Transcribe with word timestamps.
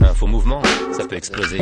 Un 0.00 0.14
faux 0.14 0.26
mouvement, 0.26 0.62
ça 0.92 1.04
peut 1.06 1.16
exploser. 1.16 1.60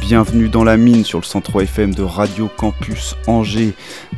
Bienvenue 0.00 0.48
dans 0.48 0.64
la 0.64 0.76
mine 0.76 1.04
sur 1.04 1.18
le 1.18 1.24
103 1.24 1.62
FM 1.62 1.94
de 1.94 2.02
Radio 2.02 2.50
Campus 2.56 3.16
Angers. 3.26 3.72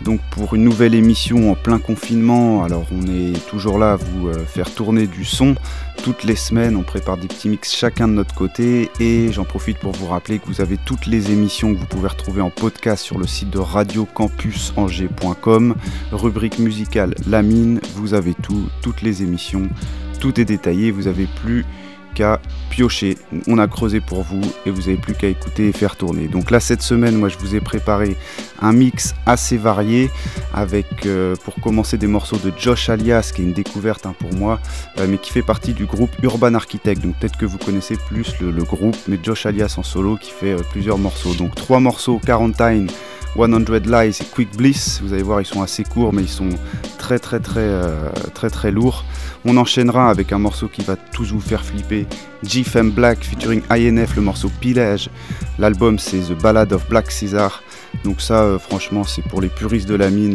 Donc 0.06 0.20
pour 0.30 0.54
une 0.54 0.62
nouvelle 0.62 0.94
émission 0.94 1.50
en 1.50 1.56
plein 1.56 1.80
confinement. 1.80 2.62
Alors 2.62 2.86
on 2.92 3.08
est 3.08 3.44
toujours 3.48 3.76
là 3.76 3.94
à 3.94 3.96
vous 3.96 4.28
euh, 4.28 4.44
faire 4.44 4.72
tourner 4.72 5.08
du 5.08 5.24
son 5.24 5.56
toutes 6.04 6.22
les 6.22 6.36
semaines. 6.36 6.76
On 6.76 6.84
prépare 6.84 7.16
des 7.16 7.26
petits 7.26 7.48
mix 7.48 7.74
chacun 7.74 8.06
de 8.06 8.12
notre 8.12 8.32
côté 8.32 8.88
et 9.00 9.32
j'en 9.32 9.44
profite 9.44 9.78
pour 9.78 9.90
vous 9.90 10.06
rappeler 10.06 10.38
que 10.38 10.46
vous 10.46 10.60
avez 10.60 10.76
toutes 10.76 11.06
les 11.06 11.32
émissions 11.32 11.74
que 11.74 11.80
vous 11.80 11.86
pouvez 11.86 12.06
retrouver 12.06 12.40
en 12.40 12.50
podcast 12.50 13.04
sur 13.04 13.18
le 13.18 13.26
site 13.26 13.50
de 13.50 13.58
radiocampusangers.com. 13.58 15.74
Rubrique 16.12 16.60
musicale 16.60 17.16
La 17.28 17.42
mine, 17.42 17.80
vous 17.96 18.14
avez 18.14 18.34
tout, 18.34 18.68
toutes 18.82 19.02
les 19.02 19.24
émissions. 19.24 19.68
Tout 20.20 20.40
est 20.40 20.44
détaillé, 20.44 20.92
vous 20.92 21.08
avez 21.08 21.26
plus 21.42 21.64
piocher. 22.70 23.16
On 23.46 23.58
a 23.58 23.66
creusé 23.66 24.00
pour 24.00 24.22
vous 24.22 24.40
et 24.64 24.70
vous 24.70 24.82
n'avez 24.82 24.96
plus 24.96 25.14
qu'à 25.14 25.28
écouter 25.28 25.68
et 25.68 25.72
faire 25.72 25.96
tourner. 25.96 26.28
Donc 26.28 26.50
là, 26.50 26.60
cette 26.60 26.82
semaine, 26.82 27.16
moi, 27.16 27.28
je 27.28 27.38
vous 27.38 27.54
ai 27.54 27.60
préparé 27.60 28.16
un 28.60 28.72
mix 28.72 29.14
assez 29.26 29.56
varié 29.56 30.10
avec, 30.54 31.06
euh, 31.06 31.36
pour 31.44 31.54
commencer, 31.56 31.98
des 31.98 32.06
morceaux 32.06 32.38
de 32.38 32.52
Josh 32.56 32.88
Alias, 32.88 33.32
qui 33.34 33.42
est 33.42 33.44
une 33.44 33.52
découverte 33.52 34.06
hein, 34.06 34.14
pour 34.18 34.32
moi, 34.34 34.60
euh, 34.98 35.06
mais 35.08 35.18
qui 35.18 35.30
fait 35.32 35.42
partie 35.42 35.74
du 35.74 35.86
groupe 35.86 36.10
Urban 36.22 36.54
Architect. 36.54 37.02
Donc 37.02 37.16
peut-être 37.18 37.36
que 37.36 37.46
vous 37.46 37.58
connaissez 37.58 37.96
plus 38.08 38.38
le, 38.40 38.50
le 38.50 38.64
groupe, 38.64 38.96
mais 39.08 39.18
Josh 39.22 39.46
Alias 39.46 39.74
en 39.78 39.82
solo 39.82 40.16
qui 40.16 40.30
fait 40.30 40.52
euh, 40.52 40.62
plusieurs 40.70 40.98
morceaux. 40.98 41.34
Donc 41.34 41.54
trois 41.54 41.80
morceaux, 41.80 42.20
Quarantine. 42.24 42.88
100 43.36 43.68
Lies 43.86 44.18
et 44.20 44.24
Quick 44.24 44.56
Bliss, 44.56 45.00
vous 45.02 45.12
allez 45.12 45.22
voir 45.22 45.40
ils 45.40 45.46
sont 45.46 45.62
assez 45.62 45.84
courts 45.84 46.12
mais 46.12 46.22
ils 46.22 46.28
sont 46.28 46.48
très 46.98 47.18
très 47.18 47.38
très 47.38 47.60
euh, 47.60 48.08
très 48.34 48.50
très 48.50 48.70
lourds. 48.70 49.04
On 49.44 49.56
enchaînera 49.56 50.10
avec 50.10 50.32
un 50.32 50.38
morceau 50.38 50.68
qui 50.68 50.82
va 50.82 50.96
tous 50.96 51.32
vous 51.32 51.40
faire 51.40 51.64
flipper, 51.64 52.06
G-Fem 52.42 52.90
Black 52.90 53.22
featuring 53.22 53.62
INF, 53.70 54.16
le 54.16 54.22
morceau 54.22 54.50
Pillage. 54.60 55.10
L'album 55.58 55.98
c'est 55.98 56.18
The 56.18 56.40
Ballad 56.40 56.72
of 56.72 56.88
Black 56.88 57.10
Caesar. 57.10 57.62
Donc 58.04 58.20
ça 58.20 58.42
euh, 58.42 58.58
franchement 58.58 59.04
c'est 59.04 59.22
pour 59.22 59.40
les 59.40 59.48
puristes 59.48 59.88
de 59.88 59.94
la 59.94 60.10
mine, 60.10 60.34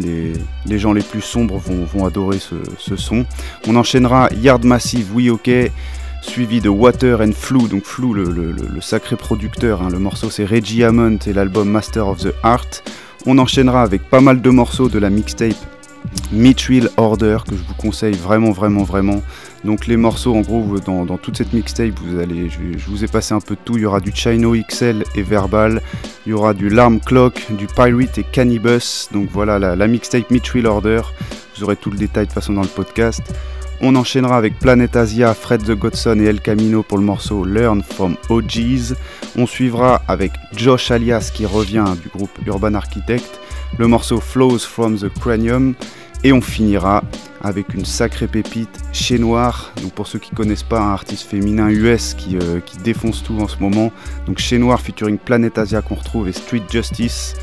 les, 0.66 0.78
gens 0.78 0.92
les 0.92 1.02
plus 1.02 1.22
sombres 1.22 1.58
vont, 1.58 1.84
vont 1.84 2.06
adorer 2.06 2.38
ce, 2.38 2.54
ce 2.78 2.96
son. 2.96 3.26
On 3.66 3.76
enchaînera 3.76 4.28
Yard 4.40 4.64
Massive, 4.64 5.08
oui 5.14 5.28
ok, 5.28 5.50
suivi 6.22 6.60
de 6.60 6.68
Water 6.68 7.20
and 7.20 7.32
Flu, 7.32 7.68
donc 7.68 7.84
Flu, 7.84 8.14
le, 8.14 8.54
sacré 8.80 9.16
producteur. 9.16 9.82
hein. 9.82 9.88
Le 9.90 9.98
morceau 9.98 10.30
c'est 10.30 10.44
Reggie 10.44 10.82
Hammond 10.84 11.18
et 11.26 11.32
l'album 11.32 11.68
Master 11.68 12.08
of 12.08 12.18
the 12.18 12.32
Art. 12.42 12.82
On 13.26 13.38
enchaînera 13.38 13.82
avec 13.82 14.08
pas 14.08 14.20
mal 14.20 14.40
de 14.40 14.50
morceaux 14.50 14.88
de 14.88 14.98
la 14.98 15.10
mixtape 15.10 15.56
Mitchell 16.32 16.88
Order 16.96 17.38
que 17.48 17.54
je 17.54 17.62
vous 17.62 17.74
conseille 17.74 18.14
vraiment, 18.14 18.50
vraiment, 18.50 18.82
vraiment. 18.82 19.22
Donc 19.64 19.86
les 19.86 19.96
morceaux, 19.96 20.34
en 20.34 20.40
gros, 20.40 20.78
dans, 20.80 21.06
toute 21.18 21.36
cette 21.36 21.52
mixtape, 21.52 21.92
vous 22.04 22.18
allez, 22.18 22.48
je, 22.50 22.90
vous 22.90 23.04
ai 23.04 23.08
passé 23.08 23.34
un 23.34 23.40
peu 23.40 23.54
de 23.54 23.60
tout. 23.64 23.76
Il 23.76 23.82
y 23.82 23.86
aura 23.86 24.00
du 24.00 24.10
Chino 24.12 24.54
XL 24.54 25.04
et 25.14 25.22
Verbal, 25.22 25.80
il 26.26 26.30
y 26.30 26.32
aura 26.32 26.54
du 26.54 26.68
Larm 26.68 26.98
Clock, 27.00 27.46
du 27.50 27.66
Pirate 27.66 28.18
et 28.18 28.24
Cannibus. 28.24 29.08
Donc 29.12 29.28
voilà 29.30 29.58
la, 29.58 29.76
la 29.76 29.86
mixtape 29.86 30.30
Mitchell 30.30 30.66
Order. 30.66 31.02
Vous 31.56 31.64
aurez 31.64 31.76
tout 31.76 31.90
le 31.90 31.98
détail 31.98 32.26
de 32.26 32.32
façon 32.32 32.54
dans 32.54 32.62
le 32.62 32.68
podcast. 32.68 33.22
On 33.84 33.96
enchaînera 33.96 34.36
avec 34.36 34.60
Planet 34.60 34.94
Asia, 34.94 35.34
Fred 35.34 35.64
the 35.64 35.72
Godson 35.72 36.20
et 36.20 36.26
El 36.26 36.40
Camino 36.40 36.84
pour 36.84 36.98
le 36.98 37.04
morceau 37.04 37.44
Learn 37.44 37.82
from 37.82 38.16
OGs. 38.28 38.94
On 39.36 39.44
suivra 39.44 40.02
avec 40.06 40.30
Josh 40.54 40.92
Alias 40.92 41.32
qui 41.34 41.46
revient 41.46 41.86
du 42.00 42.08
groupe 42.08 42.30
Urban 42.46 42.74
Architect, 42.74 43.40
le 43.78 43.88
morceau 43.88 44.20
Flows 44.20 44.60
from 44.60 44.96
the 44.96 45.08
Cranium. 45.08 45.74
Et 46.22 46.32
on 46.32 46.40
finira 46.40 47.02
avec 47.40 47.74
une 47.74 47.84
sacrée 47.84 48.28
pépite 48.28 48.70
chez 48.92 49.18
Noir. 49.18 49.72
Donc 49.82 49.90
pour 49.94 50.06
ceux 50.06 50.20
qui 50.20 50.30
connaissent 50.30 50.62
pas, 50.62 50.80
un 50.80 50.92
artiste 50.92 51.28
féminin 51.28 51.68
US 51.68 52.14
qui, 52.14 52.38
euh, 52.40 52.60
qui 52.60 52.78
défonce 52.78 53.24
tout 53.24 53.40
en 53.40 53.48
ce 53.48 53.56
moment. 53.58 53.90
Donc 54.26 54.38
chez 54.38 54.58
Noir 54.58 54.80
featuring 54.80 55.18
Planet 55.18 55.58
Asia 55.58 55.82
qu'on 55.82 55.96
retrouve 55.96 56.28
et 56.28 56.32
Street 56.32 56.62
Justice. 56.70 57.34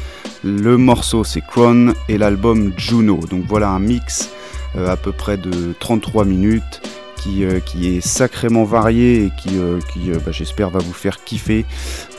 Le 0.45 0.77
morceau 0.77 1.25
c'est 1.25 1.41
Crown 1.41 1.93
et 2.07 2.17
l'album 2.17 2.71
Juno. 2.77 3.19
Donc 3.29 3.43
voilà 3.45 3.67
un 3.71 3.79
mix 3.79 4.29
à 4.77 4.95
peu 4.97 5.11
près 5.11 5.37
de 5.37 5.73
33 5.79 6.25
minutes 6.25 6.81
qui, 7.19 7.43
euh, 7.43 7.59
qui 7.59 7.95
est 7.95 8.01
sacrément 8.01 8.63
varié 8.63 9.25
et 9.25 9.31
qui, 9.37 9.57
euh, 9.57 9.79
qui 9.91 10.11
euh, 10.11 10.17
bah, 10.25 10.31
j'espère 10.31 10.69
va 10.69 10.79
vous 10.79 10.93
faire 10.93 11.23
kiffer. 11.23 11.65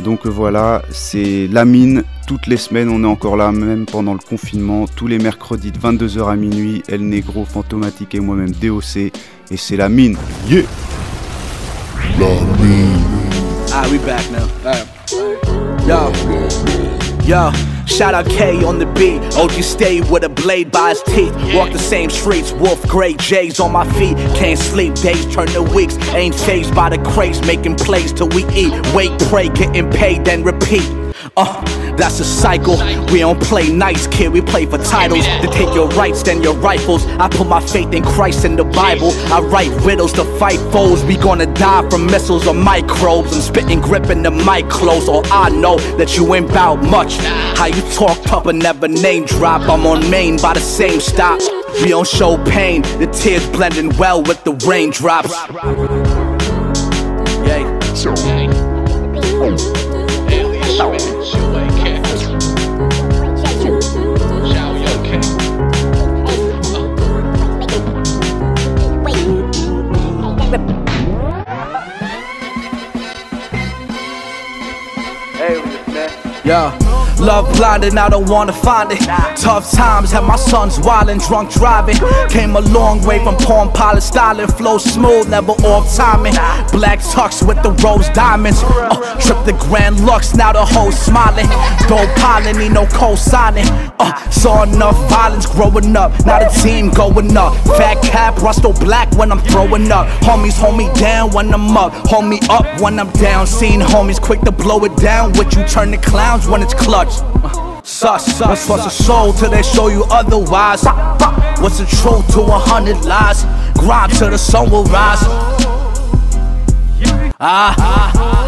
Donc 0.01 0.27
euh, 0.27 0.29
voilà, 0.29 0.83
c'est 0.91 1.49
la 1.51 1.65
mine 1.65 2.05
toutes 2.27 2.47
les 2.47 2.57
semaines, 2.57 2.89
on 2.89 3.03
est 3.03 3.07
encore 3.07 3.37
là 3.37 3.51
même 3.51 3.87
pendant 3.87 4.13
le 4.13 4.19
confinement, 4.19 4.87
tous 4.87 5.07
les 5.07 5.19
mercredis 5.19 5.73
de 5.73 5.79
22h 5.79 6.31
à 6.31 6.37
minuit, 6.37 6.83
El 6.89 7.09
Negro, 7.09 7.45
Fantomatique 7.45 8.15
et 8.15 8.21
moi-même 8.21 8.53
DOC 8.53 8.97
et 8.97 9.57
c'est 9.57 9.77
la 9.77 9.89
mine. 9.89 10.17
Yeah 10.49 10.63
Ah, 13.73 13.87
we 13.89 13.99
back 13.99 14.25
now. 14.31 14.47
Yo. 15.87 16.80
Yo. 17.25 17.53
Shout 17.87 18.15
out 18.15 18.27
K 18.27 18.63
on 18.65 18.79
the 18.79 18.87
beat. 18.87 19.21
OG 19.37 19.51
stay 19.63 20.01
with 20.01 20.25
a 20.25 20.29
blade 20.29 20.71
by 20.71 20.91
his 20.91 21.03
teeth. 21.03 21.35
Walk 21.55 21.73
the 21.73 21.79
same 21.79 22.09
streets. 22.09 22.53
Wolf 22.53 22.81
gray 22.89 23.15
J's 23.15 23.59
on 23.61 23.73
my 23.73 23.85
feet. 23.95 24.17
Can't 24.37 24.59
sleep. 24.59 24.95
Days 24.95 25.27
turn 25.35 25.49
to 25.49 25.63
weeks. 25.63 25.97
Ain't 26.15 26.35
phased 26.35 26.75
by 26.75 26.89
the 26.89 26.99
craze. 27.11 27.41
Making 27.43 27.77
plays 27.77 28.13
till 28.13 28.29
we 28.29 28.45
eat. 28.55 28.73
Wait, 28.95 29.11
pray, 29.29 29.49
getting 29.49 29.91
paid, 29.91 30.25
then 30.25 30.45
repeat. 30.45 30.89
Uh, 31.37 31.97
that's 31.97 32.21
a 32.21 32.25
cycle. 32.25 32.77
We 33.13 33.21
don't 33.21 33.41
play 33.43 33.71
nice, 33.73 34.07
kid. 34.07 34.33
We 34.33 34.41
play 34.41 34.67
for 34.67 34.79
titles. 34.79 35.25
To 35.25 35.49
take 35.53 35.75
your 35.75 35.89
rights, 35.91 36.23
then 36.23 36.43
your 36.43 36.55
rifles. 36.57 37.07
I 37.07 37.29
put 37.29 37.47
my 37.47 37.61
faith 37.61 37.93
in 37.93 38.03
Christ 38.03 38.45
and 38.45 38.59
the 38.59 38.65
Bible. 38.65 39.11
I 39.33 39.41
write 39.41 39.71
riddles 39.85 40.13
to 40.15 40.25
fight 40.39 40.59
foes. 40.73 41.05
We 41.05 41.17
gonna 41.17 41.47
die 41.55 41.89
from 41.89 42.07
missiles 42.07 42.47
or 42.47 42.55
microbes. 42.55 43.35
I'm 43.35 43.41
spitting, 43.41 43.81
gripping 43.81 44.23
the 44.23 44.31
mic 44.31 44.69
close. 44.69 45.09
Or 45.09 45.23
I 45.27 45.51
know 45.51 45.77
that 45.97 46.17
you 46.17 46.35
ain't 46.35 46.49
bout 46.49 46.83
much. 46.83 47.17
How 47.57 47.67
you 47.67 47.83
talk 47.93 48.21
tough 48.23 48.45
but 48.45 48.55
never 48.55 48.89
name 48.89 49.25
drop. 49.27 49.63
I'm 49.63 49.87
on 49.87 50.11
main 50.11 50.37
by 50.39 50.55
the 50.55 50.61
same 50.61 51.01
stop. 51.01 51.41
We 51.83 51.89
don't 51.89 52.07
show 52.07 52.43
pain. 52.45 52.83
The 52.83 53.07
tears 53.07 53.47
blending 53.51 53.97
well 53.97 54.23
with 54.23 54.43
the 54.45 54.53
raindrops. 54.67 55.31
Yeah. 57.47 57.81
Yeah. 76.51 76.90
Love 77.21 77.55
blinded, 77.57 77.97
I 77.97 78.09
don't 78.09 78.29
wanna 78.29 78.53
find 78.53 78.91
it. 78.91 79.01
Tough 79.37 79.71
times, 79.71 80.11
had 80.11 80.25
my 80.25 80.37
sons 80.37 80.79
wildin', 80.79 81.21
drunk 81.29 81.53
driving. 81.53 81.97
Came 82.31 82.57
a 82.57 82.61
long 82.61 83.03
way 83.05 83.23
from 83.23 83.37
Palm 83.37 83.71
Pilot 83.73 84.01
styling, 84.03 84.49
flow 84.49 84.79
smooth, 84.79 85.29
never 85.29 85.53
off 85.53 85.95
timing. 85.95 86.33
Black 86.73 87.01
tux 87.01 87.47
with 87.47 87.63
the 87.63 87.73
rose 87.85 88.09
diamonds. 88.11 88.63
Uh, 88.65 88.97
trip 89.21 89.45
the 89.45 89.53
Grand 89.69 90.05
Lux, 90.07 90.35
now 90.35 90.53
the 90.53 90.65
whole 90.65 90.93
smiling. 90.93 91.47
Gold 91.89 92.09
piling, 92.17 92.57
need 92.57 92.73
no 92.73 92.87
co-signing. 92.87 93.67
Uh, 93.99 94.31
saw 94.31 94.63
enough 94.63 94.97
violence 95.11 95.45
growing 95.45 95.95
up, 95.97 96.13
now 96.25 96.39
the 96.39 96.49
team 96.63 96.89
going 96.91 97.37
up. 97.37 97.55
Fat 97.77 98.03
cap, 98.03 98.37
Rusto 98.37 98.73
black 98.81 99.13
when 99.17 99.31
I'm 99.31 99.41
throwing 99.41 99.93
up. 99.93 100.07
Homies 100.23 100.59
hold 100.59 100.79
me 100.79 100.89
down 100.95 101.31
when 101.33 101.53
I'm 101.53 101.77
up, 101.77 101.93
hold 102.09 102.25
me 102.25 102.41
up 102.49 102.81
when 102.81 102.99
I'm 102.99 103.11
down. 103.13 103.47
Seen 103.47 103.81
homies 103.81 104.21
quick 104.21 104.41
to 104.43 104.53
blow 104.53 104.83
it 104.85 104.97
down, 104.97 105.33
with 105.33 105.55
you 105.55 105.67
turn 105.67 105.91
to 105.91 105.99
clowns 105.99 106.49
when 106.49 106.63
it's 106.63 106.73
clutch. 106.73 107.10
Uh, 107.19 107.81
Sus, 107.83 108.25
sus, 108.37 108.69
what's 108.69 108.87
a 108.87 108.91
soul 108.91 109.33
till 109.33 109.51
they 109.51 109.63
show 109.63 109.89
you 109.89 110.05
otherwise? 110.11 110.85
What's 111.61 111.79
the 111.79 111.87
truth 111.87 112.27
to 112.35 112.41
a 112.43 112.59
hundred 112.59 113.05
lies? 113.05 113.45
Grind 113.79 114.13
till 114.13 114.31
the 114.31 114.39
sun 114.39 114.71
will 114.71 114.85
rise. 114.85 115.19
Ah. 117.41 118.40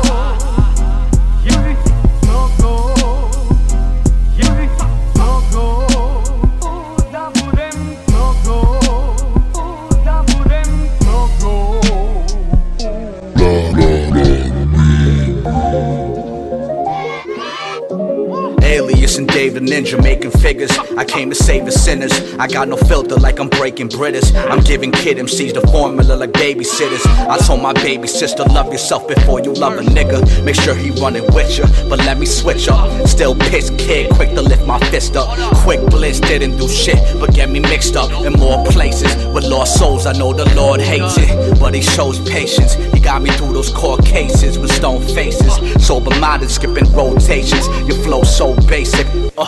Ninja 19.66 20.02
making 20.02 20.30
figures. 20.30 20.70
I 20.96 21.04
came 21.04 21.30
to 21.30 21.36
save 21.36 21.64
the 21.64 21.72
sinners. 21.72 22.12
I 22.34 22.46
got 22.46 22.68
no 22.68 22.76
filter 22.76 23.16
like 23.16 23.38
I'm 23.38 23.48
breaking 23.48 23.88
British. 23.88 24.34
I'm 24.34 24.60
giving 24.60 24.92
kid 24.92 25.18
MCs 25.18 25.54
the 25.54 25.60
formula 25.68 26.14
like 26.14 26.32
babysitters. 26.32 27.04
I 27.28 27.38
told 27.38 27.62
my 27.62 27.72
baby 27.72 28.08
sister, 28.08 28.44
love 28.44 28.72
yourself 28.72 29.06
before 29.08 29.40
you 29.40 29.52
love 29.52 29.74
a 29.74 29.82
nigga. 29.82 30.44
Make 30.44 30.56
sure 30.56 30.74
he 30.74 30.90
running 31.00 31.24
with 31.34 31.58
ya, 31.58 31.66
but 31.88 31.98
let 32.00 32.18
me 32.18 32.26
switch 32.26 32.68
up. 32.68 33.06
Still 33.06 33.34
pissed 33.34 33.78
kid, 33.78 34.10
quick 34.12 34.30
to 34.30 34.42
lift 34.42 34.66
my 34.66 34.78
fist 34.90 35.16
up. 35.16 35.28
Quick 35.64 35.80
bliss 35.90 36.20
didn't 36.20 36.56
do 36.56 36.68
shit, 36.68 36.98
but 37.20 37.34
get 37.34 37.48
me 37.50 37.60
mixed 37.60 37.96
up 37.96 38.10
in 38.24 38.32
more 38.34 38.64
places. 38.66 39.14
With 39.34 39.44
lost 39.44 39.78
souls, 39.78 40.06
I 40.06 40.12
know 40.12 40.32
the 40.32 40.52
Lord 40.54 40.80
hates 40.80 41.16
it, 41.18 41.60
but 41.60 41.74
he 41.74 41.82
shows 41.82 42.18
patience. 42.28 42.74
He 42.74 43.00
got 43.00 43.22
me 43.22 43.30
through 43.30 43.52
those 43.52 43.70
court 43.70 44.04
cases 44.04 44.58
with 44.58 44.72
stone 44.72 45.02
faces. 45.14 45.54
Sober 45.86 46.18
minded, 46.18 46.50
skipping 46.50 46.90
rotations. 46.92 47.66
Your 47.88 47.98
flow 48.02 48.22
so 48.22 48.54
basic. 48.68 49.06
Uh, 49.36 49.46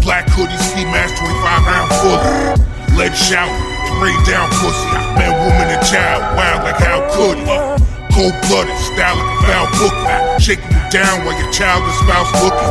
Black 0.00 0.24
hoodie, 0.32 0.56
ski 0.56 0.84
mask, 0.88 1.20
25 1.20 1.68
round. 1.68 1.90
Let 2.96 3.12
shout 3.12 3.48
and 3.48 3.96
rain 4.00 4.16
down 4.24 4.48
pussy. 4.60 4.88
Man, 5.16 5.32
woman, 5.44 5.68
and 5.68 5.84
child, 5.84 6.24
wild 6.36 6.64
like 6.64 6.80
how 6.80 7.04
could 7.12 7.36
he? 7.36 7.56
Cold 8.12 8.34
blooded, 8.48 8.76
style 8.80 9.16
like 9.16 9.28
a 9.28 9.40
foul 9.44 9.68
book. 9.76 9.96
Shaking 10.40 10.72
you 10.72 10.84
down 10.88 11.24
while 11.24 11.36
your 11.36 11.52
child 11.52 11.84
and 11.84 11.96
spouse 12.00 12.32
looking. 12.40 12.70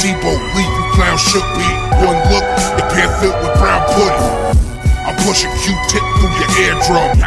Debo, 0.00 0.32
leave 0.56 0.66
you 0.66 0.84
clown 0.96 1.16
shook 1.20 1.46
beat. 1.54 1.78
One 2.02 2.18
look, 2.32 2.44
the 2.74 2.84
pair 2.90 3.06
filled 3.20 3.38
with 3.38 3.54
brown 3.60 3.86
pudding. 3.92 4.58
I'm 5.06 5.14
pushing 5.22 5.52
Q-tip 5.62 6.02
through 6.18 6.32
your 6.32 6.50
eardrum. 6.64 7.22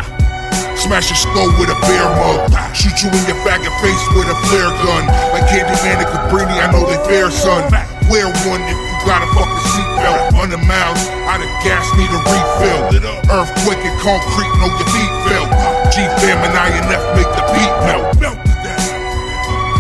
Smash 0.76 1.08
your 1.08 1.22
skull 1.22 1.50
with 1.56 1.72
a 1.72 1.78
bear 1.88 2.10
mug. 2.20 2.52
Shoot 2.76 3.00
you 3.06 3.10
in 3.10 3.24
your 3.30 3.40
faggot 3.48 3.72
face 3.80 4.04
with 4.18 4.28
a 4.28 4.38
flare 4.50 4.74
gun. 4.84 5.08
Like 5.32 5.48
Candyman 5.48 6.04
and 6.04 6.10
Cabrini, 6.10 6.58
I 6.60 6.68
know 6.74 6.84
they 6.84 7.00
fair, 7.08 7.32
son. 7.32 7.64
Wear 8.06 8.30
one 8.46 8.62
if 8.70 8.78
you 8.78 8.96
got 9.06 9.26
a 9.26 9.30
fucking 9.34 9.62
seatbelt. 9.74 10.38
100 10.38 10.62
miles 10.70 11.02
out 11.26 11.42
of 11.42 11.50
gas, 11.66 11.90
need 11.98 12.10
a 12.14 12.22
refill. 12.22 12.94
Earthquake 13.34 13.82
and 13.82 13.98
concrete, 14.00 14.52
know 14.62 14.70
your 14.70 14.90
feet 14.94 15.14
fell. 15.26 15.50
G 15.90 16.06
Fam 16.22 16.38
and 16.46 16.54
INF 16.54 17.02
make 17.18 17.30
the 17.34 17.44
beat 17.50 17.74
melt. 17.90 18.14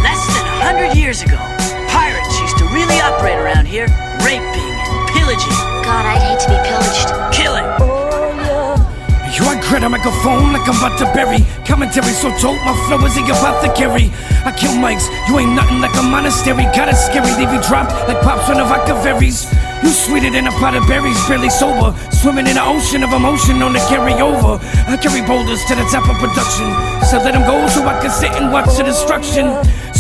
Less 0.02 0.22
than 0.26 0.42
a 0.42 0.58
hundred 0.66 0.98
years 0.98 1.22
ago, 1.22 1.38
pirates 1.88 2.40
used 2.42 2.58
to 2.58 2.66
really 2.74 3.00
operate 3.00 3.38
around 3.38 3.68
here, 3.68 3.86
raping 4.26 4.74
and 4.74 5.02
pillaging. 5.14 5.54
God, 5.86 6.06
I'd 6.10 6.22
hate 6.26 6.42
to 6.42 6.50
be 6.50 6.58
pillaged. 6.66 7.05
You 9.36 9.44
I 9.44 9.60
grab 9.60 9.84
a 9.84 9.90
microphone 9.90 10.56
like 10.56 10.64
I'm 10.64 10.80
about 10.80 10.96
to 11.04 11.12
bury. 11.12 11.44
Commentary 11.68 12.16
so 12.16 12.32
dope, 12.40 12.56
my 12.64 12.72
flow 12.88 13.04
is 13.04 13.20
about 13.20 13.60
to 13.68 13.70
carry. 13.76 14.08
I 14.48 14.56
kill 14.56 14.72
mics, 14.80 15.12
you 15.28 15.36
ain't 15.36 15.52
nothing 15.52 15.84
like 15.84 15.92
a 16.00 16.04
monastery. 16.04 16.64
Got 16.72 16.88
it 16.88 16.96
scary, 16.96 17.28
leave 17.36 17.52
you 17.52 17.60
dropped 17.68 17.92
like 18.08 18.24
pops 18.24 18.48
on 18.48 18.56
the 18.56 18.64
vodka 18.64 18.96
varies 19.04 19.44
You 19.84 19.92
sweeter 19.92 20.32
than 20.32 20.48
a 20.48 20.56
pot 20.56 20.74
of 20.74 20.88
berries, 20.88 21.20
barely 21.28 21.50
sober. 21.50 21.92
Swimming 22.16 22.48
in 22.48 22.56
an 22.56 22.64
ocean 22.64 23.04
of 23.04 23.12
emotion 23.12 23.60
on 23.60 23.74
the 23.74 23.84
carryover 23.92 24.56
I 24.88 24.96
carry 24.96 25.20
boulders 25.28 25.60
to 25.68 25.76
the 25.76 25.84
top 25.92 26.08
of 26.08 26.16
production. 26.16 26.72
So 27.04 27.20
let 27.20 27.36
them 27.36 27.44
go 27.44 27.68
so 27.68 27.84
I 27.84 28.00
can 28.00 28.12
sit 28.16 28.32
and 28.40 28.56
watch 28.56 28.72
the 28.80 28.88
destruction 28.88 29.52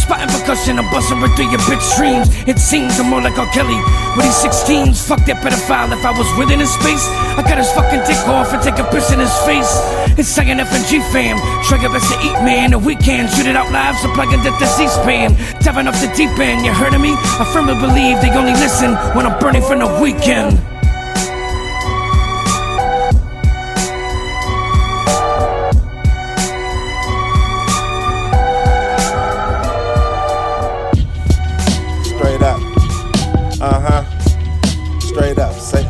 Spotting 0.06 0.30
percussion, 0.30 0.78
I'm 0.78 0.86
busting 0.94 1.18
right 1.18 1.34
through 1.34 1.50
your 1.50 1.66
bitch 1.66 1.82
dreams. 1.98 2.30
It 2.46 2.60
seems 2.60 3.00
I'm 3.00 3.10
more 3.10 3.26
like 3.26 3.40
R. 3.40 3.50
Kelly 3.50 3.82
with 4.14 4.22
these 4.22 4.38
16s. 4.38 5.02
Fuck 5.02 5.26
that 5.26 5.42
pedophile 5.42 5.90
if 5.98 6.06
I 6.06 6.14
was 6.14 6.30
within 6.38 6.62
his 6.62 6.70
space. 6.70 7.10
I 7.34 7.42
cut 7.42 7.58
his 7.58 7.74
fucking 7.74 8.06
dick 8.06 8.22
off 8.30 8.54
and 8.54 8.62
take 8.62 8.78
a 8.78 8.86
piss 8.94 9.10
in 9.10 9.18
his 9.18 9.34
face. 9.50 9.66
It's 10.14 10.30
saying 10.30 10.62
F 10.62 10.70
and 10.78 10.86
G 10.86 11.02
fam. 11.10 11.42
Your 11.82 11.90
best 11.90 12.14
to 12.14 12.22
eat, 12.22 12.38
man. 12.46 12.70
The 12.70 12.78
weekend, 12.78 13.34
shoot 13.34 13.50
it 13.50 13.58
out 13.58 13.74
live, 13.74 13.98
so 13.98 14.14
plug 14.14 14.32
into 14.32 14.54
the 14.54 14.68
C-SPAN. 14.78 15.34
Tapping 15.66 15.90
off 15.90 15.98
the 15.98 16.14
deep 16.14 16.38
end, 16.38 16.64
you 16.64 16.72
heard 16.72 16.94
of 16.94 17.02
me? 17.02 17.18
I 17.18 17.44
firmly 17.50 17.74
believe 17.74 18.22
they 18.22 18.30
only 18.38 18.54
listen 18.54 18.94
when 19.18 19.26
I'm 19.26 19.34
burning 19.42 19.66
from 19.66 19.80
the 19.80 19.90
weekend. 19.98 20.62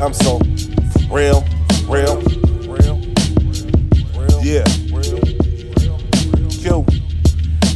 I'm 0.05 0.13
so 0.13 0.37
real, 1.09 1.43
real, 1.89 2.21
real, 2.69 3.01
real. 4.13 4.43
Yeah. 4.43 4.63
Q. 6.61 6.85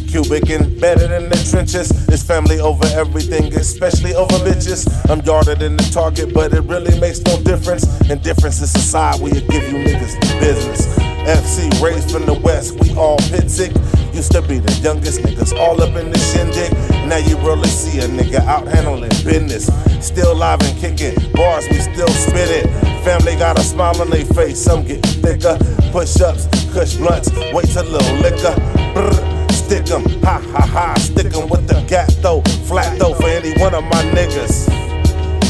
Cubic 0.07 0.47
and 0.51 0.79
better 0.79 1.07
than 1.07 1.29
the 1.29 1.47
trenches. 1.49 1.89
It's 2.07 2.21
family 2.21 2.59
over 2.59 2.85
everything, 2.93 3.51
especially 3.55 4.13
over 4.13 4.35
bitches. 4.45 4.85
I'm 5.09 5.21
yarded 5.21 5.63
in 5.63 5.75
the 5.75 5.89
target, 5.91 6.31
but 6.31 6.53
it 6.53 6.61
really 6.65 6.99
makes 6.99 7.19
no 7.21 7.35
difference. 7.41 7.85
Indifference 8.11 8.61
is 8.61 8.75
a 8.75 8.79
side 8.79 9.19
you 9.21 9.41
give 9.41 9.63
you 9.63 9.79
niggas 9.79 10.39
business. 10.39 10.98
FC 11.25 11.69
raised 11.81 12.11
from 12.11 12.25
the 12.25 12.33
west, 12.33 12.79
we 12.79 12.93
all 12.95 13.17
pit 13.29 13.49
sick. 13.49 13.71
Used 14.13 14.31
to 14.33 14.41
be 14.41 14.59
the 14.59 14.71
youngest 14.81 15.21
niggas 15.21 15.57
all 15.57 15.81
up 15.81 15.95
in 15.95 16.11
the 16.11 16.17
shindig. 16.17 16.71
Now 17.07 17.17
you 17.17 17.37
really 17.37 17.67
see 17.69 17.99
a 17.99 18.07
nigga 18.07 18.39
out 18.45 18.67
handling 18.67 19.09
business. 19.23 19.69
Still 20.05 20.35
live 20.35 20.61
and 20.61 20.77
kicking 20.79 21.15
bars, 21.33 21.67
we 21.69 21.79
still 21.79 22.07
spit 22.09 22.49
it. 22.49 22.67
Family 23.03 23.35
got 23.35 23.57
a 23.59 23.63
smile 23.63 23.99
on 24.01 24.09
their 24.09 24.25
face, 24.25 24.59
some 24.59 24.83
get 24.85 25.05
thicker. 25.05 25.57
Push 25.91 26.21
ups, 26.21 26.47
kush 26.73 26.95
blunts, 26.95 27.31
wait 27.53 27.75
a 27.75 27.83
little 27.83 28.15
liquor. 28.17 28.55
Brr, 28.93 29.49
stick 29.51 29.89
'em, 29.91 30.03
ha 30.21 30.41
ha 30.53 30.65
ha, 30.65 30.93
stick 30.99 31.33
'em 31.35 31.49
with 31.49 31.67
the 31.67 31.81
gap 31.87 32.09
though. 32.21 32.41
Flat 32.67 32.97
though 32.99 33.13
for 33.13 33.27
any 33.27 33.53
one 33.59 33.73
of 33.73 33.83
my 33.83 34.03
niggas. 34.15 34.78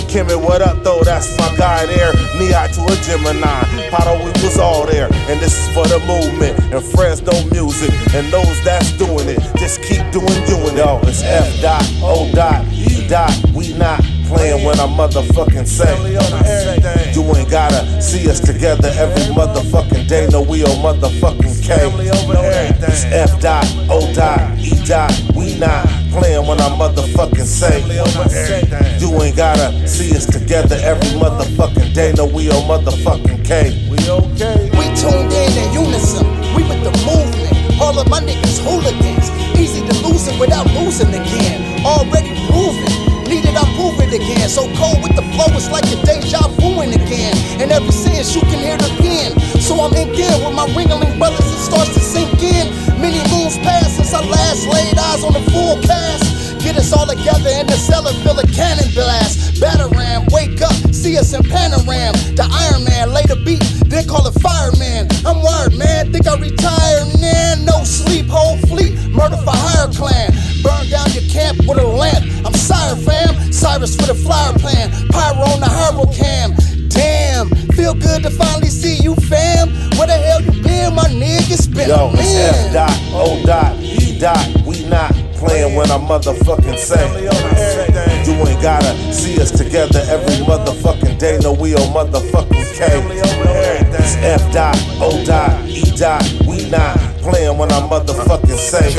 Kimmy, 0.10 0.42
what 0.42 0.64
up 0.64 0.84
though? 0.84 1.04
That's 1.04 1.38
my 1.38 1.56
guy 1.56 1.86
there. 1.86 2.12
Neo 2.34 2.66
to 2.66 2.82
a 2.82 2.96
Gemini. 3.06 3.62
Pato, 3.94 4.18
we 4.18 4.32
was 4.42 4.58
all 4.58 4.88
there. 4.88 5.06
And 5.30 5.40
this 5.40 5.54
is 5.54 5.72
for 5.72 5.86
the 5.86 6.00
movement 6.00 6.58
and 6.74 6.84
Fresno 6.84 7.32
music. 7.52 7.94
And 8.16 8.26
those 8.34 8.64
that's 8.64 8.92
doing 8.94 9.30
it, 9.30 9.40
just 9.58 9.84
keep 9.84 10.02
doing, 10.10 10.26
doing 10.50 10.74
it. 10.74 10.78
Yo, 10.78 11.00
it's 11.04 11.22
F 11.22 11.62
dot, 11.62 11.86
O 12.02 12.28
dot, 12.34 12.66
E 12.74 13.08
dot. 13.08 13.32
We 13.54 13.78
not 13.78 14.02
playing 14.26 14.66
when 14.66 14.80
I 14.80 14.88
motherfucking 14.88 15.68
say. 15.68 15.94
You 17.14 17.24
ain't 17.36 17.50
gotta 17.52 18.02
see 18.02 18.28
us 18.32 18.40
together 18.40 18.90
every 18.96 19.32
motherfucking 19.36 20.08
day. 20.08 20.28
No, 20.32 20.42
we 20.42 20.64
on 20.64 20.82
motherfucking 20.82 21.62
K. 21.62 21.86
It's 22.88 23.04
F 23.06 23.40
dot, 23.40 23.64
O 23.92 24.12
dot, 24.16 24.58
E 24.58 24.72
dot. 24.88 25.14
We 25.36 25.56
not 25.60 25.86
playing 26.12 26.46
when 26.48 26.60
I 26.60 26.70
motherfucking 26.76 27.46
say. 27.46 27.82
You 29.00 29.10
ain't 29.22 29.36
gotta 29.36 29.88
see 29.88 30.16
us 30.16 30.26
together 30.26 30.78
every 30.82 31.10
motherfucking 31.20 31.94
day. 31.94 32.14
No, 32.16 32.26
we 32.26 32.50
on 32.50 32.64
motherfucking 32.68 33.46
K. 33.46 33.88
We 33.90 33.98
okay. 34.10 34.70
We 34.78 34.86
tuned 34.96 35.32
in 35.32 35.52
in 35.58 35.74
unison. 35.74 36.26
We 36.56 36.64
with 36.64 36.84
the 36.84 36.94
movement. 37.06 37.82
All 37.82 37.98
of 37.98 38.10
my 38.10 38.20
niggas 38.20 38.60
hooligans. 38.60 39.30
Easy 39.58 39.82
to 39.86 39.94
lose 40.08 40.28
it 40.28 40.40
without 40.40 40.66
losing 40.74 41.10
again. 41.10 41.86
Already 41.86 42.34
proven. 42.48 42.90
Needed, 43.30 43.56
I 43.56 43.64
prove 43.78 44.00
it 44.02 44.14
again. 44.14 44.50
So 44.50 44.66
cold 44.76 45.04
with 45.04 45.16
the 45.16 45.22
flow, 45.38 45.54
it's 45.54 45.70
like 45.70 45.86
a 45.86 45.98
deja 46.02 46.42
vuing 46.58 46.94
again. 46.96 47.38
And 47.62 47.72
every 47.72 47.92
sense 47.92 48.36
you 48.36 48.42
can 48.42 48.60
hear 48.60 48.78
the 48.78 48.90
pen 48.98 49.38
so 49.70 49.78
I'm 49.86 49.94
in 49.94 50.10
gear 50.18 50.34
with 50.42 50.56
my 50.58 50.66
ringling 50.74 51.14
brothers. 51.22 51.46
It 51.46 51.62
starts 51.62 51.94
to 51.94 52.02
sink 52.02 52.42
in. 52.42 52.74
Many 52.98 53.22
moons 53.30 53.54
pass 53.62 53.94
since 53.94 54.12
I 54.16 54.26
last 54.26 54.66
laid 54.66 54.98
eyes 54.98 55.24
on 55.24 55.34
the 55.38 55.46
forecast. 55.54 56.26
Get 56.66 56.76
us 56.76 56.92
all 56.92 57.06
together 57.06 57.54
in 57.54 57.68
the 57.68 57.78
cellar, 57.78 58.12
fill 58.26 58.40
a 58.40 58.48
cannon 58.50 58.90
blast. 58.98 59.62
Batteram, 59.62 60.26
wake 60.34 60.60
up, 60.66 60.74
see 60.90 61.20
us 61.20 61.34
in 61.38 61.44
Panoram. 61.44 62.18
The 62.34 62.50
Iron 62.50 62.84
Man, 62.84 63.14
lay 63.14 63.22
the 63.30 63.38
beat, 63.46 63.62
then 63.86 64.08
call 64.10 64.26
it 64.26 64.34
fireman. 64.42 65.06
I'm 65.22 65.38
wired, 65.46 65.78
man, 65.78 66.12
think 66.12 66.26
I 66.26 66.34
retire, 66.42 67.06
man. 67.22 67.64
No 67.64 67.86
sleep, 67.86 68.26
whole 68.26 68.58
fleet, 68.66 68.98
murder 69.14 69.38
for 69.38 69.54
hire 69.54 69.94
clan. 69.94 70.34
Burn 70.66 70.90
down 70.90 71.14
your 71.14 71.30
camp 71.30 71.62
with 71.70 71.78
a 71.78 71.86
lamp. 71.86 72.26
I'm 72.42 72.58
sire, 72.58 72.98
fam. 73.06 73.54
Cyrus 73.54 73.96
with 74.02 74.10
a 74.10 74.18
flyer 74.18 74.58
plan. 74.58 74.90
Pyro 75.14 75.46
on 75.46 75.60
the 75.62 75.70
hero 75.70 76.10
cam. 76.10 76.58
Damn, 76.90 77.50
feel 77.74 77.94
good 77.94 78.24
to 78.24 78.30
finally 78.30 78.70
see 78.70 78.96
you, 79.02 79.16
fam. 79.16 79.70
Where 79.98 80.08
the 80.08 80.18
hell 80.18 80.42
you 80.42 80.52
been, 80.64 80.96
my 80.96 81.06
nigga? 81.06 81.52
It's 81.52 81.68
been 81.68 81.90
Yo, 81.90 82.10
a 82.10 82.14
it's 82.14 82.34
man. 82.34 82.56
F 82.56 82.74
dot, 82.74 83.00
O 83.14 83.44
dot, 83.46 83.76
E 83.80 84.20
dot. 84.20 84.66
We 84.66 84.86
not 84.86 85.12
playing 85.36 85.76
when 85.76 85.90
I 85.90 85.98
motherfucking 85.98 86.78
say. 86.78 87.06
You 88.26 88.34
ain't 88.48 88.62
gotta 88.62 88.94
see 89.14 89.40
us 89.42 89.52
together 89.52 90.04
every 90.08 90.36
motherfucking 90.46 91.18
day. 91.20 91.40
No, 91.42 91.54
we 91.54 91.76
on 91.76 91.94
motherfucking 91.94 92.76
K. 92.76 93.02
It's 93.98 94.16
F 94.18 94.52
dot, 94.54 94.76
O 95.00 95.24
dot, 95.26 95.64
E 95.66 95.84
dot. 95.98 96.24
We 96.46 96.70
not 96.70 96.98
playing 97.22 97.58
when 97.58 97.72
I 97.72 97.80
motherfucking 97.88 98.58
say. 98.58 98.92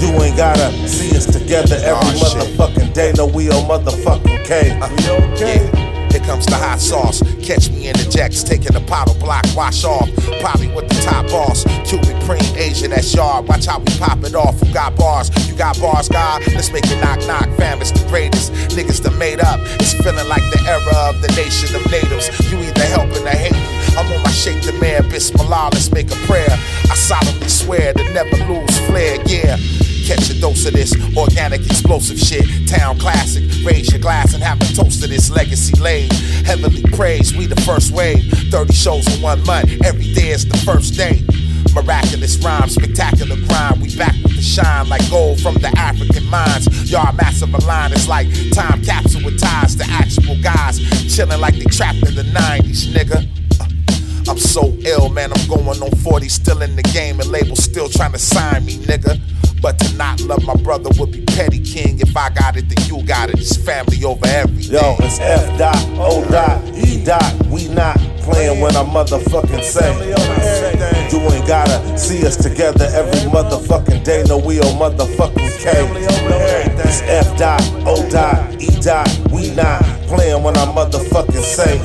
You 0.00 0.22
ain't 0.22 0.36
gotta 0.36 0.70
see 0.88 1.16
us 1.16 1.26
together 1.26 1.76
every 1.82 2.18
motherfucking 2.18 2.94
day. 2.94 3.12
No, 3.16 3.26
we 3.26 3.50
on 3.50 3.64
motherfucking 3.68 4.44
K. 4.46 5.87
Comes 6.28 6.44
the 6.44 6.56
hot 6.56 6.78
sauce. 6.78 7.22
Catch 7.40 7.70
me 7.70 7.88
in 7.88 7.96
the 7.96 8.04
jacks, 8.04 8.42
taking 8.42 8.76
the 8.76 8.84
bottle 8.84 9.14
block, 9.14 9.46
wash 9.56 9.82
off. 9.82 10.12
Probably 10.44 10.68
with 10.68 10.86
the 10.86 11.00
top 11.00 11.24
boss. 11.32 11.64
Cuban 11.88 12.20
cream, 12.28 12.44
Asian, 12.52 12.90
that's 12.90 13.14
yard. 13.14 13.48
Watch 13.48 13.64
how 13.64 13.78
we 13.78 13.88
pop 13.96 14.22
it 14.22 14.34
off. 14.34 14.60
Who 14.60 14.70
got 14.74 14.94
bars? 14.94 15.32
You 15.48 15.56
got 15.56 15.80
bars, 15.80 16.06
God? 16.06 16.46
Let's 16.52 16.70
make 16.70 16.84
it 16.84 17.00
knock 17.00 17.24
knock. 17.26 17.48
Fam, 17.56 17.80
it's 17.80 17.92
the 17.92 18.06
greatest. 18.08 18.52
Niggas 18.76 19.00
that 19.04 19.16
made 19.16 19.40
up. 19.40 19.58
It's 19.80 19.94
feeling 19.94 20.28
like 20.28 20.44
the 20.52 20.60
era 20.68 21.08
of 21.08 21.22
the 21.22 21.32
nation 21.32 21.74
of 21.74 21.80
natives. 21.90 22.28
You 22.52 22.58
either 22.60 22.84
helping 22.92 23.24
or 23.24 23.32
hating. 23.32 23.64
I'm 23.96 24.12
on 24.12 24.22
my 24.22 24.30
shake 24.30 24.60
the 24.60 24.76
man, 24.84 25.08
Bismillah, 25.08 25.70
let's 25.72 25.90
make 25.90 26.12
a 26.12 26.18
prayer. 26.28 26.52
I 26.52 26.94
solemnly 26.94 27.48
swear 27.48 27.94
to 27.94 28.04
never 28.12 28.36
lose 28.44 28.78
flair, 28.84 29.16
yeah. 29.24 29.56
Catch 30.08 30.30
a 30.30 30.40
dose 30.40 30.64
of 30.64 30.72
this 30.72 30.96
organic 31.18 31.60
explosive 31.66 32.18
shit. 32.18 32.66
Town 32.66 32.98
classic. 32.98 33.44
Raise 33.62 33.92
your 33.92 34.00
glass 34.00 34.32
and 34.32 34.42
have 34.42 34.58
a 34.58 34.64
toast 34.72 35.02
to 35.02 35.06
this 35.06 35.28
legacy 35.28 35.78
laid. 35.78 36.10
Heavenly 36.46 36.80
praise, 36.96 37.36
we 37.36 37.44
the 37.44 37.60
first 37.60 37.92
wave. 37.92 38.24
30 38.50 38.72
shows 38.72 39.06
in 39.14 39.20
one 39.20 39.44
month. 39.44 39.68
Every 39.84 40.10
day 40.14 40.30
is 40.30 40.48
the 40.48 40.56
first 40.64 40.94
day. 40.94 41.20
Miraculous 41.74 42.42
rhyme, 42.42 42.70
spectacular 42.70 43.36
grind. 43.36 43.82
We 43.82 43.94
back 43.98 44.14
with 44.22 44.34
the 44.34 44.40
shine 44.40 44.88
like 44.88 45.04
gold 45.10 45.42
from 45.42 45.56
the 45.56 45.68
African 45.76 46.24
mines. 46.30 46.90
Y'all 46.90 47.12
massive 47.12 47.52
align. 47.52 47.92
It's 47.92 48.08
like 48.08 48.28
time 48.54 48.82
capsule 48.82 49.26
with 49.26 49.38
ties 49.38 49.76
to 49.76 49.84
actual 49.90 50.40
guys. 50.40 50.80
Chilling 51.14 51.38
like 51.38 51.56
they 51.56 51.64
trapped 51.64 52.08
in 52.08 52.14
the 52.14 52.24
90s, 52.32 52.88
nigga. 52.96 53.28
Uh, 53.60 54.30
I'm 54.30 54.38
so 54.38 54.72
ill, 54.88 55.10
man. 55.10 55.34
I'm 55.34 55.48
going 55.48 55.68
on 55.68 55.90
40, 55.90 56.28
still 56.30 56.62
in 56.62 56.76
the 56.76 56.82
game, 56.82 57.20
and 57.20 57.28
labels 57.28 57.62
still 57.62 57.90
trying 57.90 58.12
to 58.12 58.18
sign 58.18 58.64
me, 58.64 58.78
nigga. 58.78 59.20
But 59.60 59.78
to 59.80 59.96
not 59.96 60.20
love 60.22 60.44
my 60.44 60.54
brother 60.54 60.90
would 60.98 61.12
be 61.12 61.24
petty 61.24 61.58
king. 61.58 62.00
If 62.00 62.16
I 62.16 62.30
got 62.30 62.56
it, 62.56 62.68
then 62.68 62.86
you 62.86 63.04
got 63.06 63.30
it. 63.30 63.38
It's 63.38 63.56
family 63.56 64.04
over 64.04 64.26
everything. 64.26 64.74
Yo, 64.74 64.96
it's 65.00 65.18
F 65.18 65.58
dot, 65.58 65.76
O 65.98 66.24
dot, 66.30 66.64
E 66.76 67.04
dot. 67.04 67.46
We 67.46 67.68
not 67.68 67.96
playing 68.22 68.60
when 68.60 68.76
I 68.76 68.84
motherfucking 68.84 69.62
say. 69.62 69.90
You 71.10 71.18
ain't 71.32 71.46
gotta 71.46 71.98
see 71.98 72.24
us 72.26 72.36
together 72.36 72.86
every 72.92 73.30
motherfucking 73.30 74.04
day. 74.04 74.22
No, 74.28 74.38
we 74.38 74.60
on 74.60 74.78
motherfucking 74.78 75.58
K. 75.58 75.72
It's 76.84 77.02
F 77.02 77.36
dot, 77.36 77.62
O 77.86 78.08
dot, 78.10 78.62
E 78.62 78.68
dot. 78.80 79.08
We 79.32 79.54
not 79.54 79.82
playing 80.06 80.42
when 80.42 80.56
I 80.56 80.66
motherfucking 80.66 81.42
say. 81.42 81.78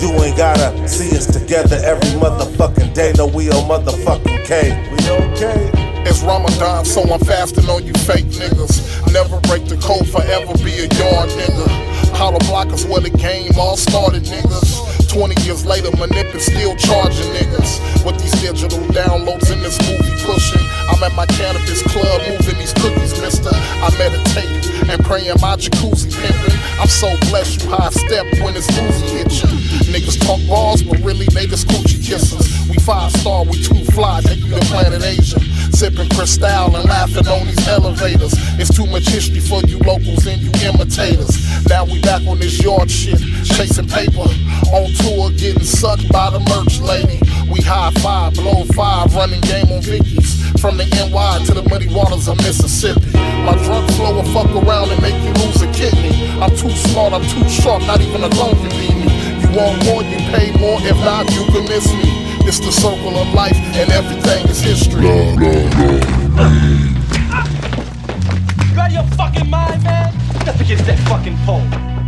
You 0.00 0.10
ain't 0.22 0.36
gotta 0.36 0.88
see 0.88 1.16
us 1.16 1.26
together 1.26 1.76
every 1.82 2.10
motherfucking 2.20 2.94
day. 2.94 3.12
No, 3.16 3.26
we 3.26 3.50
on 3.50 3.68
motherfucking 3.68 4.44
K. 4.44 4.90
We 4.92 5.10
okay. 5.10 5.81
It's 6.04 6.22
Ramadan, 6.22 6.84
so 6.84 7.02
I'm 7.02 7.20
fasting 7.20 7.68
on 7.68 7.86
you 7.86 7.92
fake 8.04 8.26
niggas. 8.26 9.12
Never 9.12 9.40
break 9.42 9.66
the 9.66 9.76
code, 9.76 10.08
forever 10.08 10.52
be 10.64 10.72
a 10.72 10.88
yard 10.98 11.30
nigga. 11.30 11.68
Hollow 12.16 12.38
block 12.40 12.72
is 12.72 12.84
where 12.86 13.00
the 13.00 13.10
game 13.10 13.52
all 13.56 13.76
started, 13.76 14.24
niggas. 14.24 14.91
20 15.12 15.42
years 15.42 15.66
later, 15.66 15.90
Manip 16.00 16.34
is 16.34 16.46
still 16.46 16.74
charging 16.74 17.28
niggas. 17.36 18.04
With 18.04 18.18
these 18.18 18.32
digital 18.40 18.80
downloads 18.96 19.52
in 19.52 19.60
this 19.60 19.76
movie 19.84 20.16
pushing. 20.24 20.64
I'm 20.88 21.02
at 21.04 21.12
my 21.14 21.26
cannabis 21.26 21.82
club 21.82 22.22
moving 22.26 22.58
these 22.58 22.72
cookies, 22.72 23.20
mister. 23.20 23.50
I 23.52 23.92
meditate 23.98 24.88
and 24.88 25.04
pray 25.04 25.28
in 25.28 25.36
my 25.40 25.56
jacuzzi 25.56 26.08
pimping. 26.08 26.58
I'm 26.80 26.88
so 26.88 27.14
blessed 27.28 27.62
you 27.62 27.68
high 27.70 27.90
step 27.90 28.24
when 28.40 28.54
this 28.54 28.66
movie 28.72 29.20
hit 29.20 29.32
you. 29.32 29.48
Niggas 29.92 30.18
talk 30.24 30.40
balls, 30.48 30.82
but 30.82 30.98
really 31.00 31.26
they 31.26 31.46
just 31.46 31.68
coochie 31.68 32.00
kissers. 32.00 32.48
We 32.70 32.76
five 32.76 33.12
star, 33.12 33.44
we 33.44 33.62
too 33.62 33.84
fly, 33.92 34.22
take 34.22 34.40
you 34.40 34.54
to 34.54 34.60
planet 34.72 35.02
Asia. 35.02 35.40
Sipping 35.76 36.08
crystal 36.10 36.74
and 36.74 36.88
laughing 36.88 37.28
on 37.28 37.46
these 37.46 37.68
elevators. 37.68 38.32
It's 38.58 38.74
too 38.74 38.86
much 38.86 39.08
history 39.08 39.40
for 39.40 39.60
you 39.68 39.78
locals 39.80 40.26
and 40.26 40.40
you 40.40 40.52
imitators. 40.66 41.36
Now 41.68 41.84
we 41.84 42.00
back 42.00 42.26
on 42.26 42.38
this 42.38 42.62
yard 42.62 42.90
shit, 42.90 43.18
chasing 43.44 43.88
paper. 43.88 44.24
On 44.72 44.88
tour, 45.02 45.30
getting 45.34 45.64
sucked 45.64 46.08
by 46.10 46.30
the 46.30 46.40
merch 46.40 46.80
lady. 46.80 47.18
We 47.50 47.60
high 47.60 47.90
five, 48.00 48.34
blow 48.34 48.64
five, 48.72 49.14
running 49.14 49.40
game 49.42 49.66
on 49.72 49.82
Vicky's. 49.82 50.40
From 50.60 50.76
the 50.78 50.86
NY 50.86 51.44
to 51.46 51.54
the 51.54 51.62
muddy 51.68 51.88
waters 51.92 52.28
of 52.28 52.36
Mississippi. 52.38 53.12
My 53.42 53.58
drug 53.66 53.90
flow 53.98 54.14
will 54.14 54.30
fuck 54.30 54.50
around 54.54 54.90
and 54.90 55.02
make 55.02 55.18
you 55.26 55.34
lose 55.42 55.60
a 55.60 55.70
kidney. 55.72 56.14
I'm 56.38 56.54
too 56.54 56.70
smart, 56.70 57.12
I'm 57.12 57.26
too 57.26 57.48
sharp, 57.48 57.82
not 57.82 58.00
even 58.00 58.22
a 58.22 58.30
gun 58.30 58.54
can 58.54 58.70
beat 58.78 58.94
me. 58.94 59.10
You 59.42 59.50
want 59.58 59.84
more, 59.84 60.02
you 60.06 60.18
pay 60.30 60.54
more, 60.58 60.78
if 60.82 60.96
not, 61.02 61.26
you 61.34 61.44
can 61.50 61.64
miss 61.66 61.90
me. 61.90 62.22
It's 62.46 62.60
the 62.60 62.72
circle 62.72 63.18
of 63.18 63.34
life, 63.34 63.56
and 63.74 63.90
everything 63.90 64.46
is 64.48 64.60
history. 64.60 65.02
You 65.02 65.10
out 68.78 68.86
of 68.86 68.92
your 68.92 69.06
fucking 69.18 69.50
mind, 69.50 69.82
man? 69.82 70.14
Get 70.38 70.48
up 70.48 70.60
against 70.60 70.86
that 70.86 70.98
fucking 71.08 71.36
pole. 71.44 72.01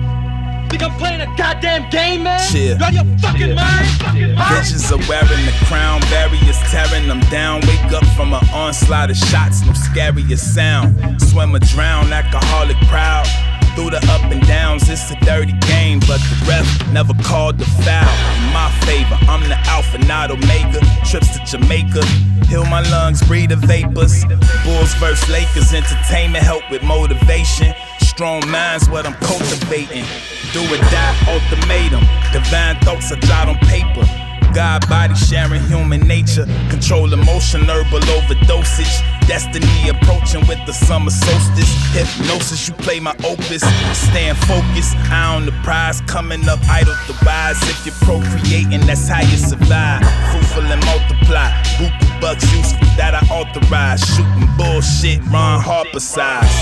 Think 0.74 0.90
I'm 0.90 0.98
playing 0.98 1.20
a 1.20 1.36
goddamn 1.36 1.88
game, 1.88 2.24
man? 2.24 2.40
Chill. 2.50 2.76
You 2.76 2.82
out 2.82 2.88
of 2.88 3.06
your 3.06 3.18
fucking 3.18 3.54
mind? 3.54 3.86
Fucking 4.02 4.34
mind? 4.34 4.58
Bitches 4.58 4.90
are 4.90 4.98
wearing 5.08 5.46
the 5.46 5.54
crown, 5.66 6.00
barriers 6.10 6.58
tearing 6.66 7.06
them 7.06 7.20
down. 7.30 7.60
Wake 7.60 7.92
up 7.92 8.04
from 8.16 8.34
an 8.34 8.44
onslaught 8.52 9.08
of 9.08 9.16
shots, 9.16 9.64
no 9.64 9.70
scarier 9.70 10.36
sound. 10.36 11.22
Swim 11.22 11.54
or 11.54 11.60
drown, 11.60 12.12
alcoholic 12.12 12.76
proud. 12.88 13.53
Through 13.74 13.90
the 13.90 13.98
up 14.08 14.22
and 14.30 14.40
downs, 14.46 14.88
it's 14.88 15.10
a 15.10 15.16
dirty 15.26 15.52
game, 15.66 15.98
but 16.00 16.20
the 16.30 16.46
ref 16.48 16.92
never 16.92 17.12
called 17.24 17.58
the 17.58 17.64
foul. 17.82 18.06
In 18.46 18.52
my 18.52 18.70
favor, 18.86 19.18
I'm 19.26 19.42
the 19.48 19.58
alpha, 19.66 19.98
not 20.06 20.30
omega. 20.30 20.80
Trips 21.04 21.36
to 21.36 21.44
Jamaica, 21.44 22.06
heal 22.46 22.64
my 22.66 22.82
lungs, 22.90 23.20
breathe 23.26 23.50
the 23.50 23.56
vapors. 23.56 24.24
Bulls 24.62 24.94
versus 24.94 25.28
Lakers, 25.28 25.74
entertainment 25.74 26.44
help 26.44 26.62
with 26.70 26.84
motivation. 26.84 27.74
Strong 27.98 28.48
minds, 28.48 28.88
what 28.88 29.06
I'm 29.06 29.14
cultivating. 29.14 30.04
Do 30.52 30.62
or 30.62 30.78
die, 30.78 31.16
ultimatum. 31.26 32.06
Divine 32.32 32.78
thoughts 32.80 33.10
are 33.10 33.16
jot 33.16 33.48
on 33.48 33.56
paper. 33.66 34.23
God 34.54 34.88
body 34.88 35.14
sharing 35.16 35.60
human 35.62 36.06
nature. 36.06 36.46
Control 36.70 37.12
emotion, 37.12 37.62
herbal 37.62 37.98
overdosage. 38.14 39.02
Destiny 39.26 39.88
approaching 39.88 40.46
with 40.46 40.64
the 40.64 40.72
summer 40.72 41.10
solstice. 41.10 41.74
Hypnosis, 41.92 42.68
you 42.68 42.74
play 42.74 43.00
my 43.00 43.14
opus. 43.26 43.62
Stand 43.92 44.38
focused. 44.38 44.94
Eye 45.10 45.34
on 45.34 45.46
the 45.46 45.52
prize. 45.64 46.00
Coming 46.02 46.48
up, 46.48 46.60
idle 46.70 46.94
the 47.08 47.18
rise. 47.26 47.58
If 47.68 47.84
you're 47.84 47.94
procreating, 48.06 48.86
that's 48.86 49.08
how 49.08 49.22
you 49.22 49.36
survive. 49.36 50.06
Fruitful 50.30 50.62
and 50.70 50.84
multiply. 50.86 51.50
Buku 51.74 52.20
bucks 52.20 52.46
useful 52.54 52.86
that 52.96 53.14
I 53.14 53.26
authorize. 53.34 54.06
Shooting 54.14 54.48
bullshit, 54.56 55.18
Ron 55.32 55.60
Harper 55.60 55.98
size. 55.98 56.54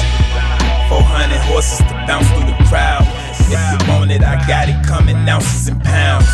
400 0.88 1.36
horses 1.44 1.78
to 1.78 1.94
bounce 2.08 2.28
through 2.32 2.48
the 2.48 2.56
crowd. 2.68 3.04
If 3.52 3.60
you 3.60 3.92
want 3.92 4.10
it, 4.10 4.22
I 4.22 4.40
got 4.48 4.68
it 4.68 4.80
coming 4.86 5.16
ounces 5.28 5.68
and 5.68 5.82
pounds. 5.84 6.28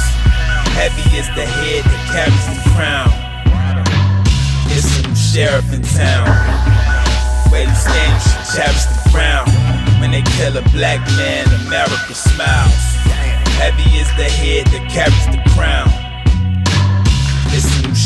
Heavy 0.79 1.19
is 1.19 1.27
the 1.35 1.45
head 1.45 1.83
that 1.83 2.03
carries 2.15 2.47
the 2.47 2.63
crown. 2.79 3.11
It's 4.71 4.87
a 4.95 5.09
new 5.09 5.17
sheriff 5.17 5.73
in 5.75 5.83
town. 5.83 6.31
Where 7.51 7.67
you 7.67 7.75
stand, 7.75 8.15
you 8.15 8.23
should 8.23 8.47
cherish 8.55 8.87
the 8.87 9.11
ground. 9.11 9.51
When 10.01 10.13
they 10.13 10.23
kill 10.39 10.57
a 10.57 10.63
black 10.71 11.01
man, 11.19 11.51
America 11.67 12.15
smiles. 12.15 12.79
Heavy 13.59 13.91
is 13.99 14.07
the 14.15 14.31
head 14.31 14.69
that 14.69 14.89
carries 14.89 15.27
the 15.35 15.43
crown. 15.51 16.08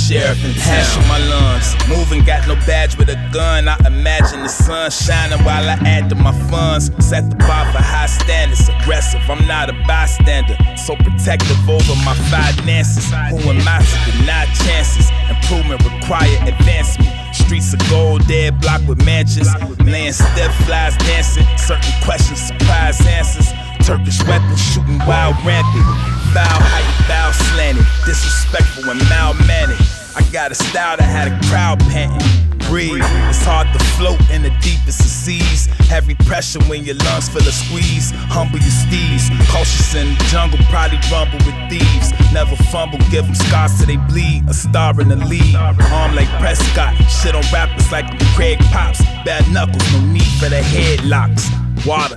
Sheriff 0.08 0.44
in. 0.44 0.50
Hash 0.52 0.96
in 0.98 1.06
my 1.06 1.18
lungs. 1.30 1.74
Moving, 1.88 2.24
got 2.24 2.46
no 2.48 2.56
badge 2.66 2.96
with 2.98 3.08
a 3.08 3.18
gun. 3.32 3.68
I 3.68 3.76
imagine 3.86 4.42
the 4.42 4.48
sun 4.48 4.90
shining 4.90 5.38
while 5.44 5.68
I 5.68 5.78
add 5.86 6.08
to 6.10 6.16
my 6.16 6.32
funds. 6.50 6.90
Set 6.98 7.30
the 7.30 7.36
bar 7.36 7.70
for 7.72 7.82
high 7.82 8.06
standards. 8.06 8.68
Aggressive, 8.68 9.20
I'm 9.30 9.46
not 9.46 9.70
a 9.70 9.74
bystander. 9.86 10.56
So 10.76 10.96
protective 10.96 11.58
over 11.68 11.94
my 12.04 12.14
finances. 12.30 13.06
Who 13.30 13.38
am 13.50 13.62
I 13.62 13.78
to 13.78 13.98
deny 14.10 14.46
chances? 14.66 15.10
Improvement 15.30 15.84
require 15.84 16.34
advancement. 16.50 17.10
Streets 17.34 17.72
of 17.72 17.80
gold, 17.88 18.26
dead 18.26 18.60
block 18.60 18.82
with 18.88 19.04
mansions. 19.04 19.48
Laying 19.84 20.12
stiff, 20.12 20.52
flies 20.66 20.96
dancing. 20.98 21.46
Certain 21.56 21.94
questions, 22.02 22.40
surprise 22.40 22.98
answers. 23.06 23.52
Turkish 23.86 24.22
weapons 24.26 24.60
shooting 24.60 24.98
wild 25.06 25.36
rampant. 25.44 26.11
Foul, 26.32 26.44
how 26.44 26.78
you 26.80 26.94
foul 27.06 27.32
slanted. 27.32 27.86
Disrespectful 28.04 28.90
and 28.90 29.00
malmannered. 29.08 29.80
I 30.16 30.22
got 30.32 30.50
a 30.50 30.54
style 30.54 30.96
that 30.96 31.08
had 31.08 31.28
a 31.28 31.36
crowd 31.48 31.78
panting. 31.92 32.26
Breathe, 32.68 33.04
it's 33.28 33.44
hard 33.44 33.68
to 33.72 33.78
float 33.96 34.20
in 34.30 34.42
the 34.42 34.50
deepest 34.62 35.00
of 35.00 35.12
seas. 35.12 35.66
Heavy 35.92 36.14
pressure 36.26 36.62
when 36.64 36.84
your 36.84 36.96
lungs 37.04 37.28
feel 37.28 37.46
a 37.46 37.52
squeeze. 37.52 38.12
Humble 38.32 38.58
your 38.58 38.70
steed 38.70 39.02
breeze. 39.12 39.30
Cautious 39.50 39.94
in 39.94 40.14
the 40.14 40.24
jungle, 40.24 40.58
probably 40.70 40.98
rumble 41.10 41.38
with 41.46 41.56
thieves. 41.70 42.12
Never 42.32 42.56
fumble, 42.70 42.98
give 43.10 43.24
them 43.24 43.34
scars 43.34 43.76
till 43.78 43.86
they 43.86 43.96
bleed. 43.96 44.48
A 44.48 44.54
star 44.54 44.98
in 45.00 45.08
the 45.08 45.16
lead. 45.16 45.54
Arm 45.54 46.14
like 46.14 46.28
Prescott. 46.40 46.94
Shit 47.08 47.34
on 47.34 47.44
rappers 47.52 47.90
like 47.92 48.06
Craig 48.34 48.58
Pops. 48.72 49.02
Bad 49.24 49.50
knuckles, 49.52 49.84
no 49.92 50.00
need 50.06 50.32
for 50.40 50.48
the 50.48 50.60
headlocks. 50.60 51.50
Water. 51.86 52.16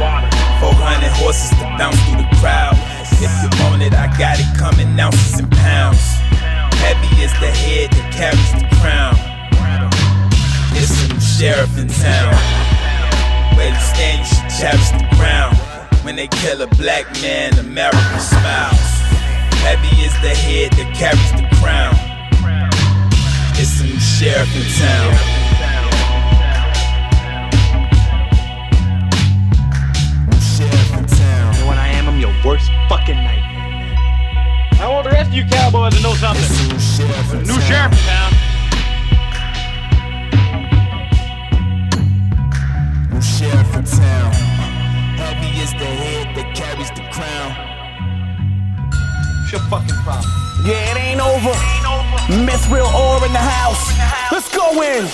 Water. 0.00 0.30
400 0.60 1.08
horses 1.20 1.50
to 1.50 1.64
bounce 1.78 1.98
through 2.04 2.18
the 2.18 2.28
crowd. 2.40 2.76
If 3.12 3.20
you 3.20 3.50
want 3.62 3.82
it, 3.82 3.92
I 3.92 4.06
got 4.16 4.40
it 4.40 4.48
coming 4.56 4.98
ounces 4.98 5.38
and 5.38 5.50
pounds. 5.50 6.00
Heavy 6.80 7.22
is 7.22 7.32
the 7.40 7.52
head 7.52 7.90
that 7.92 8.08
carries 8.12 8.52
the 8.56 8.64
crown. 8.80 9.16
It's 10.72 10.92
a 11.04 11.12
new 11.12 11.20
sheriff 11.20 11.76
in 11.76 11.88
town. 11.88 12.32
Where 13.56 13.68
you 13.68 13.80
stand, 13.80 14.20
you 14.20 14.28
should 14.28 14.50
cherish 14.56 14.88
the 14.96 15.04
ground. 15.16 15.56
When 16.04 16.16
they 16.16 16.28
kill 16.28 16.62
a 16.62 16.66
black 16.80 17.04
man, 17.20 17.58
America 17.58 18.20
smiles. 18.20 18.80
Heavy 19.60 19.92
is 20.00 20.12
the 20.20 20.34
head 20.34 20.72
that 20.72 20.88
carries 20.96 21.32
the 21.36 21.44
crown. 21.60 21.96
It's 23.60 23.80
a 23.80 23.84
new 23.84 24.00
sheriff 24.00 24.48
in 24.56 24.64
town. 24.80 25.43
Worst 32.44 32.70
fucking 32.88 33.16
nightmare. 33.16 33.96
I 34.80 34.88
want 34.90 35.04
the 35.04 35.10
rest 35.10 35.30
of 35.30 35.34
you 35.34 35.44
cowboys 35.46 35.94
to 35.94 36.02
know 36.02 36.14
something. 36.14 36.42
New 36.68 36.78
sheriff 36.78 37.32
in 37.32 37.44
town. 38.04 38.32
New 43.10 43.22
sheriff 43.22 43.76
in 43.76 43.84
town. 43.84 44.32
Heavy 45.16 45.60
is 45.60 45.72
the 45.72 45.88
head 46.02 46.36
that 46.36 46.54
carries 46.54 46.90
the 46.90 47.08
crown. 47.10 47.73
Your 49.54 49.62
fucking 49.70 49.94
problem? 50.02 50.26
Yeah, 50.66 50.82
it 50.90 50.98
ain't 50.98 51.22
over. 51.22 51.54
Mithril 52.42 52.90
ore 52.90 53.22
in 53.22 53.30
the 53.30 53.38
house. 53.38 53.86
Let's 54.34 54.50
go 54.50 54.66
in. 54.82 55.06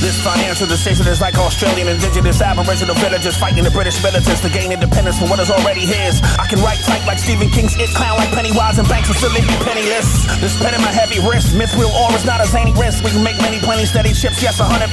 This 0.00 0.16
financial 0.20 0.68
decision 0.68 1.04
is 1.08 1.20
like 1.20 1.36
Australian 1.36 1.88
indigenous 1.88 2.40
aboriginal 2.40 2.94
villagers 2.96 3.36
fighting 3.36 3.64
the 3.64 3.72
British 3.72 4.00
militants 4.00 4.40
to 4.40 4.48
gain 4.48 4.72
independence 4.72 5.18
from 5.18 5.28
what 5.28 5.40
is 5.40 5.50
already 5.50 5.84
his. 5.84 6.20
I 6.40 6.46
can 6.48 6.60
write 6.64 6.80
tight 6.88 7.04
like 7.04 7.18
Stephen 7.18 7.50
King's 7.50 7.76
It, 7.76 7.92
clown 7.92 8.16
like 8.16 8.32
Pennywise, 8.32 8.78
and 8.78 8.88
banks 8.88 9.08
will 9.08 9.20
still 9.20 9.32
leave 9.36 9.44
you 9.44 9.58
penniless. 9.64 10.28
This 10.40 10.56
pen 10.60 10.72
in 10.72 10.80
my 10.80 10.92
heavy 10.92 11.20
wrist, 11.20 11.52
Mithril 11.52 11.90
ore 11.92 12.14
is 12.16 12.24
not 12.24 12.40
a 12.40 12.46
zany 12.46 12.72
risk. 12.76 13.04
We 13.04 13.10
can 13.10 13.24
make 13.24 13.36
many 13.42 13.60
plenty 13.60 13.84
steady 13.84 14.12
chips, 14.14 14.40
yes, 14.40 14.60
100%. 14.60 14.88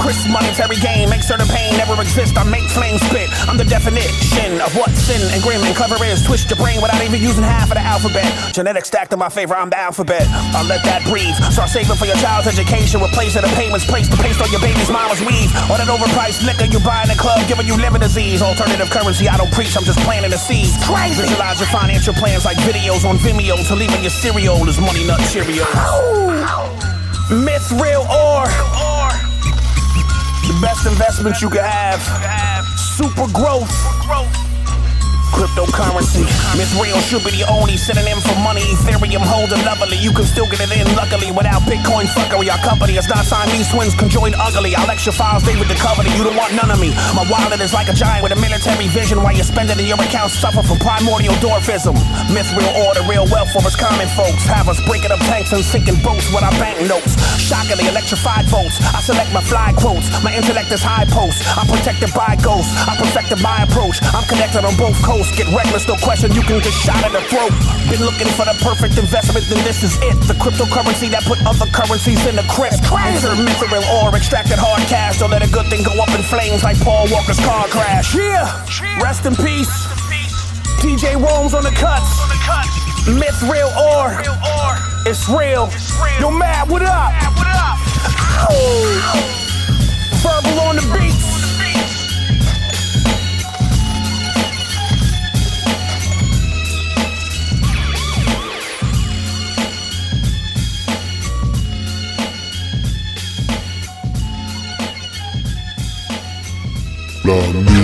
Crisp 0.00 0.28
monetary 0.30 0.76
gain, 0.80 1.10
make 1.10 1.26
certain 1.26 1.48
pain 1.48 1.76
never 1.76 2.00
exist. 2.00 2.36
I 2.38 2.44
make 2.44 2.64
flames 2.70 3.02
spit. 3.08 3.28
I'm 3.48 3.56
the 3.56 3.68
definition 3.68 4.60
of 4.64 4.72
what 4.76 4.92
sin 4.96 5.20
and 5.32 5.42
grim 5.42 5.60
and 5.64 5.74
clever 5.76 5.98
is. 6.04 6.22
Twist 6.22 6.48
your 6.48 6.60
brain 6.60 6.80
without 6.80 7.02
even 7.02 7.20
using 7.20 7.42
half 7.42 7.68
of 7.68 7.76
the 7.76 7.84
alphabet. 7.84 8.13
Genetics 8.54 8.88
stacked 8.88 9.12
in 9.12 9.18
my 9.18 9.28
favor, 9.28 9.54
I'm 9.54 9.70
the 9.70 9.78
alphabet. 9.78 10.22
I'll 10.54 10.66
let 10.66 10.84
that 10.86 11.02
breathe. 11.10 11.34
Start 11.50 11.70
saving 11.70 11.96
for 11.98 12.06
your 12.06 12.14
child's 12.22 12.46
education, 12.46 13.02
replacing 13.02 13.42
the 13.42 13.50
payments 13.58 13.82
placed 13.84 14.12
to 14.12 14.18
paste 14.22 14.38
on 14.38 14.50
your 14.54 14.60
baby's 14.62 14.90
mama's 14.90 15.18
weave. 15.20 15.50
Or 15.66 15.74
that 15.74 15.90
overpriced 15.90 16.46
liquor 16.46 16.70
you 16.70 16.78
buy 16.84 17.02
in 17.02 17.10
the 17.10 17.18
club, 17.18 17.42
giving 17.50 17.66
you 17.66 17.74
liver 17.74 17.98
disease. 17.98 18.42
Alternative 18.42 18.86
currency, 18.90 19.26
I 19.26 19.36
don't 19.36 19.50
preach, 19.50 19.74
I'm 19.74 19.82
just 19.82 19.98
planting 20.06 20.30
the 20.30 20.38
seeds. 20.38 20.78
Crazy. 20.86 21.26
Visualize 21.26 21.58
your 21.58 21.70
financial 21.74 22.14
plans 22.14 22.44
like 22.44 22.56
videos 22.62 23.02
on 23.02 23.18
Vimeo 23.18 23.58
to 23.66 23.74
leaving 23.74 24.02
your 24.02 24.14
cereal 24.14 24.62
is 24.68 24.78
money 24.78 25.02
nut 25.06 25.18
Cheerios. 25.26 25.66
real 27.80 28.06
or 28.06 28.46
The 30.46 30.54
best 30.60 30.86
investment 30.86 31.40
you 31.40 31.50
can 31.50 31.64
have. 31.64 31.98
Super 32.78 33.26
growth. 33.32 34.43
Cryptocurrency. 35.32 36.26
Mithril 36.58 37.00
should 37.00 37.24
be 37.24 37.30
the 37.30 37.44
only 37.48 37.76
synonym 37.76 38.20
for 38.20 38.36
money. 38.44 38.62
Ethereum 38.74 39.24
holding 39.24 39.62
lovely. 39.64 39.96
You 39.98 40.12
can 40.12 40.24
still 40.24 40.46
get 40.46 40.60
it 40.60 40.70
in 40.74 40.86
luckily 40.94 41.32
without 41.32 41.62
Bitcoin 41.64 42.06
fuckery. 42.12 42.50
Our 42.52 42.60
company 42.60 42.96
is 43.00 43.08
not 43.08 43.24
Siamese 43.24 43.70
twins 43.72 43.94
conjoined 43.94 44.36
ugly. 44.38 44.76
I'll 44.76 44.90
extra 44.90 45.12
files 45.12 45.42
David 45.42 45.68
the 45.68 45.74
Covenant. 45.74 46.14
You 46.16 46.24
don't 46.24 46.36
want 46.36 46.54
none 46.54 46.70
of 46.70 46.78
me. 46.78 46.92
My 47.16 47.24
wallet 47.30 47.60
is 47.60 47.72
like 47.72 47.88
a 47.88 47.96
giant 47.96 48.22
with 48.22 48.32
a 48.32 48.40
military 48.40 48.88
vision. 48.88 49.22
While 49.22 49.34
you're 49.34 49.48
spending 49.48 49.78
in 49.78 49.86
your 49.86 50.00
accounts 50.00 50.36
suffer 50.38 50.62
from 50.62 50.78
primordial 50.78 51.34
dwarfism. 51.40 51.96
Mithril 52.28 52.68
order 52.84 53.02
real 53.08 53.26
wealth 53.32 53.50
for 53.52 53.64
us 53.64 53.76
common 53.76 54.08
folks. 54.12 54.44
Have 54.44 54.68
us 54.68 54.78
breaking 54.84 55.10
up 55.10 55.20
tanks 55.30 55.52
and 55.52 55.64
sinking 55.64 55.98
boats 56.04 56.28
with 56.30 56.44
our 56.44 56.54
bank 56.62 56.78
notes. 56.86 57.16
Shockingly 57.40 57.86
electrified 57.88 58.46
votes. 58.46 58.78
I 58.92 59.00
select 59.00 59.32
my 59.32 59.40
fly 59.40 59.72
quotes. 59.78 60.10
My 60.22 60.34
intellect 60.34 60.70
is 60.70 60.82
high 60.82 61.06
post. 61.08 61.42
I'm 61.56 61.66
protected 61.66 62.12
by 62.14 62.36
ghosts. 62.42 62.72
I'm 62.86 62.96
perfected 62.98 63.40
my 63.42 63.64
approach. 63.64 63.98
I'm 64.14 64.26
connected 64.28 64.64
on 64.64 64.76
both 64.76 64.96
coasts. 65.02 65.23
Get 65.32 65.48
reckless, 65.56 65.88
no 65.88 65.96
question. 65.96 66.32
You 66.32 66.42
can 66.42 66.60
get 66.60 66.72
shot 66.72 67.00
in 67.06 67.12
the 67.12 67.24
throat. 67.32 67.50
Been 67.88 68.04
looking 68.04 68.28
for 68.36 68.44
the 68.44 68.54
perfect 68.60 68.98
investment, 69.00 69.48
then 69.48 69.64
this 69.64 69.82
is 69.82 69.96
it. 70.04 70.14
The 70.28 70.36
cryptocurrency 70.36 71.08
that 71.10 71.24
put 71.24 71.40
other 71.48 71.66
currencies 71.72 72.20
in 72.26 72.36
the 72.36 72.46
crypt. 72.46 72.84
Insert 72.84 73.40
mithril 73.40 73.82
ore, 74.02 74.14
extracted 74.14 74.58
hard 74.58 74.84
cash. 74.86 75.18
Don't 75.18 75.30
let 75.30 75.42
a 75.42 75.50
good 75.50 75.66
thing 75.72 75.82
go 75.82 75.96
up 75.96 76.12
in 76.12 76.22
flames 76.22 76.62
like 76.62 76.78
Paul 76.80 77.08
Walker's 77.10 77.40
car 77.40 77.66
crash. 77.68 78.14
Yeah, 78.14 78.46
rest 79.00 79.26
in 79.26 79.34
peace. 79.36 79.72
DJ 80.84 81.16
Rome's 81.16 81.54
on 81.54 81.64
the 81.64 81.74
cuts. 81.74 82.10
Mithril 83.08 83.68
ore. 83.76 84.16
It's 85.06 85.28
real. 85.28 85.68
Yo, 86.20 86.30
Matt, 86.30 86.68
what 86.68 86.82
up? 86.82 87.12
Ow. 88.48 89.24
Verbal 90.22 90.60
on 90.60 90.76
the 90.76 90.82
beats. 90.96 91.43
love 107.24 107.54
me. 107.54 107.83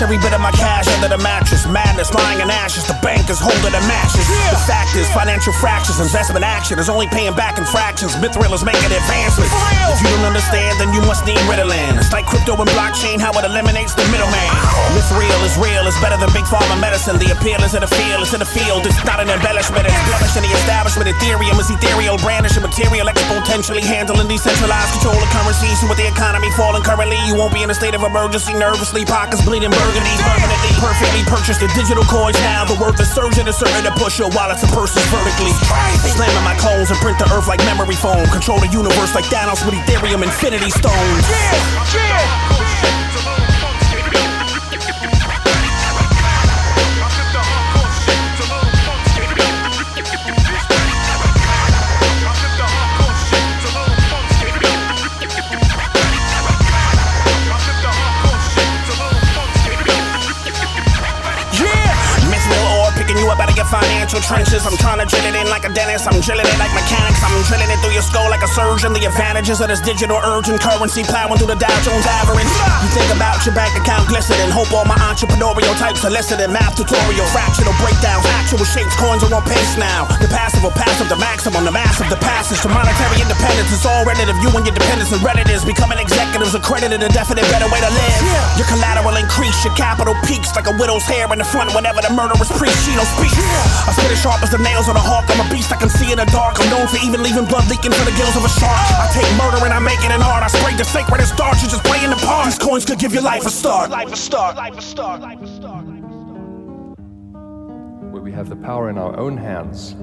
Stash 0.00 0.08
every 0.08 0.18
bit 0.18 0.32
of 0.32 0.40
my 0.40 0.50
cash 0.52 0.88
under 0.96 1.08
the 1.08 1.20
mattress. 1.22 1.66
Madness 1.68 2.12
lying 2.14 2.40
in 2.40 2.48
ashes. 2.48 2.84
The 2.88 2.96
bank 3.04 3.28
is 3.28 3.38
holding 3.38 3.72
the 3.72 3.84
matches. 3.84 4.24
The 4.50 4.60
fact 4.64 4.96
is, 4.96 5.06
financial 5.12 5.52
fractures, 5.52 6.00
investment 6.00 6.44
action 6.44 6.78
is 6.78 6.88
only 6.88 7.06
paying 7.08 7.34
back 7.36 7.58
in 7.58 7.64
fractions. 7.64 8.16
Mithril 8.16 8.52
is 8.52 8.64
making 8.64 8.90
advancements. 8.90 9.52
If 9.92 10.00
you 10.00 10.08
don't 10.16 10.24
understand, 10.24 10.80
then 10.80 10.92
you 10.96 11.00
must 11.04 11.26
need 11.26 11.38
Ritalin. 11.44 12.00
It's 12.00 12.12
like 12.12 12.26
crypto 12.26 12.56
and 12.56 12.70
blockchain, 12.72 13.20
how 13.20 13.32
it 13.36 13.44
eliminates 13.44 13.94
the 13.94 14.04
middleman. 14.08 14.50
Mithril 14.96 15.40
is 15.44 15.54
real, 15.60 15.84
it's 15.84 15.98
better 16.00 16.16
than 16.16 16.30
big 16.32 16.48
pharma 16.48 16.80
medicine. 16.80 17.18
The 17.20 17.32
appeal 17.36 17.60
is 17.62 17.74
in 17.76 17.82
the 17.84 17.90
field, 17.90 18.24
it's 18.24 18.32
in 18.32 18.40
the 18.40 18.48
field. 18.48 18.86
It's 18.86 18.96
not 19.04 19.20
an 19.20 19.28
embellishment, 19.28 19.84
it's 19.84 20.00
blemish 20.08 20.34
in 20.36 20.42
the 20.42 20.52
establishment. 20.64 21.12
Ethereum 21.12 21.58
is 21.60 21.68
ethereal, 21.68 22.16
brandishing 22.18 22.64
material, 22.64 23.06
exponentially 23.06 23.84
handling 23.84 24.28
decentralized 24.28 24.90
control 24.98 25.18
of 25.18 25.28
currencies. 25.30 25.76
So 25.80 25.88
with 25.88 25.98
the 25.98 26.08
economy 26.08 26.50
falling 26.56 26.82
currently, 26.82 27.18
you 27.28 27.36
won't 27.36 27.52
be 27.52 27.62
in 27.62 27.70
a 27.70 27.76
state 27.76 27.94
of 27.94 28.02
emergency, 28.02 28.54
nervously, 28.54 29.04
pockets 29.04 29.44
bleeding 29.44 29.70
burgundy, 29.90 30.14
permanently, 30.22 30.70
perfectly 30.78 31.22
purchased 31.26 31.60
the 31.60 31.68
digital 31.74 32.04
coins 32.04 32.38
now. 32.46 32.64
The 32.64 32.78
worth 32.78 33.00
is 33.00 33.10
surging 33.10 33.46
and 33.46 33.54
certain 33.54 33.82
to 33.82 33.90
push 33.98 34.18
your 34.18 34.30
wallets 34.30 34.62
and 34.62 34.70
purses 34.70 35.02
vertically. 35.10 35.50
Slamming 36.14 36.44
my 36.46 36.54
cones 36.54 36.90
and 36.90 36.98
print 37.00 37.18
the 37.18 37.26
earth 37.34 37.48
like 37.48 37.58
memory 37.66 37.96
foam. 37.96 38.26
Control 38.30 38.60
the 38.60 38.68
universe 38.68 39.14
like 39.14 39.24
Thanos 39.26 39.66
with 39.66 39.74
Ethereum 39.74 40.22
infinity 40.22 40.70
stones. 40.70 41.26
Yeah, 41.26 41.90
yeah. 41.94 42.49
Financial 64.10 64.26
trenches. 64.26 64.66
I'm 64.66 64.74
trying 64.74 64.98
to 64.98 65.06
drill 65.06 65.22
it 65.22 65.38
in 65.38 65.46
like 65.46 65.62
a 65.62 65.70
dentist. 65.70 66.10
I'm 66.10 66.18
drilling 66.18 66.46
it 66.46 66.58
like 66.58 66.74
mechanics. 66.74 67.22
I'm 67.22 67.30
drilling 67.46 67.70
it 67.70 67.78
through 67.78 67.94
your 67.94 68.02
skull 68.02 68.26
like 68.26 68.42
a 68.42 68.50
surgeon. 68.50 68.90
The 68.90 69.06
advantages 69.06 69.62
of 69.62 69.70
this 69.70 69.78
digital 69.78 70.18
urgent 70.18 70.58
currency 70.58 71.06
plowing 71.06 71.38
through 71.38 71.54
the 71.54 71.60
Dow 71.60 71.70
Jones 71.86 72.02
average. 72.06 72.50
You 72.82 72.90
think 72.90 73.06
about 73.14 73.38
your 73.46 73.54
bank 73.54 73.70
account 73.78 74.10
glistening. 74.10 74.50
Hope 74.50 74.74
all 74.74 74.82
my 74.82 74.98
entrepreneurial 75.06 75.78
types 75.78 76.02
are 76.02 76.10
listening. 76.10 76.50
Math 76.50 76.74
tutorial, 76.74 77.26
fractional 77.30 77.74
breakdowns, 77.78 78.26
actual 78.34 78.66
shapes, 78.66 78.98
coins 78.98 79.22
are 79.22 79.30
on 79.30 79.46
pace 79.46 79.78
now. 79.78 80.10
The 80.18 80.26
passive 80.26 80.66
will 80.66 80.74
passive, 80.74 81.06
the 81.06 81.20
maximum, 81.22 81.62
the 81.62 81.74
massive, 81.74 82.10
the 82.10 82.18
passage 82.18 82.58
to 82.66 82.68
monetary 82.68 83.22
independence. 83.22 83.70
It's 83.70 83.86
all 83.86 84.02
relative. 84.02 84.34
You 84.42 84.50
and 84.50 84.66
your 84.66 84.74
dependence 84.74 85.14
and 85.14 85.22
is 85.54 85.64
becoming 85.64 85.98
executives 85.98 86.54
accredited, 86.54 86.98
a 87.02 87.08
definite 87.14 87.46
better 87.54 87.70
way 87.70 87.78
to 87.78 87.90
live. 87.94 88.20
Your 88.58 88.66
collateral 88.66 89.14
increase, 89.14 89.54
your 89.62 89.74
capital 89.78 90.18
peaks 90.26 90.50
like 90.58 90.66
a 90.66 90.74
widow's 90.74 91.06
hair 91.06 91.30
in 91.30 91.38
the 91.38 91.46
front 91.46 91.70
whenever 91.74 92.02
the 92.02 92.10
murderers 92.10 92.50
preach. 92.58 92.74
She 92.82 92.94
don't 92.98 93.06
speak. 93.14 93.30
Spit 94.00 94.12
as 94.12 94.20
sharp 94.22 94.42
as 94.42 94.50
the 94.50 94.58
nails 94.58 94.88
on 94.88 94.96
a 94.96 95.00
hawk. 95.00 95.28
I'm 95.28 95.44
a 95.44 95.48
beast 95.52 95.72
I 95.72 95.76
can 95.76 95.90
see 95.90 96.10
in 96.12 96.18
the 96.18 96.24
dark. 96.26 96.56
I'm 96.60 96.70
known 96.70 96.88
for 96.88 96.96
even 97.04 97.22
leaving 97.22 97.44
blood 97.44 97.68
leaking 97.68 97.92
from 97.92 98.04
the 98.08 98.16
gills 98.16 98.36
of 98.36 98.44
a 98.44 98.48
shark. 98.48 98.72
I 98.96 99.06
take 99.12 99.28
murder 99.36 99.60
and 99.64 99.74
I 99.74 99.78
make 99.78 100.00
it 100.00 100.10
an 100.10 100.22
art. 100.22 100.42
I 100.42 100.48
spray 100.48 100.74
the 100.74 100.84
sacred 100.84 101.20
and 101.20 101.28
starch. 101.28 101.62
You 101.62 101.68
just 101.68 101.84
playing 101.84 102.10
the 102.10 102.16
part. 102.16 102.46
These 102.46 102.58
coins 102.58 102.84
could 102.84 102.98
give 102.98 103.12
your 103.12 103.22
life 103.22 103.44
a 103.44 103.50
start. 103.50 103.90
Life 103.90 104.12
a 104.12 104.16
start. 104.16 104.56
Life 104.56 104.78
a 104.78 104.82
start. 104.82 105.20
Life 105.20 105.42
a 105.42 105.46
start. 105.46 105.84
Where 108.12 108.22
we 108.22 108.32
have 108.32 108.48
the 108.48 108.56
power 108.56 108.88
in 108.90 108.98
our 108.98 109.16
own 109.18 109.36
hands 109.36 109.94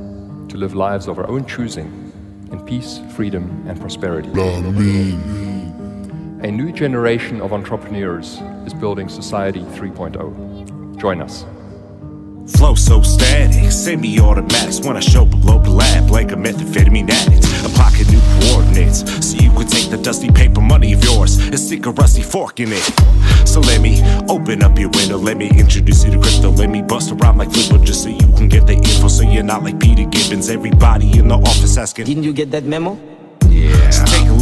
to 0.52 0.58
live 0.58 0.74
lives 0.74 1.08
of 1.08 1.18
our 1.20 1.28
own 1.28 1.46
choosing 1.46 2.14
in 2.52 2.64
peace, 2.66 3.02
freedom, 3.16 3.66
and 3.68 3.80
prosperity. 3.80 4.30
A 6.40 6.52
new 6.52 6.72
generation 6.72 7.42
of 7.42 7.52
entrepreneurs 7.52 8.40
is 8.66 8.74
building 8.74 9.10
Society 9.10 9.62
3.0. 9.62 10.98
Join 10.98 11.22
us. 11.22 11.46
Flow 12.56 12.76
so 12.76 13.02
static, 13.02 13.72
semi-automatics 13.72 14.80
when 14.82 14.96
I 14.96 15.02
show 15.02 15.26
below 15.26 15.62
the 15.62 15.70
lab 15.70 16.10
like 16.10 16.32
a 16.32 16.36
methamphetamine 16.36 17.10
addict. 17.10 17.46
A 17.66 17.70
pocket 17.76 18.10
new 18.10 18.22
coordinates, 18.40 19.04
so 19.26 19.38
you 19.38 19.52
could 19.52 19.68
take 19.68 19.90
the 19.90 19.98
dusty 19.98 20.32
paper 20.32 20.62
money 20.62 20.94
of 20.94 21.04
yours 21.04 21.38
and 21.38 21.60
stick 21.60 21.86
a 21.86 21.92
rusty 21.92 22.24
fork 22.24 22.60
in 22.60 22.70
it. 22.72 23.48
So 23.48 23.60
let 23.60 23.82
me 23.82 24.02
open 24.30 24.64
up 24.64 24.80
your 24.80 24.90
window, 24.90 25.18
let 25.18 25.38
me 25.38 25.50
introduce 25.50 26.06
you 26.06 26.12
to 26.12 26.20
crypto, 26.20 26.52
let 26.52 26.70
me 26.70 26.82
bust 26.82 27.12
around 27.12 27.38
like 27.38 27.52
Flipper 27.52 27.84
just 27.84 28.04
so 28.04 28.10
you 28.10 28.28
can 28.38 28.48
get 28.48 28.66
the 28.66 28.74
info, 28.74 29.08
so 29.08 29.24
you're 29.24 29.44
not 29.44 29.64
like 29.64 29.80
Peter 29.80 30.06
Gibbons. 30.06 30.50
Everybody 30.50 31.20
in 31.20 31.28
the 31.28 31.36
office 31.36 31.78
asking, 31.78 32.06
Didn't 32.06 32.24
you 32.24 32.34
get 32.34 32.52
that 32.52 32.64
memo? 32.64 32.98
Yeah. 33.50 33.92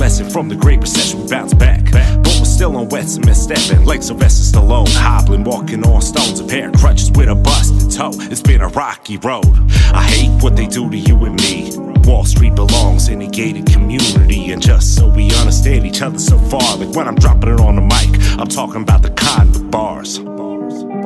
Lesson 0.05 0.29
from 0.29 0.47
the 0.47 0.55
Great 0.55 0.79
Recession, 0.81 1.23
we 1.23 1.27
bounce 1.27 1.55
back. 1.55 1.83
But 1.91 2.37
we're 2.37 2.45
still 2.45 2.77
on 2.77 2.89
wet 2.89 3.09
cement 3.09 3.35
stepping, 3.35 3.85
like 3.85 4.03
Sylvester 4.03 4.59
Stallone, 4.59 4.87
hobbling, 4.93 5.43
walking 5.43 5.83
on 5.83 5.99
stones, 5.99 6.39
a 6.39 6.43
pair 6.43 6.69
of 6.69 6.75
crutches 6.75 7.09
with 7.09 7.27
a 7.27 7.33
busted 7.33 7.91
toe. 7.91 8.11
It's 8.29 8.39
been 8.39 8.61
a 8.61 8.67
rocky 8.67 9.17
road. 9.17 9.51
I 9.91 10.03
hate 10.03 10.43
what 10.43 10.55
they 10.55 10.67
do 10.67 10.91
to 10.91 10.95
you 10.95 11.25
and 11.25 11.35
me. 11.41 11.75
Wall 12.03 12.23
Street 12.23 12.53
belongs 12.53 13.07
in 13.07 13.19
a 13.23 13.27
gated 13.27 13.65
community, 13.65 14.51
and 14.51 14.61
just 14.61 14.95
so 14.95 15.07
we 15.07 15.33
understand 15.37 15.87
each 15.87 16.03
other 16.03 16.19
so 16.19 16.37
far, 16.37 16.77
like 16.77 16.95
when 16.95 17.07
I'm 17.07 17.15
dropping 17.15 17.49
it 17.49 17.59
on 17.59 17.75
the 17.75 17.81
mic, 17.81 18.39
I'm 18.39 18.47
talking 18.47 18.83
about 18.83 19.01
the 19.01 19.09
kind 19.09 19.51
with 19.51 19.71
bars. 19.71 20.19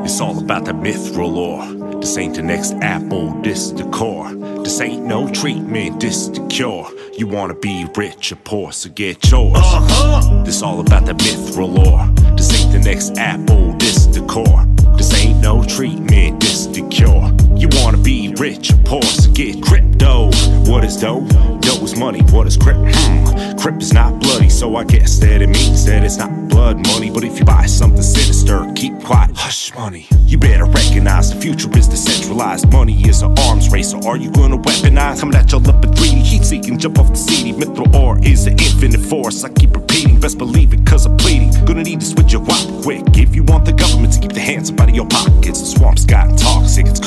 It's 0.03 0.19
all 0.21 0.39
about 0.39 0.65
the 0.65 0.71
mithril 0.71 1.32
lore. 1.32 1.99
This 1.99 2.17
ain't 2.17 2.36
the 2.36 2.41
next 2.41 2.73
apple, 2.82 3.32
this 3.41 3.71
the 3.71 3.84
core. 3.89 4.32
This 4.63 4.79
ain't 4.82 5.05
no 5.05 5.29
treatment, 5.32 5.99
this 5.99 6.27
the 6.27 6.45
cure. 6.47 6.89
You 7.17 7.27
wanna 7.27 7.55
be 7.55 7.86
rich 7.95 8.32
or 8.32 8.38
poor, 8.38 8.71
so 8.71 8.89
get 8.89 9.29
yours. 9.29 9.58
Uh-huh. 9.58 10.43
This 10.43 10.62
all 10.62 10.79
about 10.79 11.05
the 11.05 11.13
mithril 11.13 11.73
lore. 11.75 12.08
This 12.36 12.53
ain't 12.53 12.71
the 12.71 12.79
next 12.79 13.17
apple, 13.17 13.73
this 13.73 14.05
the 14.08 14.25
core. 14.25 14.65
This 14.97 15.13
ain't 15.13 15.39
no 15.41 15.63
treatment, 15.63 16.39
this 16.39 16.65
the 16.67 16.88
cure. 16.89 17.32
You 17.60 17.67
wanna 17.74 17.98
be 17.98 18.34
rich 18.38 18.72
or 18.72 18.78
poor, 18.86 19.02
so 19.02 19.30
get 19.32 19.62
crypto. 19.62 20.32
What 20.69 20.86
is 20.86 20.95
dough? 20.95 21.28
Dough 21.60 21.84
is 21.84 21.98
money. 21.98 22.22
What 22.32 22.48
is 22.48 22.56
crypt? 22.56 22.80
Hmm. 22.95 23.58
Crypt 23.58 23.82
is 23.82 23.91
not 23.91 24.17
bloody, 24.22 24.48
so 24.48 24.78
I 24.78 24.86
guess 24.86 25.19
that 25.19 25.41
it 25.41 25.50
means 25.50 25.84
that 25.86 26.06
it's 26.06 26.15
not 26.15 26.32
blood 26.48 26.78
money. 26.88 27.10
But 27.12 27.26
if 27.26 27.38
you 27.38 27.43
buy 27.43 27.65
something 27.65 28.02
sinister, 28.02 28.65
keep 28.76 28.98
quiet. 29.04 29.32
Hush 29.36 29.74
money. 29.76 30.08
You 30.26 30.38
better 30.38 30.63
recognize 30.63 31.34
the 31.34 31.41
future 31.41 31.69
is 31.78 31.89
decentralized. 31.89 32.72
Money 32.72 33.02
is 33.02 33.24
an 33.24 33.38
arms 33.39 33.69
race, 33.72 33.91
so 33.91 34.00
are 34.08 34.15
you 34.15 34.32
gonna 34.32 34.58
weaponize? 34.58 35.19
Coming 35.19 35.36
at 35.36 35.52
your 35.52 35.60
lip 35.60 35.84
in 35.84 35.91
3D, 35.91 36.22
heat 36.22 36.45
seeking, 36.45 36.78
jump 36.78 36.98
off 36.98 37.10
the 37.10 37.15
CD. 37.15 37.52
Mithril 37.52 37.93
ore 37.93 38.17
is 38.24 38.48
an 38.48 38.54
infinite 38.54 39.02
force. 39.02 39.43
I 39.43 39.50
keep 39.50 39.76
repeating, 39.76 40.19
best 40.19 40.38
believe 40.38 40.74
it, 40.74 40.86
cause 40.86 41.06
I'm 41.06 41.17
bleeding. 41.17 41.52
Gonna 41.65 41.84
need 41.84 42.00
to 42.00 42.06
switch 42.06 42.32
your 42.32 42.41
wop 42.41 42.84
quick. 42.84 43.04
If 43.17 43.36
you 43.36 43.43
want 43.43 43.65
the 43.65 43.74
government 43.74 44.13
to 44.13 44.19
keep 44.22 44.32
their 44.32 44.45
hands 44.45 44.72
up 44.72 44.80
out 44.80 44.89
of 44.89 44.95
your 44.95 45.08
pockets, 45.08 45.60
the 45.60 45.65
swamp's 45.65 46.06
gotten 46.06 46.38
toxic, 46.38 46.88
it's 46.88 47.00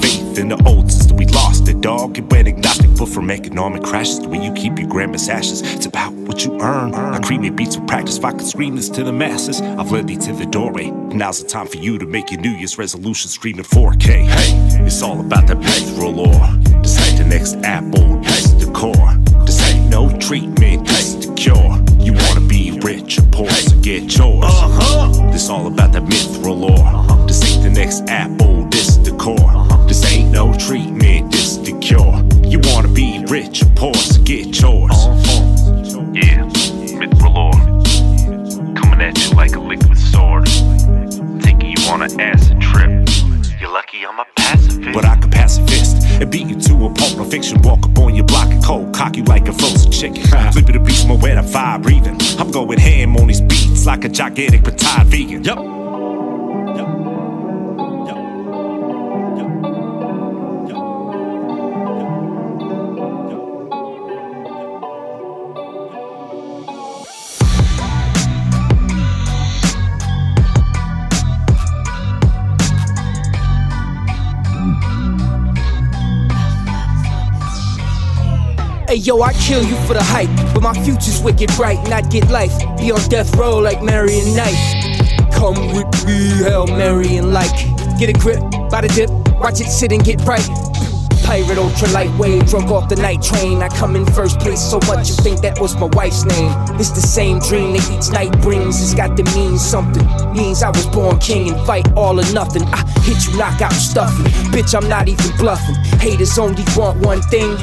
Faith 0.00 0.38
in 0.38 0.48
the 0.48 0.62
old 0.66 0.90
system, 0.90 1.16
we 1.16 1.26
lost 1.26 1.68
it, 1.68 1.80
dog. 1.80 2.18
It 2.18 2.30
went 2.30 2.48
agnostic, 2.48 2.90
but 2.96 3.08
from 3.08 3.30
economic 3.30 3.82
crashes, 3.82 4.20
the 4.20 4.28
way 4.28 4.42
you 4.42 4.52
keep 4.52 4.78
your 4.78 4.88
grandma's 4.88 5.28
ashes, 5.28 5.62
it's 5.62 5.86
about 5.86 6.12
what 6.12 6.44
you 6.44 6.60
earn. 6.60 6.94
I 6.94 7.18
cremate 7.20 7.56
beats 7.56 7.76
with 7.76 7.88
practice, 7.88 8.18
if 8.18 8.24
I 8.24 8.32
could 8.32 8.46
scream 8.46 8.76
this 8.76 8.88
to 8.90 9.04
the 9.04 9.12
masses, 9.12 9.60
I've 9.60 9.90
led 9.90 10.06
thee 10.06 10.16
to 10.16 10.32
the 10.32 10.46
doorway. 10.46 10.90
Now's 10.90 11.42
the 11.42 11.48
time 11.48 11.66
for 11.66 11.76
you 11.76 11.98
to 11.98 12.06
make 12.06 12.30
your 12.30 12.40
New 12.40 12.50
Year's 12.50 12.78
resolution 12.78 13.28
screaming 13.30 13.64
4K. 13.64 14.26
Hey, 14.26 14.84
it's 14.84 15.02
all 15.02 15.20
about 15.20 15.46
the 15.46 15.54
mithril 15.54 16.14
lore. 16.14 16.82
Decide 16.82 17.18
the 17.18 17.24
next 17.24 17.56
apple, 17.64 18.20
this 18.20 18.52
the 18.52 18.70
core. 18.72 19.14
This 19.44 19.60
ain't 19.68 19.90
no 19.90 20.16
treatment, 20.18 20.86
this 20.86 21.14
the 21.14 21.34
cure. 21.34 21.78
You 21.98 22.12
wanna 22.12 22.46
be 22.46 22.78
rich 22.82 23.18
or 23.18 23.22
poor, 23.32 23.50
so 23.50 23.76
get 23.80 24.16
yours. 24.16 24.44
Uh-huh. 24.44 25.32
This 25.32 25.48
all 25.50 25.66
about 25.66 25.92
the 25.92 26.00
mithril 26.00 26.60
lore. 26.60 27.26
This 27.26 27.42
ain't 27.44 27.62
the 27.62 27.70
next 27.70 28.08
apple, 28.08 28.66
this 28.66 28.96
the 28.98 29.12
core. 29.16 29.69
No 30.30 30.54
treatment, 30.54 31.32
this 31.32 31.56
the 31.58 31.78
cure. 31.80 32.24
You 32.48 32.60
wanna 32.72 32.88
be 32.88 33.24
rich 33.28 33.62
or 33.62 33.70
poor, 33.74 33.94
so 33.94 34.22
get 34.22 34.46
yours. 34.60 34.96
Yeah, 36.14 36.46
mithril 36.98 37.34
ore. 37.34 38.74
Coming 38.74 39.00
at 39.00 39.18
you 39.18 39.34
like 39.36 39.56
a 39.56 39.60
liquid 39.60 39.98
sword. 39.98 40.46
Taking 41.42 41.72
you 41.76 41.90
on 41.90 42.02
an 42.02 42.20
acid 42.20 42.60
trip. 42.60 43.08
You're 43.60 43.72
lucky 43.72 44.06
I'm 44.06 44.20
a 44.20 44.26
pacifist. 44.36 44.94
But 44.94 45.04
I 45.04 45.16
can 45.16 45.30
pacifist 45.30 45.96
and 46.20 46.30
beat 46.30 46.46
you 46.46 46.60
to 46.60 46.86
a 46.86 46.94
pulp 46.94 47.18
of 47.18 47.30
fiction. 47.30 47.60
Walk 47.62 47.84
up 47.84 47.98
on 47.98 48.14
your 48.14 48.24
block 48.24 48.50
and 48.50 48.62
cold, 48.62 48.94
cock 48.94 49.16
you 49.16 49.24
like 49.24 49.48
a 49.48 49.52
frozen 49.52 49.90
chicken. 49.90 50.22
Flip 50.52 50.68
it 50.68 50.76
a 50.76 50.80
beast 50.80 51.08
more 51.08 51.18
wet, 51.18 51.38
I 51.38 51.42
vibe 51.42 51.82
breathing. 51.82 52.18
I'm 52.38 52.50
going 52.50 52.78
ham 52.78 53.16
on 53.16 53.26
these 53.26 53.40
beats 53.40 53.84
like 53.84 54.04
a 54.04 54.08
gigantic 54.08 54.64
retired 54.64 55.08
vegan. 55.08 55.44
Yup. 55.44 55.79
Hey 78.90 78.96
yo, 78.96 79.22
I 79.22 79.32
kill 79.34 79.62
you 79.62 79.76
for 79.86 79.94
the 79.94 80.02
hype, 80.02 80.28
but 80.52 80.64
my 80.64 80.74
future's 80.82 81.22
wicked 81.22 81.48
bright, 81.54 81.78
and 81.78 81.94
I'd 81.94 82.10
get 82.10 82.28
life. 82.28 82.58
Be 82.76 82.90
on 82.90 82.98
death 83.08 83.32
row 83.36 83.58
like 83.58 83.80
Marion 83.84 84.34
Knight. 84.34 85.30
Come 85.32 85.54
with 85.68 86.04
me, 86.04 86.42
Hail 86.42 86.66
Mary 86.66 87.16
and 87.16 87.32
like. 87.32 87.54
Get 88.00 88.08
a 88.08 88.12
grip, 88.12 88.40
by 88.68 88.80
the 88.80 88.88
dip, 88.88 89.08
watch 89.38 89.60
it 89.60 89.70
sit 89.70 89.92
and 89.92 90.02
get 90.02 90.20
right. 90.22 90.69
Pirate 91.30 91.58
ultra 91.58 91.86
lightweight, 91.90 92.46
drunk 92.46 92.72
off 92.72 92.88
the 92.88 92.96
night 92.96 93.22
train. 93.22 93.62
I 93.62 93.68
come 93.68 93.94
in 93.94 94.04
first 94.04 94.40
place 94.40 94.60
so 94.60 94.80
much 94.88 95.10
you 95.10 95.14
think 95.14 95.40
that 95.42 95.60
was 95.60 95.76
my 95.76 95.86
wife's 95.92 96.24
name. 96.24 96.50
It's 96.74 96.90
the 96.90 97.00
same 97.00 97.38
dream 97.38 97.74
that 97.74 97.88
each 97.88 98.10
night 98.10 98.32
brings. 98.42 98.82
It's 98.82 98.94
got 98.94 99.16
to 99.16 99.22
mean 99.22 99.56
something. 99.56 100.04
Means 100.32 100.64
I 100.64 100.70
was 100.70 100.88
born 100.88 101.20
king 101.20 101.52
and 101.52 101.64
fight 101.64 101.86
all 101.92 102.18
or 102.18 102.32
nothing. 102.32 102.64
I 102.74 102.82
hit 103.02 103.28
you 103.28 103.38
knockout 103.38 103.70
stuffing. 103.74 104.24
Bitch, 104.50 104.74
I'm 104.74 104.88
not 104.88 105.06
even 105.06 105.30
bluffing. 105.36 105.76
Haters 106.00 106.36
only 106.36 106.64
want 106.76 106.98
one 106.98 107.22
thing. 107.22 107.54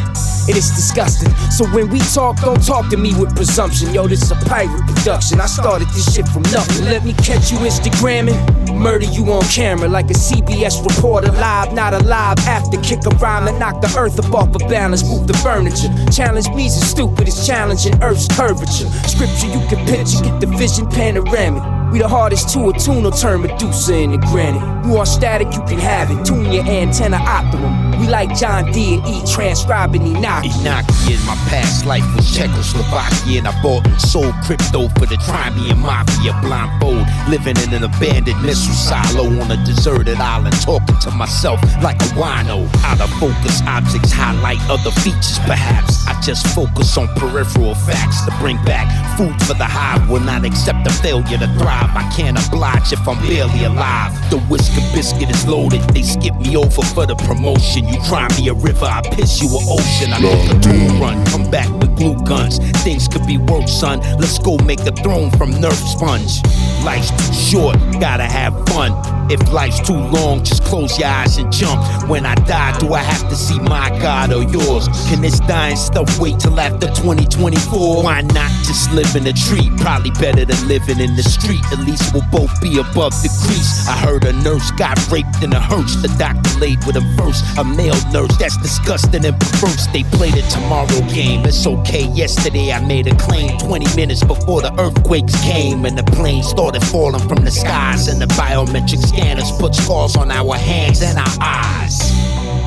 It 0.47 0.55
is 0.55 0.71
disgusting. 0.71 1.35
So 1.51 1.67
when 1.75 1.89
we 1.89 1.99
talk, 1.99 2.39
don't 2.39 2.65
talk 2.65 2.89
to 2.91 2.95
me 2.95 3.13
with 3.19 3.35
presumption. 3.35 3.93
Yo, 3.93 4.07
this 4.07 4.21
is 4.21 4.31
a 4.31 4.39
pirate 4.47 4.79
production. 4.95 5.41
I 5.41 5.45
started 5.45 5.89
this 5.89 6.15
shit 6.15 6.25
from 6.29 6.43
nothing. 6.43 6.85
Let 6.85 7.03
me 7.03 7.11
catch 7.11 7.51
you 7.51 7.57
Instagramming. 7.57 8.56
Murder 8.77 9.05
you 9.05 9.25
on 9.31 9.43
camera 9.45 9.89
like 9.89 10.09
a 10.11 10.13
CBS 10.13 10.85
reporter. 10.85 11.31
Live, 11.31 11.73
not 11.73 11.93
alive. 11.93 12.37
After 12.39 12.79
kick 12.81 13.05
a 13.05 13.09
rhyme 13.17 13.47
and 13.47 13.59
knock 13.59 13.81
the 13.81 13.93
earth 13.97 14.19
up 14.19 14.33
off 14.33 14.55
of 14.55 14.61
balance. 14.69 15.03
Move 15.03 15.27
the 15.27 15.33
furniture. 15.37 15.89
Challenge 16.11 16.47
me's 16.55 16.77
as 16.77 16.89
stupid 16.89 17.27
as 17.27 17.45
challenging 17.45 18.01
Earth's 18.03 18.27
curvature. 18.27 18.89
Scripture 19.07 19.47
you 19.47 19.65
can 19.67 19.83
picture, 19.87 20.23
get 20.23 20.39
the 20.39 20.47
vision 20.47 20.87
panoramic. 20.87 21.63
We 21.91 21.99
the 21.99 22.07
hardest 22.07 22.49
to 22.53 22.69
attune 22.69 23.05
or 23.05 23.11
turn 23.11 23.41
Medusa 23.41 23.95
into 23.95 24.19
granite. 24.27 24.76
You 24.87 24.93
want 24.93 25.09
static, 25.09 25.53
you 25.53 25.59
can 25.67 25.79
have 25.79 26.09
it. 26.09 26.25
Tune 26.25 26.49
your 26.49 26.63
antenna 26.63 27.17
optimum. 27.17 27.91
We 27.99 28.07
like 28.07 28.33
John 28.37 28.71
D 28.71 28.95
and 28.95 29.05
E, 29.05 29.21
transcribing 29.27 30.07
Enoch. 30.07 30.45
In 30.45 31.19
my 31.27 31.35
past 31.51 31.85
life 31.85 32.07
was 32.15 32.31
Czechoslovakia, 32.31 33.39
and 33.39 33.47
I 33.49 33.61
bought 33.61 33.85
and 33.85 33.99
sold 33.99 34.33
crypto 34.45 34.87
for 34.95 35.05
the 35.05 35.17
Crimean 35.27 35.79
Mafia 35.79 36.31
blindfold. 36.41 37.03
Living 37.27 37.57
in 37.67 37.73
an 37.73 37.83
abandoned 37.83 38.41
missile 38.41 38.71
silo 38.71 39.27
on 39.41 39.51
a 39.51 39.57
deserted 39.65 40.19
island, 40.21 40.55
talking 40.61 40.97
to 40.99 41.11
myself 41.11 41.59
like 41.83 41.99
a 41.99 42.09
wino. 42.15 42.63
Out 42.87 43.01
of 43.01 43.09
focus 43.19 43.59
objects 43.67 44.13
highlight 44.13 44.61
other 44.69 44.91
features, 45.03 45.39
perhaps. 45.43 46.07
I 46.07 46.15
just 46.21 46.47
focus 46.55 46.97
on 46.97 47.09
peripheral 47.19 47.75
facts 47.75 48.23
to 48.23 48.31
bring 48.39 48.55
back 48.63 48.87
food 49.17 49.35
for 49.43 49.53
the 49.53 49.67
hive. 49.67 50.09
Will 50.09 50.21
not 50.21 50.45
accept 50.45 50.85
the 50.85 50.93
failure 51.03 51.37
to 51.39 51.47
thrive. 51.59 51.91
I 51.91 52.09
can't 52.15 52.39
oblige 52.39 52.93
if 52.93 53.05
I'm 53.05 53.19
barely 53.27 53.65
alive. 53.65 54.15
The 54.29 54.37
whisker 54.77 54.95
biscuit 54.95 55.35
is 55.35 55.47
loaded. 55.47 55.81
They 55.93 56.03
skip 56.03 56.35
me 56.35 56.55
over 56.55 56.81
for 56.81 57.05
the 57.05 57.15
promotion. 57.15 57.87
You 57.87 57.99
cry 58.01 58.27
me 58.37 58.49
a 58.49 58.53
river, 58.53 58.85
I 58.85 59.01
piss 59.11 59.41
you 59.41 59.47
an 59.47 59.65
ocean. 59.67 60.13
I 60.13 60.19
make 60.19 60.51
a 60.51 60.59
tool 60.59 60.99
run, 60.99 61.25
come 61.27 61.49
back 61.49 61.69
with 61.79 61.95
glue 61.95 62.17
guns. 62.25 62.59
Things 62.83 63.07
could 63.07 63.25
be 63.25 63.37
worse, 63.37 63.79
son. 63.79 63.99
Let's 64.19 64.39
go 64.39 64.57
make 64.59 64.81
a 64.81 64.91
throne 64.91 65.31
from 65.31 65.51
Nerf 65.51 65.81
sponge. 65.95 66.41
Life's 66.83 67.11
too 67.11 67.33
short, 67.33 67.75
gotta 67.99 68.23
have 68.23 68.53
fun. 68.69 68.91
If 69.29 69.51
life's 69.51 69.81
too 69.85 69.97
long, 69.97 70.43
just 70.43 70.63
close 70.63 70.97
your 70.97 71.09
eyes 71.09 71.37
and 71.37 71.51
jump. 71.51 71.81
When 72.07 72.25
I 72.25 72.35
die, 72.35 72.77
do 72.79 72.93
I 72.93 72.99
have 72.99 73.27
to 73.29 73.35
see 73.35 73.59
my 73.59 73.89
God 73.99 74.31
or 74.31 74.43
yours? 74.43 74.87
Can 75.09 75.21
this 75.21 75.39
dying 75.41 75.75
stuff 75.75 76.17
wait 76.19 76.39
till 76.39 76.57
after 76.57 76.87
2024? 76.87 78.03
Why 78.03 78.21
not 78.21 78.49
just 78.63 78.91
live 78.93 79.13
in 79.17 79.27
a 79.27 79.33
tree? 79.33 79.69
Probably 79.77 80.11
better 80.11 80.45
than 80.45 80.67
living 80.67 81.01
in 81.01 81.15
the 81.17 81.23
street. 81.23 81.59
At 81.73 81.79
least 81.79 82.13
we'll 82.13 82.23
both 82.31 82.61
be 82.61 82.79
above 82.79 83.11
the 83.21 83.27
crease. 83.43 83.87
I 83.89 83.97
heard 83.97 84.23
a 84.23 84.31
nurse 84.31 84.66
got 84.71 84.97
raped 85.11 85.43
in 85.43 85.53
a 85.53 85.59
hearse. 85.59 85.95
The 86.01 86.09
doctor 86.17 86.59
laid 86.59 86.83
with 86.85 86.95
a 86.97 87.01
first. 87.17 87.43
A 87.57 87.63
male 87.63 87.99
nurse, 88.11 88.35
that's 88.37 88.57
disgusting 88.57 89.25
and 89.25 89.39
perverse. 89.39 89.87
They 89.87 90.03
played 90.03 90.35
a 90.35 90.41
tomorrow 90.49 91.01
game. 91.13 91.45
It's 91.45 91.65
okay. 91.65 92.07
Yesterday 92.13 92.71
I 92.71 92.79
made 92.85 93.07
a 93.07 93.15
claim 93.15 93.57
20 93.59 93.95
minutes 93.95 94.23
before 94.23 94.61
the 94.61 94.73
earthquakes 94.79 95.35
came 95.43 95.85
and 95.85 95.97
the 95.97 96.03
planes 96.03 96.47
started 96.47 96.83
falling 96.83 97.27
from 97.27 97.43
the 97.45 97.51
skies 97.51 98.07
and 98.07 98.21
the 98.21 98.27
biometric 98.35 99.05
scanners 99.07 99.51
put 99.59 99.75
scars 99.75 100.15
on 100.15 100.31
our 100.31 100.55
hands 100.55 101.01
and 101.01 101.17
our 101.17 101.37
eyes. 101.41 102.66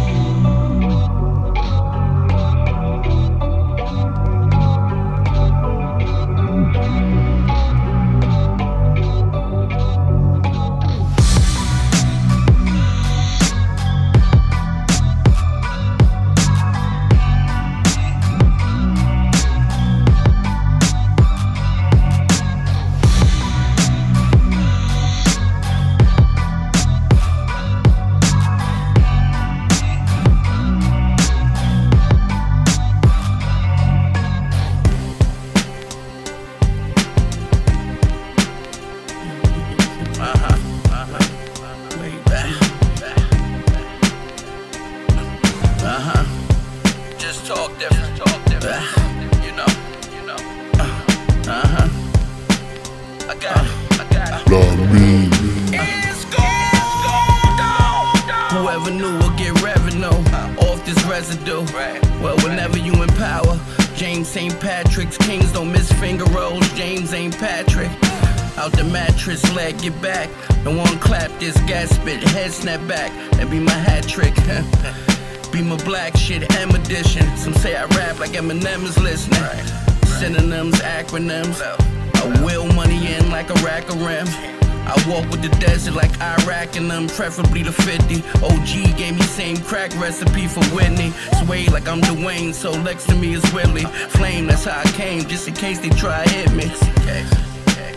Preferably 87.40 87.62
the 87.62 87.72
50. 87.72 88.22
OG 88.44 88.96
gave 88.96 89.14
me 89.14 89.22
same 89.22 89.56
crack 89.58 89.94
recipe 90.00 90.46
for 90.46 90.64
Whitney. 90.74 91.10
Sway 91.44 91.66
like 91.66 91.88
I'm 91.88 92.00
Dwayne, 92.00 92.52
so 92.52 92.72
next 92.82 93.06
to 93.06 93.16
me 93.16 93.34
is 93.34 93.52
Willie. 93.52 93.84
Flame, 93.84 94.46
that's 94.46 94.64
how 94.64 94.80
I 94.80 94.84
came, 94.92 95.24
just 95.26 95.48
in 95.48 95.54
case 95.54 95.78
they 95.78 95.90
try 95.90 96.26
hit 96.28 96.52
me. 96.52 96.70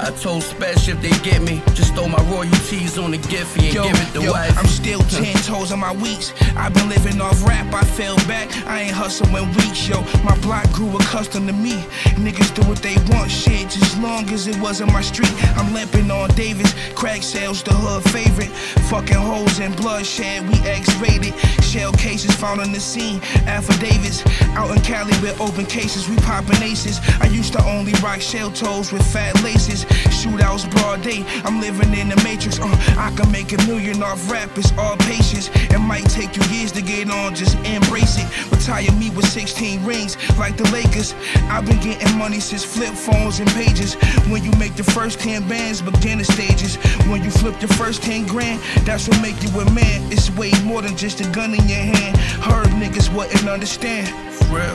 I 0.04 0.12
told 0.12 0.44
Special 0.44 0.98
if 0.98 1.02
they 1.02 1.16
get 1.24 1.42
me, 1.42 1.62
just 1.76 1.96
throw 1.96 2.10
my 2.10 2.22
royalties 2.24 2.98
on 2.98 3.12
the 3.12 3.18
Giffy 3.18 3.68
and 3.68 3.74
Yo, 3.74 3.84
give 3.84 3.96
it 3.96 4.14
the 4.14 4.24
yo, 4.24 4.32
wife. 4.34 4.58
I'm 4.60 4.68
still 4.68 5.00
ten 5.00 5.34
toes 5.44 5.72
on 5.72 5.80
my 5.80 5.94
weeks. 5.94 6.34
I've 6.58 6.74
been 6.74 6.90
living 6.90 7.22
off 7.22 7.42
rap, 7.48 7.74
I 7.74 7.86
fell 7.86 8.18
back. 8.28 8.52
I 8.68 8.82
ain't 8.82 8.92
hustling 8.92 9.48
weeks, 9.56 9.88
yo. 9.88 10.02
My 10.26 10.38
block 10.42 10.70
grew 10.74 10.94
accustomed 10.98 11.48
to 11.48 11.54
me. 11.54 11.76
Niggas 12.20 12.54
do 12.54 12.68
what 12.68 12.80
they 12.80 12.98
want, 13.16 13.32
shit, 13.32 13.70
just 13.70 13.98
long 14.02 14.30
as 14.32 14.48
it 14.48 14.60
wasn't 14.60 14.92
my 14.92 15.02
street. 15.02 15.32
I'm 15.56 15.74
limping 15.74 16.12
on 16.12 16.30
Davis, 16.32 16.74
crack 16.96 17.24
sales, 17.24 17.64
the 17.64 17.74
hood 17.74 18.04
favorite. 18.12 18.52
Fucking 18.94 19.18
hoes 19.18 19.60
and 19.60 19.76
bloodshed, 19.76 20.48
we 20.48 20.54
X-rated. 20.70 21.34
Shell 21.64 21.94
cases 21.94 22.36
found 22.36 22.62
on 22.62 22.72
the 22.72 22.80
scene, 22.80 23.20
affidavits. 23.48 24.22
Out 24.54 24.70
in 24.70 24.80
Cali 24.84 25.14
with 25.20 25.42
open 25.42 25.66
cases, 25.66 26.08
we 26.08 26.16
popping 26.18 26.62
aces. 26.62 27.00
I 27.20 27.26
used 27.26 27.54
to 27.54 27.66
only 27.66 27.94
rock 28.04 28.22
shell 28.22 28.52
toes 28.52 28.92
with 28.92 29.04
fat 29.12 29.34
laces. 29.42 29.88
Shootouts 30.24 30.72
broad 30.72 31.02
day, 31.02 31.26
I'm 31.44 31.60
living 31.60 31.94
in 32.00 32.08
the 32.08 32.16
matrix. 32.24 32.58
Uh, 32.58 32.68
I 32.98 33.14
can 33.14 33.30
make 33.30 33.52
a 33.52 33.58
million 33.68 34.02
off 34.02 34.32
rap, 34.32 34.58
it's 34.58 34.72
all 34.78 34.96
patience. 34.96 35.50
It 35.54 35.80
might 35.80 36.10
take 36.10 36.38
you 36.38 36.44
years 36.44 36.72
to 36.74 36.82
get 36.82 37.12
on, 37.12 37.36
just 37.36 37.58
embrace 37.66 38.16
it. 38.18 38.50
Retire 38.50 38.90
me 38.94 39.10
with 39.10 39.28
16 39.28 39.84
rings, 39.84 40.16
like 40.40 40.56
the 40.56 40.64
Lakers. 40.72 41.14
I've 41.52 41.66
been 41.66 41.82
getting 41.82 42.18
money 42.18 42.40
since 42.40 42.64
flip 42.64 42.94
phones 42.94 43.42
and 43.42 43.50
pages. 43.50 43.96
When 44.32 44.46
you 44.46 44.52
make 44.52 44.78
the 44.78 44.86
first 44.86 45.20
10 45.20 45.46
bands, 45.50 45.82
beginner 45.82 46.24
stages. 46.24 46.78
When 47.12 47.22
you 47.22 47.30
flip 47.30 47.60
the 47.60 47.68
first 47.68 48.02
10 48.04 48.26
grand, 48.26 48.62
that's 48.88 49.10
what 49.10 49.22
make 49.22 49.44
you 49.44 49.50
a 49.60 49.70
man. 49.74 50.10
It's 50.10 50.32
way 50.32 50.52
more 50.64 50.82
than 50.82 50.96
just 50.96 51.20
a 51.20 51.30
gun 51.32 51.54
in 51.54 51.68
your 51.68 51.84
hand. 51.84 52.16
Heard 52.48 52.68
niggas 52.80 53.14
wouldn't 53.14 53.50
understand. 53.50 54.08
For 54.36 54.46
real. 54.56 54.74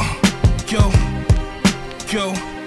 Uh, 0.00 0.16
yo, 0.72 0.90
yo, 2.10 2.57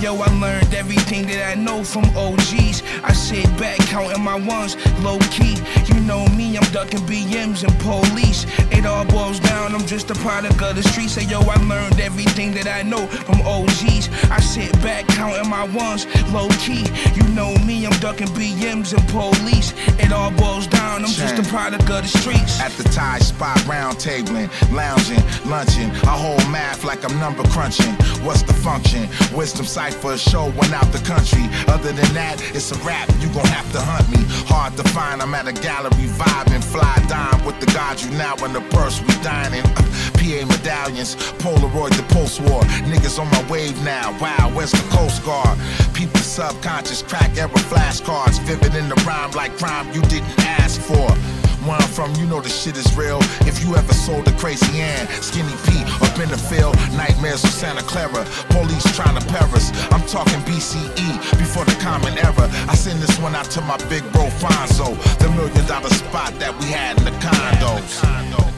yo, 0.00 0.14
I 0.20 0.28
learned 0.38 0.74
everything 0.74 1.26
that 1.26 1.50
I 1.50 1.54
know 1.54 1.82
from 1.82 2.04
OGs. 2.16 2.82
I 3.02 3.12
sit 3.12 3.46
back 3.58 3.78
counting 3.78 4.22
my 4.22 4.36
ones, 4.36 4.76
low 5.02 5.18
key. 5.30 5.56
You 5.86 6.00
know 6.00 6.26
me, 6.28 6.56
I'm 6.56 6.70
ducking 6.72 7.00
BMs 7.00 7.64
and 7.64 7.76
police. 7.80 8.46
It 8.70 8.86
all 8.86 9.04
boils 9.04 9.40
down, 9.40 9.74
I'm 9.74 9.86
just 9.86 10.10
a 10.10 10.14
product 10.14 10.60
of 10.62 10.76
the 10.76 10.82
streets. 10.82 11.12
Say 11.12 11.24
yo, 11.24 11.40
I 11.40 11.56
learned 11.64 12.00
everything 12.00 12.52
that 12.54 12.68
I 12.68 12.82
know 12.82 13.06
from 13.06 13.40
OGs. 13.42 14.08
I 14.30 14.40
sit 14.40 14.72
back 14.82 15.06
counting 15.08 15.48
my 15.48 15.64
ones, 15.64 16.06
low 16.32 16.48
key. 16.60 16.86
You 17.14 17.26
know 17.34 17.54
me, 17.66 17.86
I'm 17.86 17.98
ducking 18.00 18.28
BMs 18.28 18.96
and 18.96 19.06
police. 19.08 19.74
It 19.98 20.12
all 20.12 20.30
boils 20.32 20.66
down, 20.66 21.04
I'm 21.04 21.10
just 21.10 21.38
a 21.38 21.42
product 21.50 21.90
of 21.90 22.02
the 22.02 22.08
streets. 22.08 22.60
At 22.60 22.72
the 22.72 22.84
Thai 22.84 23.18
spot, 23.18 23.66
round 23.66 23.96
tabling, 23.96 24.48
lounging, 24.72 25.22
lunching. 25.48 25.90
I 26.06 26.16
hold 26.16 26.44
math 26.50 26.84
like 26.84 27.04
I'm 27.04 27.18
number 27.18 27.42
crunching. 27.48 27.96
What's 28.24 28.42
the 28.42 28.52
function? 28.54 29.08
Wisdom 29.36 29.64
a 29.64 30.18
show 30.18 30.46
went 30.56 30.72
out 30.72 30.90
the 30.92 31.02
country. 31.04 31.44
Other 31.68 31.92
than 31.92 32.12
that, 32.14 32.40
it's 32.54 32.72
a 32.72 32.78
rap. 32.84 33.08
You 33.20 33.28
gon' 33.28 33.46
have 33.46 33.70
to 33.72 33.80
hunt 33.80 34.08
me. 34.10 34.24
Hard 34.46 34.76
to 34.76 34.84
find. 34.90 35.22
I'm 35.22 35.34
at 35.34 35.46
a 35.46 35.52
gallery 35.52 36.08
vibing, 36.18 36.64
fly 36.64 36.96
dime 37.08 37.44
with 37.44 37.60
the 37.60 37.66
gods. 37.72 38.04
You 38.04 38.10
now 38.16 38.34
in 38.44 38.52
the 38.52 38.60
purse, 38.72 39.00
we 39.00 39.14
dining. 39.22 39.64
Uh, 39.76 39.82
PA 40.18 40.40
medallions, 40.46 41.14
Polaroid 41.38 41.96
the 41.96 42.06
post 42.14 42.40
war. 42.40 42.62
Niggas 42.90 43.18
on 43.18 43.30
my 43.30 43.42
wave 43.50 43.80
now. 43.84 44.16
Wow, 44.20 44.50
where's 44.54 44.72
the 44.72 44.86
Coast 44.90 45.24
Guard? 45.24 45.58
People 45.94 46.20
subconscious, 46.20 47.02
crack 47.02 47.36
error 47.36 47.48
flashcards. 47.70 48.40
Vivid 48.42 48.74
in 48.74 48.88
the 48.88 48.96
rhyme 49.06 49.30
like 49.32 49.56
crime 49.58 49.86
you 49.92 50.02
didn't 50.02 50.38
ask 50.40 50.80
for. 50.80 51.37
Where 51.68 51.76
I'm 51.76 51.88
from, 51.88 52.14
you 52.16 52.26
know 52.26 52.40
the 52.40 52.48
shit 52.48 52.76
is 52.78 52.88
real. 52.96 53.18
If 53.44 53.62
you 53.62 53.76
ever 53.76 53.92
sold 53.92 54.26
a 54.26 54.32
crazy 54.32 54.80
Ann, 54.80 55.06
Skinny 55.20 55.52
Pete, 55.68 55.86
up 56.00 56.18
in 56.18 56.30
the 56.30 56.38
field, 56.38 56.74
nightmares 56.96 57.44
of 57.44 57.50
Santa 57.50 57.82
Clara, 57.82 58.24
police 58.48 58.84
trying 58.96 59.20
to 59.20 59.24
perish. 59.28 59.68
I'm 59.92 60.04
talking 60.08 60.40
BCE, 60.48 61.38
before 61.38 61.66
the 61.66 61.76
common 61.80 62.16
era. 62.18 62.48
I 62.66 62.74
send 62.74 63.00
this 63.00 63.18
one 63.20 63.34
out 63.34 63.50
to 63.52 63.60
my 63.60 63.76
big 63.88 64.02
bro 64.12 64.26
Fonzo, 64.40 64.96
the 65.18 65.28
million 65.30 65.66
dollar 65.66 65.90
spot 65.90 66.32
that 66.40 66.56
we 66.58 66.66
had 66.66 66.96
in 66.98 67.04
the 67.04 67.12
condos. 67.20 68.57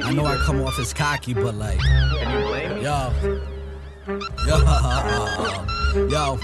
I 0.00 0.12
know 0.12 0.24
I 0.24 0.36
come 0.36 0.62
off 0.62 0.78
as 0.78 0.94
cocky, 0.94 1.34
but 1.34 1.54
like, 1.54 1.78
Can 1.78 2.40
you 2.40 2.46
blame 2.46 2.74
me? 2.76 2.82
yo, 2.82 3.12
yo, 4.46 4.56
yo. 6.08 6.38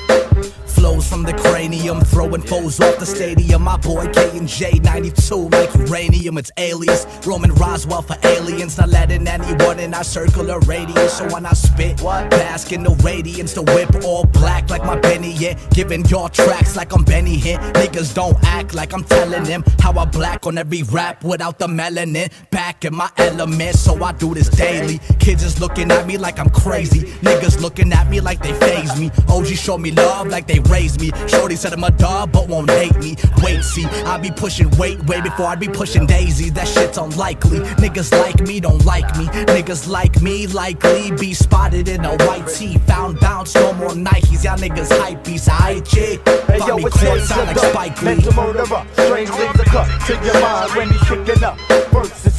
Flows 0.78 1.08
from 1.08 1.24
the 1.24 1.32
cranium, 1.32 2.00
throwing 2.02 2.40
foes 2.40 2.78
off 2.78 3.00
the 3.00 3.04
stadium. 3.04 3.62
My 3.62 3.76
boy 3.76 4.06
K 4.12 4.38
and 4.38 4.46
J 4.46 4.78
92 4.78 5.34
like 5.48 5.74
uranium, 5.74 6.38
it's 6.38 6.52
alias. 6.56 7.04
Roman 7.26 7.52
Roswell 7.54 8.02
for 8.02 8.16
aliens, 8.22 8.78
not 8.78 8.88
letting 8.88 9.26
anyone 9.26 9.80
in 9.80 9.92
our 9.92 10.04
circular 10.04 10.60
radius. 10.60 11.18
So 11.18 11.26
when 11.32 11.46
I 11.46 11.52
spit, 11.54 11.96
bask 11.96 12.70
in 12.70 12.84
the 12.84 12.92
radiance, 13.02 13.54
the 13.54 13.62
whip 13.62 14.04
all 14.04 14.24
black 14.26 14.70
like 14.70 14.84
my 14.84 14.94
Benny, 14.94 15.32
yeah. 15.32 15.58
Giving 15.70 16.04
y'all 16.04 16.28
tracks 16.28 16.76
like 16.76 16.94
I'm 16.94 17.02
Benny 17.02 17.36
Hinn. 17.36 17.58
Niggas 17.72 18.14
don't 18.14 18.38
act 18.44 18.72
like 18.72 18.92
I'm 18.94 19.02
telling 19.02 19.42
them 19.42 19.64
how 19.80 19.98
I 19.98 20.04
black 20.04 20.46
on 20.46 20.58
every 20.58 20.84
rap 20.84 21.24
without 21.24 21.58
the 21.58 21.66
melanin. 21.66 22.30
Back 22.50 22.84
in 22.84 22.94
my 22.94 23.10
element, 23.16 23.74
so 23.74 24.00
I 24.04 24.12
do 24.12 24.32
this 24.32 24.48
daily. 24.48 25.00
Kids 25.18 25.42
is 25.42 25.60
looking 25.60 25.90
at 25.90 26.06
me 26.06 26.18
like 26.18 26.38
I'm 26.38 26.50
crazy. 26.50 27.00
Niggas 27.26 27.60
looking 27.60 27.92
at 27.92 28.08
me 28.08 28.20
like 28.20 28.40
they 28.40 28.52
phase 28.52 28.96
me. 29.00 29.10
OG 29.28 29.46
show 29.46 29.76
me 29.76 29.90
love 29.90 30.28
like 30.28 30.46
they 30.46 30.60
raised 30.68 31.00
me. 31.00 31.10
Shorty 31.26 31.56
said 31.56 31.72
I'm 31.72 31.84
a 31.84 31.90
dog, 31.90 32.32
but 32.32 32.48
won't 32.48 32.70
hate 32.70 32.96
me. 32.96 33.16
Wait, 33.42 33.62
see, 33.62 33.84
I 33.84 34.18
be 34.18 34.30
pushing 34.30 34.70
weight 34.72 35.02
way 35.06 35.20
before 35.20 35.46
I 35.46 35.54
be 35.54 35.68
pushing 35.68 36.06
daisies. 36.06 36.52
That 36.52 36.68
shit's 36.68 36.98
unlikely. 36.98 37.60
Niggas 37.82 38.12
like 38.12 38.40
me 38.46 38.60
don't 38.60 38.84
like 38.84 39.16
me. 39.16 39.26
Niggas 39.26 39.88
like 39.88 40.20
me 40.22 40.46
likely 40.46 41.10
be 41.12 41.34
spotted 41.34 41.88
in 41.88 42.04
a 42.04 42.16
white 42.24 42.46
tee. 42.48 42.78
Found 42.86 43.20
bounce, 43.20 43.54
no 43.54 43.72
more 43.74 43.90
Nikes. 43.90 44.44
Y'all 44.44 44.56
niggas 44.56 44.90
hype 45.00 45.24
beats. 45.24 45.48
I. 45.48 45.82
Hey 45.90 46.58
yo, 46.66 46.76
me 46.76 46.84
it's 46.84 46.96
courtside 46.96 47.46
like 47.46 47.58
Spike 47.58 48.02
Lee. 48.02 48.14
mental 48.14 48.32
murderer. 48.34 48.86
Strange 48.92 49.30
things 49.30 49.60
occur 49.60 49.84
to 50.06 50.24
your 50.24 50.40
mind 50.40 50.70
when 50.74 50.90
he's 50.90 51.02
kicking 51.08 51.44
up. 51.44 51.58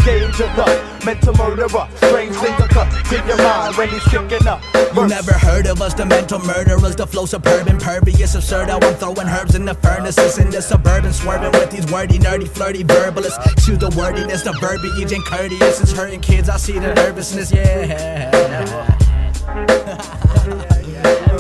Gauge 0.10 0.42
of 0.42 0.56
the 0.56 1.06
mental 1.06 1.34
murderer. 1.36 1.88
Strange 1.98 2.36
things 2.38 2.60
occur 2.60 2.90
to 3.10 3.28
your 3.28 3.38
mind 3.38 3.76
when 3.76 3.90
he's 3.90 4.04
kicking 4.04 4.48
up. 4.48 4.64
You 4.96 5.08
never 5.08 5.34
heard 5.34 5.68
of 5.68 5.82
us, 5.84 5.94
the 5.94 6.06
mental 6.06 6.40
murderers, 6.40 6.96
the 6.96 7.06
flow 7.06 7.28
superb, 7.28 7.68
impervious, 8.20 8.36
absurd. 8.36 8.70
I'm 8.70 8.96
throwing 8.96 9.28
herbs 9.28 9.56
in 9.56 9.66
the 9.66 9.74
furnaces 9.76 10.38
in 10.38 10.50
the 10.50 10.62
suburban, 10.62 11.14
swerving 11.14 11.52
with 11.52 11.72
these 11.72 11.90
wordy, 11.92 12.20
nerdy, 12.20 12.48
flirty 12.48 12.84
verbalists. 12.84 13.66
To 13.66 13.78
the 13.78 13.90
wordiness, 13.98 14.44
the 14.44 14.54
verbiage, 14.60 15.12
and 15.14 15.26
courteous. 15.26 15.82
It's 15.82 15.92
hurting 15.92 16.22
kids, 16.22 16.50
I 16.50 16.58
see 16.58 16.80
the 16.80 16.94
nervousness, 16.94 17.52
yeah. 17.52 18.76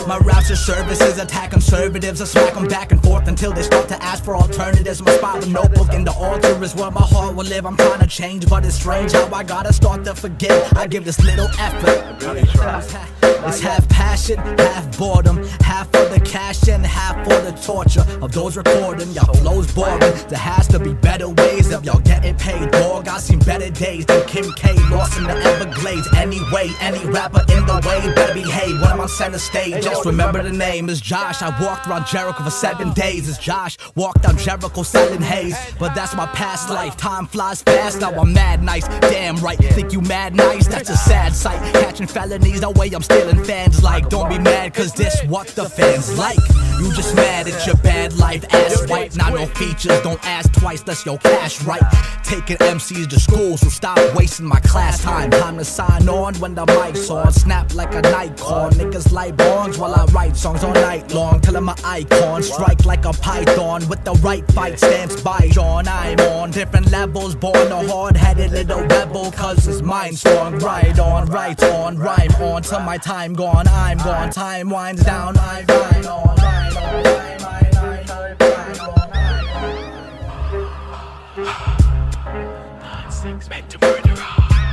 My 0.08 0.18
raps 0.24 0.50
are 0.50 0.56
services, 0.56 1.20
attack 1.20 1.52
conservatives, 1.52 2.22
I 2.22 2.26
smack 2.26 2.54
them 2.56 2.68
back 2.68 2.92
and 2.92 3.02
forth 3.04 3.28
until 3.28 3.52
they 3.52 3.62
start 3.62 3.88
to 3.90 4.04
ask 4.04 4.24
for 4.24 4.36
alternatives. 4.36 5.02
My 5.02 5.36
with 5.36 5.48
notebook 5.50 5.94
in 5.94 6.04
the 6.04 6.12
altar 6.14 6.64
is 6.64 6.74
where 6.76 6.92
my 6.92 7.02
heart 7.02 7.36
will 7.36 7.46
live. 7.46 7.66
I'm 7.66 7.78
trying 7.78 8.00
to 8.00 8.08
change, 8.08 8.50
but 8.50 8.66
it's 8.66 8.76
strange 8.76 9.12
how 9.12 9.30
I 9.34 9.44
gotta 9.44 9.72
start 9.72 10.04
to 10.06 10.16
forget. 10.16 10.76
I 10.78 10.88
give 10.88 11.06
this 11.06 11.24
little 11.24 11.48
effort. 11.60 13.00
It's 13.46 13.62
half 13.62 13.88
passion, 13.88 14.38
half 14.38 14.98
boredom, 14.98 15.44
half 15.62 15.88
for 15.92 16.06
the 16.10 16.20
cash 16.20 16.68
and 16.68 16.86
half 16.86 17.16
for 17.24 17.40
the 17.40 17.52
torture 17.62 18.06
of 18.22 18.32
those 18.32 18.58
recording. 18.58 19.10
Y'all 19.12 19.34
flows 19.36 19.72
boring. 19.74 20.00
There 20.00 20.38
has 20.38 20.68
to 20.70 20.80
be 20.80 20.94
better 20.94 21.30
ways 21.30 21.72
of 21.72 21.86
y'all 21.86 22.02
getting 22.02 22.36
paid, 22.36 22.70
dog. 22.72 23.08
I 23.08 23.18
seen 23.20 23.40
better 23.40 23.70
days 23.70 24.06
than 24.06 24.26
Kim 24.28 24.52
K. 24.54 24.74
Lost 24.90 25.18
in 25.18 25.24
the 25.24 25.36
Everglades. 25.36 26.08
Anyway, 26.18 26.72
any 26.82 27.06
rapper 27.10 27.42
in 27.54 27.66
the 27.66 27.76
way 27.88 28.14
better 28.14 28.34
behave 28.34 28.82
when 28.82 28.92
I'm 28.92 29.00
on 29.00 29.08
center 29.08 29.40
stage. 29.50 29.84
Just 29.84 30.06
remember 30.06 30.44
the 30.44 30.52
name 30.52 30.90
is 30.90 31.02
Josh. 31.02 31.42
I 31.42 31.50
walked 31.64 31.88
around 31.88 32.06
Jericho 32.06 32.44
for 32.44 32.50
seven 32.50 32.94
days. 32.94 33.28
It's 33.28 33.38
Josh. 33.38 33.78
Walked 33.96 34.24
down 34.24 34.38
Jericho 34.38 34.84
selling 34.84 35.22
haze. 35.22 35.58
But 35.80 35.96
that's 35.96 36.16
my 36.16 36.28
past 36.28 36.70
life. 36.70 36.96
Time 36.98 37.26
flies 37.26 37.62
fast. 37.64 38.02
Now 38.02 38.12
I'm 38.12 38.32
mad 38.34 38.62
nice. 38.64 38.88
Damn 39.12 39.38
right. 39.38 39.58
Think 39.58 39.92
you 39.92 40.02
mad 40.02 40.36
nice? 40.36 40.68
That's 40.68 40.90
a 40.90 40.98
sad 40.98 41.34
sight. 41.34 41.60
Catching 41.74 42.08
felonies. 42.08 42.62
The 42.62 42.70
way 42.70 42.90
I'm 42.92 43.02
stealing 43.02 43.44
fans 43.44 43.84
like. 43.84 44.10
Don't 44.10 44.30
be 44.30 44.40
mad, 44.40 44.74
cause 44.74 44.94
this 44.94 45.22
what 45.24 45.48
the 45.48 45.68
fans 45.70 46.18
like. 46.18 46.40
You 46.80 46.94
just 46.94 47.16
mad 47.16 47.48
at 47.48 47.66
your 47.66 47.76
bad 47.78 48.18
life. 48.18 48.46
Ass 48.54 48.88
white. 48.88 49.16
Not 49.16 49.34
no 49.34 49.46
features. 49.48 50.00
Don't 50.02 50.24
ask 50.26 50.52
twice. 50.54 50.82
That's 50.82 51.06
your 51.06 51.18
cash 51.18 51.62
right. 51.64 51.82
Taking 52.24 52.58
MCs 52.58 53.10
to 53.10 53.20
school. 53.20 53.58
So 53.58 53.70
stop 53.70 53.98
wasting 54.16 54.46
my 54.46 54.60
class 54.60 55.02
time. 55.02 55.32
Time 55.32 55.58
to 55.58 55.66
sign 55.66 56.08
on 56.08 56.36
when 56.36 56.54
the 56.56 56.66
mic's 56.66 57.10
on. 57.10 57.32
Snap 57.34 57.74
like 57.74 57.94
a 57.96 58.02
call. 58.38 58.70
Niggas 58.72 59.12
light 59.12 59.39
bonds 59.40 59.78
while 59.78 59.96
I 59.96 60.06
write 60.12 60.38
songs 60.38 60.64
all 60.64 60.74
night 60.74 61.12
long. 61.14 61.40
Till 61.42 61.58
I'm 61.58 61.70
icon. 61.70 62.44
Strike 62.44 62.86
like 62.86 63.06
a 63.06 63.14
python 63.14 63.88
with 63.90 64.04
the 64.04 64.14
right 64.28 64.46
fight 64.52 64.78
stance 64.78 65.20
by 65.22 65.50
John. 65.52 65.88
I'm 65.88 66.20
on 66.20 66.52
different 66.52 66.92
levels. 66.92 67.36
Born 67.36 67.72
a 67.72 67.88
hard 67.88 68.16
headed 68.16 68.52
little 68.52 68.82
rebel. 68.82 69.32
Cause 69.32 69.68
it's 69.68 69.82
mind 69.82 70.18
strong. 70.18 70.60
Right 70.60 70.98
on, 71.00 71.26
right 71.28 71.62
on, 71.64 71.98
rhyme 71.98 72.36
on. 72.42 72.62
Till 72.62 72.82
my 72.82 72.98
time 72.98 73.34
gone, 73.34 73.68
I'm 73.68 73.98
gone. 73.98 74.30
Time 74.30 74.70
winds 74.70 75.04
down. 75.04 75.38
I 75.38 75.64
rhyme 75.68 76.06
on, 76.06 76.36
rhyme 76.38 76.78
on, 76.78 77.06
on, 77.06 77.20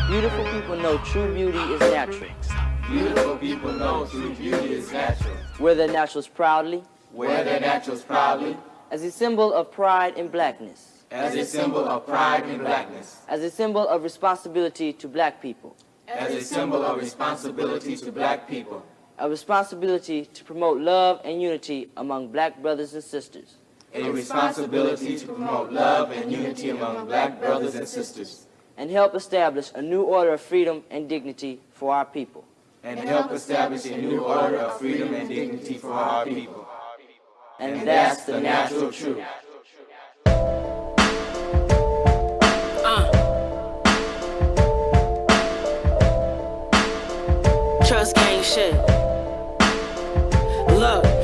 Beautiful 0.08 0.44
people 0.52 0.76
know 0.76 0.98
true 0.98 1.34
beauty 1.34 1.58
is 1.58 1.80
natural. 1.80 2.30
Beautiful 2.90 3.36
people 3.38 3.72
know 3.72 4.06
true 4.06 4.32
beauty 4.34 4.74
is 4.74 4.92
natural. 4.92 5.34
Wear 5.58 5.74
their 5.74 5.88
naturals 5.88 6.28
proudly. 6.28 6.84
Wear 7.12 7.42
their 7.42 7.58
naturals 7.58 8.02
proudly. 8.02 8.56
As 8.92 9.02
a 9.02 9.10
symbol 9.10 9.52
of 9.52 9.72
pride 9.72 10.16
in 10.16 10.28
blackness. 10.28 11.02
As 11.10 11.34
a 11.34 11.44
symbol 11.44 11.84
of 11.84 12.06
pride 12.06 12.48
in 12.48 12.58
blackness. 12.58 13.22
As 13.28 13.42
a 13.42 13.50
symbol 13.50 13.88
of 13.88 14.04
responsibility 14.04 14.92
to 14.92 15.08
black 15.08 15.42
people. 15.42 15.76
As 16.06 16.32
a 16.32 16.40
symbol 16.40 16.84
of 16.84 16.98
responsibility 16.98 17.96
to 17.96 18.12
black 18.12 18.48
people. 18.48 18.86
A 19.18 19.28
responsibility 19.28 20.26
to 20.26 20.44
promote 20.44 20.78
love 20.78 21.20
and 21.24 21.42
unity 21.42 21.90
among 21.96 22.28
black 22.28 22.62
brothers 22.62 22.94
and 22.94 23.02
sisters. 23.02 23.56
A 23.94 24.08
responsibility 24.10 25.18
to 25.18 25.26
promote 25.26 25.72
love 25.72 26.12
and 26.12 26.30
unity 26.30 26.70
among 26.70 27.06
black 27.06 27.40
brothers 27.40 27.74
and 27.74 27.88
sisters. 27.88 28.46
And 28.76 28.90
help 28.92 29.16
establish 29.16 29.72
a 29.74 29.82
new 29.82 30.02
order 30.02 30.34
of 30.34 30.40
freedom 30.40 30.84
and 30.88 31.08
dignity 31.08 31.58
for 31.72 31.92
our 31.92 32.04
people. 32.04 32.44
And 32.86 33.00
help 33.00 33.32
establish 33.32 33.84
a 33.86 33.96
new 33.98 34.20
order 34.20 34.58
of 34.58 34.78
freedom 34.78 35.12
and 35.12 35.28
dignity 35.28 35.74
for 35.76 35.92
our 35.92 36.24
people. 36.24 36.68
And 37.58 37.84
that's 37.84 38.22
the 38.22 38.40
natural 38.40 38.92
truth. 38.92 39.24
Uh. 42.84 43.10
Trust 47.88 48.14
gang 48.14 48.44
shit. 48.44 48.74
Look, 50.78 51.15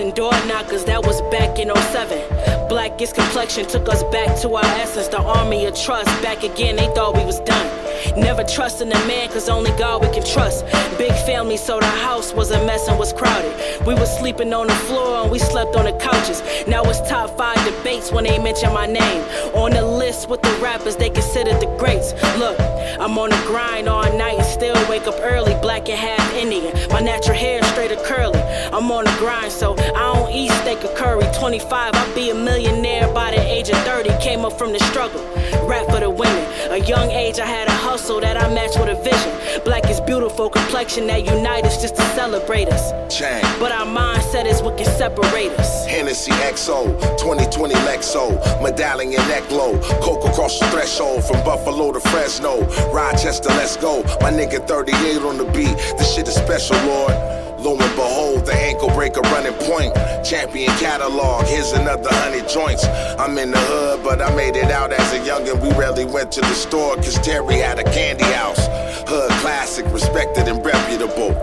and 0.00 0.14
door 0.14 0.32
knockers, 0.46 0.84
that 0.84 1.04
was 1.04 1.20
back 1.30 1.58
in 1.58 1.68
07. 1.74 2.68
Blackest 2.68 3.14
complexion 3.14 3.66
took 3.66 3.88
us 3.88 4.02
back 4.04 4.40
to 4.40 4.54
our 4.54 4.64
essence. 4.64 5.08
The 5.08 5.20
army 5.20 5.66
of 5.66 5.76
trust, 5.76 6.08
back 6.22 6.42
again, 6.42 6.76
they 6.76 6.86
thought 6.94 7.14
we 7.14 7.24
was 7.24 7.40
done. 7.40 7.80
Never 8.16 8.42
trusting 8.42 8.90
a 8.90 9.06
man, 9.06 9.28
cause 9.28 9.48
only 9.48 9.70
God 9.72 10.02
we 10.02 10.08
can 10.12 10.24
trust. 10.24 10.64
Big 10.96 11.12
family, 11.26 11.56
so 11.56 11.78
the 11.78 11.86
house 11.86 12.32
was 12.32 12.50
a 12.50 12.64
mess 12.64 12.88
and 12.88 12.98
was 12.98 13.12
crowded. 13.12 13.54
We 13.86 13.94
was 13.94 14.10
sleeping 14.18 14.52
on 14.54 14.66
the 14.66 14.74
floor 14.88 15.22
and 15.22 15.30
we 15.30 15.38
slept 15.38 15.76
on 15.76 15.84
the 15.84 15.92
couches. 15.92 16.42
Now 16.66 16.82
it's 16.84 17.00
top 17.08 17.36
five 17.36 17.62
debates 17.64 18.10
when 18.10 18.24
they 18.24 18.38
mention 18.38 18.72
my 18.72 18.86
name. 18.86 19.22
On 19.54 19.70
the 19.70 19.84
list 19.84 20.28
with 20.28 20.40
the 20.42 20.52
rappers, 20.62 20.96
they 20.96 21.10
considered 21.10 21.60
the 21.60 21.66
greats. 21.78 22.12
Look, 22.38 22.58
I'm 22.98 23.18
on 23.18 23.30
the 23.30 23.42
grind 23.46 23.88
all 23.88 24.04
night 24.16 24.38
and 24.38 24.46
still 24.46 24.74
wake 24.88 25.06
up 25.06 25.16
early, 25.20 25.54
black 25.60 25.88
and 25.88 25.98
half 25.98 26.34
Indian. 26.34 26.72
My 26.90 27.00
natural 27.00 27.36
hair 27.36 27.62
straight 27.64 27.92
or 27.92 28.02
curly. 28.04 28.40
I'm 28.72 28.90
on 28.90 29.04
the 29.04 29.14
grind, 29.18 29.52
so 29.52 29.74
I 29.94 30.14
don't 30.14 30.32
East 30.32 30.56
steak 30.62 30.82
of 30.84 30.94
curry. 30.94 31.24
25, 31.38 31.94
I'll 31.94 32.14
be 32.14 32.30
a 32.30 32.34
millionaire 32.34 33.12
by 33.12 33.30
the 33.30 33.40
age 33.40 33.68
of 33.68 33.78
30. 33.78 34.10
Came 34.20 34.44
up 34.44 34.58
from 34.58 34.72
the 34.72 34.78
struggle. 34.80 35.22
Rap 35.66 35.86
for 35.86 36.00
the 36.00 36.10
women. 36.10 36.44
A 36.70 36.78
young 36.78 37.10
age, 37.10 37.38
I 37.38 37.46
had 37.46 37.68
a 37.68 37.72
hustle 37.72 38.20
that 38.20 38.36
I 38.36 38.52
matched 38.54 38.78
with 38.78 38.88
a 38.88 39.02
vision. 39.02 39.62
Black 39.64 39.88
is 39.90 40.00
beautiful, 40.00 40.48
complexion 40.48 41.06
that 41.08 41.24
unite 41.24 41.64
us 41.64 41.80
just 41.80 41.96
to 41.96 42.02
celebrate 42.14 42.68
us. 42.68 42.92
Chain. 43.14 43.42
But 43.58 43.72
our 43.72 43.86
mindset 43.86 44.46
is 44.46 44.62
what 44.62 44.76
can 44.76 44.86
separate 44.86 45.50
us. 45.58 45.86
Hennessy 45.86 46.32
XO, 46.32 46.86
2020 47.18 47.74
Lexo, 47.86 48.30
medallion 48.62 49.26
neck 49.28 49.50
low, 49.50 49.78
coke 50.00 50.24
across 50.24 50.58
the 50.60 50.66
threshold 50.66 51.24
from 51.24 51.42
Buffalo 51.44 51.92
to 51.92 52.00
Fresno, 52.00 52.62
Rochester, 52.92 53.48
let's 53.50 53.76
go. 53.76 54.02
My 54.20 54.30
nigga 54.30 54.66
38 54.66 55.22
on 55.22 55.38
the 55.38 55.44
beat, 55.46 55.76
this 55.98 56.14
shit 56.14 56.28
is 56.28 56.34
special, 56.34 56.76
Lord. 56.86 57.49
Lo 57.60 57.72
and 57.72 57.94
behold, 57.94 58.46
the 58.46 58.54
ankle 58.54 58.88
breaker 58.88 59.20
running 59.20 59.52
point. 59.68 59.94
Champion 60.24 60.70
catalog, 60.78 61.44
here's 61.44 61.72
another 61.72 62.08
hundred 62.10 62.48
joints. 62.48 62.84
I'm 63.18 63.36
in 63.36 63.50
the 63.50 63.58
hood, 63.58 64.02
but 64.02 64.22
I 64.22 64.34
made 64.34 64.56
it 64.56 64.70
out 64.70 64.92
as 64.92 65.12
a 65.12 65.18
youngin'. 65.18 65.60
We 65.60 65.68
rarely 65.78 66.06
went 66.06 66.32
to 66.32 66.40
the 66.40 66.54
store, 66.54 66.96
cause 66.96 67.18
Terry 67.20 67.56
had 67.56 67.78
a 67.78 67.84
candy 67.84 68.24
house. 68.24 68.66
Hood 69.06 69.30
classic, 69.42 69.84
respected 69.92 70.48
and 70.48 70.64
reputable. 70.64 71.36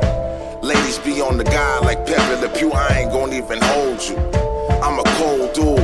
Ladies 0.63 0.97
be 0.97 1.21
on 1.21 1.37
the 1.37 1.43
guy 1.43 1.77
like 1.81 2.03
Pepe 2.07 2.41
Le 2.41 2.49
Pew, 2.49 2.71
I 2.71 3.01
ain't 3.01 3.11
gon' 3.11 3.31
even 3.33 3.59
hold 3.61 4.01
you. 4.01 4.17
I'm 4.81 4.97
a 4.97 5.03
cold 5.19 5.53
dude, 5.53 5.77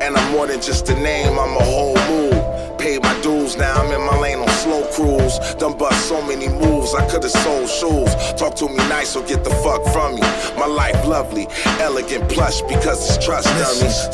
and 0.00 0.16
I'm 0.16 0.32
more 0.32 0.46
than 0.46 0.62
just 0.62 0.88
a 0.88 0.94
name, 0.94 1.38
I'm 1.38 1.56
a 1.56 1.62
whole 1.62 1.98
mood. 2.08 2.78
Paid 2.78 3.02
my 3.02 3.20
dues, 3.20 3.43
now 3.52 3.74
I'm 3.74 3.92
in 3.92 4.00
my 4.00 4.18
lane 4.18 4.38
on 4.38 4.48
slow 4.48 4.82
cruise. 4.92 5.38
Done 5.56 5.76
bust 5.76 6.08
so 6.08 6.22
many 6.22 6.48
moves, 6.48 6.94
I 6.94 7.06
could've 7.10 7.30
sold 7.30 7.68
shoes. 7.68 8.10
Talk 8.40 8.54
to 8.56 8.68
me 8.68 8.76
nice 8.88 9.14
or 9.16 9.22
get 9.24 9.44
the 9.44 9.50
fuck 9.62 9.84
from 9.92 10.14
me. 10.14 10.22
My 10.56 10.66
life 10.66 11.06
lovely, 11.06 11.46
elegant, 11.78 12.30
plush 12.30 12.62
because 12.62 12.98
it's 13.04 13.24
trust. 13.24 13.48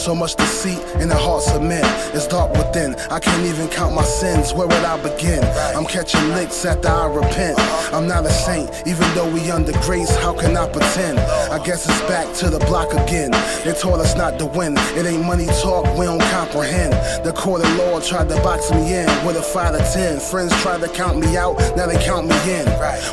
So 0.05 0.15
much 0.15 0.35
deceit 0.35 0.83
in 1.01 1.09
the 1.09 1.17
hearts 1.17 1.49
of 1.53 1.63
men. 1.63 1.85
It's 2.13 2.27
dark 2.27 2.53
within. 2.53 2.97
I 3.09 3.21
can't 3.21 3.47
even 3.47 3.69
count 3.69 3.95
my 3.95 4.03
sins. 4.03 4.53
Where 4.53 4.67
would 4.67 4.85
I 4.85 5.01
begin? 5.01 5.45
I'm 5.77 5.87
catching 5.87 6.29
licks 6.31 6.65
after 6.65 6.89
I 6.89 7.07
repent. 7.07 7.59
I'm 7.95 8.09
not 8.09 8.27
a 8.27 8.31
saint, 8.31 8.69
even 8.87 9.07
though 9.15 9.31
we 9.31 9.49
under 9.51 9.73
grace. 9.83 10.15
How 10.17 10.35
can 10.35 10.57
I 10.57 10.69
pretend? 10.69 11.21
I 11.21 11.63
guess 11.65 11.89
it's 11.89 12.03
back 12.09 12.35
to 12.39 12.51
the 12.51 12.59
block 12.67 12.93
again. 12.95 13.31
They 13.65 13.75
told 13.75 14.01
us 14.01 14.17
not 14.17 14.39
to 14.41 14.47
win. 14.47 14.75
It 14.99 15.07
ain't 15.07 15.25
money 15.25 15.47
talk, 15.63 15.85
we 15.97 16.07
don't 16.07 16.21
comprehend. 16.35 16.95
The 17.25 17.33
court 17.33 17.65
of 17.65 17.77
law 17.77 18.01
tried 18.01 18.29
to 18.31 18.37
box 18.43 18.71
me 18.73 18.95
in 18.95 19.20
with 19.25 19.37
a 19.37 19.43
five 19.43 19.77
to 19.77 19.93
ten. 19.93 20.19
Friends 20.21 20.53
try 20.63 20.79
to 20.79 20.89
count 20.89 21.19
me 21.19 21.37
out, 21.37 21.59
now 21.77 21.87
they 21.87 21.99
count 22.03 22.29
me 22.29 22.37
in. 22.51 22.67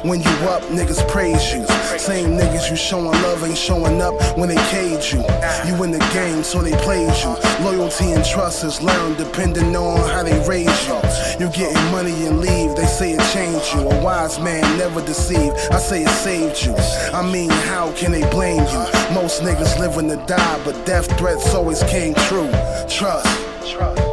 When 0.07 0.21
you 0.21 0.29
up, 0.49 0.61
niggas 0.63 1.07
praise 1.09 1.53
you. 1.53 1.65
Same 1.97 2.37
niggas 2.37 2.69
you 2.69 2.75
showing 2.75 3.05
love 3.23 3.43
ain't 3.43 3.57
showing 3.57 4.01
up 4.01 4.13
when 4.37 4.49
they 4.49 4.61
cage 4.69 5.13
you. 5.13 5.19
You 5.65 5.83
in 5.83 5.91
the 5.91 6.09
game, 6.13 6.43
so 6.43 6.61
they 6.61 6.75
played 6.83 7.13
you. 7.23 7.35
Loyalty 7.65 8.11
and 8.11 8.23
trust 8.25 8.63
is 8.63 8.81
learned 8.81 9.17
depending 9.17 9.75
on 9.75 9.97
how 10.09 10.23
they 10.23 10.39
raise 10.47 10.87
you. 10.87 10.95
You 11.39 11.51
getting 11.51 11.91
money 11.91 12.25
and 12.25 12.39
leave, 12.39 12.75
they 12.75 12.85
say 12.85 13.11
it 13.11 13.33
changed 13.33 13.73
you. 13.73 13.81
A 13.81 14.03
wise 14.03 14.39
man 14.39 14.61
never 14.77 15.01
deceive, 15.01 15.53
I 15.71 15.79
say 15.79 16.03
it 16.03 16.09
saved 16.09 16.65
you. 16.65 16.75
I 17.13 17.21
mean, 17.29 17.49
how 17.49 17.91
can 17.93 18.11
they 18.11 18.27
blame 18.29 18.63
you? 18.63 19.13
Most 19.13 19.41
niggas 19.41 19.79
living 19.79 20.09
to 20.09 20.17
die, 20.25 20.61
but 20.63 20.85
death 20.85 21.07
threats 21.17 21.53
always 21.53 21.83
came 21.83 22.13
true. 22.13 22.49
Trust. 22.87 23.27
Trust. 23.69 24.06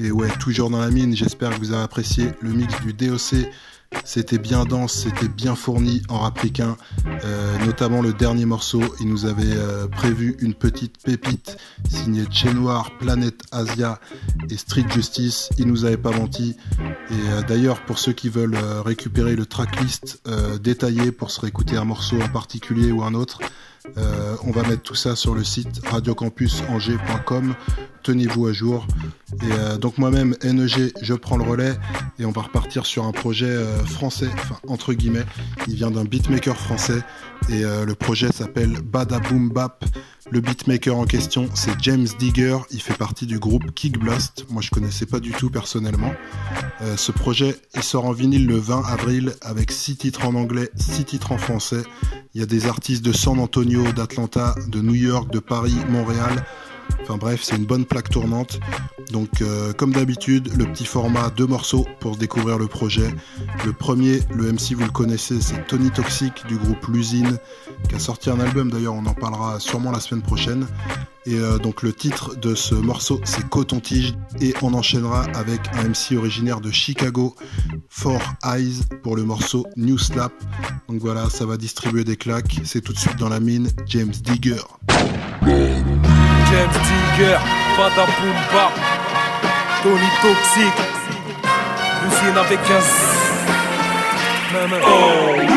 Et 0.00 0.12
ouais, 0.12 0.28
toujours 0.38 0.70
dans 0.70 0.78
la 0.78 0.90
mine, 0.90 1.16
j'espère 1.16 1.50
que 1.50 1.58
vous 1.58 1.72
avez 1.72 1.82
apprécié 1.82 2.30
le 2.40 2.50
mix 2.50 2.80
du 2.82 2.92
DOC. 2.92 3.48
C'était 4.04 4.38
bien 4.38 4.64
dense, 4.64 4.92
c'était 4.92 5.26
bien 5.26 5.56
fourni 5.56 6.02
en 6.08 6.20
rappliquin, 6.20 6.76
euh, 7.24 7.58
notamment 7.66 8.00
le 8.00 8.12
dernier 8.12 8.44
morceau. 8.44 8.80
Il 9.00 9.08
nous 9.08 9.26
avait 9.26 9.56
euh, 9.56 9.88
prévu 9.88 10.36
une 10.38 10.54
petite 10.54 11.02
pépite 11.02 11.56
signée 11.90 12.26
Chez 12.30 12.50
Planète 13.00 13.42
Asia 13.50 13.98
et 14.48 14.56
Street 14.56 14.84
Justice. 14.88 15.50
Il 15.58 15.66
nous 15.66 15.84
avait 15.84 15.96
pas 15.96 16.12
menti. 16.12 16.54
Et 17.10 17.14
euh, 17.30 17.42
d'ailleurs, 17.42 17.84
pour 17.84 17.98
ceux 17.98 18.12
qui 18.12 18.28
veulent 18.28 18.58
récupérer 18.84 19.34
le 19.34 19.46
tracklist 19.46 20.22
détaillé 20.62 21.10
pour 21.10 21.32
se 21.32 21.40
réécouter 21.40 21.76
un 21.76 21.84
morceau 21.84 22.20
en 22.22 22.28
particulier 22.28 22.92
ou 22.92 23.02
un 23.02 23.14
autre, 23.14 23.40
euh, 23.96 24.36
on 24.44 24.50
va 24.50 24.62
mettre 24.62 24.82
tout 24.82 24.94
ça 24.94 25.16
sur 25.16 25.34
le 25.34 25.44
site 25.44 25.84
radiocampusangers.com. 25.86 27.54
Tenez-vous 28.02 28.46
à 28.46 28.52
jour. 28.52 28.86
Et 29.42 29.52
euh, 29.52 29.76
donc 29.76 29.98
moi-même, 29.98 30.34
NEG, 30.42 30.92
je 31.00 31.14
prends 31.14 31.36
le 31.36 31.44
relais 31.44 31.74
et 32.18 32.24
on 32.24 32.30
va 32.30 32.42
repartir 32.42 32.86
sur 32.86 33.04
un 33.04 33.12
projet 33.12 33.46
euh, 33.46 33.84
français, 33.84 34.28
enfin 34.32 34.56
entre 34.68 34.94
guillemets. 34.94 35.24
Il 35.66 35.74
vient 35.74 35.90
d'un 35.90 36.04
beatmaker 36.04 36.56
français 36.56 37.02
et 37.48 37.62
le 37.62 37.94
projet 37.94 38.30
s'appelle 38.32 38.80
Bada 38.82 39.20
Boom 39.20 39.48
Bap. 39.50 39.84
Le 40.30 40.40
beatmaker 40.40 40.94
en 40.94 41.06
question, 41.06 41.48
c'est 41.54 41.72
James 41.80 42.06
Digger. 42.18 42.58
Il 42.70 42.82
fait 42.82 42.96
partie 42.96 43.24
du 43.24 43.38
groupe 43.38 43.72
Kick 43.74 43.98
Blast. 43.98 44.44
Moi, 44.50 44.60
je 44.60 44.68
connaissais 44.68 45.06
pas 45.06 45.20
du 45.20 45.32
tout 45.32 45.48
personnellement. 45.48 46.12
Euh, 46.82 46.98
ce 46.98 47.12
projet, 47.12 47.56
il 47.74 47.82
sort 47.82 48.04
en 48.04 48.12
vinyle 48.12 48.46
le 48.46 48.56
20 48.56 48.82
avril 48.84 49.32
avec 49.40 49.72
6 49.72 49.96
titres 49.96 50.26
en 50.26 50.34
anglais, 50.34 50.68
6 50.76 51.06
titres 51.06 51.32
en 51.32 51.38
français. 51.38 51.82
Il 52.34 52.40
y 52.40 52.44
a 52.44 52.46
des 52.46 52.66
artistes 52.66 53.02
de 53.02 53.12
San 53.12 53.38
Antonio, 53.38 53.90
d'Atlanta, 53.92 54.54
de 54.68 54.82
New 54.82 54.94
York, 54.94 55.32
de 55.32 55.38
Paris, 55.38 55.76
Montréal. 55.88 56.44
Enfin 57.02 57.16
bref, 57.16 57.40
c'est 57.42 57.56
une 57.56 57.64
bonne 57.64 57.84
plaque 57.84 58.10
tournante. 58.10 58.60
Donc 59.12 59.40
euh, 59.40 59.72
comme 59.72 59.92
d'habitude, 59.92 60.52
le 60.56 60.66
petit 60.66 60.84
format, 60.84 61.30
deux 61.30 61.46
morceaux 61.46 61.86
pour 62.00 62.16
découvrir 62.16 62.58
le 62.58 62.66
projet. 62.66 63.08
Le 63.64 63.72
premier, 63.72 64.20
le 64.34 64.52
MC 64.52 64.74
vous 64.74 64.84
le 64.84 64.90
connaissez, 64.90 65.40
c'est 65.40 65.66
Tony 65.66 65.90
Toxic 65.90 66.46
du 66.46 66.56
groupe 66.56 66.86
L'usine, 66.88 67.38
qui 67.88 67.94
a 67.94 67.98
sorti 67.98 68.30
un 68.30 68.40
album 68.40 68.70
d'ailleurs, 68.70 68.94
on 68.94 69.06
en 69.06 69.14
parlera 69.14 69.60
sûrement 69.60 69.90
la 69.90 70.00
semaine 70.00 70.22
prochaine. 70.22 70.66
Et 71.26 71.34
euh, 71.34 71.58
donc 71.58 71.82
le 71.82 71.92
titre 71.92 72.36
de 72.36 72.54
ce 72.54 72.74
morceau 72.74 73.20
c'est 73.24 73.46
Coton 73.48 73.80
Tige 73.80 74.14
et 74.40 74.54
on 74.62 74.72
enchaînera 74.74 75.24
avec 75.34 75.60
un 75.74 75.88
MC 75.88 76.16
originaire 76.16 76.60
de 76.60 76.70
Chicago, 76.70 77.34
Four 77.88 78.20
Eyes 78.44 78.80
pour 79.02 79.16
le 79.16 79.24
morceau 79.24 79.66
New 79.76 79.98
Slap. 79.98 80.32
Donc 80.88 81.00
voilà, 81.00 81.28
ça 81.30 81.46
va 81.46 81.56
distribuer 81.56 82.04
des 82.04 82.16
claques. 82.16 82.60
C'est 82.64 82.82
tout 82.82 82.92
de 82.92 82.98
suite 82.98 83.16
dans 83.16 83.28
la 83.28 83.40
mine, 83.40 83.68
James 83.86 84.10
Digger. 84.10 84.62
James 86.50 86.78
Digger, 86.88 87.38
Bada 87.76 88.06
Bap, 88.52 88.72
Tony 89.82 90.10
Toxic, 90.22 90.74
l'usine 92.02 92.38
avec 92.38 92.58
un. 92.70 92.82
Oh 94.86 95.47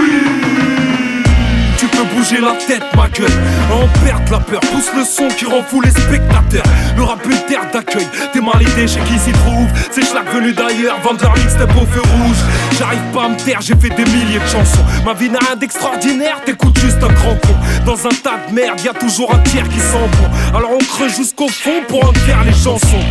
peux 1.91 2.15
bouger 2.15 2.39
la 2.39 2.53
tête, 2.65 2.83
ma 2.95 3.07
gueule. 3.09 3.31
En 3.71 3.87
perdre 4.05 4.31
la 4.31 4.39
peur, 4.39 4.59
pousse 4.71 4.91
le 4.95 5.03
son 5.03 5.27
qui 5.35 5.45
rend 5.45 5.63
fou 5.63 5.81
les 5.81 5.91
spectateurs. 5.91 6.63
Le 6.97 7.03
rap 7.03 7.25
une 7.25 7.37
terre 7.47 7.69
d'accueil, 7.71 8.07
t'es 8.33 8.41
mal 8.41 8.61
idée 8.61 8.87
chez 8.87 8.99
qui 9.01 9.17
s'y 9.19 9.31
trouve. 9.31 9.67
C'est 9.91 10.05
schlag 10.05 10.27
venu 10.33 10.53
d'ailleurs, 10.53 10.99
vendre 11.03 11.21
leur 11.21 11.35
mixtape 11.37 11.75
au 11.75 11.85
feu 11.85 12.01
rouge. 12.01 12.37
J'arrive 12.77 13.03
pas 13.13 13.25
à 13.25 13.29
me 13.29 13.37
taire, 13.37 13.61
j'ai 13.61 13.75
fait 13.75 13.89
des 13.89 14.05
milliers 14.05 14.39
de 14.39 14.47
chansons. 14.47 14.85
Ma 15.05 15.13
vie 15.13 15.29
n'a 15.29 15.39
rien 15.39 15.55
d'extraordinaire, 15.55 16.41
t'écoutes 16.45 16.79
juste 16.79 17.03
un 17.03 17.13
grand 17.13 17.35
con. 17.35 17.55
Dans 17.85 18.07
un 18.07 18.15
tas 18.23 18.39
de 18.49 18.53
merde, 18.53 18.79
y 18.81 18.89
a 18.89 18.93
toujours 18.93 19.33
un 19.33 19.39
tiers 19.39 19.67
qui 19.69 19.79
sent 19.79 20.09
bon. 20.19 20.57
Alors 20.57 20.71
on 20.73 20.83
creuse 20.83 21.15
jusqu'au 21.15 21.47
fond 21.47 21.83
pour 21.87 22.07
en 22.07 22.13
faire 22.13 22.43
les 22.45 22.53
chansons. 22.53 23.05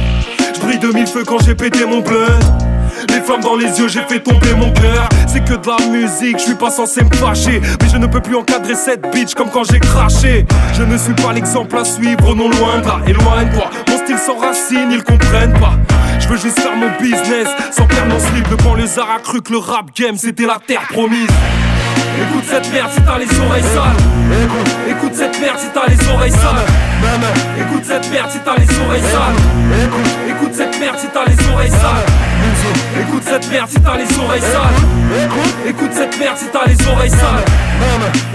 Je 0.55 0.61
brille 0.61 0.79
de 0.79 0.93
mille 0.93 1.07
feux 1.07 1.25
quand 1.25 1.39
j'ai 1.45 1.55
pété 1.55 1.85
mon 1.85 2.01
blunt. 2.01 2.39
Les 3.11 3.21
flammes 3.21 3.41
dans 3.41 3.57
les 3.57 3.79
yeux, 3.79 3.89
j'ai 3.89 4.03
fait 4.03 4.21
tomber 4.21 4.55
mon 4.55 4.71
cœur. 4.73 5.09
C'est 5.27 5.45
que 5.45 5.55
de 5.55 5.67
la 5.67 5.87
musique, 5.87 6.39
je 6.39 6.45
suis 6.45 6.55
pas 6.55 6.71
censé 6.71 7.03
me 7.03 7.15
fâcher. 7.15 7.61
Mais 7.83 7.89
je 7.89 7.97
ne 7.97 8.07
peux 8.07 8.21
plus 8.21 8.37
encadrer 8.37 8.75
cette 8.75 9.11
bitch 9.13 9.35
comme 9.35 9.51
quand 9.51 9.65
j'ai 9.65 9.81
craché. 9.81 10.47
Je 10.75 10.83
ne 10.83 10.97
suis 10.97 11.15
pas 11.15 11.33
l'exemple 11.33 11.77
à 11.77 11.85
suivre, 11.85 12.35
non 12.35 12.49
loin 12.51 12.79
de 12.81 12.87
là, 12.87 13.01
éloigne-toi. 13.07 13.71
Mon 13.89 13.99
style 13.99 14.19
sans 14.19 14.39
racine, 14.39 14.91
ils 14.91 15.03
comprennent 15.03 15.59
pas. 15.59 15.75
Je 16.19 16.29
veux 16.29 16.37
juste 16.39 16.61
faire 16.61 16.77
mon 16.77 16.91
business 17.01 17.49
sans 17.73 17.87
perdre 17.87 18.15
mon 18.15 18.21
slip. 18.21 18.49
Le 18.49 18.57
banlieusard 18.57 19.09
a 19.17 19.21
cru 19.21 19.43
que 19.43 19.53
le 19.53 19.59
rap 19.59 19.87
game 19.97 20.17
c'était 20.17 20.47
la 20.47 20.59
terre 20.65 20.87
promise. 20.91 21.29
Écoute 22.21 22.45
cette 22.49 22.73
merde 22.73 22.91
si 22.95 23.01
t'as 23.03 23.19
les 23.19 23.41
oreilles 23.41 23.63
sales. 23.63 24.11
Écoute, 24.89 25.15
cette 25.15 25.41
merde 25.41 25.59
si 25.59 25.67
t'as 25.73 25.87
les 25.89 26.09
oreilles 26.09 26.33
sales. 26.33 26.67
Écoute 27.59 27.85
cette 27.85 28.11
merde 28.11 28.31
si 28.31 28.39
t'as 28.45 28.57
les 28.57 28.79
oreilles 28.87 29.03
sales. 29.03 29.37
Écoute 30.29 30.55
cette 30.55 30.81
merde 30.81 30.97
si 30.99 31.07
t'as 31.09 31.25
les 31.25 31.53
oreilles 31.53 31.71
sales. 31.71 32.07
Écoute 33.01 33.23
cette 33.25 33.51
merde 33.51 33.69
si 33.69 33.81
t'as 33.81 33.97
les 33.97 34.19
oreilles 34.19 34.41
sales. 34.41 35.69
Écoute 35.69 35.91
cette 35.93 36.19
merde 36.19 36.37
si 36.37 36.47
t'as 36.47 36.67
les 36.67 36.89
oreilles 36.89 37.11
sales. 37.11 37.45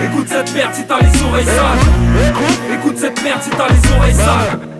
Écoute 0.03 0.27
cette 0.27 0.53
merde 0.53 0.73
si 0.73 0.83
t'as 0.83 0.99
les 0.99 1.23
oreilles 1.23 1.45
sales. 1.45 2.73
Écoute 2.73 2.97
cette 2.97 3.23
merde 3.23 3.41
si 3.41 3.49
t'as 3.49 3.67
les 3.67 3.95
oreilles 3.97 4.13
sales. 4.13 4.74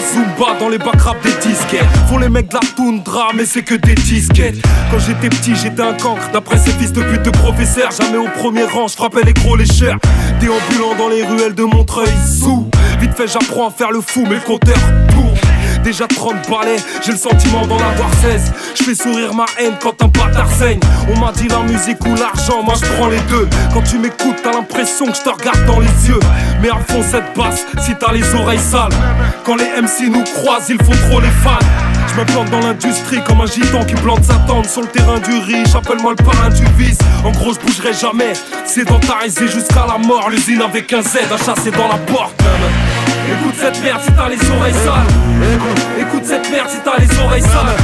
Zumba 0.00 0.58
dans 0.58 0.68
les 0.68 0.78
bacs 0.78 1.00
rap 1.00 1.16
des 1.22 1.32
disquettes. 1.46 1.84
Font 2.08 2.18
les 2.18 2.28
mecs 2.28 2.48
de 2.48 2.54
la 2.54 2.60
toundra, 2.76 3.28
mais 3.34 3.44
c'est 3.44 3.62
que 3.62 3.74
des 3.74 3.94
disquettes. 3.94 4.56
Quand 4.90 4.98
j'étais 4.98 5.28
petit, 5.28 5.54
j'étais 5.54 5.82
un 5.82 5.94
cancre. 5.94 6.30
D'après 6.32 6.58
ces 6.58 6.72
fils 6.72 6.92
de 6.92 7.02
pute 7.02 7.22
de 7.22 7.30
professeurs, 7.30 7.90
jamais 7.90 8.18
au 8.18 8.28
premier 8.28 8.64
rang, 8.64 8.88
je 8.88 8.94
frappais 8.94 9.22
les 9.24 9.32
gros, 9.32 9.56
les 9.56 9.66
chers. 9.66 9.98
Déambulant 10.40 10.94
dans 10.96 11.08
les 11.08 11.24
ruelles 11.24 11.54
de 11.54 11.64
Montreuil, 11.64 12.08
sous. 12.26 12.68
Vite 13.00 13.14
fait, 13.14 13.28
j'apprends 13.28 13.68
à 13.68 13.70
faire 13.70 13.90
le 13.90 14.00
fou, 14.00 14.24
mais 14.28 14.36
le 14.36 14.40
compteur 14.40 14.78
tourne. 15.10 15.49
Déjà 15.82 16.06
30 16.06 16.48
balais, 16.48 16.76
j'ai 17.04 17.12
le 17.12 17.18
sentiment 17.18 17.66
d'en 17.66 17.76
avoir 17.76 18.10
16. 18.22 18.52
Je 18.78 18.82
fais 18.84 18.94
sourire 18.94 19.34
ma 19.34 19.46
haine 19.58 19.74
quand 19.80 20.02
un 20.02 20.08
bâtard 20.08 20.50
saigne. 20.58 20.80
On 21.08 21.18
m'a 21.18 21.32
dit 21.32 21.48
la 21.48 21.60
musique 21.60 22.04
ou 22.04 22.14
l'argent, 22.14 22.62
moi 22.62 22.74
je 22.80 22.86
prends 22.96 23.08
les 23.08 23.20
deux. 23.30 23.48
Quand 23.72 23.82
tu 23.82 23.98
m'écoutes, 23.98 24.36
t'as 24.42 24.52
l'impression 24.52 25.06
que 25.06 25.16
je 25.16 25.22
te 25.22 25.30
regarde 25.30 25.64
dans 25.66 25.80
les 25.80 26.08
yeux. 26.08 26.20
Mais 26.60 26.68
à 26.68 26.78
fond 26.86 27.02
cette 27.02 27.34
basse, 27.34 27.64
si 27.82 27.94
t'as 27.98 28.12
les 28.12 28.34
oreilles 28.34 28.58
sales. 28.58 28.92
Quand 29.44 29.56
les 29.56 29.64
MC 29.80 30.10
nous 30.10 30.24
croisent, 30.24 30.68
il 30.68 30.78
faut 30.84 31.08
trop 31.08 31.20
les 31.20 31.30
fans. 31.42 31.58
Je 32.08 32.20
me 32.20 32.24
plante 32.26 32.50
dans 32.50 32.60
l'industrie 32.60 33.22
comme 33.26 33.40
un 33.40 33.46
gitan 33.46 33.84
qui 33.84 33.94
plante 33.94 34.24
sa 34.24 34.34
tente 34.46 34.68
sur 34.68 34.82
le 34.82 34.88
terrain 34.88 35.18
du 35.18 35.38
riche. 35.38 35.74
Appelle-moi 35.74 36.14
le 36.18 36.24
parrain 36.24 36.50
du 36.50 36.64
vice. 36.76 36.98
En 37.24 37.30
gros, 37.30 37.52
je 37.54 37.58
bougerai 37.60 37.94
jamais. 37.94 38.32
Sédentarisé 38.64 39.48
jusqu'à 39.48 39.86
la 39.86 39.98
mort. 39.98 40.28
L'usine 40.28 40.60
avec 40.60 40.92
un 40.92 41.02
Z 41.02 41.18
à 41.32 41.38
chasser 41.38 41.70
dans 41.70 41.88
la 41.88 41.98
porte. 41.98 42.34
Écoute 43.30 43.54
cette 43.60 43.82
merde 43.82 44.00
si 44.04 44.12
t'as 44.12 44.28
les 44.28 44.50
oreilles 44.50 44.74
sales. 44.74 45.12
Écoute 46.00 46.24
cette 46.24 46.50
merde 46.50 46.68
si 46.68 46.78
t'as 46.84 46.98
les 46.98 47.18
oreilles 47.20 47.42
sales. 47.42 47.76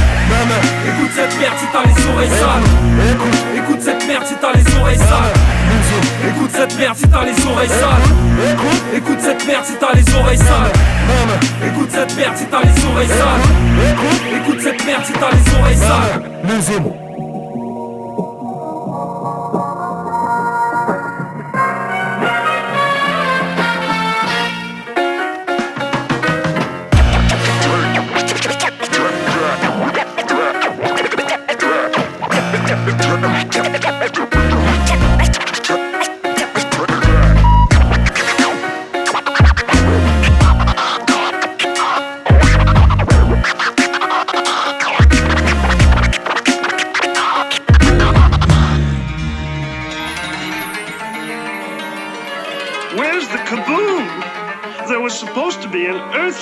Écoute 0.87 1.11
cette 1.15 1.39
merde 1.39 1.57
si 1.57 1.65
t'as 1.71 1.83
les 1.83 2.07
oreilles 2.11 2.29
sales. 2.29 2.67
Écoute 3.57 3.81
cette 3.81 4.07
merde 4.07 4.23
si 4.25 4.35
t'as 4.35 4.53
les 4.53 4.79
oreilles 4.79 4.97
sales. 4.97 5.33
Écoute 6.27 6.51
cette 6.51 6.77
merde 6.77 6.95
si 6.97 7.07
t'as 7.07 7.23
les 7.25 7.45
oreilles 7.47 7.69
sales. 7.69 8.07
Écoute 8.95 9.19
cette 9.21 9.47
merde 9.47 9.65
si 9.65 9.73
t'as 9.79 9.93
les 9.93 10.15
oreilles 10.15 10.37
sales. 10.37 10.71
Écoute 11.65 11.91
cette 11.91 12.17
merde 12.17 12.37
si 12.37 12.45
t'as 12.45 12.61
les 12.61 12.85
oreilles 12.85 13.07
sales. 13.07 13.45
Écoute 14.35 14.61
cette 14.61 14.85
merde 14.85 15.05
si 15.05 15.13
t'as 15.13 15.31
les 15.31 15.59
oreilles 15.59 15.77
sales. 15.77 16.23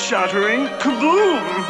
Shattering 0.05 0.67
kaboom. 0.77 1.65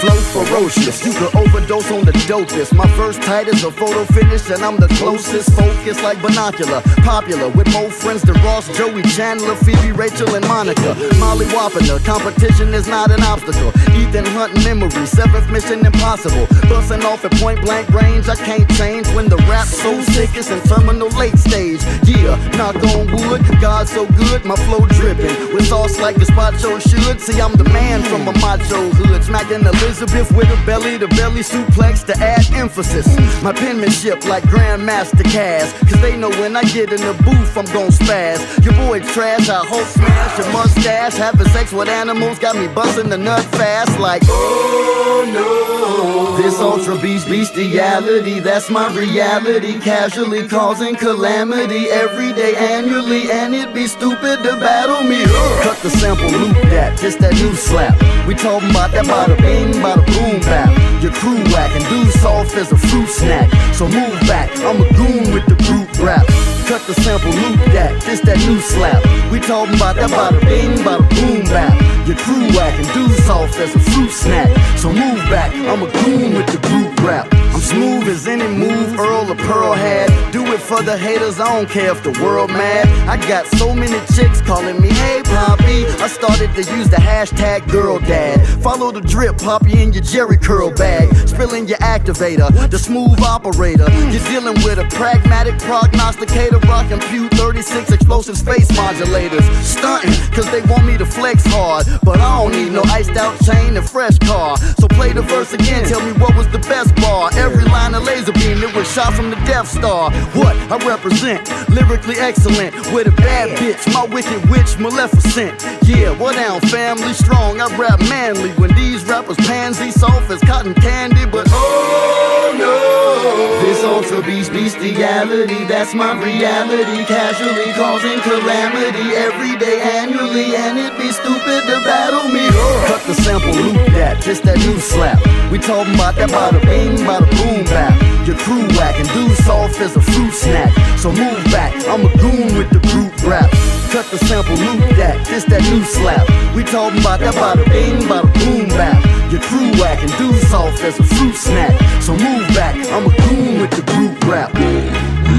Flow 0.00 0.44
ferocious, 0.44 1.06
you 1.06 1.12
could 1.14 1.34
overdose 1.34 1.90
on 1.90 2.04
the 2.04 2.12
dopest. 2.28 2.74
My 2.74 2.86
first 2.98 3.22
tight 3.22 3.48
is 3.48 3.64
a 3.64 3.70
photo 3.70 4.04
finish, 4.12 4.50
and 4.50 4.62
I'm 4.62 4.76
the 4.76 4.88
closest. 4.98 5.50
Focus 5.52 6.02
like 6.02 6.20
binocular, 6.20 6.82
popular 7.00 7.48
with 7.48 7.72
more 7.72 7.90
friends 7.90 8.22
than 8.22 8.34
Ross, 8.44 8.68
Joey, 8.76 9.02
Chandler, 9.02 9.56
Phoebe, 9.56 9.92
Rachel, 9.92 10.34
and 10.34 10.46
Monica. 10.46 10.94
Molly 11.18 11.46
Wapner, 11.46 12.04
competition 12.04 12.74
is 12.74 12.86
not 12.86 13.10
an 13.10 13.22
obstacle. 13.22 13.72
Ethan 13.96 14.26
Hunt 14.26 14.52
memory, 14.64 15.06
seventh 15.06 15.48
mission 15.50 15.86
impossible. 15.86 16.46
Busting 16.68 17.04
off 17.04 17.24
at 17.24 17.32
point 17.40 17.62
blank 17.62 17.88
range, 17.88 18.28
I 18.28 18.36
can't 18.36 18.68
change 18.72 19.08
when 19.14 19.28
the 19.28 19.38
rap 19.48 19.66
so 19.66 20.02
sick 20.12 20.30
it's 20.34 20.50
in 20.50 20.60
terminal 20.68 21.08
late 21.16 21.38
stage. 21.38 21.80
Yeah, 22.04 22.36
knock 22.58 22.76
on 22.92 23.06
wood, 23.16 23.42
God 23.62 23.88
so 23.88 24.06
good, 24.20 24.44
my 24.44 24.56
flow 24.68 24.84
dripping 24.86 25.54
with 25.54 25.65
sauce 25.86 26.00
like 26.00 26.16
gazpacho 26.16 26.80
should. 26.80 27.20
See, 27.20 27.40
I'm 27.40 27.54
the 27.54 27.64
man 27.64 28.02
from 28.02 28.28
a 28.28 28.32
macho 28.40 28.90
hood, 28.90 29.24
smacking 29.24 29.64
Elizabeth 29.64 30.30
with 30.32 30.48
a 30.48 30.66
belly 30.66 30.98
to 30.98 31.08
belly 31.08 31.40
suplex 31.40 32.04
to 32.06 32.16
add 32.18 32.50
emphasis. 32.52 33.06
My 33.42 33.52
penmanship 33.52 34.24
like 34.26 34.44
Grandmaster 34.44 35.24
Caz, 35.24 35.72
cause 35.88 36.00
they 36.00 36.16
know 36.16 36.30
when 36.30 36.56
I 36.56 36.62
get 36.62 36.92
in 36.92 37.00
the 37.00 37.14
booth, 37.24 37.56
I'm 37.56 37.66
gon' 37.66 37.90
spaz. 37.90 38.38
Your 38.64 38.74
boy 38.74 39.00
trash, 39.00 39.48
I 39.48 39.64
hope 39.66 39.86
smash 39.86 40.38
your 40.38 40.52
mustache. 40.52 41.14
Having 41.14 41.48
sex 41.48 41.72
with 41.72 41.88
animals 41.88 42.38
got 42.38 42.56
me 42.56 42.68
busting 42.68 43.08
the 43.08 43.18
nut 43.18 43.44
fast, 43.44 43.98
like, 43.98 44.22
oh 44.26 45.24
no. 45.32 46.36
This 46.36 46.60
ultra 46.60 46.98
beast 47.00 47.28
bestiality, 47.28 48.40
that's 48.40 48.68
my 48.70 48.94
reality. 48.94 49.78
Casually 49.80 50.46
causing 50.46 50.94
calamity 50.94 51.88
every 51.88 52.32
day, 52.34 52.54
annually, 52.56 53.30
and 53.30 53.54
it'd 53.54 53.74
be 53.74 53.86
stupid 53.86 54.42
to 54.42 54.56
battle 54.60 55.02
me. 55.02 55.24
Ugh. 55.24 55.75
Cut 55.76 55.92
the 55.92 55.98
sample, 55.98 56.30
loop 56.30 56.56
that, 56.72 56.96
just 56.96 57.18
that 57.18 57.34
new 57.34 57.52
slap. 57.52 57.92
We 58.26 58.34
talking 58.34 58.70
about 58.70 58.92
that 58.92 59.04
bada 59.04 59.36
bing, 59.36 59.76
bada 59.84 60.00
boom 60.08 60.40
bap. 60.40 60.72
Your 61.02 61.12
crew 61.12 61.36
whack 61.52 61.68
and 61.76 61.84
do 61.92 62.10
soft 62.16 62.56
as 62.56 62.72
a 62.72 62.78
fruit 62.78 63.08
snack. 63.08 63.52
So 63.74 63.84
move 63.84 64.16
back, 64.24 64.48
I'm 64.64 64.80
a 64.80 64.88
goon 64.96 65.36
with 65.36 65.44
the 65.44 65.56
group 65.68 65.92
rap. 66.00 66.24
Cut 66.64 66.80
the 66.88 66.96
sample, 67.04 67.28
loop 67.28 67.60
that, 67.76 68.00
this 68.08 68.20
that 68.24 68.38
new 68.48 68.58
slap. 68.58 69.04
We 69.30 69.38
talking 69.38 69.76
about 69.76 69.96
that 69.96 70.08
bada 70.08 70.40
bing, 70.48 70.80
bada 70.80 71.04
boom 71.12 71.44
bap. 71.52 71.76
Your 72.08 72.16
crew 72.16 72.48
whack 72.56 72.72
and 72.72 72.88
do 72.96 73.12
soft 73.28 73.60
as 73.60 73.76
a 73.76 73.80
fruit 73.92 74.10
snack. 74.10 74.48
So 74.80 74.88
move 74.88 75.20
back, 75.28 75.52
I'm 75.52 75.84
a 75.84 75.92
goon 75.92 76.40
with 76.40 76.48
the 76.56 76.60
group 76.72 76.96
rap. 77.04 77.28
Smooth 77.66 78.06
as 78.06 78.28
any 78.28 78.46
move 78.46 78.96
Earl 78.96 79.28
or 79.28 79.34
Pearl 79.34 79.72
had. 79.72 80.30
Do 80.30 80.46
it 80.52 80.60
for 80.60 80.82
the 80.82 80.96
haters, 80.96 81.40
I 81.40 81.52
don't 81.52 81.68
care 81.68 81.90
if 81.90 82.00
the 82.04 82.12
world 82.22 82.50
mad. 82.50 82.86
I 83.08 83.16
got 83.26 83.44
so 83.58 83.74
many 83.74 83.98
chicks 84.14 84.40
calling 84.40 84.80
me, 84.80 84.88
hey 84.88 85.22
Poppy. 85.24 85.84
I 86.00 86.06
started 86.06 86.54
to 86.54 86.62
use 86.76 86.88
the 86.88 86.96
hashtag 86.96 87.68
girl 87.68 87.98
dad. 87.98 88.46
Follow 88.62 88.92
the 88.92 89.00
drip, 89.00 89.38
Poppy 89.38 89.82
in 89.82 89.92
your 89.92 90.04
Jerry 90.04 90.36
curl 90.36 90.70
bag. 90.70 91.12
Spilling 91.28 91.66
your 91.66 91.78
activator, 91.78 92.48
the 92.70 92.78
smooth 92.78 93.20
operator. 93.20 93.90
You're 94.12 94.24
dealing 94.30 94.54
with 94.62 94.78
a 94.78 94.86
pragmatic 94.94 95.58
prognosticator, 95.58 96.58
rocking 96.68 97.00
Pew 97.10 97.28
36 97.30 97.90
explosive 97.90 98.38
space 98.38 98.70
modulators. 98.72 99.42
Stunting, 99.62 100.14
cause 100.30 100.48
they 100.52 100.62
want 100.70 100.86
me 100.86 100.96
to 100.98 101.04
flex 101.04 101.44
hard. 101.46 101.86
But 102.04 102.20
I 102.20 102.38
don't 102.38 102.52
need 102.52 102.70
no 102.70 102.82
iced 102.84 103.16
out 103.16 103.34
chain 103.44 103.76
and 103.76 103.90
fresh 103.90 104.18
car. 104.20 104.56
So 104.78 104.86
play 104.86 105.12
the 105.12 105.22
verse 105.22 105.52
again, 105.52 105.84
tell 105.88 106.00
me 106.00 106.12
what 106.20 106.36
was 106.36 106.46
the 106.48 106.60
best 106.60 106.94
bar. 106.96 107.30
Every 107.34 107.55
line 107.64 107.94
a 107.94 108.00
laser 108.00 108.32
beam, 108.32 108.62
it 108.62 108.74
was 108.74 108.90
shot 108.90 109.14
from 109.14 109.30
the 109.30 109.36
Death 109.46 109.68
Star. 109.68 110.10
What 110.34 110.56
I 110.70 110.76
represent, 110.86 111.48
lyrically 111.68 112.16
excellent. 112.16 112.74
With 112.92 113.06
a 113.06 113.12
bad 113.12 113.56
bitch, 113.58 113.82
my 113.92 114.04
wicked 114.06 114.48
witch, 114.50 114.78
Maleficent. 114.78 115.62
Yeah, 115.82 116.10
what 116.18 116.34
down, 116.34 116.60
family 116.62 117.12
strong. 117.12 117.60
I 117.60 117.66
rap 117.76 118.00
manly 118.08 118.50
when 118.54 118.74
these 118.74 119.04
rappers 119.04 119.36
pansy 119.46 119.90
soft 119.90 120.30
as 120.30 120.40
cotton 120.40 120.74
candy. 120.74 121.26
But 121.26 121.46
oh 121.50 122.54
no, 122.58 123.62
this 123.62 123.84
ultra 123.84 124.22
beast 124.22 124.52
bestiality, 124.52 125.64
that's 125.64 125.94
my 125.94 126.12
reality. 126.18 127.04
Casually 127.04 127.72
causing 127.74 128.18
calamity 128.20 129.14
every 129.14 129.56
day, 129.58 129.80
annually, 129.80 130.56
and 130.56 130.78
it'd 130.78 130.98
be 130.98 131.12
stupid 131.12 131.62
to 131.70 131.78
battle 131.84 132.28
me. 132.32 132.46
Cut 132.88 133.02
the 133.06 133.14
sample, 133.14 133.52
loop 133.52 133.74
that, 133.94 134.20
just 134.22 134.42
that 134.44 134.58
new 134.58 134.78
slap. 134.78 135.20
We 135.50 135.58
talking 135.58 135.94
about 135.94 136.16
that 136.16 136.30
bada 136.30 136.60
bing, 136.62 136.96
bada 137.06 137.28
boom 137.30 137.45
bap. 137.66 137.94
Your 138.26 138.36
crew 138.36 138.66
whack 138.76 138.98
and 138.98 139.08
do 139.10 139.34
soft 139.44 139.80
as 139.80 139.94
a 139.96 140.00
fruit 140.00 140.32
snack. 140.32 140.72
So 140.98 141.10
move 141.12 141.44
back, 141.52 141.72
I'm 141.86 142.04
a 142.04 142.16
goon 142.18 142.58
with 142.58 142.70
the 142.70 142.80
group 142.90 143.12
rap. 143.22 143.50
Cut 143.90 144.06
the 144.10 144.18
sample, 144.18 144.56
loop 144.56 144.96
that, 144.96 145.24
this 145.26 145.44
that 145.44 145.62
new 145.70 145.84
slap. 145.84 146.26
We 146.54 146.64
talking 146.64 147.00
about 147.00 147.20
that 147.20 147.34
bada 147.34 147.64
bing, 147.66 148.02
bada 148.08 148.32
boom 148.34 148.68
bap. 148.68 148.98
Your 149.30 149.40
crew 149.42 149.70
whack 149.80 150.02
and 150.02 150.12
do 150.18 150.32
soft 150.48 150.82
as 150.82 150.98
a 150.98 151.04
fruit 151.04 151.36
snack. 151.36 151.74
So 152.02 152.12
move 152.12 152.46
back, 152.54 152.74
I'm 152.92 153.06
a 153.06 153.14
goon 153.28 153.60
with 153.60 153.70
the 153.70 153.82
group 153.92 154.22
rap. 154.24 154.52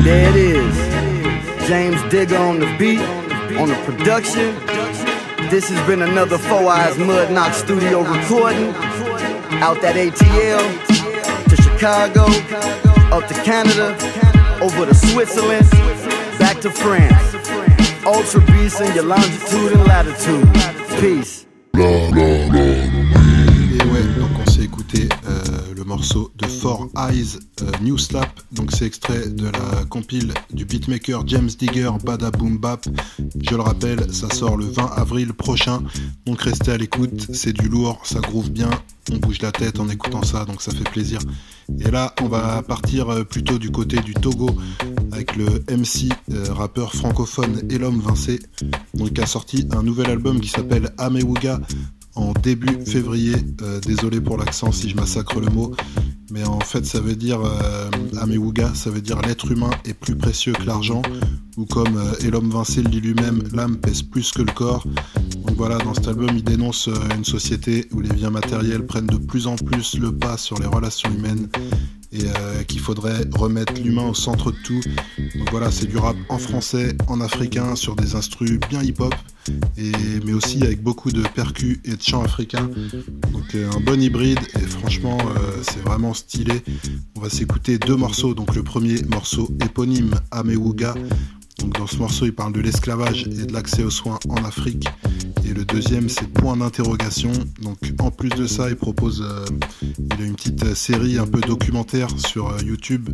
There 0.03 0.29
it 0.29 0.35
is. 0.35 1.67
James 1.67 2.01
Digger 2.09 2.37
on 2.37 2.59
the 2.59 2.73
beat, 2.77 3.01
on 3.59 3.67
the 3.69 3.75
production. 3.83 4.55
This 5.49 5.69
has 5.69 5.87
been 5.87 6.01
another 6.01 6.37
Four 6.37 6.69
Eyes 6.71 6.97
Mud 6.97 7.31
Knock 7.31 7.53
studio 7.53 8.01
recording. 8.01 8.73
Out 9.59 9.81
that 9.81 9.95
ATL 9.95 10.96
Chicago, 11.77 12.25
up 13.11 13.27
to 13.27 13.35
Canada, 13.43 13.95
over 14.63 14.87
to 14.87 14.95
Switzerland, 14.95 15.69
back 16.39 16.59
to 16.59 16.71
France. 16.71 17.35
Et 21.75 21.77
ouais, 23.83 24.01
donc 24.17 24.31
on 24.39 24.45
s'est 24.49 24.63
écouté 24.63 25.07
euh, 25.27 25.43
le 25.75 25.83
morceau 25.83 26.31
de 26.35 26.47
Four 26.47 26.87
Eyes 26.97 27.37
New 27.83 27.99
Slap. 27.99 28.39
Donc 28.51 28.71
c'est 28.71 28.87
extrait 28.87 29.29
de 29.29 29.45
la 29.45 29.85
compile 29.87 30.33
du 30.51 30.65
beatmaker 30.65 31.27
James 31.27 31.49
Digger 31.59 31.91
Bada 32.03 32.31
Boom 32.31 32.57
Bap. 32.57 32.87
Je 33.39 33.55
le 33.55 33.61
rappelle, 33.61 34.11
ça 34.11 34.29
sort 34.33 34.57
le 34.57 34.65
20 34.65 34.93
avril 34.95 35.31
prochain. 35.33 35.83
Donc 36.25 36.41
restez 36.41 36.71
à 36.71 36.77
l'écoute, 36.77 37.27
c'est 37.33 37.53
du 37.53 37.69
lourd, 37.69 37.99
ça 38.03 38.19
groove 38.19 38.49
bien, 38.49 38.71
on 39.11 39.17
bouge 39.17 39.43
la 39.43 39.51
tête 39.51 39.79
en 39.79 39.87
écoutant 39.89 40.23
ça, 40.23 40.43
donc 40.45 40.63
ça 40.63 40.71
fait 40.71 40.89
plaisir. 40.89 41.19
Et 41.79 41.91
là, 41.91 42.13
on 42.21 42.27
va 42.27 42.61
partir 42.61 43.25
plutôt 43.25 43.57
du 43.57 43.71
côté 43.71 43.97
du 44.01 44.13
Togo 44.13 44.49
avec 45.11 45.35
le 45.35 45.45
MC, 45.69 46.11
rappeur 46.49 46.93
francophone 46.93 47.61
Elom 47.69 47.99
Vincé, 47.99 48.39
donc 48.93 49.13
qui 49.13 49.21
a 49.21 49.25
sorti 49.25 49.67
un 49.71 49.83
nouvel 49.83 50.09
album 50.09 50.39
qui 50.39 50.49
s'appelle 50.49 50.93
Amewuga 50.97 51.59
en 52.17 52.33
début 52.33 52.83
février. 52.85 53.35
Euh, 53.61 53.79
désolé 53.79 54.19
pour 54.19 54.37
l'accent 54.37 54.71
si 54.71 54.89
je 54.89 54.95
massacre 54.95 55.39
le 55.39 55.49
mot, 55.49 55.73
mais 56.31 56.43
en 56.43 56.59
fait 56.59 56.85
ça 56.85 56.99
veut 56.99 57.15
dire 57.15 57.39
euh, 57.41 57.89
Amewuga, 58.19 58.73
ça 58.73 58.89
veut 58.89 59.01
dire 59.01 59.19
l'être 59.21 59.51
humain 59.51 59.69
est 59.85 59.93
plus 59.93 60.15
précieux 60.15 60.53
que 60.53 60.63
l'argent, 60.63 61.01
ou 61.57 61.65
comme 61.65 61.97
euh, 61.97 62.25
Elom 62.25 62.51
le 62.51 62.89
dit 62.89 63.01
lui-même, 63.01 63.43
l'âme 63.53 63.77
pèse 63.77 64.01
plus 64.01 64.31
que 64.31 64.41
le 64.41 64.51
corps. 64.51 64.85
Donc 65.45 65.55
voilà, 65.55 65.77
dans 65.77 65.93
cet 65.93 66.07
album, 66.07 66.29
il 66.35 66.43
dénonce 66.43 66.89
une 67.15 67.23
société 67.23 67.87
où 67.93 68.01
les 68.01 68.09
biens 68.09 68.29
matériels 68.29 68.85
prennent 68.85 69.07
de 69.07 69.17
plus 69.17 69.47
en 69.47 69.55
plus 69.55 69.97
le 69.97 70.11
pas 70.11 70.37
sur 70.37 70.59
les 70.59 70.67
relations 70.67 71.09
humaines 71.11 71.47
et 72.17 72.25
euh, 72.25 72.63
qu'il 72.63 72.79
faudrait 72.79 73.23
remettre 73.33 73.73
l'humain 73.81 74.09
au 74.09 74.13
centre 74.13 74.51
de 74.51 74.57
tout. 74.63 74.81
Donc 75.37 75.49
voilà, 75.51 75.71
c'est 75.71 75.87
du 75.87 75.97
rap 75.97 76.15
en 76.29 76.37
français, 76.37 76.95
en 77.07 77.21
africain, 77.21 77.75
sur 77.75 77.95
des 77.95 78.15
instrus 78.15 78.59
bien 78.69 78.81
hip-hop, 78.81 79.13
mais 79.77 80.33
aussi 80.33 80.63
avec 80.63 80.81
beaucoup 80.81 81.11
de 81.11 81.21
percus 81.21 81.79
et 81.85 81.95
de 81.95 82.01
chants 82.01 82.23
africains. 82.23 82.69
Donc 83.31 83.55
euh, 83.55 83.69
un 83.75 83.79
bon 83.79 84.01
hybride, 84.01 84.39
et 84.55 84.65
franchement, 84.65 85.17
euh, 85.19 85.61
c'est 85.61 85.81
vraiment 85.81 86.13
stylé. 86.13 86.61
On 87.15 87.21
va 87.21 87.29
s'écouter 87.29 87.77
deux 87.77 87.95
morceaux. 87.95 88.33
Donc 88.33 88.55
le 88.55 88.63
premier 88.63 89.01
morceau 89.03 89.49
éponyme, 89.63 90.15
Amewuga, 90.31 90.95
donc 91.59 91.77
dans 91.77 91.87
ce 91.87 91.97
morceau, 91.97 92.25
il 92.25 92.33
parle 92.33 92.53
de 92.53 92.61
l'esclavage 92.61 93.23
et 93.23 93.45
de 93.45 93.53
l'accès 93.53 93.83
aux 93.83 93.89
soins 93.89 94.19
en 94.29 94.43
Afrique. 94.45 94.87
Le 95.57 95.65
deuxième, 95.65 96.07
c'est 96.07 96.27
point 96.27 96.55
d'interrogation. 96.55 97.31
Donc 97.63 97.79
en 97.97 98.11
plus 98.11 98.29
de 98.29 98.45
ça, 98.45 98.69
il 98.69 98.75
propose, 98.75 99.23
euh, 99.27 99.43
il 99.97 100.21
a 100.21 100.23
une 100.23 100.35
petite 100.35 100.63
euh, 100.63 100.75
série 100.75 101.17
un 101.17 101.25
peu 101.25 101.41
documentaire 101.41 102.09
sur 102.19 102.49
euh, 102.49 102.59
YouTube 102.63 103.09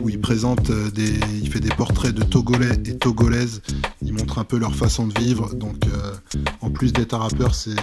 où 0.00 0.08
il 0.08 0.18
présente 0.18 0.72
des, 0.72 1.20
il 1.42 1.50
fait 1.50 1.60
des 1.60 1.68
portraits 1.68 2.14
de 2.14 2.22
Togolais 2.22 2.78
et 2.86 2.96
Togolaises. 2.96 3.60
Il 4.00 4.14
montre 4.14 4.38
un 4.38 4.44
peu 4.44 4.56
leur 4.56 4.74
façon 4.74 5.06
de 5.06 5.20
vivre. 5.20 5.54
Donc 5.54 5.84
en 6.62 6.70
plus 6.70 6.94
d'être 6.94 7.12
un 7.12 7.18
rappeur, 7.18 7.54
c'est 7.54 7.76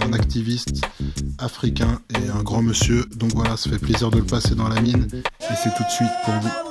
un 0.00 0.12
activiste 0.12 0.86
africain 1.38 2.00
et 2.10 2.28
un 2.28 2.44
grand 2.44 2.62
monsieur. 2.62 3.04
Donc 3.16 3.32
voilà, 3.34 3.56
ça 3.56 3.68
fait 3.68 3.80
plaisir 3.80 4.12
de 4.12 4.18
le 4.18 4.24
passer 4.24 4.54
dans 4.54 4.68
la 4.68 4.80
mine. 4.80 5.08
Et 5.12 5.54
c'est 5.60 5.74
tout 5.74 5.82
de 5.82 5.90
suite 5.90 6.12
pour 6.24 6.34
vous. 6.34 6.65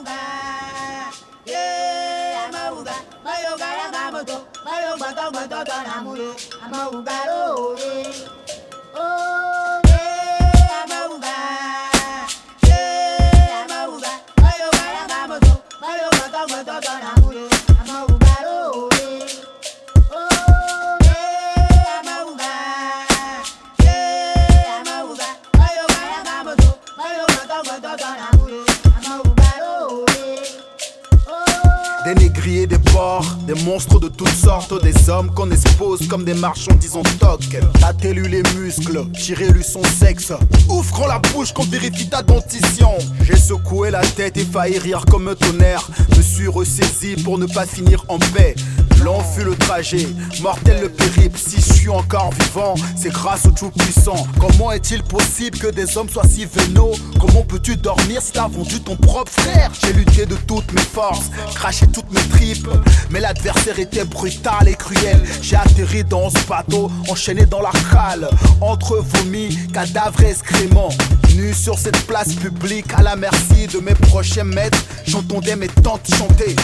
Qu'on 35.24 35.49
expose 35.49 36.07
comme 36.09 36.26
des 36.26 36.34
marchandises 36.34 36.95
en 36.95 37.03
toc. 37.03 37.39
Tâtez 37.80 38.13
lui 38.13 38.28
les 38.28 38.43
muscles, 38.57 39.05
tirez-lui 39.13 39.63
son 39.63 39.82
sexe. 39.84 40.34
Ouvrons 40.68 41.07
la 41.07 41.20
bouche 41.20 41.53
qu'on 41.53 41.63
vérifie 41.63 42.09
ta 42.09 42.22
dentition. 42.22 42.91
J'ai 43.22 43.38
secoué 43.38 43.91
la 43.91 44.01
tête 44.01 44.36
et 44.36 44.43
failli 44.43 44.78
rire 44.78 45.05
comme 45.09 45.30
un 45.30 45.36
tonnerre. 45.36 45.88
Me 46.18 46.22
suis 46.22 46.49
ressaisi 46.49 47.16
pour 47.24 47.38
ne 47.38 47.45
pas 47.45 47.66
finir 47.66 48.03
en 48.09 48.20
paix. 48.20 48.55
Long 49.03 49.21
fut 49.23 49.43
le 49.43 49.55
trajet, 49.55 50.07
mortel 50.41 50.81
le 50.81 50.89
périple. 50.89 51.37
Si 51.37 51.57
je 51.57 51.73
suis 51.73 51.89
encore 51.89 52.31
vivant, 52.39 52.75
c'est 52.95 53.11
grâce 53.11 53.45
au 53.45 53.51
Tout-Puissant. 53.51 54.27
Comment 54.39 54.71
est-il 54.71 55.03
possible 55.03 55.57
que 55.57 55.67
des 55.67 55.97
hommes 55.97 56.09
soient 56.09 56.27
si 56.27 56.45
vénaux? 56.45 56.93
Comment 57.19 57.43
peux-tu 57.43 57.75
dormir 57.75 58.21
si 58.21 58.31
t'as 58.31 58.47
vendu 58.47 58.79
ton 58.81 58.95
propre 58.95 59.31
frère? 59.31 59.71
J'ai 59.81 59.93
lutté 59.93 60.25
de 60.25 60.35
toutes 60.35 60.71
mes 60.73 60.81
forces, 60.81 61.29
craché 61.53 61.85
toutes 61.87 62.11
mes 62.11 62.27
tripes. 62.29 62.69
Mais 63.11 63.19
l'adversaire 63.19 63.77
était 63.79 64.05
brutal 64.05 64.67
et 64.67 64.75
cruel. 64.75 65.21
J'ai 65.41 65.55
atterri 65.55 66.03
dans 66.03 66.29
ce 66.29 66.43
bateau, 66.47 66.89
enchaîné 67.09 67.45
dans 67.45 67.61
la 67.61 67.71
cale. 67.91 68.27
Entre 68.61 68.97
vomis, 68.97 69.57
cadavres 69.73 70.21
et 70.21 70.31
excréments. 70.31 70.89
Nu 71.35 71.53
sur 71.53 71.77
cette 71.77 72.07
place 72.07 72.33
publique, 72.33 72.91
à 72.95 73.03
la 73.03 73.15
merci 73.15 73.67
de 73.67 73.79
mes 73.79 73.93
prochains 73.93 74.45
maîtres, 74.45 74.83
j'entendais 75.05 75.55
mes 75.55 75.67
tantes 75.67 76.07
chanter. 76.17 76.55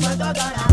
Cuando 0.00 0.32
todo 0.32 0.69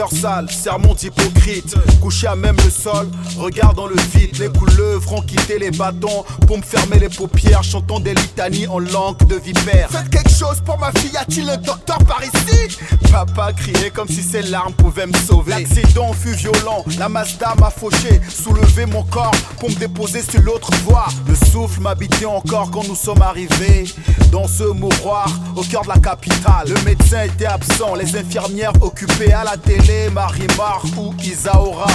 cœur 0.00 0.10
sale, 0.10 0.48
sermon 0.50 0.94
d'hypocrite. 0.94 1.74
Couché 2.00 2.26
à 2.26 2.34
même 2.34 2.56
le 2.64 2.70
sol, 2.70 3.06
regardant 3.36 3.86
le 3.86 3.96
vide. 4.14 4.38
Les 4.38 4.48
couleuvres 4.48 5.12
ont 5.12 5.20
quitté 5.20 5.58
les 5.58 5.70
bâtons 5.70 6.24
pour 6.46 6.56
me 6.56 6.62
fermer 6.62 6.98
les 6.98 7.10
paupières, 7.10 7.62
chantant 7.62 8.00
des 8.00 8.14
litanies 8.14 8.66
en 8.66 8.78
langue 8.78 9.22
de 9.26 9.34
vipère. 9.34 9.90
Faites 9.90 10.08
quelque 10.08 10.30
chose 10.30 10.62
pour 10.64 10.78
ma 10.78 10.90
fille, 10.92 11.10
y 11.12 11.16
a-t-il 11.18 11.50
un 11.50 11.58
docteur 11.58 11.98
par 11.98 12.22
ici? 12.24 12.78
Papa 13.12 13.52
criait 13.52 13.90
comme 13.90 14.08
si 14.08 14.22
ses 14.22 14.42
larmes 14.42 14.72
pouvaient 14.72 15.06
me 15.06 15.12
sauver. 15.12 15.50
L'accident 15.50 16.14
fut 16.14 16.32
violent, 16.32 16.82
la 16.98 17.10
Mazda 17.10 17.54
m'a 17.58 17.70
fauché, 17.70 18.22
soulevé 18.26 18.86
mon 18.86 19.02
corps 19.02 19.34
pour 19.58 19.68
me 19.68 19.74
déposer 19.74 20.22
sur 20.22 20.40
l'autre 20.40 20.70
voie. 20.84 21.08
Le 21.28 21.34
souffle 21.34 21.80
m'habitait 21.80 22.24
encore 22.24 22.70
quand 22.70 22.88
nous 22.88 22.94
sommes 22.94 23.20
arrivés 23.20 23.84
dans 24.32 24.46
ce 24.46 24.62
mouroir 24.62 25.28
au 25.56 25.62
cœur 25.62 25.82
de 25.82 25.88
la 25.88 25.98
capitale. 25.98 26.68
Le 26.68 26.80
médecin 26.84 27.24
était 27.24 27.46
absent, 27.46 27.96
les 27.96 28.16
infirmières 28.16 28.72
occupées 28.80 29.32
à 29.32 29.44
la 29.44 29.56
télé, 29.56 29.89
Marimar 30.12 30.82
ou 30.96 31.14
Isaora. 31.22 31.86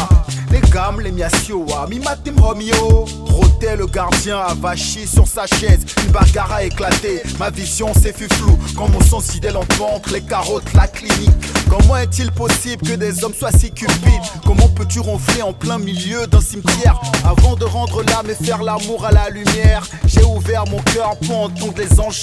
Les 0.52 0.62
gammes, 0.70 1.02
les 1.02 1.12
miasioa, 1.12 1.88
mimatim 1.90 2.40
Romeo. 2.40 3.06
Rotait 3.26 3.76
le 3.76 3.88
gardien 3.88 4.40
avachi 4.40 5.06
sur 5.06 5.28
sa 5.28 5.46
chaise, 5.46 5.86
une 6.06 6.12
bagarre 6.12 6.54
a 6.54 6.64
éclaté. 6.64 7.22
Ma 7.40 7.50
vision 7.50 7.94
s'est 7.94 8.14
fut 8.14 8.34
floue, 8.34 8.58
quand 8.78 8.88
mon 8.88 9.02
sang 9.02 9.20
s'y 9.20 9.40
ventre, 9.40 10.14
les 10.14 10.22
carottes, 10.22 10.74
la 10.74 10.88
clinique. 10.88 11.32
Comment 11.70 11.98
est-il 11.98 12.32
possible 12.32 12.88
que 12.88 12.94
des 12.94 13.24
hommes 13.24 13.34
soient 13.34 13.52
si 13.52 13.72
cupides? 13.72 14.22
Comment 14.46 14.70
peux-tu 14.70 15.00
ronfler 15.00 15.42
en 15.42 15.52
plein 15.52 15.78
milieu 15.78 16.28
d'un 16.28 16.42
cimetière? 16.42 17.00
Avant 17.26 17.56
de 17.56 17.66
rendre 17.66 18.04
l'âme 18.04 18.30
et 18.30 18.46
faire 18.46 18.64
l'amour 18.64 19.06
à 19.06 19.12
la 19.12 19.30
lumière, 19.30 19.86
j'ai 20.06 20.24
ouvert 20.24 20.66
mon 20.68 20.80
cœur 20.94 21.18
pour 21.26 21.42
entendre 21.42 21.74
les 21.78 22.00
anges 22.00 22.22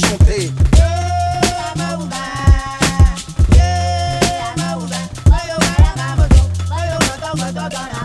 down. 7.54 8.01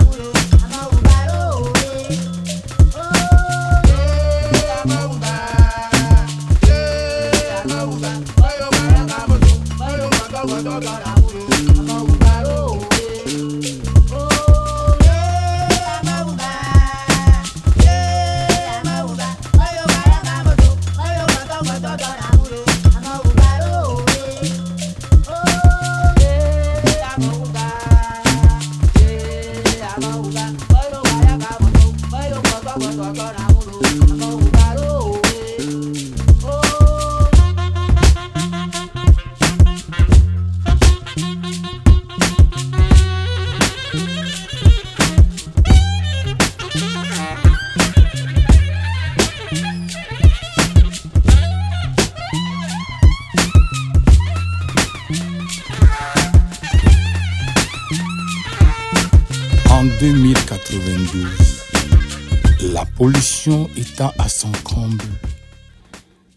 Pollution 62.97 63.69
étant 63.75 64.11
à 64.17 64.27
son 64.27 64.51
comble, 64.63 65.05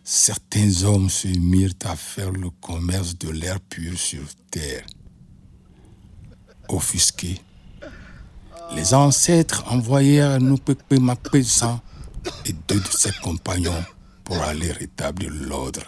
certains 0.05 0.85
hommes 0.85 1.09
se 1.09 1.29
mirent 1.29 1.73
à 1.85 1.97
faire 1.97 2.31
le 2.33 2.51
commerce 2.51 3.17
de 3.17 3.31
l'air 3.31 3.59
pur 3.61 3.99
sur 3.99 4.21
Terre. 4.51 4.85
Offusqués, 6.69 7.41
les 8.77 8.93
ancêtres 8.93 9.65
envoyèrent 9.73 10.39
Nupekpe 10.39 11.01
Mapesa 11.01 11.81
et 12.45 12.53
deux 12.69 12.79
de 12.79 12.89
ses 12.89 13.13
compagnons 13.23 13.85
pour 14.23 14.37
aller 14.43 14.71
rétablir 14.71 15.31
l'ordre. 15.33 15.87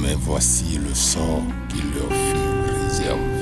Mais 0.00 0.16
voici 0.18 0.78
le 0.78 0.92
sort 0.92 1.42
qui 1.68 1.80
leur 1.94 2.10
fut 2.10 2.84
réservé. 2.84 3.35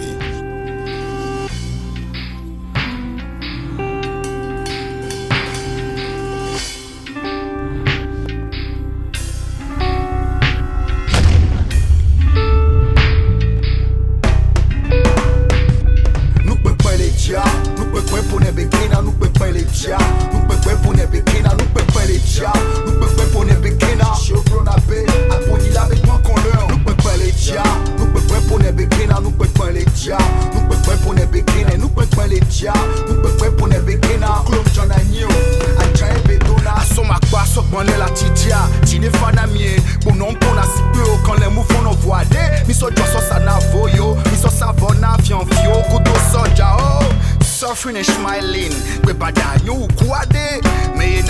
Kwe 47.85 49.13
bada 49.13 49.45
nyo 49.63 49.75
ou 49.75 49.89
kwade 49.89 50.63
Meye 50.97 51.23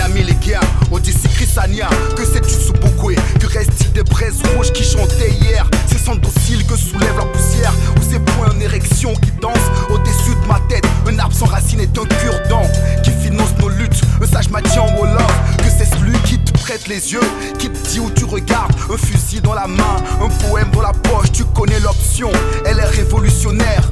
Que 2.15 2.25
sais-tu 2.25 2.49
sous 2.49 2.71
Bokwe? 2.71 3.15
Que 3.41 3.47
reste-t-il 3.47 3.91
des 3.91 4.03
braises 4.03 4.41
rouges 4.55 4.71
qui 4.71 4.85
chantaient 4.85 5.31
hier? 5.31 5.69
Ces 5.91 5.97
cendres 5.97 6.21
dociles 6.21 6.65
que 6.65 6.77
soulève 6.77 7.17
la 7.17 7.25
poussière 7.25 7.73
Ou 7.97 8.09
ces 8.09 8.19
points 8.19 8.47
en 8.55 8.59
érection 8.61 9.13
qui 9.15 9.31
dansent 9.41 9.69
Au-dessus 9.89 10.33
de 10.41 10.47
ma 10.47 10.61
tête 10.69 10.85
Un 11.05 11.19
arbre 11.19 11.35
sans 11.35 11.47
racines 11.47 11.81
est 11.81 11.97
un 11.97 12.05
cure-dent 12.05 12.63
Qui 13.03 13.11
finance 13.11 13.53
nos 13.59 13.67
luttes. 13.67 14.01
Un 14.21 14.25
sage 14.25 14.49
m'a 14.49 14.61
dit 14.61 14.79
en 14.79 14.95
Wolof 14.95 15.57
Que 15.57 15.69
c'est 15.77 15.93
celui 15.99 16.17
qui 16.19 16.39
te 16.39 16.53
prête 16.53 16.87
les 16.87 17.11
yeux? 17.11 17.19
Qui 17.59 17.69
te 17.69 17.89
dit 17.89 17.99
où 17.99 18.09
tu 18.11 18.23
regardes? 18.23 18.71
Un 18.89 18.95
fusil 18.95 19.41
dans 19.41 19.55
la 19.55 19.67
main 19.67 19.97
Un 20.21 20.29
poème 20.47 20.71
dans 20.71 20.83
la 20.83 20.93
poche 20.93 21.33
Tu 21.33 21.43
connais 21.43 21.81
l'option. 21.81 22.31
Elle 22.65 22.79
est 22.79 22.85
révolutionnaire 22.85 23.89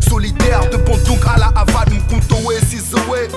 Solidaire 0.00 0.68
de 0.70 0.76
Bondung 0.76 1.18
à 1.26 1.38
la 1.38 1.46
Havane, 1.56 1.94
Mkuntowe, 1.94 2.54
Sizowe. 2.68 3.28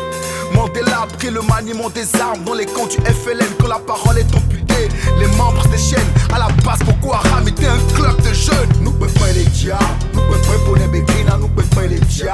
Mandela 0.53 1.03
a 1.03 1.07
pris 1.07 1.30
le 1.30 1.41
maniement 1.41 1.89
des 1.89 2.07
armes 2.20 2.43
dans 2.45 2.53
les 2.53 2.66
camps 2.66 2.88
du 2.88 2.97
FLN 2.97 3.47
quand 3.59 3.68
la 3.68 3.80
parole 3.80 4.18
est 4.18 4.36
amputée. 4.36 4.89
Les 5.20 5.28
membres 5.38 5.66
des 5.68 5.78
chaînes 5.78 6.12
à 6.34 6.39
la 6.39 6.47
base, 6.64 6.80
Boko 6.80 7.14
Haram 7.14 7.47
était 7.47 7.68
un 7.68 7.80
club 7.95 8.18
de 8.22 8.34
jeunes? 8.34 8.70
Nous 8.82 8.91
peut 8.91 9.07
pas 9.07 9.32
les 9.34 9.45
dia, 9.45 9.80
nous 10.14 10.22
peut 10.22 10.39
pas 10.39 10.80
les 10.80 10.88
béquina, 10.88 11.38
nous 11.38 11.47
peut 11.47 11.64
pas 11.76 11.88
les 11.88 11.99
dia, 11.99 12.34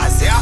Azea. 0.00 0.34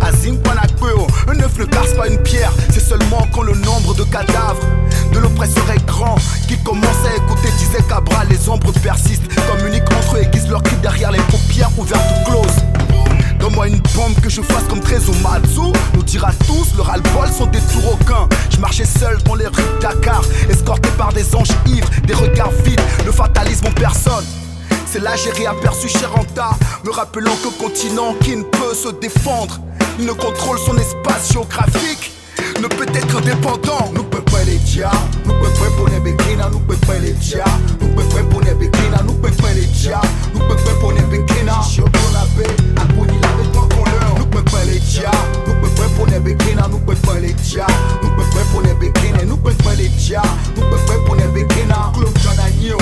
Azim 0.00 0.36
panakpeo, 0.38 1.06
un 1.28 1.40
œuf 1.40 1.58
ne 1.58 1.64
casse 1.64 1.94
pas 1.94 2.08
une 2.08 2.18
pierre. 2.18 2.52
C'est 2.70 2.80
seulement 2.80 3.26
quand 3.32 3.42
le 3.42 3.54
nombre 3.54 3.94
de 3.94 4.04
cadavres 4.04 4.66
de 5.12 5.18
l'oppresseur 5.18 5.64
est 5.70 5.84
grand 5.86 6.16
qu'ils 6.48 6.62
commencent 6.62 7.06
à 7.06 7.16
écouter, 7.16 7.48
disait 7.58 7.82
Cabral. 7.88 8.26
Les 8.28 8.48
ombres 8.48 8.72
persistent, 8.82 9.28
communiquent 9.50 9.92
entre 9.92 10.16
eux, 10.16 10.22
aiguisent 10.22 10.48
leurs 10.48 10.62
cris 10.62 10.76
derrière 10.76 11.12
les 11.12 11.20
paupières 11.30 11.70
ouvertes 11.78 12.02
ou 12.20 12.30
closes. 12.30 12.64
Donne-moi 13.38 13.68
une 13.68 13.80
bombe 13.94 14.14
que 14.22 14.30
je 14.30 14.40
fasse 14.40 14.64
comme 14.68 14.80
Matsu 15.22 15.72
Nous 15.94 16.02
dira 16.02 16.30
tous, 16.46 16.74
le 16.76 16.82
ras-le-bol 16.82 17.28
sont 17.28 17.46
des 17.46 17.60
aucun 17.92 18.26
Je 18.50 18.58
marchais 18.58 18.86
seul 18.86 19.18
dans 19.24 19.34
les 19.34 19.46
rues 19.46 19.52
de 19.76 19.80
Dakar 19.82 20.22
Escorté 20.48 20.88
par 20.96 21.12
des 21.12 21.34
anges 21.34 21.50
ivres, 21.66 21.88
des 22.06 22.14
regards 22.14 22.52
vides 22.64 22.80
Le 23.04 23.12
fatalisme 23.12 23.66
en 23.66 23.72
personne 23.72 24.24
c'est 24.94 25.00
là 25.00 25.16
j'ai 25.16 25.30
réaperçu 25.30 25.88
Cheranta 25.88 26.50
Me 26.84 26.90
rappelant 26.92 27.34
que 27.42 27.48
continent 27.60 28.14
qui 28.22 28.36
ne 28.36 28.44
peut 28.44 28.74
se 28.74 28.88
défendre 29.00 29.58
Il 29.98 30.06
ne 30.06 30.12
contrôle 30.12 30.56
son 30.56 30.76
espace 30.76 31.32
géographique 31.32 32.12
Ne 32.62 32.68
peut 32.68 32.86
être 32.94 33.16
indépendant 33.16 33.90
Nous 33.92 34.04
peut 34.04 34.22
pas 34.22 34.44
les 34.44 34.58
dia 34.58 34.92
Nous 35.24 35.32
peut 35.32 35.50
pas 35.58 35.70
pour 35.76 35.88
les 35.88 35.98
béquina 35.98 36.48
Nous 36.48 36.60
peut 36.60 36.76
pas 36.86 36.98
les 36.98 37.12
dia 37.12 37.44
Nous 37.80 37.88
peut 37.88 38.04
pas 38.04 38.22
pour 38.30 38.40
les 38.42 38.54
béquina 38.54 39.02
Nous 39.04 39.14
peut 39.14 39.32
pas 39.32 39.52
les 39.52 39.66
dia 39.66 40.00
Nous 40.32 40.40
peut 40.40 40.54
pas 40.54 40.74
pour 40.80 40.92
les 40.92 41.02
béquina 41.02 41.60
Je 41.68 41.82
paix 41.82 42.54
À 42.76 42.86
Pony 42.94 43.18
la 43.20 43.28
moi 43.52 43.68
qu'on 43.74 43.84
leur 43.84 44.18
Nous 44.20 44.26
peut 44.26 44.44
pas 44.44 44.64
les 44.64 44.78
dia 44.78 45.10
Nous 45.48 45.54
peut 45.54 45.74
pas 45.74 45.88
pour 45.96 46.06
les 46.06 46.20
béquina 46.20 46.68
Nous 46.70 46.78
peut 46.78 46.94
pas 46.94 47.18
les 47.18 47.32
dia 47.32 47.66
Nous 48.00 48.10
peut 48.10 48.30
pas 48.32 48.44
pour 48.52 48.62
les 48.62 48.74
béquina 48.74 49.24
Nous 49.24 49.38
peut 49.38 49.50
pas 49.64 49.74
les 49.74 49.88
dia 49.88 50.22
Nous 50.54 50.62
peut 50.62 50.86
pas 50.86 50.98
pour 51.04 51.16
les 51.16 51.26
béquina 51.26 51.90
Club 51.96 52.16
John 52.22 52.38
Agnew 52.38 52.78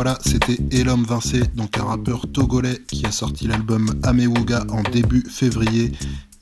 Voilà, 0.00 0.16
c'était 0.24 0.58
Elom 0.70 1.02
Vincé, 1.02 1.42
donc 1.56 1.76
un 1.76 1.82
rappeur 1.82 2.30
togolais 2.32 2.78
qui 2.86 3.04
a 3.04 3.10
sorti 3.10 3.48
l'album 3.48 3.98
Amewuga 4.04 4.64
en 4.70 4.88
début 4.88 5.24
février. 5.28 5.90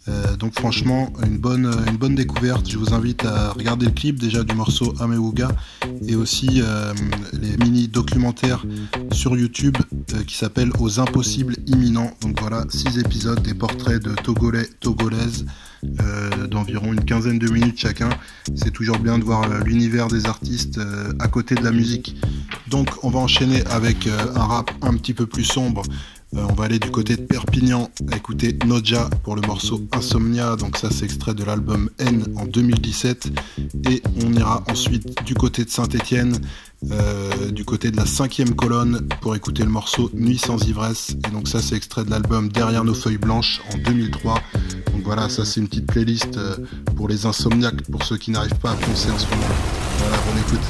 Euh, 0.09 0.37
donc 0.37 0.55
franchement, 0.59 1.13
une 1.25 1.39
bonne, 1.39 1.71
une 1.89 1.97
bonne 1.97 2.15
découverte. 2.15 2.69
Je 2.71 2.79
vous 2.79 2.95
invite 2.95 3.25
à 3.25 3.51
regarder 3.51 3.87
le 3.87 3.93
clip 3.93 4.21
déjà 4.21 4.45
du 4.45 4.55
morceau 4.55 4.95
Amewuga 5.01 5.49
et 6.07 6.15
aussi 6.15 6.63
euh, 6.63 6.95
les 7.33 7.57
mini 7.57 7.89
documentaires 7.89 8.65
sur 9.13 9.37
YouTube 9.37 9.77
euh, 10.15 10.23
qui 10.25 10.37
s'appellent 10.37 10.73
Aux 10.79 11.01
impossibles 11.01 11.57
imminents. 11.67 12.13
Donc 12.23 12.41
voilà, 12.41 12.65
six 12.69 12.99
épisodes, 12.99 13.43
des 13.43 13.55
portraits 13.55 14.03
de 14.03 14.15
Togolais, 14.15 14.69
Togolaises 14.81 15.47
d'environ 16.51 16.93
une 16.93 17.05
quinzaine 17.05 17.39
de 17.39 17.49
minutes 17.49 17.79
chacun. 17.79 18.09
C'est 18.57 18.73
toujours 18.73 18.99
bien 18.99 19.19
de 19.19 19.25
voir 19.25 19.63
l'univers 19.63 20.09
des 20.09 20.27
artistes 20.27 20.81
à 21.21 21.29
côté 21.29 21.55
de 21.55 21.63
la 21.63 21.71
musique. 21.71 22.17
Donc 22.69 22.89
on 23.05 23.11
va 23.11 23.21
enchaîner 23.21 23.65
avec 23.67 24.09
un 24.09 24.45
rap 24.45 24.71
un 24.83 24.95
petit 24.97 25.15
peu 25.15 25.27
plus 25.27 25.45
sombre. 25.45 25.83
Euh, 26.35 26.45
on 26.51 26.55
va 26.55 26.65
aller 26.65 26.79
du 26.79 26.91
côté 26.91 27.17
de 27.17 27.23
Perpignan, 27.23 27.91
écouter 28.15 28.59
Noja 28.67 29.09
pour 29.23 29.37
le 29.37 29.43
morceau 29.43 29.87
Insomnia. 29.93 30.57
Donc 30.57 30.77
ça 30.77 30.91
c'est 30.91 31.05
extrait 31.05 31.35
de 31.35 31.45
l'album 31.45 31.89
N 31.99 32.25
en 32.37 32.47
2017. 32.47 33.29
Et 33.91 34.03
on 34.25 34.33
ira 34.33 34.65
ensuite 34.69 35.23
du 35.25 35.35
côté 35.35 35.65
de 35.65 35.71
Saint-Étienne, 35.71 36.39
euh, 36.91 37.51
du 37.53 37.65
côté 37.65 37.91
de 37.91 37.97
la 37.97 38.07
cinquième 38.07 38.55
colonne 38.55 39.07
pour 39.21 39.37
écouter 39.37 39.63
le 39.63 39.71
morceau 39.71 40.11
Nuit 40.15 40.39
sans 40.39 40.67
ivresse. 40.67 41.17
Et 41.27 41.31
donc 41.31 41.49
ça 41.49 41.63
c'est 41.63 41.77
extrait 41.77 42.05
de 42.05 42.11
l'album 42.11 42.49
Derrière 42.49 42.85
nos 42.85 42.95
feuilles 42.95 43.19
blanches 43.19 43.63
en 43.73 43.79
2003. 43.79 44.35
Donc 44.93 45.03
voilà, 45.05 45.29
ça 45.29 45.45
c'est 45.45 45.61
une 45.61 45.69
petite 45.69 45.87
playlist 45.87 46.37
euh, 46.37 46.57
pour 46.97 47.09
les 47.09 47.27
insomniaques, 47.27 47.83
pour 47.91 48.05
ceux 48.05 48.17
qui 48.17 48.33
n'arrivent 48.33 48.59
pas 48.59 48.73
à 48.73 48.75
penser 48.75 49.11
en 49.11 49.19
ce 49.19 49.27
moment. 49.27 49.47
Voilà, 49.99 50.17
on 50.35 50.41
écoute. 50.41 50.61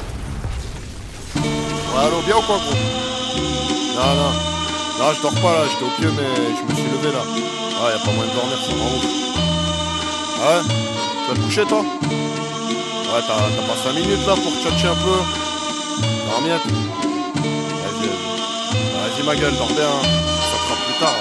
Bien 2.26 2.36
ou 2.36 2.42
quoi, 2.42 2.56
gros? 2.56 4.55
Non, 4.98 5.12
je 5.14 5.20
dors 5.22 5.34
pas 5.42 5.52
là, 5.52 5.60
j'étais 5.70 5.84
au 5.84 5.92
pied, 5.98 6.08
mais 6.16 6.56
je 6.56 6.62
me 6.62 6.74
suis 6.74 6.90
levé 6.90 7.12
là. 7.12 7.22
Ah, 7.78 7.90
y'a 7.92 7.98
pas 8.04 8.12
moyen 8.12 8.30
de 8.30 8.36
dormir, 8.36 8.58
ça 8.64 8.72
rend 8.72 8.96
ouf. 8.96 9.04
Ah 10.42 10.58
ouais? 10.58 10.62
Tu 10.64 11.30
vas 11.30 11.34
te 11.36 11.40
coucher, 11.44 11.64
toi? 11.66 11.80
Ouais, 11.80 13.22
t'as 13.26 13.34
pas 13.34 13.76
5 13.84 13.92
minutes 13.94 14.26
là 14.26 14.34
pour 14.34 14.52
tchatcher 14.62 14.88
un 14.88 14.94
peu 14.94 15.18
miette 16.42 16.66
Vas-y, 16.66 18.08
vas-y. 18.08 19.22
Ma 19.26 19.34
gueule, 19.34 19.56
dors 19.56 19.68
bien. 19.68 19.84
hein. 19.84 20.02
Ça 20.40 20.56
sera 20.62 20.76
plus 20.84 20.98
tard. 21.00 21.18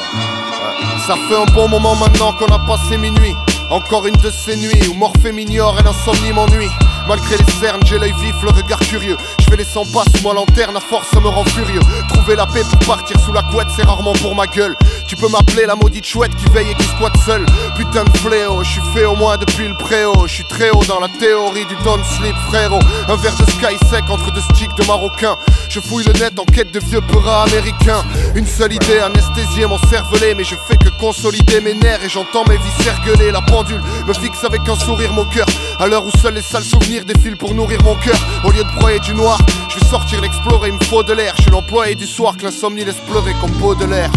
Ça 1.07 1.15
fait 1.27 1.35
un 1.35 1.45
bon 1.53 1.67
moment 1.67 1.95
maintenant 1.95 2.33
qu'on 2.33 2.53
a 2.53 2.59
passé 2.59 2.97
minuit. 2.97 3.35
Encore 3.69 4.05
une 4.05 4.15
de 4.17 4.29
ces 4.29 4.55
nuits 4.55 4.87
où 4.89 4.93
Morphée 4.93 5.31
m'ignore 5.31 5.79
et 5.79 5.83
l'insomnie 5.83 6.31
m'ennuie. 6.31 6.69
Malgré 7.07 7.37
les 7.37 7.51
cernes, 7.59 7.81
j'ai 7.85 7.99
l'œil 7.99 8.13
vif, 8.19 8.35
le 8.43 8.49
regard 8.49 8.79
curieux. 8.79 9.17
Je 9.39 9.45
fais 9.45 9.57
les 9.57 9.63
100 9.63 9.85
pas 9.91 10.03
sous 10.15 10.27
ma 10.27 10.33
lanterne, 10.33 10.75
à 10.75 10.79
force 10.79 11.07
ça 11.13 11.19
me 11.19 11.27
rend 11.27 11.43
furieux. 11.45 11.79
Trouver 12.09 12.35
la 12.35 12.47
paix 12.47 12.61
pour 12.67 12.79
partir 12.95 13.19
sous 13.19 13.31
la 13.31 13.43
couette, 13.43 13.67
c'est 13.75 13.83
rarement 13.83 14.13
pour 14.13 14.35
ma 14.35 14.47
gueule. 14.47 14.75
Tu 15.07 15.15
peux 15.15 15.27
m'appeler 15.27 15.65
la 15.65 15.75
maudite 15.75 16.05
chouette 16.05 16.35
qui 16.35 16.45
veille 16.51 16.71
et 16.71 16.75
qui 16.75 16.87
squatte 16.87 17.17
seule. 17.25 17.45
Putain 17.75 18.05
de 18.05 18.17
fléau, 18.17 18.63
je 18.63 18.71
suis 18.71 18.81
fait 18.93 19.05
au 19.05 19.15
moins 19.15 19.37
depuis 19.37 19.67
le 19.67 19.75
préau. 19.75 20.25
Je 20.25 20.33
suis 20.33 20.45
très 20.45 20.71
haut 20.71 20.83
dans 20.87 20.99
la 20.99 21.09
théorie 21.09 21.65
du 21.65 21.75
don't 21.83 22.03
sleep, 22.03 22.35
frérot. 22.47 22.79
Un 23.07 23.15
verre 23.17 23.35
de 23.35 23.51
sky 23.51 23.77
sec 23.89 24.03
entre 24.09 24.31
deux 24.31 24.41
sticks 24.41 24.75
de 24.75 24.85
marocain. 24.85 25.37
Je 25.69 25.79
fouille 25.79 26.05
le 26.05 26.13
net 26.13 26.39
en 26.39 26.45
quête 26.45 26.71
de 26.71 26.79
vieux 26.79 27.01
peuras 27.01 27.43
américains. 27.43 28.03
Une 28.33 28.47
seule 28.47 28.73
idée, 28.73 28.99
anesthésier 28.99 29.67
mon 29.67 29.77
cervelet. 29.89 30.33
Mais 30.33 30.43
je 30.43 30.55
fais 30.67 30.77
que 30.77 30.89
consolider 30.99 31.61
mes 31.61 31.75
nerfs 31.75 32.03
et 32.03 32.09
j'entends 32.09 32.45
mes 32.49 32.57
viscères 32.57 32.99
gueuler. 33.05 33.31
Me 33.63 34.13
fixe 34.13 34.43
avec 34.43 34.67
un 34.67 34.75
sourire 34.75 35.13
mon 35.13 35.23
cœur. 35.23 35.45
À 35.79 35.87
l'heure 35.87 36.05
où 36.05 36.11
seuls 36.17 36.33
les 36.33 36.41
sales 36.41 36.63
souvenirs 36.63 37.05
défilent 37.05 37.37
pour 37.37 37.53
nourrir 37.53 37.81
mon 37.83 37.95
cœur. 37.95 38.17
Au 38.43 38.51
lieu 38.51 38.63
de 38.63 38.79
broyer 38.79 38.99
du 38.99 39.13
noir, 39.13 39.37
je 39.69 39.79
vais 39.79 39.85
sortir 39.85 40.19
l'explorer, 40.19 40.69
il 40.69 40.73
me 40.73 40.83
faut 40.83 41.03
de 41.03 41.13
l'air. 41.13 41.33
Je 41.37 41.43
suis 41.43 41.51
l'employé 41.51 41.95
du 41.95 42.05
soir 42.05 42.35
que 42.35 42.43
l'insomnie 42.43 42.83
laisse 42.83 42.99
pleurer 43.07 43.33
comme 43.39 43.51
peau 43.51 43.73
de 43.73 43.85
l'air. 43.85 44.09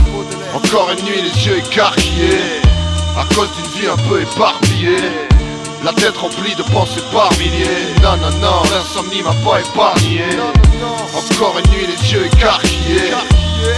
Encore 0.54 0.90
une 0.90 1.04
nuit, 1.04 1.22
les 1.22 1.46
yeux 1.46 1.58
écarquillés, 1.58 2.62
à 3.16 3.32
cause 3.34 3.48
d'une 3.54 3.80
vie 3.80 3.88
un 3.88 4.08
peu 4.08 4.22
éparpillée. 4.22 5.28
La 5.84 5.92
tête 5.92 6.16
remplie 6.16 6.56
de 6.56 6.64
pensées 6.64 7.02
par 7.12 7.30
milliers. 7.38 7.94
Non, 8.02 8.16
non, 8.16 8.36
non, 8.40 8.62
l'insomnie 8.72 9.22
m'a 9.22 9.34
pas 9.48 9.60
épargné. 9.60 10.24
Encore 11.16 11.60
une 11.64 11.70
nuit, 11.70 11.86
les 11.86 12.12
yeux 12.12 12.26
écarquillés, 12.26 13.12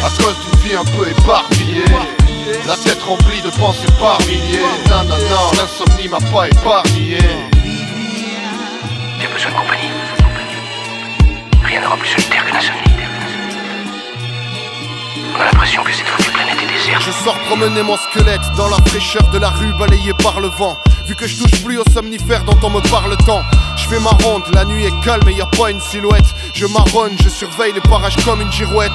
à 0.03 0.09
cause 0.23 0.37
d'une 0.41 0.61
vie 0.61 0.75
un 0.75 0.85
peu 0.97 1.07
éparpillée. 1.07 1.85
La 2.67 2.77
tête 2.77 3.03
remplie 3.03 3.41
de 3.43 3.51
pensées 3.51 3.87
par 3.99 4.19
milliers. 4.21 4.61
Non, 4.89 5.05
non, 5.05 5.17
non, 5.17 5.51
l'insomnie 5.57 6.09
m'a 6.09 6.19
pas 6.19 6.49
épargné. 6.49 7.19
J'ai 9.19 9.29
besoin 9.29 9.51
de 9.51 9.57
compagnie. 9.57 9.91
Rien 11.65 11.89
rend 11.89 11.97
plus 11.97 12.09
solitaire 12.09 12.45
que 12.47 12.53
l'insomnie. 12.53 13.00
On 15.35 15.43
l'impression 15.43 15.83
que 15.85 15.93
cette 15.93 16.09
foutue 16.09 16.31
planète 16.31 16.57
est 16.63 16.67
déserte. 16.67 17.03
Je 17.05 17.13
sors 17.25 17.39
promener 17.41 17.83
mon 17.83 17.97
squelette 17.97 18.41
dans 18.57 18.69
la 18.69 18.79
fraîcheur 18.87 19.29
de 19.29 19.39
la 19.39 19.51
rue 19.51 19.73
balayée 19.75 20.15
par 20.15 20.41
le 20.41 20.49
vent. 20.49 20.79
Vu 21.07 21.15
que 21.15 21.27
je 21.27 21.37
touche 21.37 21.63
plus 21.65 21.79
au 21.79 21.85
somnifère 21.93 22.45
dont 22.45 22.59
on 22.63 22.71
me 22.71 22.81
parle 22.91 23.17
tant. 23.27 23.43
Je 23.77 23.87
fais 23.89 24.01
ma 24.01 24.11
ronde, 24.11 24.43
la 24.53 24.65
nuit 24.65 24.85
est 24.85 25.01
calme 25.05 25.29
et 25.29 25.33
y 25.33 25.41
a 25.41 25.47
pas 25.47 25.71
une 25.71 25.81
silhouette. 25.81 26.35
Je 26.53 26.67
marronne, 26.67 27.17
je 27.23 27.29
surveille 27.29 27.73
les 27.73 27.81
parages 27.81 28.17
comme 28.25 28.41
une 28.41 28.53
girouette. 28.53 28.93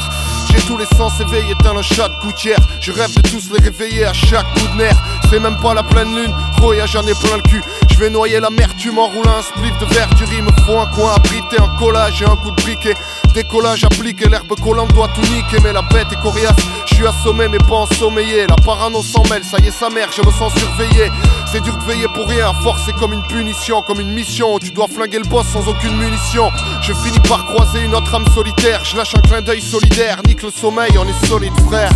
J'ai 0.50 0.62
tous 0.62 0.78
les 0.78 0.86
sens 0.86 1.20
éveillés, 1.20 1.52
éteint 1.52 1.74
le 1.74 1.82
chat 1.82 2.10
de 2.10 2.16
gouttière. 2.22 2.60
Je 2.80 2.92
rêve 2.92 3.14
de 3.14 3.22
tous 3.22 3.52
les 3.52 3.64
réveiller 3.64 4.06
à 4.06 4.14
chaque 4.14 4.48
coup 4.54 4.68
de 4.74 4.78
nerf. 4.78 4.98
C'est 5.30 5.40
même 5.40 5.58
pas 5.58 5.74
la 5.74 5.84
pleine 5.84 6.16
lune, 6.16 6.34
Roya 6.60 6.86
j'en 6.86 7.06
ai 7.08 7.16
plein 7.16 7.38
le 7.38 7.42
cul. 7.50 7.62
Je 7.92 8.00
vais 8.02 8.10
noyer 8.10 8.40
l'amertume 8.40 9.00
en 9.00 9.08
roulant 9.08 9.38
un 9.38 9.42
spliff 9.42 9.78
de 9.80 9.86
verdure. 9.86 10.28
Il 10.34 10.44
me 10.44 10.52
faut 10.66 10.78
un 10.78 10.86
coin 10.88 11.14
abrité, 11.16 11.58
un 11.60 11.70
collage 11.80 12.22
et 12.22 12.26
un 12.26 12.36
coup 12.36 12.52
de 12.52 12.62
briquet. 12.62 12.94
Décollage 13.34 13.86
appliqué, 13.86 14.28
l'herbe 14.30 14.54
collante 14.62 14.94
doit 14.94 15.08
tout 15.10 15.22
niquer. 15.22 15.58
Mais 15.64 15.74
la 15.74 15.82
bête 15.82 16.08
est 16.12 16.22
coriace, 16.26 16.56
je 16.88 16.96
suis 16.96 17.08
assommé 17.08 17.48
mais 17.48 17.60
pas 17.60 17.76
ensommeillé. 17.86 18.48
La 18.48 18.56
parano 18.56 19.04
s'en 19.04 19.22
mêle, 19.30 19.44
ça 19.44 19.58
y 19.60 19.68
est 19.68 19.72
sa 19.72 19.90
mère, 19.90 20.10
je 20.12 20.26
me 20.26 20.32
sens 20.32 20.52
surveillé. 20.56 21.12
C'est 21.52 21.62
dur 21.62 21.78
de 21.78 21.84
veiller 21.84 22.08
pour 22.16 22.28
rien, 22.28 22.52
force 22.64 22.82
c'est 22.86 22.96
comme 22.96 23.14
une 23.14 23.22
punition, 23.22 23.84
comme 23.84 24.00
une 24.00 24.12
mission. 24.12 24.58
Tu 24.58 24.72
dois 24.72 24.88
flinguer 24.88 25.20
le 25.20 25.30
boss 25.30 25.46
sans 25.54 25.68
aucune 25.68 25.96
munition. 25.98 26.50
Je 26.82 26.94
finis 26.94 27.20
par 27.30 27.46
croiser 27.46 27.82
une 27.82 27.94
autre 27.94 28.14
âme 28.16 28.26
solitaire. 28.34 28.84
Je 28.84 28.98
lâche 28.98 29.14
un 29.16 29.22
clin 29.22 29.42
d'œil 29.42 29.62
solidaire, 29.62 30.22
nique 30.28 30.42
le 30.42 30.50
sommeil, 30.50 30.98
on 30.98 31.06
est 31.08 31.28
solide 31.28 31.54
frère. 31.68 31.92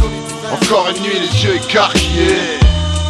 Encore 0.53 0.87
une 0.95 1.01
nuit, 1.01 1.19
les 1.19 1.43
yeux 1.43 1.55
écarquillés, 1.55 2.59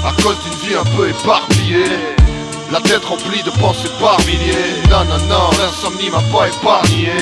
à 0.06 0.14
cause 0.22 0.38
d'une 0.44 0.70
vie 0.70 0.76
un 0.76 0.96
peu 0.96 1.10
éparpillée. 1.10 2.29
La 2.72 2.80
tête 2.82 3.04
remplie 3.04 3.42
de 3.42 3.50
pensées 3.50 3.90
par 4.00 4.20
milliers. 4.20 4.84
Non, 4.92 5.04
non, 5.06 5.18
non, 5.26 5.50
l'insomnie 5.58 6.12
m'a 6.12 6.22
pas 6.32 6.48
épargné. 6.48 7.14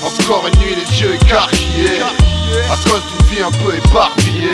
Encore 0.00 0.46
une 0.46 0.60
nuit, 0.60 0.76
les 0.76 1.00
yeux 1.00 1.14
écarquillés, 1.14 2.00
à 2.70 2.76
cause 2.88 3.02
d'une 3.06 3.26
vie 3.26 3.42
un 3.42 3.50
peu 3.50 3.74
éparpillée. 3.74 4.52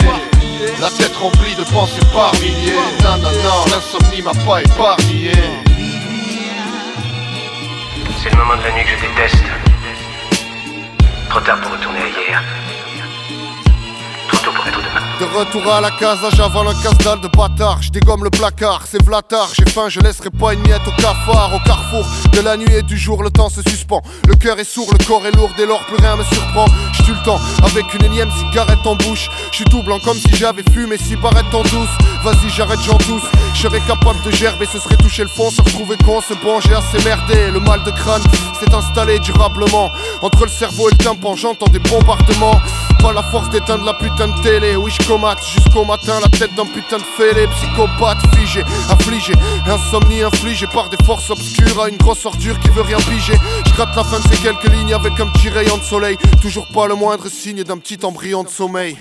La 0.81 0.89
tête 0.89 1.15
remplie 1.15 1.53
de 1.53 1.63
pensées 1.65 2.05
par 2.11 2.33
milliers. 2.41 2.73
Non, 3.03 3.17
non, 3.17 3.29
non, 3.29 3.65
l'insomnie 3.69 4.23
m'a 4.23 4.33
pas 4.43 4.61
épargné. 4.63 5.31
C'est 8.23 8.31
le 8.31 8.37
moment 8.37 8.57
de 8.57 8.63
la 8.63 8.71
nuit 8.71 8.83
que 8.83 8.89
je 8.89 9.07
déteste. 9.07 9.43
Trop 11.29 11.41
tard 11.41 11.61
pour 11.61 11.73
retourner 11.73 11.99
à 11.99 12.07
hier. 12.07 12.43
Trop 14.29 14.37
tôt 14.37 14.51
pour 14.51 14.67
être 14.67 14.81
demain. 14.81 15.06
De 15.19 15.25
retour 15.25 15.67
à 15.73 15.81
la 15.81 15.89
casa, 15.89 16.29
j'avale 16.35 16.67
un 16.67 16.73
casse-dalle 16.83 17.19
de 17.21 17.27
bâtard. 17.27 17.81
Je 17.81 17.89
dégomme 17.89 18.23
le 18.23 18.29
placard, 18.29 18.83
c'est 18.87 19.03
vlatard. 19.03 19.49
J'ai 19.55 19.65
faim, 19.65 19.89
je 19.89 19.99
laisserai 19.99 20.29
pas 20.29 20.53
une 20.53 20.59
miette 20.59 20.85
au 20.85 20.91
cafard. 21.01 21.55
Au 21.55 21.59
carrefour 21.65 22.05
de 22.33 22.39
la 22.41 22.55
nuit 22.55 22.71
et 22.71 22.83
du 22.83 22.95
jour, 22.95 23.23
le 23.23 23.31
temps 23.31 23.49
se 23.49 23.63
suspend. 23.63 24.03
Le 24.27 24.35
cœur 24.35 24.59
est 24.59 24.63
sourd, 24.63 24.87
le 24.91 25.03
corps 25.05 25.25
est 25.25 25.35
lourd, 25.35 25.49
dès 25.57 25.65
lors 25.65 25.83
plus 25.85 25.95
rien 25.95 26.15
me 26.17 26.23
surprend. 26.23 26.65
Je 26.93 27.13
le 27.13 27.23
temps 27.23 27.39
avec 27.63 27.91
une 27.95 28.05
énième 28.05 28.29
cigarette 28.31 28.85
en 28.85 28.95
bouche. 28.95 29.29
Je 29.51 29.55
suis 29.55 29.65
tout 29.65 29.81
blanc 29.81 29.97
comme 30.03 30.17
si 30.17 30.35
j'avais 30.35 30.63
fumé 30.71 30.97
six 30.97 31.15
barrettes 31.15 31.53
en 31.53 31.63
douce. 31.63 31.89
Vas-y, 32.23 32.49
j'arrête, 32.49 32.79
j'en 32.85 32.97
douce. 32.97 33.23
Je 33.55 33.67
capable 33.87 34.21
de 34.23 34.31
gerber, 34.31 34.67
ce 34.71 34.77
serait 34.79 34.97
toucher 34.97 35.23
le 35.23 35.29
fond, 35.29 35.49
se 35.49 35.61
retrouver 35.61 35.97
con, 36.05 36.21
se 36.21 36.33
bon, 36.35 36.59
j'ai 36.59 36.75
assez 36.75 37.03
merdé. 37.03 37.49
Le 37.49 37.59
mal 37.59 37.81
de 37.83 37.91
crâne 37.91 38.21
s'est 38.59 38.73
installé 38.73 39.19
durablement. 39.19 39.89
Entre 40.21 40.43
le 40.43 40.51
cerveau 40.51 40.89
et 40.89 40.91
le 40.91 40.97
tympan, 40.97 41.35
j'entends 41.35 41.67
des 41.67 41.79
bombardements. 41.79 42.59
Pas 42.99 43.13
la 43.13 43.23
force 43.23 43.49
d'éteindre 43.49 43.85
la 43.85 43.93
putain 43.93 44.27
de 44.27 44.41
télé. 44.41 44.75
Oui, 44.75 44.91
je 44.91 45.07
comate 45.07 45.39
jusqu'au 45.45 45.85
matin, 45.85 46.19
la 46.21 46.29
tête 46.29 46.53
d'un 46.55 46.65
putain 46.65 46.97
de 46.97 47.03
fêlé. 47.03 47.47
Psychopathe, 47.47 48.17
figé, 48.35 48.63
affligé. 48.89 49.33
Insomnie 49.65 50.21
infligée 50.23 50.67
par 50.67 50.89
des 50.89 50.97
forces 51.05 51.29
obscures 51.29 51.81
à 51.81 51.89
une 51.89 51.97
grosse 51.97 52.25
ordure 52.25 52.59
qui 52.59 52.69
veut 52.69 52.81
rien 52.81 52.97
piger. 52.97 53.37
Je 53.65 53.73
gratte 53.73 53.95
la 53.95 54.03
fin 54.03 54.19
de 54.19 54.27
ces 54.27 54.41
quelques 54.41 54.71
lignes 54.73 54.93
avec 54.93 55.19
un 55.19 55.27
petit 55.27 55.49
rayon 55.49 55.77
de 55.77 55.83
soleil. 55.83 56.17
Toujours 56.41 56.67
pas 56.73 56.87
le 56.87 56.95
moindre 56.95 57.29
signe 57.29 57.63
d'un 57.63 57.77
petit 57.77 57.99
embryon 58.03 58.43
de 58.43 58.49
sommeil. 58.49 58.97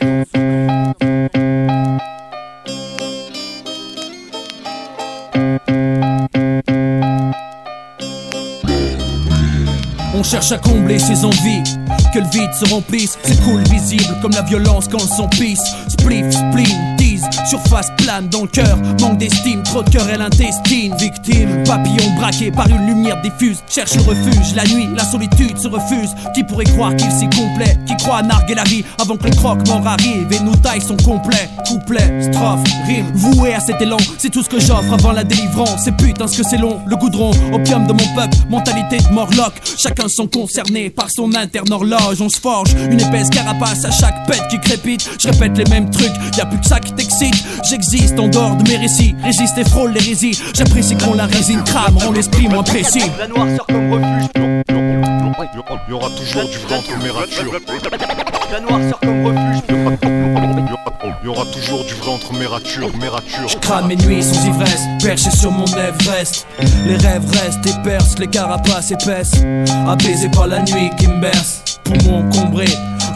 Cherche 10.27 10.51
à 10.51 10.59
combler 10.59 10.99
ses 10.99 11.25
envies, 11.25 11.63
que 12.13 12.19
le 12.19 12.29
vide 12.31 12.53
se 12.53 12.69
remplisse. 12.73 13.17
C'est 13.23 13.41
cool, 13.45 13.63
visible 13.71 14.17
comme 14.21 14.33
la 14.33 14.43
violence 14.43 14.89
quand 14.89 15.01
le 15.01 15.09
son 15.09 15.29
pisse. 15.29 15.63
Spliff, 15.89 16.33
spleen, 16.33 16.97
tease, 16.97 17.23
surface 17.49 17.91
plane 18.07 18.29
dans 18.29 18.43
le 18.43 18.49
cœur. 18.49 18.79
Manque 19.01 19.19
d'estime, 19.19 19.63
trop 19.65 19.83
de 19.83 19.91
cœur 19.91 20.09
et 20.09 20.17
l'intestine. 20.17 20.95
Victime, 20.97 21.65
papillon 21.65 22.15
braqué 22.17 22.51
par 22.51 22.69
une 22.69 22.87
lumière 22.87 23.21
diffuse. 23.21 23.59
Cherche 23.69 23.97
refuge, 23.99 24.55
la 24.55 24.65
nuit, 24.65 24.89
la 24.97 25.05
solitude 25.05 25.59
se 25.59 25.69
refuse. 25.69 26.11
Qui 26.35 26.45
pourrait 26.45 26.65
croire 26.65 26.95
qu'il 26.95 27.11
s'y 27.11 27.29
complète 27.31 27.79
Qui 27.87 27.97
croit 27.97 28.19
à 28.19 28.23
narguer 28.23 28.55
la 28.55 28.65
vie 28.65 28.85
avant 29.01 29.17
que 29.17 29.25
le 29.25 29.31
croque-mort 29.31 29.87
arrive 29.87 30.33
et 30.33 30.41
nous 30.41 30.55
taille 30.57 30.81
son 30.81 30.97
complet. 30.97 31.49
Couplet, 31.67 32.23
strophe, 32.23 32.63
rime, 32.87 33.11
voué 33.15 33.55
à 33.55 33.61
cet 33.61 33.83
élan. 33.83 33.97
C'est 34.19 34.31
tout 34.31 34.43
ce 34.43 34.49
que 34.49 34.61
j'offre 34.61 34.93
avant 34.93 35.13
la 35.13 35.25
délivrance. 35.25 35.81
C'est 35.85 35.97
putain 35.97 36.29
ce 36.29 36.41
que 36.41 36.49
c'est 36.49 36.59
long, 36.59 36.81
le 36.87 36.97
goudron, 36.97 37.33
opium 37.53 37.87
de 37.87 37.93
mon 37.93 38.15
peuple, 38.15 38.37
mentalité 38.49 38.99
de 38.99 39.13
morlock. 39.13 39.55
Chacun 39.77 40.09
sont 40.09 40.29
concernés 40.29 40.91
par 40.91 41.11
son 41.11 41.35
interne 41.35 41.73
horloge. 41.73 42.21
On 42.21 42.29
se 42.29 42.39
forge 42.39 42.71
une 42.91 43.01
épaisse 43.01 43.31
carapace 43.31 43.85
à 43.85 43.91
chaque 43.91 44.27
pète 44.27 44.47
qui 44.49 44.61
crépite. 44.61 45.09
Je 45.19 45.29
répète 45.29 45.59
les 45.59 45.65
mêmes 45.65 45.91
trucs, 45.91 46.13
y 46.37 46.41
a 46.41 46.47
plus 46.47 46.61
que 46.61 46.67
ça 46.67 46.79
qui 46.79 46.93
t'excite. 46.93 47.35
J'existe 47.69 47.96
en 48.19 48.29
dehors 48.29 48.57
de 48.57 48.69
mes 48.69 48.77
récits, 48.77 49.15
résiste 49.23 49.59
et 49.59 49.65
frôle 49.65 49.93
l'hérésie. 49.93 50.39
J'apprécie 50.55 50.97
quand 50.97 51.15
la 51.15 51.27
résine 51.27 51.63
crame, 51.65 51.97
rend 51.97 52.13
l'esprit 52.13 52.49
moins 52.49 52.63
précis. 52.63 53.11
La 53.19 53.27
noire 53.27 53.47
sort 53.57 53.67
comme 53.67 53.93
refuge. 53.93 54.29
Il 55.89 55.91
y 55.91 55.95
aura 55.95 56.11
toujours 56.11 56.49
du 56.49 56.59
vrai 56.59 56.77
entre 56.77 56.99
mes 57.03 57.11
ratures. 57.11 57.53
La 58.53 58.61
noire 58.61 58.81
sort 58.91 59.01
comme 59.01 59.27
refuge. 59.27 59.63
Il 61.23 61.27
y 61.27 61.29
aura 61.29 61.45
toujours 61.47 61.85
du 61.85 61.95
vrai 61.95 62.11
entre 62.11 62.33
mes 62.35 62.47
ratures, 62.47 62.91
mes 63.01 63.09
ratures. 63.09 63.49
Je 63.49 63.57
crame 63.57 63.89
mes 63.89 63.97
nuits 63.97 64.23
sous 64.23 64.47
ivresse, 64.47 64.83
perché 65.03 65.31
sur 65.31 65.51
mon 65.51 65.67
Everest. 65.67 66.47
Les 66.87 66.97
rêves 66.97 67.29
restent 67.31 67.67
et 67.67 67.83
percent, 67.83 68.19
les 68.19 68.29
carapaces 68.29 68.91
épaisses. 68.91 69.43
Apaisé 69.89 70.29
par 70.29 70.47
la 70.47 70.61
nuit 70.61 70.91
qui 70.99 71.09
me 71.09 71.21
berce, 71.21 71.63
poumons 71.85 72.21
encombrés. 72.21 72.67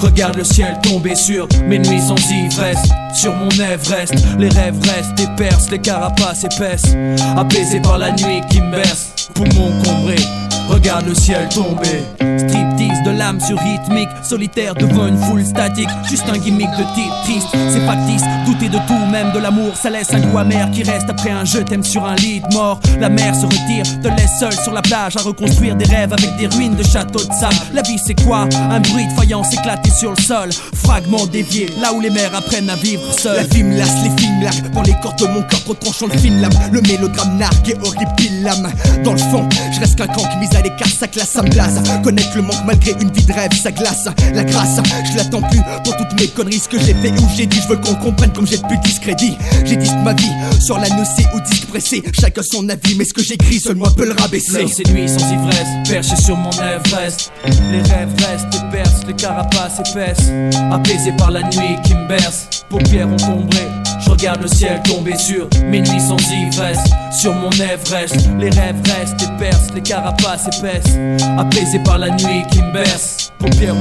Regarde 0.01 0.37
le 0.37 0.45
ciel 0.45 0.79
tomber 0.83 1.15
sur 1.15 1.47
mes 1.67 1.79
nuits 1.79 2.01
sans 2.01 2.17
ivresse. 2.31 2.89
Sur 3.15 3.35
mon 3.35 3.51
Everest, 3.51 4.15
les 4.39 4.49
rêves 4.49 4.81
restent 4.83 5.21
et 5.21 5.29
percent, 5.37 5.71
les 5.71 5.79
carapaces 5.79 6.45
épaisses. 6.45 6.97
Apaisé 7.37 7.81
par 7.81 7.99
la 7.99 8.11
nuit 8.13 8.41
qui 8.51 8.61
me 8.61 8.71
berce, 8.71 9.29
poumons 9.35 9.73
encombrés. 9.79 10.25
Regarde 10.69 11.07
le 11.07 11.15
ciel 11.15 11.49
tomber. 11.49 12.03
Striptease 12.39 12.80
de 13.05 13.11
l'âme 13.11 13.41
sur 13.41 13.59
rythmique, 13.59 14.09
solitaire 14.23 14.75
devant 14.75 15.07
une 15.07 15.19
foule 15.19 15.45
statique, 15.45 15.89
juste 16.09 16.29
un 16.29 16.39
gimmick 16.39 16.71
de 16.71 16.85
type 16.95 17.13
triste, 17.25 17.49
c'est 17.69 17.85
factice, 17.87 18.23
douter 18.47 18.69
de 18.69 18.79
tout, 18.87 19.07
même 19.11 19.33
de 19.33 19.39
l'amour, 19.39 19.77
ça 19.77 19.91
laisse 19.91 20.13
un 20.13 20.21
goût 20.21 20.39
amer 20.39 20.71
qui 20.73 20.83
reste. 20.83 21.09
Après 21.09 21.31
un 21.31 21.45
je 21.45 21.59
t'aime 21.59 21.85
sur 21.85 22.05
un 22.05 22.15
lit 22.17 22.41
de 22.41 22.55
mort. 22.55 22.81
La 23.01 23.09
mer 23.09 23.35
se 23.35 23.47
retire, 23.47 23.85
te 24.03 24.09
laisse 24.09 24.39
seul 24.39 24.53
sur 24.53 24.73
la 24.73 24.83
plage 24.83 25.17
à 25.17 25.23
reconstruire 25.23 25.77
des 25.77 25.85
rêves 25.85 26.13
avec 26.13 26.37
des 26.37 26.47
ruines 26.47 26.77
de 26.77 26.83
châteaux 26.83 27.25
de 27.25 27.33
sable. 27.33 27.55
La 27.73 27.83
vie 27.83 27.99
c'est 28.05 28.21
quoi? 28.23 28.49
Un 28.71 28.81
bruit 28.81 29.07
de 29.07 29.13
faïence 29.13 29.53
éclaté 29.53 29.91
sur 29.91 30.11
le 30.11 30.23
sol, 30.23 30.51
fragment 30.75 31.27
dévié, 31.27 31.69
là 31.81 31.93
où 31.93 32.01
les 32.01 32.11
mers 32.11 32.35
apprennent 32.35 32.71
à 32.71 32.77
vivre 32.77 33.03
seules. 33.19 33.37
La 33.37 33.43
vie 33.45 33.63
me 33.63 33.77
lasse, 33.77 34.03
les 34.05 34.23
films 34.23 34.43
larguent 34.43 34.71
Pour 34.73 34.83
les 34.83 34.95
cordes 35.03 35.19
de 35.19 35.27
mon 35.27 35.43
corps, 35.43 35.79
tranchant 35.81 36.07
le 36.07 36.19
film 36.19 36.41
lame. 36.41 36.53
Le 36.73 36.81
mélodrame 36.83 37.37
nargue 37.39 37.69
et 37.69 37.77
horripile 37.83 38.43
l'âme 38.43 38.71
Dans 39.05 39.13
le 39.13 39.19
fond, 39.19 39.49
je 39.73 39.81
reste 39.81 39.97
qu'un 39.97 40.07
camp 40.07 40.23
qui 40.29 40.37
mise 40.39 40.55
à 40.55 40.61
l'écart 40.61 40.89
sa 40.89 41.09
classe, 41.09 41.31
ça 41.31 41.43
me 41.43 41.51
blase 41.51 41.83
Connaître 42.03 42.37
le 42.37 42.43
manque 42.43 42.65
malgré 42.81 43.03
une 43.03 43.13
vie 43.13 43.25
de 43.25 43.33
rêve, 43.33 43.51
ça 43.53 43.71
glace 43.71 44.09
La 44.35 44.45
grâce, 44.45 44.81
je 45.11 45.17
l'attends 45.17 45.43
plus 45.43 45.61
pour 45.85 45.97
toutes 45.97 46.21
mes 46.21 46.29
conneries. 46.29 46.61
Ce 46.61 46.69
que 46.69 46.79
j'ai 46.79 46.95
fait 46.95 47.11
ou 47.11 47.29
j'ai 47.37 47.47
dit, 47.47 47.61
je 47.63 47.69
veux 47.69 47.77
qu'on 47.77 47.95
comprenne 47.95 48.33
comme 48.33 48.47
j'ai 48.47 48.59
plus 48.59 48.77
de 48.77 48.83
discrédit. 48.83 49.37
J'ai 49.65 49.77
dit 49.77 49.91
ma 50.05 50.15
vie 50.15 50.31
sur 50.61 50.79
la 50.79 50.89
nocée 50.89 51.27
ou 51.35 51.41
disque 51.41 51.67
pressé 51.67 52.03
Chacun 52.19 52.43
son 52.43 52.69
avis, 52.69 52.97
mais 52.97 53.05
ce 53.05 53.13
que 53.13 53.23
j'écris, 53.23 53.61
seul 53.61 53.77
moi 53.77 53.93
peut 53.97 54.07
le 54.07 54.13
rabaisser. 54.13 54.67
Ces 54.67 54.91
nuits 54.93 55.09
sans 55.09 55.31
ivresse, 55.33 55.89
perché 55.89 56.17
sur 56.17 56.37
mon 56.37 56.51
Everest. 56.51 57.33
Les 57.71 57.83
rêves 57.83 58.15
restent 58.19 58.55
et 58.55 58.73
percent, 58.73 59.07
les 59.07 59.15
carapaces 59.15 59.81
épaisses. 59.81 60.31
Apaisé 60.73 61.13
par 61.17 61.31
la 61.31 61.43
nuit 61.43 61.77
qui 61.85 61.95
me 61.95 62.09
berce 62.09 62.49
Paupières 62.69 63.09
encombrées, 63.09 63.69
je 64.05 64.11
regarde 64.11 64.43
le 64.43 64.49
ciel 64.49 64.81
tomber 64.85 65.17
sur 65.17 65.49
mes 65.67 65.81
nuits 65.81 66.01
sans 66.01 66.17
ivresse. 66.33 66.79
Sur 67.21 67.35
mon 67.35 67.51
Everest, 67.51 68.17
les 68.39 68.51
rêves 68.51 68.81
restent 68.85 69.23
et 69.23 69.39
percent, 69.39 69.75
les 69.75 69.83
carapaces 69.83 70.47
épaisses. 70.47 70.95
Apaisé 71.39 71.81
par 71.85 71.99
la 71.99 72.11
nuit 72.11 72.45
qui 72.51 72.60
me 72.61 72.73
berce 72.73 73.33
Paupières 73.39 73.75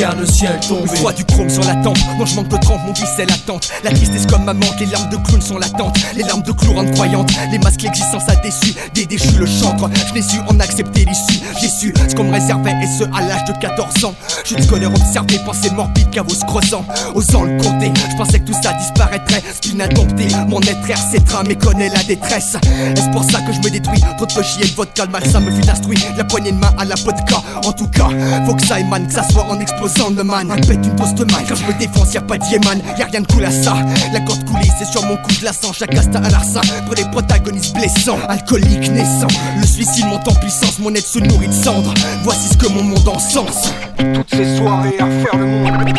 regarde 0.00 0.20
le 0.20 0.26
ciel 0.26 0.58
tomber. 0.66 0.82
Le 0.82 0.96
froid 0.96 1.12
du 1.12 1.24
chrome 1.24 1.50
sur 1.50 1.64
la 1.64 1.74
tempe, 1.76 1.98
non 2.18 2.26
je 2.26 2.34
manque 2.36 2.48
de 2.48 2.56
trempe, 2.56 2.80
mon 2.86 2.92
vice 2.92 3.08
c'est 3.16 3.26
l'attente 3.26 3.68
La 3.84 3.90
tristesse 3.90 4.26
comme 4.26 4.44
ma 4.44 4.54
manque, 4.54 4.78
les 4.78 4.86
larmes 4.86 5.10
de 5.10 5.16
clown 5.16 5.42
sont 5.42 5.58
latentes. 5.58 5.96
Les 6.14 6.22
larmes 6.22 6.42
de 6.42 6.52
clou 6.52 6.72
rendent 6.72 6.90
croyantes, 6.92 7.30
les 7.50 7.58
masques 7.58 7.82
l'existence 7.82 8.22
a 8.28 8.36
déçu. 8.36 8.74
Des 8.94 9.06
déchus 9.06 9.36
le 9.38 9.46
chancre, 9.46 9.90
je 10.08 10.14
n'ai 10.14 10.22
su 10.22 10.38
en 10.48 10.58
accepter 10.60 11.04
l'issue. 11.04 11.40
J'ai 11.60 11.68
su 11.68 11.94
ce 12.08 12.14
qu'on 12.14 12.24
me 12.24 12.32
réservait 12.32 12.74
et 12.82 12.98
ce 12.98 13.04
à 13.14 13.20
l'âge 13.26 13.44
de 13.44 13.52
14 13.60 14.04
ans. 14.04 14.14
Je 14.44 14.54
te 14.54 14.66
connais 14.68 14.86
observé, 14.86 15.38
pensée 15.44 15.70
morbide, 15.70 16.10
cavos 16.10 16.34
creusant 16.46 16.84
Osant 17.14 17.44
le 17.44 17.60
compter, 17.62 17.92
je 18.10 18.16
pensais 18.16 18.40
que 18.40 18.46
tout 18.46 18.62
ça 18.62 18.72
disparaîtrait. 18.72 19.42
Spin 19.60 19.80
indompté, 19.80 20.28
mon 20.48 20.60
être 20.60 20.88
RC 20.88 21.18
mais 21.46 21.56
connaît 21.56 21.88
la 21.88 22.02
détresse. 22.04 22.56
Est-ce 22.96 23.10
pour 23.10 23.24
ça 23.24 23.40
que 23.40 23.52
je 23.52 23.58
me 23.58 23.70
détruis? 23.70 24.00
Trop 24.16 24.26
de 24.26 24.42
chier 24.42 24.64
de 24.64 24.74
vodka, 24.74 25.04
le 25.04 25.10
malsain 25.10 25.40
me 25.40 25.50
fut 25.50 25.68
instruit. 25.68 25.98
La 26.16 26.24
poignée 26.24 26.52
de 26.52 26.58
main 26.58 26.72
à 26.78 26.84
la 26.84 26.94
vodka 26.96 27.42
En 27.64 27.72
tout 27.72 27.88
cas, 27.88 28.08
faut 28.46 28.54
que 28.54 28.66
ça 28.66 28.80
émane, 28.80 29.06
que 29.06 29.12
ça 29.12 29.22
soit 29.28 29.44
en 29.44 29.58
explosant 29.60 30.10
le 30.10 30.24
man. 30.24 30.48
Pète 30.66 30.84
une 30.84 30.96
pause 30.96 31.14
de 31.14 31.24
main, 31.24 31.38
quand 31.48 31.54
je 31.54 31.64
me 31.64 31.78
défonce 31.78 32.14
y'a 32.14 32.20
pas 32.20 32.38
de 32.38 32.44
Yéman 32.44 32.80
Y'a 32.98 33.06
rien 33.06 33.20
de 33.20 33.26
cool 33.26 33.44
à 33.44 33.50
ça, 33.50 33.74
la 34.12 34.20
corde 34.20 34.44
coulée 34.44 34.68
c'est 34.78 34.86
sur 34.86 35.04
mon 35.04 35.16
cou, 35.16 35.30
je 35.38 35.44
la 35.44 35.52
sens 35.52 35.76
Chaque 35.78 35.94
asta 35.94 36.18
à 36.18 36.30
l'arsa, 36.30 36.60
pour 36.86 36.94
les 36.94 37.04
protagonistes 37.04 37.74
blessants. 37.74 38.18
Alcoolique 38.28 38.90
naissant, 38.90 39.28
le 39.58 39.66
suicide 39.66 40.06
monte 40.06 40.28
en 40.28 40.34
puissance 40.34 40.78
Mon 40.78 40.94
être 40.94 41.06
se 41.06 41.18
nourrit 41.18 41.48
de 41.48 41.52
cendres, 41.52 41.94
voici 42.22 42.48
ce 42.48 42.56
que 42.56 42.68
mon 42.68 42.82
monde 42.82 43.08
encense 43.08 43.72
Toutes 43.98 44.30
ces 44.30 44.56
soirées 44.56 44.98
à 44.98 45.06
faire 45.06 45.36
le 45.36 45.46
monde. 45.46 45.98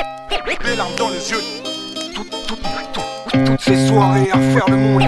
Les 0.65 0.75
larmes 0.75 0.91
dans 0.97 1.09
les 1.09 1.29
yeux 1.29 1.60
toutes 3.45 3.61
ces 3.61 3.87
soirées 3.87 4.29
à 4.31 4.37
faire 4.37 4.69
le 4.69 4.77
monde. 4.77 5.03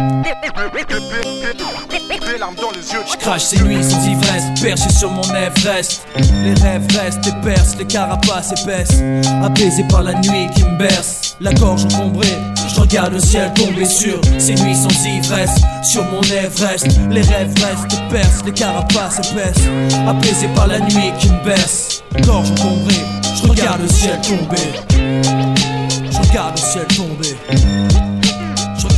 Larmes 2.40 2.56
dans 2.56 2.72
les 2.72 2.92
yeux. 2.92 3.00
Je 3.12 3.18
crache 3.18 3.44
ces 3.44 3.60
nuits 3.62 3.84
sans 3.84 4.04
ivresse 4.08 4.44
Perché 4.62 4.90
sur 4.90 5.12
mon 5.12 5.22
Everest. 5.24 6.06
Les 6.44 6.54
rêves 6.62 6.88
restent 6.98 7.28
et 7.28 7.46
percent 7.46 7.78
Les 7.78 7.86
carapaces 7.86 8.52
épaisses 8.60 9.02
Apaisé 9.44 9.84
par 9.90 10.02
la 10.02 10.14
nuit 10.14 10.48
qui 10.56 10.64
me 10.64 10.78
berce 10.78 11.38
La 11.40 11.54
gorge 11.54 11.86
encombrée. 11.86 12.38
Je 12.68 12.80
regarde 12.80 13.14
le 13.14 13.20
ciel 13.20 13.54
tomber 13.54 13.86
sur 13.86 14.20
Ces 14.40 14.56
nuits 14.56 14.76
sans 14.76 15.06
ivresse. 15.06 15.62
Sur 15.84 16.04
mon 16.06 16.22
Everest 16.22 16.88
Les 17.12 17.22
rêves 17.22 17.54
restent 17.62 17.94
et 17.94 18.12
percent 18.12 18.46
Les 18.46 18.54
carapaces 18.54 19.20
épaisses 19.20 19.68
Apaisé 20.08 20.48
par 20.56 20.68
la 20.68 20.80
nuit 20.80 21.12
qui 21.20 21.30
me 21.30 21.44
berce 21.44 22.04
Gorge 22.26 22.50
encombrée. 22.52 22.94
Je 23.36 23.48
regarde 23.48 23.82
le 23.82 23.88
ciel 23.88 24.20
tomber. 24.22 24.72
Je 24.90 26.30
regarde 26.30 26.58
le 26.58 26.62
ciel 26.62 26.88
tomber 26.88 28.13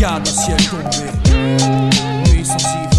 cadre, 0.05 0.27
ciel 0.27 0.57
tombé, 0.69 1.33
nuit 2.29 2.45
sensible. 2.45 2.94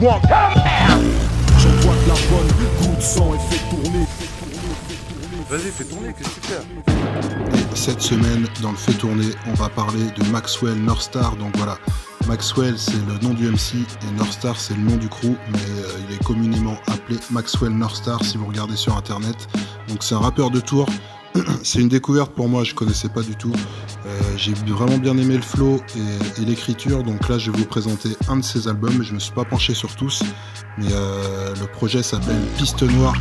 One. 0.00 0.20
J'envoie 1.58 1.94
de 1.94 2.08
la 2.08 2.14
bonne, 2.14 2.48
coup 2.78 2.96
de 2.96 3.02
sang 3.02 3.34
et 3.34 3.54
fais 3.54 3.62
tourner. 3.68 4.06
Vas-y, 5.48 5.70
fais 5.70 5.84
tourner, 5.84 6.14
qu'est-ce 6.16 6.28
que 6.28 6.40
tu 6.40 6.46
fais 6.48 6.99
Et 7.54 7.76
cette 7.76 8.00
semaine, 8.00 8.46
dans 8.62 8.70
le 8.70 8.76
fait 8.76 8.92
tourner, 8.92 9.30
on 9.46 9.54
va 9.54 9.68
parler 9.68 10.04
de 10.16 10.24
Maxwell 10.30 10.76
Northstar. 10.76 11.36
Donc 11.36 11.56
voilà, 11.56 11.78
Maxwell 12.26 12.78
c'est 12.78 13.04
le 13.06 13.18
nom 13.22 13.34
du 13.34 13.48
MC 13.48 13.76
et 13.76 14.16
Northstar 14.16 14.56
c'est 14.56 14.74
le 14.74 14.82
nom 14.82 14.96
du 14.96 15.08
crew, 15.08 15.36
mais 15.52 15.58
euh, 15.58 16.00
il 16.08 16.14
est 16.14 16.24
communément 16.24 16.76
appelé 16.86 17.18
Maxwell 17.30 17.72
Northstar 17.72 18.22
si 18.24 18.36
vous 18.36 18.46
regardez 18.46 18.76
sur 18.76 18.96
internet. 18.96 19.48
Donc 19.88 20.02
c'est 20.02 20.14
un 20.14 20.20
rappeur 20.20 20.50
de 20.50 20.60
tour. 20.60 20.86
c'est 21.62 21.80
une 21.80 21.88
découverte 21.88 22.32
pour 22.32 22.48
moi, 22.48 22.64
je 22.64 22.74
connaissais 22.74 23.08
pas 23.08 23.22
du 23.22 23.36
tout. 23.36 23.52
Euh, 24.06 24.20
J'ai 24.36 24.52
vraiment 24.52 24.98
bien 24.98 25.16
aimé 25.16 25.36
le 25.36 25.42
flow 25.42 25.80
et, 26.38 26.44
l'écriture, 26.44 27.02
donc 27.02 27.28
là 27.28 27.38
je 27.38 27.50
vais 27.50 27.58
vous 27.58 27.64
présenter 27.64 28.10
un 28.28 28.38
de 28.38 28.44
ses 28.44 28.68
albums. 28.68 29.02
Je 29.02 29.14
me 29.14 29.18
suis 29.18 29.32
pas 29.32 29.44
penché 29.44 29.74
sur 29.74 29.94
tous, 29.94 30.22
mais 30.78 30.86
euh, 30.92 31.54
le 31.60 31.66
projet 31.66 32.02
s'appelle 32.02 32.40
Piste 32.56 32.82
Noire. 32.82 33.14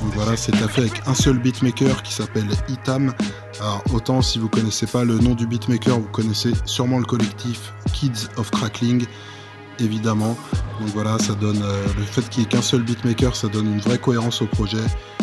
Donc 0.00 0.14
voilà, 0.14 0.36
c'est 0.36 0.54
fait 0.56 0.80
avec 0.80 1.02
un 1.06 1.14
seul 1.14 1.38
beatmaker 1.38 2.02
qui 2.02 2.12
s'appelle 2.12 2.48
Itam. 2.68 3.12
Alors 3.60 3.82
autant 3.92 4.22
si 4.22 4.38
vous 4.38 4.48
connaissez 4.48 4.86
pas 4.86 5.04
le 5.04 5.18
nom 5.18 5.34
du 5.34 5.46
beatmaker, 5.46 6.00
vous 6.00 6.08
connaissez 6.08 6.52
sûrement 6.64 6.98
le 6.98 7.04
collectif 7.04 7.72
Kids 7.92 8.28
of 8.36 8.50
Crackling, 8.50 9.04
évidemment. 9.78 10.36
Donc 10.80 10.90
voilà, 10.94 11.18
ça 11.18 11.34
donne 11.34 11.62
euh, 11.62 11.84
le 11.96 12.02
fait 12.02 12.28
qu'il 12.28 12.40
n'y 12.40 12.46
ait 12.46 12.48
qu'un 12.48 12.62
seul 12.62 12.82
beatmaker, 12.82 13.36
ça 13.36 13.48
donne 13.48 13.66
une 13.66 13.80
vraie 13.80 13.98
cohérence 13.98 14.42
au 14.42 14.46
projet. 14.46 14.82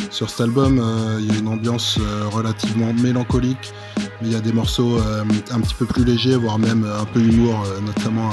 Sur 0.09 0.29
cet 0.29 0.41
album, 0.41 0.79
euh, 0.79 1.17
il 1.19 1.27
y 1.27 1.35
a 1.35 1.39
une 1.39 1.47
ambiance 1.47 1.97
euh, 1.99 2.27
relativement 2.29 2.93
mélancolique, 2.93 3.73
mais 4.21 4.27
il 4.27 4.31
y 4.31 4.35
a 4.35 4.39
des 4.39 4.53
morceaux 4.53 4.99
un 4.99 5.59
petit 5.59 5.73
peu 5.73 5.85
plus 5.85 6.05
légers, 6.05 6.35
voire 6.35 6.59
même 6.59 6.85
un 6.85 7.05
peu 7.05 7.19
humour, 7.19 7.65
notamment 7.85 8.29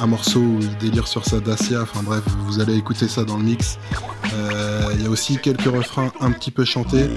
un, 0.00 0.06
morceau 0.06 0.40
où 0.40 0.58
il 0.60 0.76
délire 0.78 1.08
sur 1.08 1.24
sa 1.24 1.40
Dacia. 1.40 1.82
Enfin 1.82 2.02
bref, 2.02 2.22
vous 2.46 2.60
allez 2.60 2.74
écouter 2.74 3.08
ça 3.08 3.24
dans 3.24 3.36
le 3.36 3.44
mix. 3.44 3.78
Il 4.94 5.02
y 5.02 5.06
a 5.06 5.10
aussi 5.10 5.38
quelques 5.38 5.64
refrains 5.64 6.12
un 6.20 6.32
petit 6.32 6.50
peu 6.50 6.64
chantés, 6.64 7.08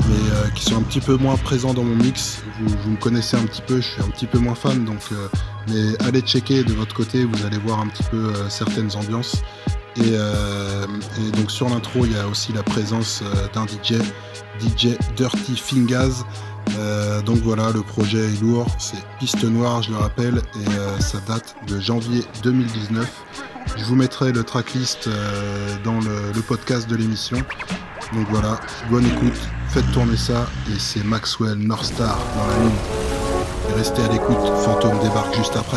mais 0.00 0.50
qui 0.54 0.64
sont 0.64 0.76
un 0.76 0.82
petit 0.82 1.00
peu 1.00 1.16
moins 1.16 1.36
présents 1.36 1.72
dans 1.72 1.84
mon 1.84 1.96
mix. 1.96 2.42
Vous, 2.60 2.90
me 2.90 2.96
connaissez 2.96 3.36
un 3.36 3.44
petit 3.44 3.62
peu, 3.62 3.80
je 3.80 3.88
suis 3.88 4.02
un 4.02 4.08
petit 4.08 4.26
peu 4.26 4.38
moins 4.38 4.54
fan, 4.54 4.84
donc 4.84 5.00
mais 5.68 6.06
allez 6.06 6.20
checker 6.20 6.64
de 6.64 6.72
votre 6.72 6.94
côté, 6.94 7.24
vous 7.24 7.46
allez 7.46 7.58
voir 7.58 7.80
un 7.80 7.88
petit 7.88 8.04
peu 8.04 8.16
euh, 8.16 8.48
certaines 8.48 8.94
ambiances. 8.96 9.42
Et, 9.98 10.12
euh, 10.12 10.86
et 11.18 11.30
donc 11.36 11.50
sur 11.50 11.68
l'intro, 11.68 12.04
il 12.04 12.12
y 12.12 12.18
a 12.18 12.28
aussi 12.28 12.52
la 12.52 12.62
présence 12.62 13.22
euh, 13.22 13.48
d'un 13.54 13.66
DJ, 13.66 13.94
DJ 14.60 14.96
Dirty 15.16 15.56
Fingaz. 15.56 16.24
Euh, 16.78 17.22
donc 17.22 17.38
voilà, 17.38 17.70
le 17.70 17.80
projet 17.80 18.18
est 18.18 18.42
lourd, 18.42 18.66
c'est 18.78 19.02
Piste 19.18 19.44
Noire, 19.44 19.82
je 19.82 19.90
le 19.90 19.96
rappelle, 19.96 20.42
et 20.56 21.00
ça 21.00 21.18
date 21.26 21.56
de 21.68 21.80
janvier 21.80 22.24
2019. 22.42 23.08
Je 23.76 23.84
vous 23.84 23.94
mettrai 23.94 24.32
le 24.32 24.42
tracklist 24.42 25.08
dans 25.84 26.00
le, 26.00 26.32
le 26.34 26.42
podcast 26.42 26.88
de 26.90 26.96
l'émission. 26.96 27.38
Donc 28.12 28.26
voilà, 28.30 28.60
bonne 28.90 29.06
écoute, 29.06 29.38
faites 29.68 29.90
tourner 29.92 30.16
ça, 30.16 30.46
et 30.70 30.78
c'est 30.78 31.04
Maxwell 31.04 31.56
Northstar 31.56 32.18
dans 32.36 32.46
la 32.48 32.64
ligne. 32.64 33.15
Restez 33.76 34.02
à 34.04 34.08
l'écoute, 34.08 34.38
Fantôme 34.64 34.98
débarque 35.00 35.34
juste 35.34 35.54
après. 35.54 35.76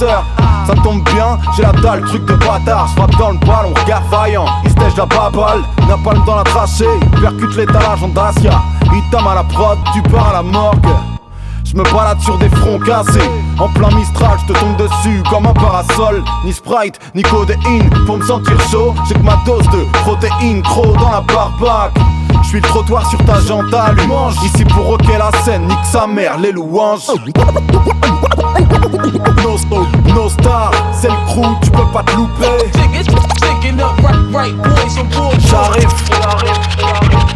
Ça 0.00 0.74
tombe 0.82 1.04
bien, 1.12 1.38
j'ai 1.54 1.62
la 1.62 1.72
dalle, 1.72 2.02
truc 2.06 2.24
de 2.24 2.32
bâtard. 2.32 2.88
Je 2.88 2.94
frappe 2.94 3.14
dans 3.18 3.32
le 3.32 3.38
ballon, 3.38 3.74
regard 3.82 4.02
vaillant. 4.10 4.46
Il 4.64 4.70
stège 4.70 4.96
la 4.96 5.04
baballe, 5.04 5.60
napalm 5.86 6.24
dans 6.24 6.36
la 6.36 6.42
trachée. 6.42 6.86
Percute 7.20 7.54
l'étalage 7.54 8.02
en 8.02 8.08
Dacia. 8.08 8.62
Il 8.84 9.02
tame 9.10 9.26
à 9.26 9.34
la 9.34 9.44
prod, 9.44 9.78
tu 9.92 10.00
pars 10.10 10.28
à 10.28 10.32
la 10.32 10.42
morgue. 10.42 10.86
Je 11.64 11.76
me 11.76 11.84
balade 11.84 12.18
sur 12.20 12.38
des 12.38 12.48
fronts 12.48 12.80
cassés 12.80 13.30
En 13.58 13.68
plein 13.68 13.94
Mistral, 13.94 14.38
je 14.40 14.52
te 14.52 14.58
tombe 14.58 14.76
dessus 14.76 15.22
comme 15.30 15.46
un 15.46 15.52
parasol 15.52 16.24
Ni 16.44 16.52
Sprite, 16.52 16.98
ni 17.14 17.22
codéine 17.22 17.88
Pour 18.06 18.16
me 18.16 18.24
sentir 18.24 18.58
chaud, 18.72 18.92
j'ai 19.06 19.14
que 19.14 19.20
ma 19.20 19.36
dose 19.46 19.68
de 19.68 19.84
protéines 20.02 20.62
Trop 20.62 20.92
dans 20.94 21.10
la 21.10 21.20
barbaque 21.20 21.92
je 22.42 22.48
suis 22.48 22.60
le 22.60 22.68
trottoir 22.68 23.08
sur 23.08 23.22
ta 23.26 23.38
jante 23.38 23.72
allumage 23.72 24.34
Ici 24.42 24.64
pour 24.64 24.86
rocker 24.86 25.18
la 25.18 25.30
scène, 25.42 25.66
nique 25.66 25.84
sa 25.84 26.06
mère, 26.06 26.38
les 26.38 26.52
louanges 26.52 27.02
No, 29.70 29.86
no 30.14 30.28
star, 30.28 30.70
c'est 30.92 31.08
le 31.08 31.14
crew, 31.26 31.46
tu 31.62 31.70
peux 31.70 31.86
pas 31.92 32.02
te 32.02 32.16
louper. 32.16 32.46
J'arrive, 35.48 35.88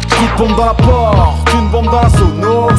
de 0.09 0.37
bombe 0.37 0.59
la 0.59 0.73
porte, 0.73 1.53
une 1.53 1.69
bombe 1.69 1.89
la 1.91 2.09
sono. 2.09 2.69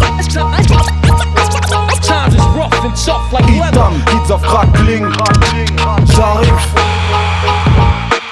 Itam, 3.48 3.92
kids 4.06 4.30
of 4.32 4.42
crackling. 4.42 5.06
J'arrive. 6.14 6.52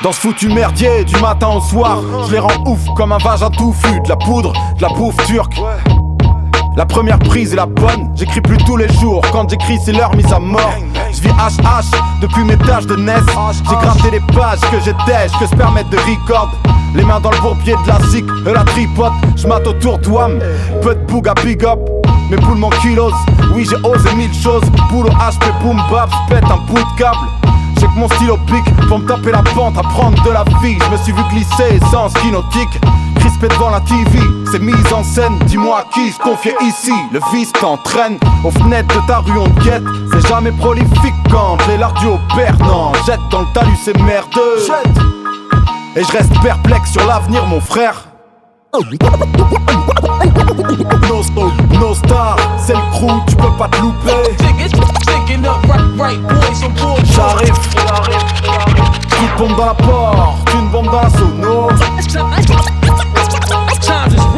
Dans 0.02 0.12
ce 0.12 0.20
foutu 0.20 0.48
merdier 0.50 1.04
du 1.04 1.16
matin 1.16 1.48
au 1.48 1.60
soir 1.62 1.98
Je 2.26 2.32
les 2.32 2.38
rends 2.38 2.62
ouf 2.66 2.80
comme 2.94 3.12
un 3.12 3.18
vagin 3.18 3.48
touffu. 3.48 4.00
De 4.02 4.08
la 4.10 4.16
poudre, 4.16 4.52
de 4.76 4.82
la 4.82 4.88
bouffe 4.88 5.16
turque 5.26 5.58
La 6.76 6.84
première 6.84 7.20
prise 7.20 7.52
est 7.52 7.56
la 7.56 7.66
bonne. 7.66 8.10
J'écris 8.16 8.40
plus 8.40 8.56
tous 8.58 8.76
les 8.76 8.92
jours. 8.94 9.22
Quand 9.32 9.48
j'écris 9.48 9.78
c'est 9.84 9.92
leur 9.92 10.14
mise 10.16 10.32
à 10.32 10.40
mort. 10.40 10.74
Je 11.12 11.20
vis 11.20 11.28
HH 11.28 12.20
depuis 12.20 12.42
mes 12.42 12.56
tâches 12.56 12.86
de 12.86 12.96
NES 12.96 13.12
J'ai 13.68 13.76
gratté 13.76 14.10
les 14.10 14.20
pages 14.34 14.60
que 14.60 14.76
dèche 15.06 15.30
Que 15.38 15.46
se 15.46 15.54
permettre 15.54 15.90
de 15.90 15.98
record. 15.98 16.50
Les 16.96 17.04
mains 17.04 17.20
dans 17.20 17.30
le 17.30 17.38
bourbier 17.38 17.74
de 17.84 17.88
la 17.88 18.00
zik 18.08 18.24
et 18.46 18.52
la 18.52 18.64
tripote. 18.64 19.12
Je 19.36 19.46
mate 19.46 19.66
autour 19.66 19.98
d'ouam 19.98 20.40
Peu 20.82 20.96
de 20.96 21.00
boug 21.06 21.28
à 21.28 21.34
big 21.34 21.64
up. 21.64 21.78
Mes 22.30 22.36
poules 22.36 22.58
mon 22.58 22.70
kilos, 22.70 23.12
oui 23.54 23.68
j'ai 23.68 23.76
osé 23.86 24.12
mille 24.16 24.34
choses. 24.34 24.64
Boulot 24.90 25.10
HP 25.10 25.44
boom 25.62 25.80
bap, 25.90 26.10
pète 26.28 26.44
un 26.44 26.56
bout 26.66 26.78
de 26.78 26.98
câble. 26.98 27.18
J'ai 27.78 27.86
que 27.86 27.98
mon 27.98 28.08
stylo 28.08 28.38
pique 28.46 28.88
pour 28.88 28.98
me 28.98 29.06
taper 29.06 29.30
la 29.30 29.42
pente, 29.42 29.76
apprendre 29.78 30.20
de 30.24 30.30
la 30.30 30.42
vie. 30.62 30.78
Je 30.86 30.90
me 30.90 30.96
suis 30.96 31.12
vu 31.12 31.22
glisser 31.30 31.78
sans 31.92 32.08
ski 32.08 32.30
nautique 32.32 32.80
Crispé 33.24 33.48
devant 33.48 33.70
la 33.70 33.80
TV, 33.80 34.18
c'est 34.52 34.58
mise 34.58 34.92
en 34.92 35.02
scène. 35.02 35.38
Dis-moi 35.46 35.78
à 35.78 35.84
qui 35.94 36.12
se 36.12 36.18
confier 36.18 36.54
ici, 36.60 36.92
le 37.10 37.20
vice 37.32 37.50
t'entraîne 37.54 38.18
Aux 38.44 38.50
fenêtres 38.50 38.94
de 39.00 39.06
ta 39.06 39.20
rue 39.20 39.38
on 39.38 39.48
te 39.48 39.64
guette 39.64 39.82
C'est 40.12 40.28
jamais 40.28 40.52
prolifique 40.52 41.14
quand 41.30 41.56
les 41.66 41.78
lards 41.78 41.94
au 42.06 42.18
perdant 42.36 42.92
Jette 43.06 43.20
dans 43.30 43.40
le 43.40 43.46
talus 43.54 43.78
c'est 43.82 43.98
merdeux. 44.02 44.58
Et 45.96 46.04
je 46.04 46.12
reste 46.12 46.38
perplexe 46.42 46.92
sur 46.92 47.06
l'avenir 47.06 47.46
mon 47.46 47.62
frère. 47.62 48.08
No, 48.74 48.82
no, 51.34 51.52
no 51.80 51.94
star, 51.94 52.36
c'est 52.58 52.74
le 52.74 52.90
crew, 52.92 53.24
tu 53.26 53.36
peux 53.36 53.52
pas 53.56 53.68
te 53.68 53.80
louper. 53.80 54.36
J'arrive, 57.04 57.54
coup 59.16 59.24
de 59.24 59.38
bombe 59.38 59.56
dans 59.56 59.66
la 59.66 59.74
porte, 59.74 60.54
une 60.54 60.68
bombe 60.68 60.90
dans 60.90 61.00
la 61.00 61.08
sono. 61.08 61.68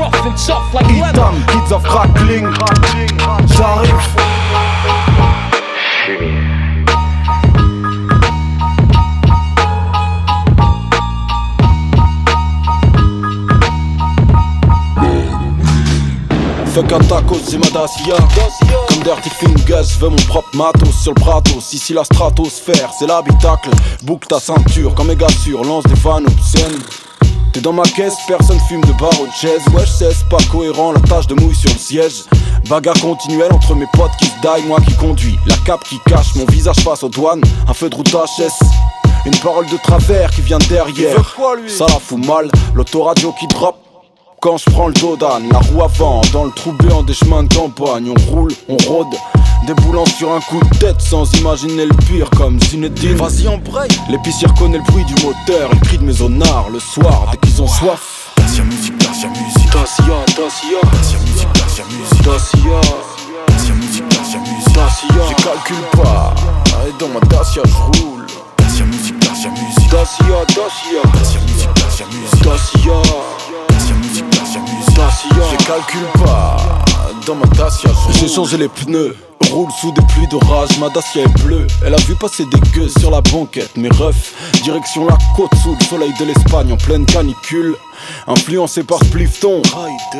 Itam, 0.06 1.34
kids 1.46 1.72
of 1.72 1.82
crackling. 1.82 2.46
J'arrive. 3.56 3.92
Fuck 16.76 16.92
un 16.92 16.98
tacos, 16.98 17.38
c'est 17.48 17.58
ma 17.58 17.70
Dacia. 17.70 18.16
Comme 18.88 19.02
Dirty 19.02 19.30
Fingers, 19.30 19.84
je 19.94 19.98
veux 19.98 20.10
mon 20.10 20.16
propre 20.28 20.54
matos 20.54 20.94
sur 21.02 21.12
le 21.12 21.20
pratos 21.20 21.72
Ici 21.72 21.94
la 21.94 22.04
stratosphère, 22.04 22.90
c'est 22.98 23.06
l'habitacle. 23.06 23.70
Boucle 24.02 24.28
ta 24.28 24.38
ceinture, 24.38 24.94
quand 24.94 25.04
méga 25.04 25.28
sûr, 25.28 25.64
lance 25.64 25.84
des 25.84 25.96
fans 25.96 26.18
obscènes 26.18 27.05
T'es 27.56 27.62
dans 27.62 27.72
ma 27.72 27.84
caisse, 27.84 28.18
personne 28.28 28.60
fume 28.68 28.82
de 28.82 28.92
barre 29.00 29.12
de 29.12 29.32
chaise. 29.34 29.62
Ouais 29.72 29.86
je 29.86 29.90
sais, 29.90 30.12
c'est 30.12 30.28
pas 30.28 30.36
cohérent, 30.52 30.92
la 30.92 31.00
tâche 31.00 31.26
de 31.26 31.34
mouille 31.36 31.54
sur 31.54 31.72
le 31.72 31.78
siège. 31.78 32.24
Bagarre 32.68 33.00
continuelle 33.00 33.50
entre 33.50 33.74
mes 33.74 33.86
potes 33.94 34.10
qui 34.18 34.26
se 34.26 34.34
die, 34.42 34.66
moi 34.68 34.78
qui 34.86 34.94
conduis. 34.96 35.38
La 35.46 35.56
cape 35.64 35.82
qui 35.84 35.98
cache 36.04 36.34
mon 36.34 36.44
visage 36.44 36.76
face 36.80 37.02
aux 37.02 37.08
douanes. 37.08 37.40
Un 37.66 37.72
feu 37.72 37.88
de 37.88 37.94
route 37.94 38.12
HS. 38.12 38.62
Une 39.24 39.38
parole 39.38 39.64
de 39.68 39.76
travers 39.78 40.30
qui 40.32 40.42
vient 40.42 40.58
derrière. 40.68 41.34
Ça 41.66 41.86
la 41.88 41.98
fout 41.98 42.26
mal, 42.26 42.50
l'autoradio 42.74 43.32
qui 43.40 43.46
drop 43.46 43.85
quand 44.46 44.58
je 44.58 44.70
prends 44.70 44.86
le 44.86 44.92
Dodan, 44.92 45.40
la 45.50 45.58
roue 45.58 45.82
avant, 45.82 46.20
dans 46.32 46.44
le 46.44 46.52
trou 46.52 46.70
béant 46.70 47.02
des 47.02 47.14
chemins 47.14 47.42
de 47.42 47.52
campagne, 47.52 48.08
on 48.08 48.30
roule, 48.30 48.52
on 48.68 48.76
rôde, 48.76 49.12
déboulant 49.66 50.06
sur 50.06 50.30
un 50.30 50.38
coup 50.38 50.60
de 50.60 50.78
tête 50.78 51.00
sans 51.00 51.28
imaginer 51.40 51.84
le 51.84 51.94
pire 52.06 52.30
comme 52.30 52.60
Zinedine. 52.60 53.16
Vas-y 53.16 53.48
en 53.48 53.58
break. 53.58 53.90
L'épicier 54.08 54.46
reconnaît 54.46 54.78
le 54.78 54.84
bruit 54.84 55.04
du 55.04 55.14
moteur, 55.14 55.70
il 55.72 55.80
crie 55.80 55.98
de 55.98 56.04
mes 56.04 56.22
honnards 56.22 56.68
le 56.72 56.78
soir 56.78 57.26
dès 57.32 57.38
qu'ils 57.38 57.60
ont 57.60 57.66
soif. 57.66 58.30
Dacia 58.36 58.62
musique, 58.62 58.96
Dacia 58.98 59.28
musique, 59.30 59.72
Dacia, 59.72 60.04
Dacia, 60.36 60.78
Dacia 60.92 61.18
musique, 61.18 61.52
Dacia 61.52 61.84
musique, 61.90 62.22
Dacia, 62.22 62.80
Dacia 63.48 63.74
musique, 63.74 64.08
Dacia 64.08 64.38
musique, 64.38 64.74
Dacia, 64.74 65.08
je 65.28 65.42
calcule 65.42 66.00
pas, 66.00 66.34
et 66.86 66.92
dans 67.00 67.08
ma 67.08 67.18
Dacia 67.26 67.62
je 67.66 68.00
roule. 68.00 68.26
Dacia 68.58 68.84
musique, 68.84 69.18
Dacia 69.18 69.50
musique, 69.50 69.90
Dacia, 69.90 70.24
Dacia, 70.46 71.02
Dacia 71.18 71.40
musique, 71.40 71.74
Dacia 71.74 72.06
musique, 72.06 72.44
Dacia. 72.44 73.75
Je 74.96 75.64
calcule 75.66 76.24
pas. 76.24 76.56
Dans 77.26 77.34
ma 77.34 77.46
Dacia, 77.46 77.90
j'ai 78.18 78.28
changé 78.28 78.56
les 78.56 78.68
pneus. 78.68 79.14
Roule 79.50 79.70
sous 79.80 79.92
des 79.92 80.02
pluies 80.06 80.26
d'orage, 80.28 80.78
ma 80.78 80.88
Dacia 80.88 81.22
est 81.22 81.42
bleue. 81.44 81.66
Elle 81.84 81.94
a 81.94 81.98
vu 81.98 82.14
passer 82.14 82.44
des 82.46 82.60
gueux 82.70 82.88
sur 82.88 83.10
la 83.10 83.20
banquette. 83.20 83.76
Mes 83.76 83.90
refs, 83.90 84.32
direction 84.62 85.06
la 85.06 85.18
côte 85.36 85.54
sous 85.62 85.76
le 85.78 85.84
soleil 85.84 86.12
de 86.18 86.24
l'Espagne 86.24 86.72
en 86.72 86.76
pleine 86.76 87.04
canicule. 87.04 87.76
Influencé 88.26 88.84
par 88.84 88.98
Splifton, 89.04 89.60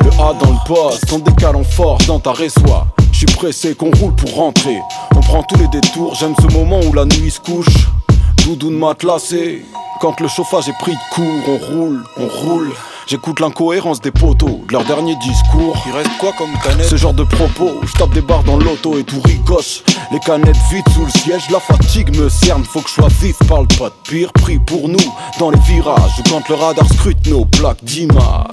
le 0.01 0.09
A 0.21 0.33
dans 0.33 0.51
le 0.51 0.67
poste, 0.67 1.11
en 1.11 1.63
force 1.63 2.05
dans 2.05 2.19
ta 2.19 2.33
résoie. 2.33 2.87
Je 3.11 3.25
pressé 3.25 3.73
qu'on 3.73 3.91
roule 3.91 4.15
pour 4.15 4.35
rentrer. 4.35 4.77
On 5.15 5.21
prend 5.21 5.43
tous 5.43 5.57
les 5.57 5.67
détours, 5.69 6.13
j'aime 6.15 6.35
ce 6.39 6.53
moment 6.55 6.79
où 6.81 6.93
la 6.93 7.05
nuit 7.05 7.31
se 7.31 7.39
couche. 7.39 7.87
Doudoune 8.43 8.77
matelassé, 8.77 9.65
quand 9.99 10.19
le 10.19 10.27
chauffage 10.27 10.69
est 10.69 10.77
pris 10.79 10.93
de 10.93 11.15
court, 11.15 11.25
on 11.47 11.57
roule, 11.57 12.03
on 12.17 12.27
roule. 12.27 12.71
J'écoute 13.07 13.39
l'incohérence 13.39 14.01
des 14.01 14.11
poteaux, 14.11 14.63
de 14.67 14.73
leur 14.73 14.83
dernier 14.83 15.15
discours. 15.15 15.77
Il 15.85 15.93
reste 15.93 16.09
quoi 16.19 16.33
comme 16.37 16.51
canette 16.63 16.87
Ce 16.87 16.97
genre 16.97 17.13
de 17.13 17.23
propos, 17.23 17.79
je 17.83 17.93
tape 17.93 18.13
des 18.13 18.21
barres 18.21 18.43
dans 18.43 18.57
l'auto 18.57 18.97
et 18.97 19.03
tout 19.03 19.21
ricoche. 19.23 19.83
Les 20.11 20.19
canettes 20.19 20.57
vides 20.71 20.87
sous 20.93 21.05
le 21.05 21.11
siège, 21.11 21.49
la 21.49 21.59
fatigue 21.59 22.17
me 22.17 22.29
cerne, 22.29 22.63
faut 22.65 22.81
que 22.81 22.89
je 22.89 22.95
sois 22.95 23.07
vif, 23.21 23.37
parle 23.47 23.67
pas 23.79 23.89
de 23.89 23.95
pire 24.03 24.33
prix 24.33 24.59
pour 24.59 24.89
nous. 24.89 25.13
Dans 25.39 25.51
les 25.51 25.59
virages, 25.59 26.19
ou 26.19 26.29
quand 26.29 26.47
le 26.49 26.55
radar 26.55 26.85
scrute 26.93 27.25
nos 27.27 27.45
plaques 27.45 27.83
d'IMAT. 27.83 28.47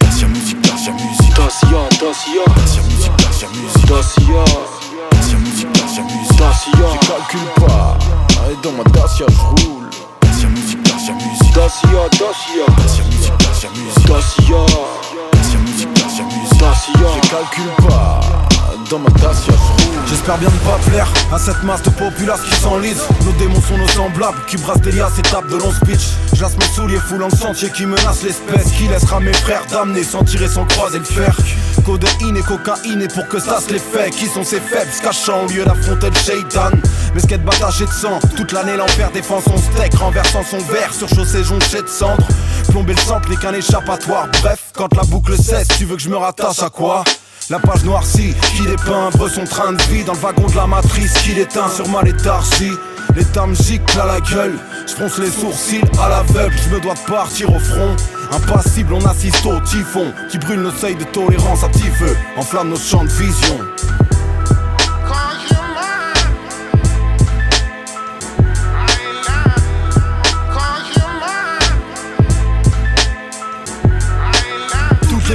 Dacia 0.00 0.26
musique, 0.28 0.60
Dacia 0.60 0.92
musique, 0.92 1.36
Dacia, 1.36 1.68
Dacia, 2.00 2.42
Dacia 2.56 2.82
musique, 2.82 3.16
Dacia 3.16 3.48
musique, 3.48 3.86
Dacia, 3.86 4.44
Dacia 5.12 5.38
musique, 5.38 5.72
Dacia 5.72 6.02
musique, 6.02 6.36
Dacia, 6.36 6.72
je 6.72 7.06
calcule 7.06 7.66
pas, 7.66 7.98
et 8.50 8.56
dans 8.62 8.72
ma 8.72 8.84
Dacia 8.84 9.26
je 9.28 9.62
roule. 9.62 9.90
Dacia 10.20 10.48
musique, 10.48 10.82
Dacia 10.82 11.12
musique, 11.14 11.54
Dacia, 11.54 12.08
Dacia, 12.10 12.66
Dacia 12.76 13.04
musique, 13.04 13.38
Dacia 13.38 13.68
musique, 13.70 14.06
Dacia, 14.06 14.56
Dacia 15.32 15.58
musique, 15.58 15.92
Dacia 15.94 16.24
musique, 16.24 16.58
Dacia, 16.58 16.92
je 17.22 17.28
calcule 17.30 17.88
pas, 17.88 18.20
dans 18.90 18.98
ma. 18.98 19.08
J'espère 20.06 20.38
bien 20.38 20.48
ne 20.48 20.58
pas 20.68 20.78
plaire 20.90 21.08
à 21.32 21.38
cette 21.38 21.62
masse 21.62 21.82
de 21.82 21.90
populace 21.90 22.40
qui 22.42 22.54
s'enlise. 22.60 23.02
Nos 23.24 23.32
démons 23.32 23.60
sont 23.60 23.78
nos 23.78 23.88
semblables 23.88 24.38
qui 24.46 24.56
brassent 24.56 24.80
des 24.80 24.92
liasses 24.92 25.18
et 25.18 25.22
tapent 25.22 25.48
de 25.48 25.56
longs 25.56 25.72
speech 25.72 26.10
Je 26.34 26.42
laisse 26.42 26.56
mes 26.58 26.66
souliers 26.74 26.98
foulant 26.98 27.28
le 27.30 27.36
sentier 27.36 27.70
qui 27.70 27.86
menace 27.86 28.22
l'espèce 28.22 28.72
Qui 28.72 28.88
laissera 28.88 29.20
mes 29.20 29.32
frères 29.32 29.64
damnés 29.70 30.02
sans 30.02 30.24
tirer 30.24 30.48
sans 30.48 30.64
croiser 30.66 30.98
le 30.98 31.04
fer. 31.04 31.34
Codeine 31.84 32.36
et 32.36 32.42
cocaïne 32.42 33.02
et 33.02 33.08
pour 33.08 33.26
que 33.28 33.38
ça 33.38 33.60
se 33.60 33.72
les 33.72 34.10
Qui 34.10 34.26
sont 34.26 34.44
ces 34.44 34.60
faibles 34.60 34.90
se 34.92 35.02
cachant 35.02 35.44
au 35.44 35.48
lieu 35.48 35.64
d'affronter 35.64 36.10
le 36.10 36.16
shaitan. 36.16 36.70
Mes 37.14 37.20
skates 37.20 37.44
battachés 37.44 37.86
de 37.86 37.90
sang 37.90 38.18
Toute 38.36 38.52
l'année 38.52 38.76
l'enfer 38.76 39.10
défend 39.12 39.40
son 39.40 39.56
steak 39.56 39.94
Renversant 39.94 40.42
son 40.44 40.58
verre 40.58 40.92
sur 40.92 41.08
chaussée 41.08 41.44
jonchée 41.44 41.82
de 41.82 41.88
cendres 41.88 42.26
Plomber 42.70 42.94
le 42.94 43.00
centre 43.00 43.28
n'est 43.28 43.36
qu'un 43.36 43.54
échappatoire. 43.54 44.28
Bref 44.42 44.72
quand 44.74 44.94
la 44.94 45.02
boucle 45.04 45.36
cesse 45.36 45.68
tu 45.78 45.84
veux 45.84 45.96
que 45.96 46.02
je 46.02 46.08
me 46.08 46.16
rattache 46.16 46.62
à 46.62 46.70
quoi? 46.70 47.04
La 47.50 47.58
page 47.58 47.84
noircie 47.84 48.34
qui 48.54 48.62
dépeint 48.66 49.10
son 49.28 49.44
train 49.44 49.72
de 49.72 49.82
vie 49.82 50.04
dans 50.04 50.12
le 50.12 50.18
wagon 50.18 50.46
de 50.46 50.56
la 50.56 50.66
matrice 50.66 51.12
qui 51.14 51.34
l'éteint 51.34 51.68
sur 51.68 51.88
ma 51.88 52.02
léthargie. 52.02 52.72
Me 53.14 53.54
gicle 53.54 54.00
à 54.00 54.06
la 54.06 54.20
gueule, 54.20 54.58
je 54.86 54.94
fronce 54.94 55.18
les 55.18 55.30
sourcils 55.30 55.82
à 56.02 56.08
l'aveugle, 56.08 56.54
je 56.64 56.74
me 56.74 56.80
dois 56.80 56.94
de 56.94 57.10
partir 57.10 57.54
au 57.54 57.58
front. 57.58 57.94
Impassible, 58.30 58.94
on 58.94 59.04
assiste 59.04 59.44
au 59.44 59.60
typhon 59.60 60.12
qui 60.30 60.38
brûle 60.38 60.60
nos 60.60 60.70
seuils 60.70 60.96
de 60.96 61.04
tolérance 61.04 61.62
à 61.62 61.68
petit 61.68 61.90
feu, 61.90 62.16
enflamme 62.38 62.70
nos 62.70 62.76
champs 62.76 63.04
de 63.04 63.10
vision. 63.10 63.58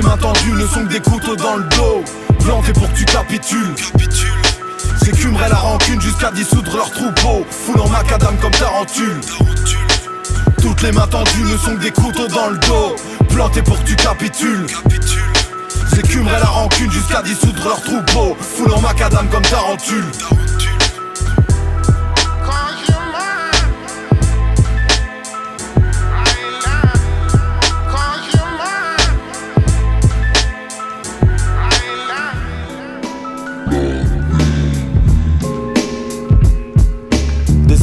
Mains 0.08 0.18
tendues 0.18 0.54
ne 0.54 0.66
sont 0.68 0.86
que 0.86 0.94
des 0.94 1.00
couteaux 1.02 1.36
dans 1.36 1.58
le 1.58 1.64
dos, 1.76 2.02
plantés 2.40 2.72
pour 2.72 2.90
que 2.90 2.98
tu 2.98 3.04
capitules. 3.04 3.76
J'écumerai 5.04 5.50
la 5.50 5.58
rancune 5.58 6.00
jusqu'à 6.00 6.32
dissoudre 6.32 6.78
leur 6.78 6.90
troupeau, 6.92 7.46
foulant 7.50 7.90
macadam 7.90 8.38
comme 8.38 8.52
tarentule. 8.52 9.20
Toutes 10.62 10.82
les 10.82 10.94
mains 10.94 11.08
tendues 11.08 11.44
ne 11.44 11.58
sont 11.58 11.76
que 11.76 11.82
des 11.82 11.92
couteaux 11.92 12.28
dans 12.28 12.48
le 12.48 12.58
dos, 12.60 12.96
plantés 13.28 13.62
pour 13.62 13.78
que 13.84 13.90
tu 13.90 13.96
capitules. 13.98 14.68
J'écumerai 15.94 16.40
la 16.40 16.46
rancune 16.46 16.90
jusqu'à 16.90 17.22
dissoudre 17.22 17.62
leur 17.66 17.82
troupeau, 17.82 18.38
foulant 18.40 18.80
macadam 18.80 19.28
comme 19.28 19.44
tarentule. 19.44 20.06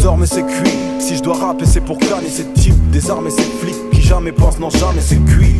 Désormais 0.04 0.26
c'est 0.26 0.42
cuit, 0.42 0.70
si 0.98 1.16
je 1.16 1.22
dois 1.22 1.34
rapper 1.34 1.64
c'est 1.64 1.80
pour 1.80 1.96
canner 1.96 2.28
ces 2.28 2.44
types. 2.52 2.74
Des 2.90 3.10
armes 3.10 3.26
et 3.26 3.30
ces 3.30 3.40
flics 3.40 3.90
qui 3.90 4.02
jamais 4.02 4.32
pensent 4.32 4.58
non 4.58 4.68
jamais 4.68 5.00
c'est 5.00 5.16
cuit 5.24 5.54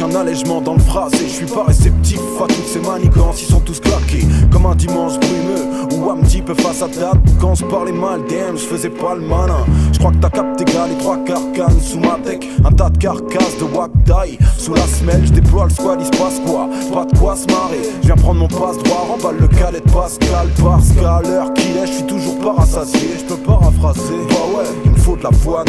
Aucun 0.00 0.14
allègement 0.14 0.62
dans 0.62 0.72
le 0.72 0.80
phrasé, 0.80 1.18
je 1.28 1.32
suis 1.32 1.46
pas 1.46 1.64
réceptif 1.64 2.20
à 2.42 2.46
toutes 2.46 2.66
ces 2.66 2.80
manigances, 2.80 3.42
ils 3.42 3.52
sont 3.52 3.60
tous 3.60 3.80
claqués 3.80 4.26
Comme 4.50 4.64
un 4.64 4.74
dimanche 4.74 5.18
brumeux. 5.20 5.68
Ou 5.92 6.10
un 6.10 6.16
petit 6.22 6.42
face 6.56 6.80
à 6.80 6.88
date 6.88 7.18
Quand 7.38 7.54
je 7.54 7.66
parlais 7.66 7.92
mal, 7.92 8.20
damn, 8.26 8.56
je 8.56 8.64
faisais 8.64 8.88
pas 8.88 9.14
le 9.14 9.20
malin. 9.20 9.66
Je 9.92 9.98
crois 9.98 10.12
que 10.12 10.16
t'as 10.16 10.30
capté 10.30 10.64
gars 10.64 10.86
les 10.88 10.96
trois 10.96 11.18
carcanes 11.18 11.78
sous 11.82 11.98
ma 11.98 12.18
tech 12.24 12.38
Un 12.64 12.72
tas 12.72 12.88
de 12.88 12.96
carcasses 12.96 13.58
de 13.58 13.64
Wakdai 13.64 14.38
Sous 14.56 14.72
la 14.72 14.86
semelle, 14.86 15.26
je 15.26 15.32
déploie 15.32 15.64
le 15.64 15.70
squad, 15.70 16.00
il 16.00 16.06
se 16.06 16.22
passe 16.22 16.40
quoi? 16.46 16.66
Pas 16.94 17.04
de 17.04 17.18
quoi 17.18 17.36
se 17.36 17.46
marrer, 17.48 17.82
je 18.00 18.06
viens 18.06 18.16
prendre 18.16 18.40
mon 18.40 18.48
passe 18.48 18.78
droit 18.78 19.06
Remballe 19.10 19.36
le 19.38 19.48
cadet 19.48 19.80
de 19.80 19.92
Pascal. 19.92 20.48
Parce 20.62 20.92
qu'à 20.92 21.20
l'heure 21.22 21.52
qu'il 21.52 21.76
est, 21.76 21.86
je 21.86 21.92
suis 21.92 22.06
toujours 22.06 22.38
pas 22.38 22.54
rassasié. 22.54 23.18
Je 23.18 23.24
peux 23.24 23.40
paraphraser, 23.42 24.16
bah 24.30 24.56
ouais, 24.56 24.68
il 24.86 24.92
me 24.92 24.96
faut 24.96 25.16
de 25.16 25.24
la 25.24 25.32
foine 25.32 25.66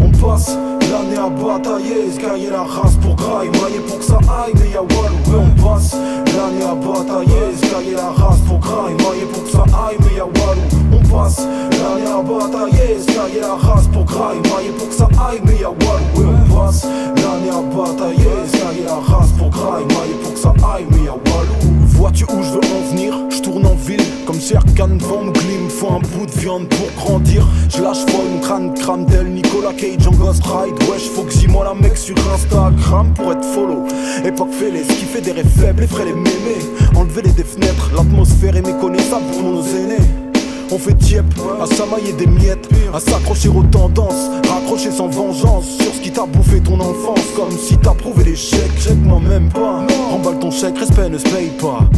On 0.00 0.10
passe 0.10 0.56
l'année 0.90 1.18
à 1.18 1.28
batailler 1.28 2.08
Escailler 2.08 2.50
la 2.50 2.62
race 2.62 2.96
pour 2.96 3.14
graille 3.16 3.48
Mailler 3.50 3.80
pour 3.86 3.98
que 3.98 4.04
ça 4.04 4.18
aille, 4.28 4.52
mais 4.54 4.70
y'a 4.70 4.82
Walou 4.82 5.16
ouais, 5.26 5.44
on 5.46 5.62
passe 5.62 5.94
l'année 5.94 6.64
à 6.64 6.74
batailler 6.74 7.52
Escailler 7.52 7.94
la 7.94 8.10
race 8.10 8.40
pour 8.46 8.58
graille 8.58 8.94
Mailler 8.94 9.26
pour 9.32 9.44
que 9.44 9.50
ça 9.50 9.64
aille, 9.86 9.96
mais 10.00 10.16
y'a 10.16 10.24
Walou 10.24 10.62
On 10.92 11.16
passe 11.16 11.40
l'année 11.40 12.06
à 12.06 12.22
batailler 12.22 12.96
Escailler 12.96 13.40
la 13.40 13.54
race 13.54 13.86
pour 13.88 14.04
graille 14.04 14.38
Mailler 14.38 14.72
pour 14.78 14.88
que 14.88 14.94
ça 14.94 15.08
aille, 15.28 15.40
mais 15.44 15.56
y'a 15.56 15.68
Walou 15.68 16.06
ouais, 16.16 16.34
on 16.50 16.54
passe 16.54 16.84
l'année 16.84 17.50
à 17.50 17.76
batailler 17.76 18.28
Escailler 18.44 18.84
la 18.84 18.94
race 18.94 19.32
pour 19.32 19.50
graille 19.50 19.84
Mailler 19.84 20.18
pour 20.22 20.32
que 20.34 20.38
ça 20.38 20.54
aille, 20.74 20.86
mais 20.90 21.04
y'a 21.04 21.12
Walou 21.12 21.77
Vois-tu 21.88 22.24
où 22.24 22.42
je 22.42 22.52
veux 22.52 22.60
en 22.60 22.90
venir? 22.90 23.14
Je 23.30 23.40
tourne 23.40 23.66
en 23.66 23.74
ville 23.74 24.02
comme 24.26 24.40
Serkan 24.40 24.96
Van 24.98 25.30
Glim. 25.30 25.68
Faut 25.68 25.88
un 25.88 26.00
bout 26.00 26.26
de 26.26 26.40
viande 26.40 26.68
pour 26.68 26.88
grandir. 26.96 27.46
Je 27.68 27.82
lâche 27.82 28.04
folle, 28.06 28.28
mon 28.32 28.40
crâne 28.40 28.74
crâne 28.74 29.06
tel 29.06 29.26
Nicolas 29.28 29.72
Cage 29.72 30.06
en 30.06 30.12
Ghost 30.12 30.42
Ride. 30.44 30.74
Wesh 30.90 31.08
faut 31.08 31.22
que 31.22 31.32
j'y 31.32 31.48
moi 31.48 31.64
la 31.64 31.74
mec 31.74 31.96
sur 31.96 32.16
Instagram 32.32 33.12
pour 33.14 33.32
être 33.32 33.44
follow. 33.44 33.84
Époque 34.24 34.52
fêlée, 34.52 34.84
ce 34.84 34.92
qui 34.94 35.04
fait 35.04 35.20
des 35.20 35.32
rêves 35.32 35.58
faibles, 35.58 35.80
les 35.80 35.86
frais 35.86 36.04
les 36.04 36.12
mémés. 36.12 36.64
Enlever 36.94 37.22
les 37.22 37.32
des 37.32 37.44
fenêtres, 37.44 37.90
l'atmosphère 37.94 38.56
est 38.56 38.66
méconnaissable 38.66 39.24
pour 39.32 39.42
nos 39.42 39.62
aînés 39.62 40.27
on 40.70 40.78
fait 40.78 40.94
tiep, 40.94 41.24
à 41.60 41.66
s'amailler 41.66 42.12
des 42.12 42.26
miettes, 42.26 42.68
à 42.92 43.00
s'accrocher 43.00 43.48
aux 43.48 43.62
tendances, 43.62 44.30
raccrocher 44.48 44.90
sans 44.90 45.08
vengeance 45.08 45.66
sur 45.80 45.94
ce 45.94 46.00
qui 46.00 46.10
t'a 46.10 46.26
bouffé 46.26 46.60
ton 46.60 46.78
enfance, 46.80 47.20
comme 47.36 47.50
si 47.50 47.76
t'as 47.78 47.94
prouvé 47.94 48.24
l'échec, 48.24 48.70
check 48.78 48.96
moi 49.04 49.20
même 49.20 49.48
pas. 49.50 49.86
Remballe 50.10 50.38
ton 50.38 50.50
chèque, 50.50 50.78
respect 50.78 51.08
ne 51.08 51.18
se 51.18 51.24
paye 51.24 51.50
pas. 51.60 51.88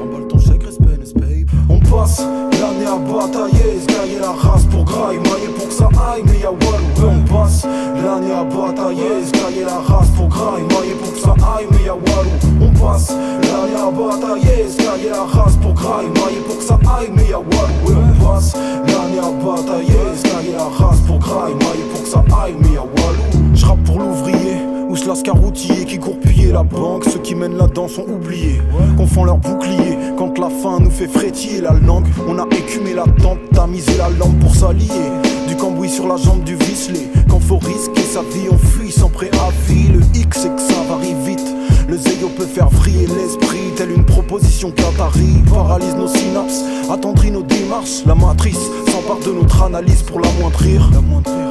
Remballe 0.00 0.26
ton 0.28 0.38
chèque, 0.38 0.62
respect 0.64 0.98
ne 1.00 1.04
se 1.04 1.14
paye 1.14 1.44
pas. 1.44 1.52
On 1.68 1.80
passe 1.80 2.20
l'année 2.60 2.86
à 2.86 2.96
batailler, 2.96 3.80
escailler 4.06 4.20
la 4.20 4.32
race 4.32 4.64
pour 4.64 4.84
graille, 4.84 5.16
mailler 5.18 5.48
pour 5.56 5.68
que 5.68 5.74
ça 5.74 5.88
aille, 6.12 6.22
mais 6.24 6.38
y'a. 6.38 6.50
Et 6.50 7.04
on 7.04 7.20
passe 7.32 7.64
l'année 7.64 8.32
à 8.32 8.44
batailler, 8.44 9.22
escailler 9.22 9.64
la 9.64 9.78
race 9.78 10.08
pour 10.16 10.28
graille, 10.28 10.62
mailler 10.62 10.94
pour 10.94 11.12
que 11.12 11.18
ça 11.18 11.34
aille, 11.56 11.66
mais 11.70 11.84
y'a 11.84 11.94
Walou. 11.94 12.30
On 12.60 12.72
passe 12.78 13.10
l'année 13.10 13.76
à 13.76 13.90
batailler, 13.90 14.64
escailler 14.66 15.10
la 15.10 15.24
race 15.24 15.56
pour 15.56 15.72
graille, 15.74 16.06
mailler 16.06 16.40
pour 16.46 16.58
que 16.58 16.64
ça 16.64 16.78
aille, 16.98 17.10
mais 17.14 17.24
y'a. 17.24 17.38
Et 17.38 17.94
on 17.94 18.24
passe 18.24 18.54
l'année 18.54 19.18
à 19.18 19.30
batailler, 19.44 19.94
escailler 20.14 20.52
la 20.52 20.64
race 20.64 21.00
pour 21.00 21.18
graille, 21.18 21.54
mailler 21.54 21.86
pour 21.92 22.02
que 22.02 22.08
ça 22.08 22.24
aille, 22.42 22.54
mais 22.60 22.74
y'a 22.74 22.82
Walou. 22.82 23.54
J'rappe 23.54 23.82
pour 23.84 23.98
l'ouvrier. 23.98 24.56
Ou 24.88 24.94
ce 24.94 25.08
lascaroutier 25.08 25.84
qui 25.84 25.98
court 25.98 26.18
piller 26.20 26.52
la 26.52 26.62
banque, 26.62 27.06
ceux 27.06 27.18
qui 27.18 27.34
mènent 27.34 27.56
là-dedans 27.56 27.88
sont 27.88 28.04
oubliés. 28.04 28.62
Confond 28.96 29.24
leur 29.24 29.38
bouclier, 29.38 29.98
quand 30.16 30.38
la 30.38 30.48
faim 30.48 30.78
nous 30.80 30.92
fait 30.92 31.08
frétiller 31.08 31.60
la 31.60 31.72
langue, 31.72 32.06
on 32.28 32.38
a 32.38 32.46
écumé 32.52 32.94
la 32.94 33.02
tente, 33.02 33.40
tamisé 33.52 33.95
la 33.96 34.08
lampe 34.10 34.38
pour 34.40 34.54
s'allier. 34.54 35.10
Du 35.48 35.56
cambouis 35.56 35.88
sur 35.88 36.06
la 36.06 36.16
jambe 36.16 36.44
du 36.44 36.56
vicelé, 36.56 37.08
quand 37.28 37.40
faut 37.40 37.58
risquer 37.58 38.02
sa 38.02 38.20
vie, 38.22 38.48
on 38.50 38.58
fuit 38.58 38.90
sans 38.90 39.08
préavis. 39.08 39.88
Le 39.92 40.00
X 40.14 40.40
c'est 40.42 40.54
que 40.54 40.60
ça 40.60 40.82
varie 40.88 41.14
vite. 41.24 41.44
Le 41.88 41.96
zéyo 41.96 42.28
peut 42.28 42.46
faire 42.46 42.68
vriller 42.68 43.06
l'esprit, 43.06 43.72
telle 43.76 43.92
une 43.92 44.04
proposition 44.04 44.72
qatari. 44.72 45.42
Paralyse 45.48 45.94
nos 45.94 46.08
synapses, 46.08 46.62
attendrit 46.90 47.30
nos 47.30 47.42
démarches. 47.42 48.04
La 48.06 48.14
matrice 48.14 48.70
s'empare 48.90 49.20
de 49.20 49.32
notre 49.32 49.62
analyse 49.62 50.02
pour 50.02 50.20
l'amoindrir. 50.20 50.90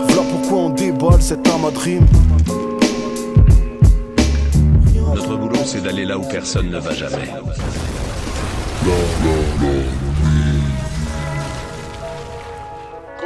Voilà 0.08 0.22
pourquoi 0.30 0.58
on 0.58 0.70
déballe 0.72 1.22
cette 1.22 1.48
âme 1.48 1.66
à 1.66 1.72
dream. 1.72 2.06
Notre 5.16 5.38
boulot, 5.38 5.60
c'est 5.64 5.82
d'aller 5.82 6.04
là 6.04 6.18
où 6.18 6.24
personne 6.24 6.70
ne 6.70 6.80
va 6.80 6.94
jamais. 6.94 7.32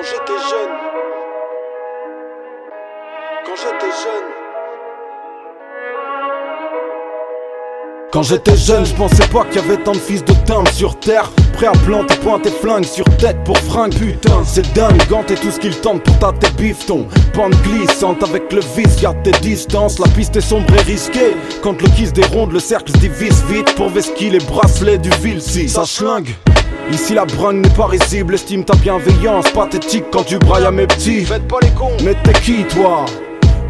J'étais 0.09 0.39
jeune, 0.49 0.77
quand 3.45 3.55
j'étais 3.55 3.91
jeune. 4.03 4.38
Quand 8.11 8.23
j'étais 8.23 8.57
jeune, 8.57 8.87
je 8.87 8.95
pensais 8.95 9.27
pas 9.27 9.45
qu'il 9.45 9.61
y 9.61 9.63
avait 9.63 9.77
tant 9.83 9.91
de 9.91 9.97
fils 9.97 10.25
de 10.25 10.33
timbre 10.45 10.71
sur 10.71 10.99
terre. 10.99 11.29
Prêt 11.53 11.67
à 11.67 11.73
planter, 11.73 12.15
pointer 12.15 12.49
flingue 12.49 12.83
sur 12.83 13.05
tête 13.17 13.37
pour 13.45 13.57
fringue. 13.59 13.93
Putain, 13.93 14.43
c'est 14.43 14.73
dingue, 14.73 14.99
ganté 15.07 15.35
tout 15.35 15.51
ce 15.51 15.59
qu'il 15.59 15.75
tente 15.75 16.01
pour 16.01 16.17
tâter 16.17 16.47
bifton. 16.57 17.05
Pente 17.33 17.53
glissante 17.61 18.23
avec 18.23 18.51
le 18.51 18.61
vice, 18.75 18.99
garde 18.99 19.21
tes 19.21 19.39
distances. 19.41 19.99
La 19.99 20.07
piste 20.07 20.35
est 20.35 20.41
sombre 20.41 20.73
et 20.73 20.81
risquée. 20.81 21.35
Quand 21.61 21.79
le 21.79 21.87
kiss 21.89 22.11
déronde, 22.11 22.51
le 22.51 22.59
cercle 22.59 22.91
se 22.93 22.97
divise 22.97 23.43
vite 23.47 23.75
pour 23.75 23.89
vesquiller 23.89 24.31
les 24.31 24.45
bracelets 24.45 24.97
du 24.97 25.11
Vilsi. 25.21 25.69
Ça 25.69 25.85
schlingue. 25.85 26.29
Ici 26.91 27.13
la 27.13 27.25
bringue 27.25 27.63
n'est 27.63 27.75
pas 27.75 27.85
risible, 27.85 28.33
estime 28.33 28.65
ta 28.65 28.75
bienveillance 28.77 29.51
pathétique 29.51 30.05
quand 30.11 30.23
tu 30.23 30.39
brailles 30.39 30.65
à 30.65 30.71
mes 30.71 30.87
petits. 30.87 31.25
Faites 31.25 31.47
pas 31.47 31.59
les 31.61 31.69
cons. 31.69 31.95
Mais 32.03 32.15
t'es 32.23 32.33
qui 32.41 32.63
toi? 32.63 33.05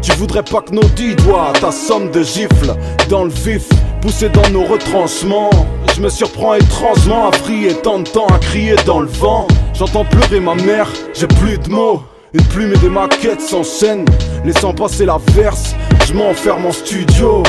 Tu 0.02 0.12
voudrais 0.12 0.42
pas 0.42 0.60
que 0.62 0.74
nos 0.74 0.84
dix 0.96 1.14
doigts, 1.16 1.52
ta 1.60 1.70
somme 1.70 2.10
de 2.10 2.22
gifles 2.22 2.74
dans 3.08 3.24
le 3.24 3.30
vif, 3.30 3.68
poussé 4.00 4.28
dans 4.28 4.48
nos 4.50 4.64
retranchements. 4.64 5.50
Je 5.94 6.00
me 6.00 6.08
surprends 6.08 6.54
étrangement 6.54 7.28
à 7.28 7.32
frier 7.32 7.74
tant 7.74 7.98
de 7.98 8.08
temps 8.08 8.26
à 8.28 8.38
crier 8.38 8.76
dans 8.86 9.00
le 9.00 9.08
vent. 9.08 9.46
J'entends 9.74 10.04
pleurer 10.04 10.40
ma 10.40 10.54
mère, 10.54 10.88
j'ai 11.14 11.26
plus 11.26 11.58
de 11.58 11.68
mots. 11.68 12.02
Une 12.32 12.44
plume 12.44 12.72
et 12.72 12.78
des 12.78 12.88
maquettes 12.88 13.40
s'enchaînent, 13.40 14.04
laissant 14.44 14.72
passer 14.72 15.04
la 15.04 15.18
verse. 15.32 15.74
Je 16.06 16.14
m'enferme 16.14 16.66
en 16.66 16.72
studio 16.72 17.42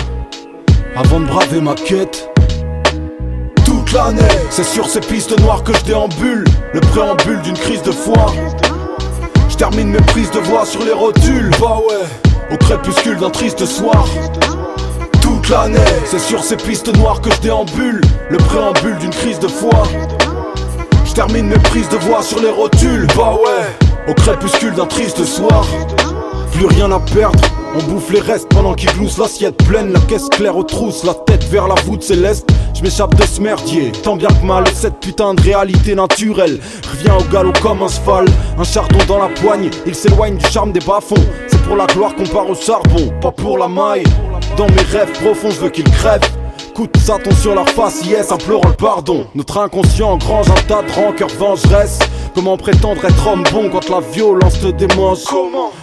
avant 0.95 1.19
de 1.19 1.25
braver 1.25 1.61
ma 1.61 1.75
quête. 1.75 2.29
Toute 3.63 3.93
l'année. 3.93 4.21
C'est 4.49 4.65
sur 4.65 4.87
ces 4.87 4.99
pistes 4.99 5.39
noires 5.39 5.63
que 5.63 5.73
je 5.73 5.83
déambule, 5.85 6.45
le 6.73 6.79
préambule 6.79 7.41
d'une 7.41 7.57
crise 7.57 7.83
de 7.83 7.91
foi. 7.91 8.25
Je 9.49 9.55
termine 9.55 9.91
mes 9.91 10.01
prises 10.01 10.31
de 10.31 10.39
voix 10.39 10.65
sur 10.65 10.83
les 10.83 10.93
rotules, 10.93 11.51
bah 11.59 11.77
ouais, 11.87 12.30
au 12.51 12.57
crépuscule 12.57 13.17
d'un 13.17 13.29
triste 13.29 13.65
soir. 13.65 14.05
Toute 15.21 15.49
l'année, 15.49 15.79
c'est 16.05 16.19
sur 16.19 16.43
ces 16.43 16.57
pistes 16.57 16.95
noires 16.97 17.21
que 17.21 17.31
je 17.31 17.41
déambule, 17.41 18.01
le 18.29 18.37
préambule 18.37 18.97
d'une 18.97 19.11
crise 19.11 19.39
de 19.39 19.47
foi. 19.47 19.83
Je 21.05 21.13
termine 21.13 21.47
mes 21.47 21.59
prises 21.59 21.89
de 21.89 21.97
voix 21.97 22.21
sur 22.21 22.39
les 22.39 22.49
rotules, 22.49 23.07
bah 23.15 23.33
ouais, 23.33 24.11
au 24.11 24.13
crépuscule 24.13 24.73
d'un 24.73 24.85
triste 24.85 25.23
soir. 25.25 25.65
Plus 26.53 26.65
rien 26.65 26.91
à 26.91 26.99
perdre, 26.99 27.41
on 27.75 27.83
bouffe 27.91 28.11
les 28.11 28.19
restes 28.19 28.49
pendant 28.49 28.73
qu'ils 28.73 28.91
gloussent 28.91 29.17
l'assiette 29.17 29.57
pleine, 29.57 29.91
la 29.93 29.99
caisse 30.01 30.29
claire 30.29 30.57
aux 30.57 30.63
trousses, 30.63 31.03
la 31.03 31.13
tête 31.13 31.43
vers 31.45 31.67
la 31.67 31.75
voûte 31.83 32.03
céleste. 32.03 32.49
Je 32.73 32.81
m'échappe 32.81 33.15
de 33.15 33.23
ce 33.23 33.41
merdier, 33.41 33.91
tant 34.03 34.15
bien 34.15 34.29
que 34.29 34.45
mal, 34.45 34.63
cette 34.73 34.99
putain 34.99 35.33
de 35.33 35.41
réalité 35.41 35.95
naturelle 35.95 36.59
revient 36.91 37.11
au 37.19 37.31
galop 37.31 37.53
comme 37.61 37.83
un 37.83 37.87
cheval, 37.87 38.25
un 38.57 38.63
chardon 38.63 38.99
dans 39.07 39.19
la 39.19 39.29
poigne, 39.29 39.69
il 39.85 39.95
s'éloigne 39.95 40.37
du 40.37 40.45
charme 40.45 40.71
des 40.71 40.79
bas-fonds. 40.79 41.15
C'est 41.47 41.61
pour 41.63 41.75
la 41.75 41.85
gloire 41.87 42.15
qu'on 42.15 42.25
part 42.25 42.49
au 42.49 42.55
charbon, 42.55 43.11
pas 43.21 43.31
pour 43.31 43.57
la 43.57 43.67
maille. 43.67 44.03
Dans 44.57 44.67
mes 44.67 44.81
rêves 44.91 45.11
profonds, 45.21 45.51
je 45.51 45.59
veux 45.61 45.69
qu'ils 45.69 45.89
crèvent. 45.89 46.21
De 46.81 46.99
Satan 46.99 47.29
sur 47.35 47.53
leur 47.53 47.69
face, 47.69 48.03
yes, 48.07 48.31
implorant 48.31 48.69
le 48.69 48.73
pardon. 48.73 49.27
Notre 49.35 49.59
inconscient 49.59 50.13
engrange 50.13 50.49
un 50.49 50.61
tas 50.67 50.81
de 50.81 50.91
rancœur 50.91 51.27
vengeresse. 51.37 51.99
Comment 52.33 52.55
prétendre 52.55 53.03
être 53.03 53.27
homme 53.27 53.43
bon 53.51 53.69
quand 53.69 53.89
la 53.89 53.99
violence 53.99 54.59
te 54.59 54.67
démange 54.67 55.19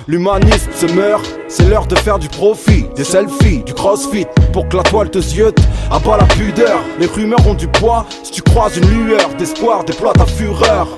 L'humanisme 0.07 0.71
se 0.75 0.87
meurt, 0.87 1.39
c'est 1.47 1.69
l'heure 1.69 1.87
de 1.87 1.95
faire 1.95 2.19
du 2.19 2.29
profit, 2.29 2.87
des 2.97 3.05
selfies, 3.05 3.63
du 3.65 3.75
crossfit, 3.75 4.27
pour 4.55 4.67
que 4.69 4.79
la 4.79 4.83
toile 4.83 5.11
te 5.11 5.21
ziote. 5.21 5.59
À 5.91 5.99
bas 5.99 6.17
la 6.17 6.25
pudeur, 6.25 6.81
les 6.99 7.07
rumeurs 7.07 7.47
ont 7.47 7.55
du 7.55 7.69
poids. 7.69 8.07
Si 8.23 8.33
tu 8.33 8.43
croises 8.43 8.79
une 8.79 8.89
lueur 8.89 9.29
d'espoir, 9.39 9.85
déploie 9.85 10.15
ta 10.15 10.25
fureur. 10.25 10.89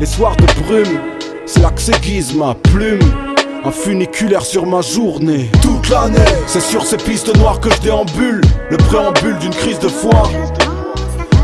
Les 0.00 0.06
soirs 0.06 0.36
de 0.36 0.46
brume, 0.62 1.00
c'est 1.44 1.60
là 1.60 1.70
que 1.70 1.80
s'aiguise 1.80 2.34
ma 2.34 2.54
plume. 2.54 3.00
Un 3.64 3.70
funiculaire 3.70 4.44
sur 4.44 4.64
ma 4.64 4.80
journée. 4.80 5.50
Toute 5.60 5.90
l'année, 5.90 6.18
c'est 6.46 6.62
sur 6.62 6.82
ces 6.82 6.96
pistes 6.96 7.36
noires 7.36 7.60
que 7.60 7.70
je 7.70 7.80
déambule. 7.82 8.40
Le 8.70 8.76
préambule 8.78 9.36
d'une 9.38 9.54
crise 9.54 9.78
de 9.80 9.88
foi. 9.88 10.22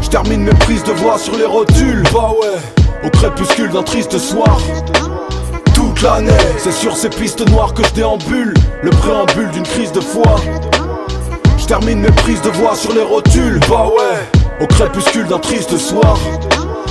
Je 0.01 0.09
termine 0.09 0.45
mes 0.45 0.55
prises 0.55 0.85
de 0.85 0.93
voix 0.93 1.19
sur 1.19 1.37
les 1.37 1.45
rotules. 1.45 2.05
Bah 2.13 2.31
ouais, 2.41 2.84
au 3.05 3.11
crépuscule 3.11 3.71
d'un 3.71 3.83
triste 3.83 4.19
soir. 4.19 4.59
Toute 5.75 6.03
l'année, 6.03 6.33
c'est 6.59 6.73
sur 6.73 6.97
ces 6.97 7.11
pistes 7.11 7.49
noires 7.51 7.75
que 7.75 7.85
je 7.85 7.93
déambule. 7.95 8.55
Le 8.83 8.91
préambule 8.91 9.51
d'une 9.51 9.63
crise 9.63 9.93
de 9.93 10.01
foi. 10.01 10.37
Je 11.59 11.67
termine 11.67 12.01
mes 12.01 12.11
prises 12.11 12.43
de 12.43 12.51
voix 12.51 12.75
sur 12.75 12.93
les 12.93 13.03
rotules. 13.03 13.61
Bah 13.69 13.87
ouais, 13.87 14.65
au 14.65 14.67
crépuscule 14.67 15.27
d'un 15.27 15.39
triste 15.39 15.77
soir. 15.77 16.19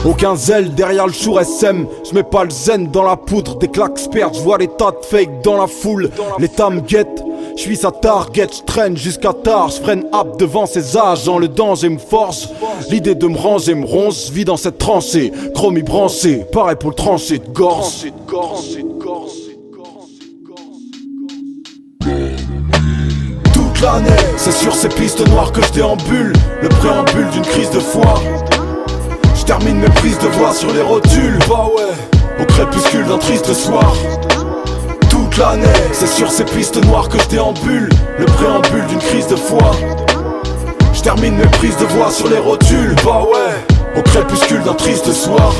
Aucun 0.05 0.35
zèle 0.35 0.75
derrière 0.75 1.07
le 1.07 1.13
chour 1.13 1.39
SM, 1.39 1.87
je 2.03 2.13
mets 2.13 2.23
pas 2.23 2.43
le 2.43 2.49
zen 2.49 2.87
dans 2.87 3.03
la 3.03 3.15
poudre, 3.15 3.57
des 3.57 3.69
claques 3.69 3.97
perdent, 4.11 4.35
je 4.35 4.41
vois 4.41 4.57
les 4.57 4.67
tas 4.67 4.91
de 4.91 5.05
fake 5.05 5.41
dans 5.41 5.55
la 5.55 5.65
foule, 5.65 6.09
l'état 6.39 6.69
me 6.69 6.81
guette, 6.81 7.23
je 7.55 7.61
suis 7.61 7.77
sa 7.77 7.91
target, 7.91 8.47
je 8.51 8.63
traîne 8.63 8.97
jusqu'à 8.97 9.33
tard, 9.33 9.69
je 9.69 9.81
freine 9.81 10.05
devant 10.39 10.65
ces 10.65 10.97
agents, 10.97 11.37
le 11.37 11.47
danger 11.47 11.89
me 11.89 11.99
force, 11.99 12.49
l'idée 12.89 13.15
de 13.15 13.27
me 13.27 13.37
ranger 13.37 13.75
me 13.75 13.85
ronce, 13.85 14.29
vis 14.29 14.45
dans 14.45 14.57
cette 14.57 14.77
tranchée, 14.77 15.31
chromie 15.53 15.83
branchée, 15.83 16.45
pareil 16.51 16.75
pour 16.79 16.89
le 16.89 16.95
trancher 16.95 17.39
de 17.39 17.47
gorge. 17.49 18.05
Toute 23.53 23.81
l'année, 23.81 24.09
c'est 24.37 24.51
sur 24.51 24.73
ces 24.73 24.89
pistes 24.89 25.27
noires 25.27 25.51
que 25.51 25.61
je 25.61 25.73
déambule, 25.73 26.33
le 26.61 26.69
préambule 26.69 27.29
d'une 27.31 27.43
crise 27.43 27.69
de 27.69 27.79
foi. 27.79 28.21
Je 29.35 29.43
termine 29.45 29.77
mes 29.79 29.89
prises 29.89 30.19
de 30.19 30.27
voix 30.27 30.53
sur 30.53 30.73
les 30.73 30.81
rotules, 30.81 31.37
bah 31.47 31.69
ouais, 31.75 32.41
au 32.41 32.45
crépuscule 32.45 33.05
d'un 33.05 33.17
triste 33.17 33.53
soir. 33.53 33.93
C'est 35.93 36.07
sur 36.07 36.31
ces 36.31 36.45
pistes 36.45 36.83
noires 36.85 37.09
que 37.09 37.17
je 37.17 37.27
déambule, 37.27 37.89
le 38.19 38.25
préambule 38.25 38.85
d'une 38.85 38.99
crise 38.99 39.25
de 39.25 39.35
foi. 39.35 39.71
Je 40.93 41.01
termine 41.01 41.35
mes 41.35 41.47
prises 41.47 41.75
de 41.77 41.85
voix 41.85 42.11
sur 42.11 42.29
les 42.29 42.37
rotules, 42.37 42.95
bah 43.03 43.23
ouais, 43.23 43.99
au 43.99 44.03
crépuscule 44.03 44.61
d'un 44.61 44.75
triste 44.75 45.11
soir. 45.11 45.51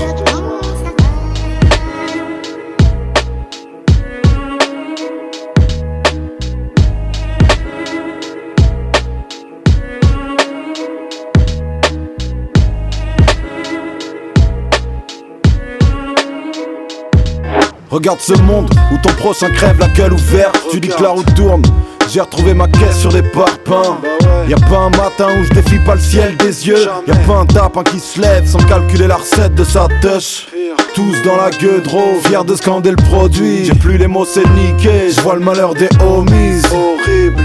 Regarde 17.93 18.21
ce 18.21 18.33
monde 18.33 18.73
où 18.91 18.97
ton 18.97 19.13
prochain 19.13 19.51
crève 19.51 19.77
la 19.79 19.87
gueule 19.87 20.13
ouverte. 20.13 20.59
Tu 20.71 20.79
dis 20.79 20.87
que 20.87 21.03
la 21.03 21.09
route 21.09 21.31
tourne. 21.35 21.61
J'ai 22.11 22.21
retrouvé 22.21 22.55
ma 22.55 22.67
caisse 22.67 22.99
sur 22.99 23.11
les 23.11 23.21
parpaings. 23.21 23.99
Y'a 24.49 24.57
pas 24.57 24.79
un 24.79 24.89
matin 24.89 25.27
où 25.39 25.43
je 25.43 25.49
défie 25.51 25.77
pas 25.77 25.93
le 25.93 26.01
ciel 26.01 26.35
des 26.37 26.67
yeux. 26.67 26.87
Y'a 27.07 27.15
pas 27.17 27.35
un 27.35 27.45
tapin 27.45 27.83
qui 27.83 27.99
se 27.99 28.19
lève 28.19 28.47
sans 28.47 28.63
calculer 28.65 29.05
la 29.05 29.17
recette 29.17 29.53
de 29.53 29.63
sa 29.63 29.87
touche. 30.01 30.47
Tous 30.95 31.21
dans 31.23 31.37
la 31.37 31.51
gueule 31.51 31.83
drôle, 31.83 32.15
fiers 32.23 32.43
de 32.43 32.55
scander 32.55 32.89
le 32.89 32.95
produit. 32.95 33.65
J'ai 33.65 33.75
plus 33.75 33.99
les 33.99 34.07
mots, 34.07 34.25
c'est 34.25 34.49
niqué. 34.55 35.11
Je 35.15 35.21
vois 35.21 35.35
le 35.35 35.41
malheur 35.41 35.75
des 35.75 35.89
homies. 36.01 36.63
Horrible. 36.73 37.43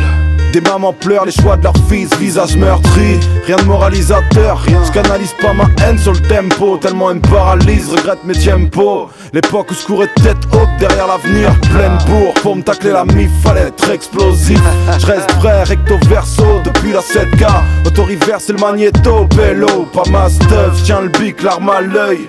Des 0.53 0.63
mamans 0.63 0.95
pleurent 0.95 1.27
les 1.27 1.33
choix 1.33 1.57
de 1.59 1.65
leur 1.65 1.75
fils, 1.91 2.09
visage 2.19 2.57
meurtri. 2.57 3.21
Rien 3.47 3.57
de 3.57 3.65
moralisateur, 3.65 4.63
je 4.67 4.93
canalise 4.93 5.35
pas 5.43 5.53
ma 5.53 5.65
haine 5.85 5.99
sur 5.99 6.13
le 6.13 6.21
tempo. 6.21 6.79
Tellement 6.79 7.11
elle 7.11 7.17
me 7.17 7.21
paralyse, 7.21 7.91
regrette 7.91 8.25
mes 8.25 8.35
tempos. 8.35 9.11
L'époque 9.35 9.71
où 9.71 9.75
je 9.75 9.85
courais 9.85 10.09
tête 10.23 10.39
haute 10.53 10.69
derrière 10.79 11.07
l'avenir, 11.07 11.51
pleine 11.75 11.99
bourre. 12.07 12.33
Pour 12.43 12.57
me 12.57 12.63
tacler 12.63 12.93
la 12.93 13.05
mif, 13.05 13.31
fallait 13.43 13.69
être 13.69 13.91
explosif. 13.91 14.61
Je 14.99 15.07
reste 15.07 15.29
prêt, 15.39 15.65
recto 15.65 15.97
verso 16.09 16.45
depuis 16.65 16.93
la 16.93 17.01
7K. 17.01 17.47
Auto-reverse 17.87 18.45
c'est 18.47 18.53
le 18.55 18.59
magnéto, 18.59 19.27
bello, 19.37 19.87
pas 19.93 20.09
ma 20.11 20.31
stuff. 20.31 20.83
Tiens 20.85 21.03
le 21.03 21.09
bic, 21.09 21.43
l'arme 21.43 21.69
à 21.69 21.83
l'œil. 21.83 22.27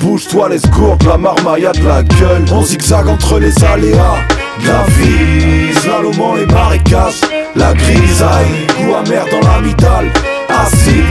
Bouge-toi 0.00 0.48
les 0.48 0.60
gourdes, 0.70 1.02
la 1.04 1.18
marmaille 1.18 1.66
a 1.66 1.72
de 1.72 1.86
la 1.86 2.02
gueule. 2.02 2.44
On 2.52 2.62
zigzag 2.62 3.06
entre 3.06 3.38
les 3.38 3.52
aléas. 3.64 4.16
La 4.60 4.84
vie, 4.96 5.74
slalomant 5.80 6.34
les 6.34 6.46
marécages, 6.46 7.20
la 7.56 7.72
grisaille, 7.72 8.66
goût 8.78 8.94
amer 8.94 9.24
dans 9.30 9.48
la 9.48 9.60
mitale. 9.60 10.12
Assis, 10.48 11.02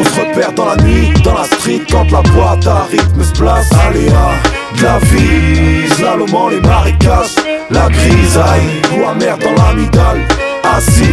on 0.00 0.04
se 0.04 0.20
repère 0.20 0.52
dans 0.52 0.64
la 0.64 0.76
nuit, 0.76 1.12
dans 1.22 1.34
la 1.34 1.44
street 1.44 1.82
quand 1.90 2.10
la 2.10 2.22
boîte 2.22 2.66
à 2.66 2.84
rythme 2.90 3.22
se 3.22 3.32
place. 3.32 3.70
Aléa, 3.86 4.30
la 4.82 4.98
vie, 4.98 5.88
slalomant 5.96 6.48
les 6.48 6.60
marécages, 6.60 7.34
la 7.70 7.88
grisaille, 7.88 8.80
goût 8.90 9.04
amer 9.08 9.36
dans 9.38 9.62
la 9.62 9.74
mitale. 9.74 10.20
Assis, 10.64 11.04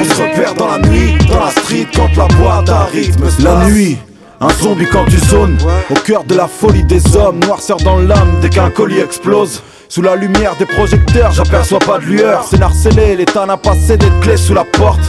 on 0.00 0.04
se 0.04 0.22
repère 0.22 0.54
dans 0.54 0.66
la 0.66 0.78
nuit, 0.78 1.16
dans 1.28 1.44
la 1.44 1.50
street 1.50 1.86
quand 1.94 2.16
la 2.16 2.26
boîte 2.36 2.68
à 2.68 2.84
rythme 2.92 3.30
se 3.30 3.40
place. 3.40 3.60
La 3.60 3.70
nuit. 3.70 3.98
Un 4.42 4.48
zombie 4.54 4.86
quand 4.90 5.04
tu 5.04 5.18
zones, 5.18 5.58
au 5.90 5.94
cœur 5.94 6.24
de 6.24 6.34
la 6.34 6.48
folie 6.48 6.82
des 6.84 7.14
hommes, 7.14 7.40
noirceur 7.40 7.76
dans 7.78 7.98
l'âme 7.98 8.38
dès 8.40 8.48
qu'un 8.48 8.70
colis 8.70 8.98
explose. 8.98 9.62
Sous 9.92 10.02
la 10.02 10.14
lumière 10.14 10.54
des 10.56 10.66
projecteurs, 10.66 11.32
j'aperçois 11.32 11.80
pas 11.80 11.98
de 11.98 12.04
lueur. 12.04 12.44
C'est 12.48 12.62
harcelé, 12.62 13.16
l'État 13.16 13.44
n'a 13.44 13.56
pas 13.56 13.74
cédé 13.74 14.06
de 14.06 14.20
clé 14.22 14.36
sous 14.36 14.54
la 14.54 14.62
porte. 14.62 15.00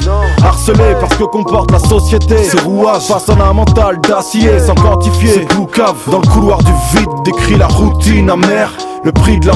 Harcelé 0.43 0.95
parce 0.99 1.15
que 1.17 1.23
comporte 1.25 1.69
la 1.69 1.77
société. 1.77 2.37
Ces 2.37 2.57
rouages 2.61 3.03
façonnent 3.03 3.43
un 3.43 3.53
mental 3.53 4.01
d'acier 4.01 4.57
sans 4.57 4.73
quantifier. 4.73 5.29
C'est 5.29 5.71
cave 5.71 6.09
dans 6.09 6.19
le 6.21 6.27
couloir 6.27 6.63
du 6.63 6.71
vide, 6.95 7.09
décrit 7.23 7.57
la 7.57 7.67
routine 7.67 8.27
amère. 8.31 8.71
Le 9.03 9.11
prix 9.11 9.39
de 9.39 9.45
la 9.45 9.53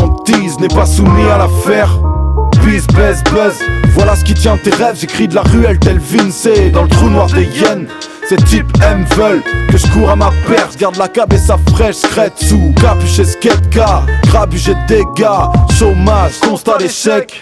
n'est 0.60 0.68
pas 0.68 0.86
soumis 0.86 1.28
à 1.28 1.40
l'affaire. 1.40 1.90
Biz, 2.64 2.86
buzz, 2.94 3.24
buzz, 3.32 3.56
voilà 3.96 4.16
ce 4.16 4.24
qui 4.24 4.36
tient 4.36 4.58
tes 4.58 4.70
rêves. 4.70 4.98
J'écris 5.00 5.28
de 5.28 5.34
la 5.34 5.42
ruelle 5.42 5.80
tel 5.80 5.98
Vince 5.98 6.48
dans 6.72 6.84
le 6.84 6.90
trou 6.90 7.10
noir 7.10 7.26
des 7.26 7.46
hyènes. 7.46 7.88
Ces 8.28 8.38
types 8.38 8.66
M 8.82 9.06
veulent 9.16 9.44
que 9.70 9.78
je 9.78 9.86
cours 9.88 10.10
à 10.10 10.16
ma 10.16 10.32
perche. 10.48 10.78
Garde 10.78 10.98
la 10.98 11.08
cabessa 11.08 11.58
fraîche, 11.74 11.98
scrète 11.98 12.34
sous 12.38 12.74
Capuché 12.82 13.24
skate 13.24 13.70
car, 13.70 14.06
grabuché 14.24 14.74
dégâts 14.88 15.28
Chômage, 15.78 16.40
constat 16.42 16.78
d'échec. 16.80 17.42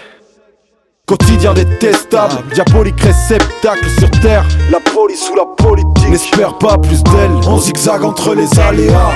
Quotidien 1.06 1.54
détestable, 1.54 2.36
diabolique 2.54 3.00
réceptacle 3.00 3.90
sur 3.98 4.10
terre. 4.22 4.46
La 4.72 4.80
police 4.80 5.30
ou 5.32 5.36
la 5.36 5.46
politique. 5.46 6.10
N'espère 6.10 6.58
pas 6.58 6.78
plus 6.78 7.02
d'elle. 7.04 7.32
On 7.48 7.58
zigzag 7.58 8.04
entre 8.04 8.36
les 8.36 8.60
aléas. 8.60 9.12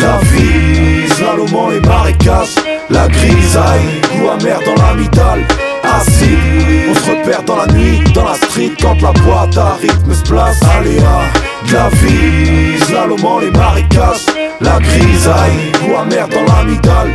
La 0.00 0.18
vie, 0.18 1.08
slalomant 1.08 1.68
les 1.68 1.80
marécages 1.80 2.54
La 2.88 3.08
grisaille, 3.08 4.00
goût 4.16 4.28
amer 4.28 4.58
dans 4.64 4.82
la 4.82 4.94
mitale 4.94 5.40
Assis, 5.84 6.38
on 6.92 6.94
se 6.94 7.10
repère 7.10 7.42
dans 7.44 7.56
la 7.56 7.66
nuit, 7.66 8.00
dans 8.14 8.24
la 8.24 8.34
street 8.34 8.72
quand 8.80 9.00
la 9.00 9.12
boîte 9.12 9.56
à 9.56 9.74
rythme 9.80 10.14
se 10.14 10.22
place. 10.22 10.60
Aléa, 10.76 11.22
de 11.66 11.72
la 11.72 11.88
vie, 11.88 12.78
slalomant 12.86 13.38
les 13.38 13.50
marécages, 13.50 14.26
la 14.60 14.78
grisaille, 14.78 15.72
goût 15.80 15.96
amer 15.96 16.28
dans 16.28 16.54
l'amidale. 16.54 17.10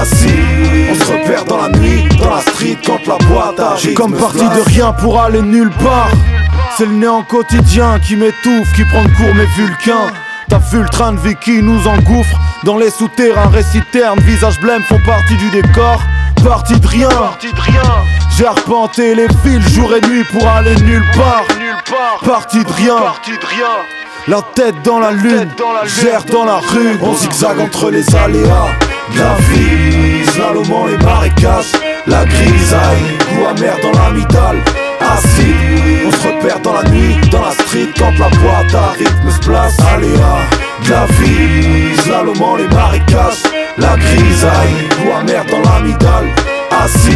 Assis, 0.00 0.28
on 0.90 0.94
se 0.94 1.12
repère 1.12 1.44
dans 1.44 1.56
la 1.56 1.68
nuit, 1.78 2.04
dans 2.18 2.30
la 2.30 2.40
street 2.40 2.78
quand 2.84 3.06
la 3.06 3.16
boîte 3.26 3.60
à 3.60 3.74
rythme 3.74 3.88
J'ai 3.88 3.94
comme 3.94 4.16
parti 4.16 4.44
de 4.44 4.62
rien 4.66 4.92
pour 4.92 5.20
aller 5.20 5.42
nulle 5.42 5.70
part. 5.82 6.10
C'est 6.76 6.86
le 6.86 6.92
néant 6.92 7.22
quotidien 7.22 7.98
qui 8.06 8.16
m'étouffe, 8.16 8.72
qui 8.74 8.84
prend 8.84 9.02
de 9.04 9.10
court 9.10 9.34
mes 9.34 9.46
vulcains. 9.56 10.12
T'as 10.48 10.58
vu 10.58 10.82
le 10.82 10.88
train 10.88 11.12
de 11.12 11.18
vie 11.18 11.34
qui 11.42 11.62
nous 11.62 11.88
engouffre 11.88 12.38
dans 12.64 12.76
les 12.76 12.90
souterrains, 12.90 13.48
récits 13.48 13.82
ternes, 13.92 14.20
visages 14.20 14.60
blêmes 14.60 14.82
font 14.82 15.00
partie 15.04 15.36
du 15.36 15.50
décor. 15.50 16.00
Parti 16.44 16.78
de 16.78 16.86
rien, 16.86 17.08
j'ai 18.36 18.46
arpenté 18.46 19.14
les 19.14 19.28
fils 19.42 19.74
jour 19.74 19.94
et 19.94 20.06
nuit 20.08 20.24
pour 20.24 20.46
aller 20.46 20.74
nulle 20.76 21.04
part. 21.16 21.44
Parti 22.22 22.62
de 22.62 22.72
rien, 22.72 22.96
la 24.28 24.42
tête 24.54 24.82
dans 24.82 24.98
la 24.98 25.12
lune, 25.12 25.48
gère 25.84 26.22
dans 26.24 26.44
la 26.44 26.56
rue. 26.56 26.98
On 27.00 27.14
zigzag 27.14 27.58
entre 27.60 27.90
les 27.90 28.04
aléas, 28.14 28.68
la 29.16 29.34
vie, 29.48 30.26
slalomant 30.34 30.86
les 30.86 30.98
marécages, 30.98 31.72
la 32.06 32.24
grisaille, 32.24 33.16
goût 33.30 33.46
amer 33.46 33.76
dans 33.82 33.98
l'amidale. 33.98 34.62
Assis, 35.00 35.54
on 36.06 36.10
se 36.10 36.26
repère 36.26 36.60
dans 36.60 36.72
la 36.72 36.82
nuit, 36.90 37.16
dans 37.30 37.42
la 37.42 37.52
street 37.52 37.88
quand 37.96 38.12
la 38.18 38.28
boîte 38.28 38.74
à 38.74 38.92
rythme 38.98 39.30
se 39.30 39.38
place. 39.46 39.76
Aléa, 39.94 40.36
la 40.90 41.06
vie, 41.06 41.96
slalomant 42.02 42.56
les 42.56 42.68
marécages, 42.68 43.42
la 43.78 43.96
grisaille, 43.96 44.88
goût 44.98 45.12
amer 45.12 45.44
dans 45.46 45.70
l'amidale. 45.70 46.45
Assis, 46.82 47.10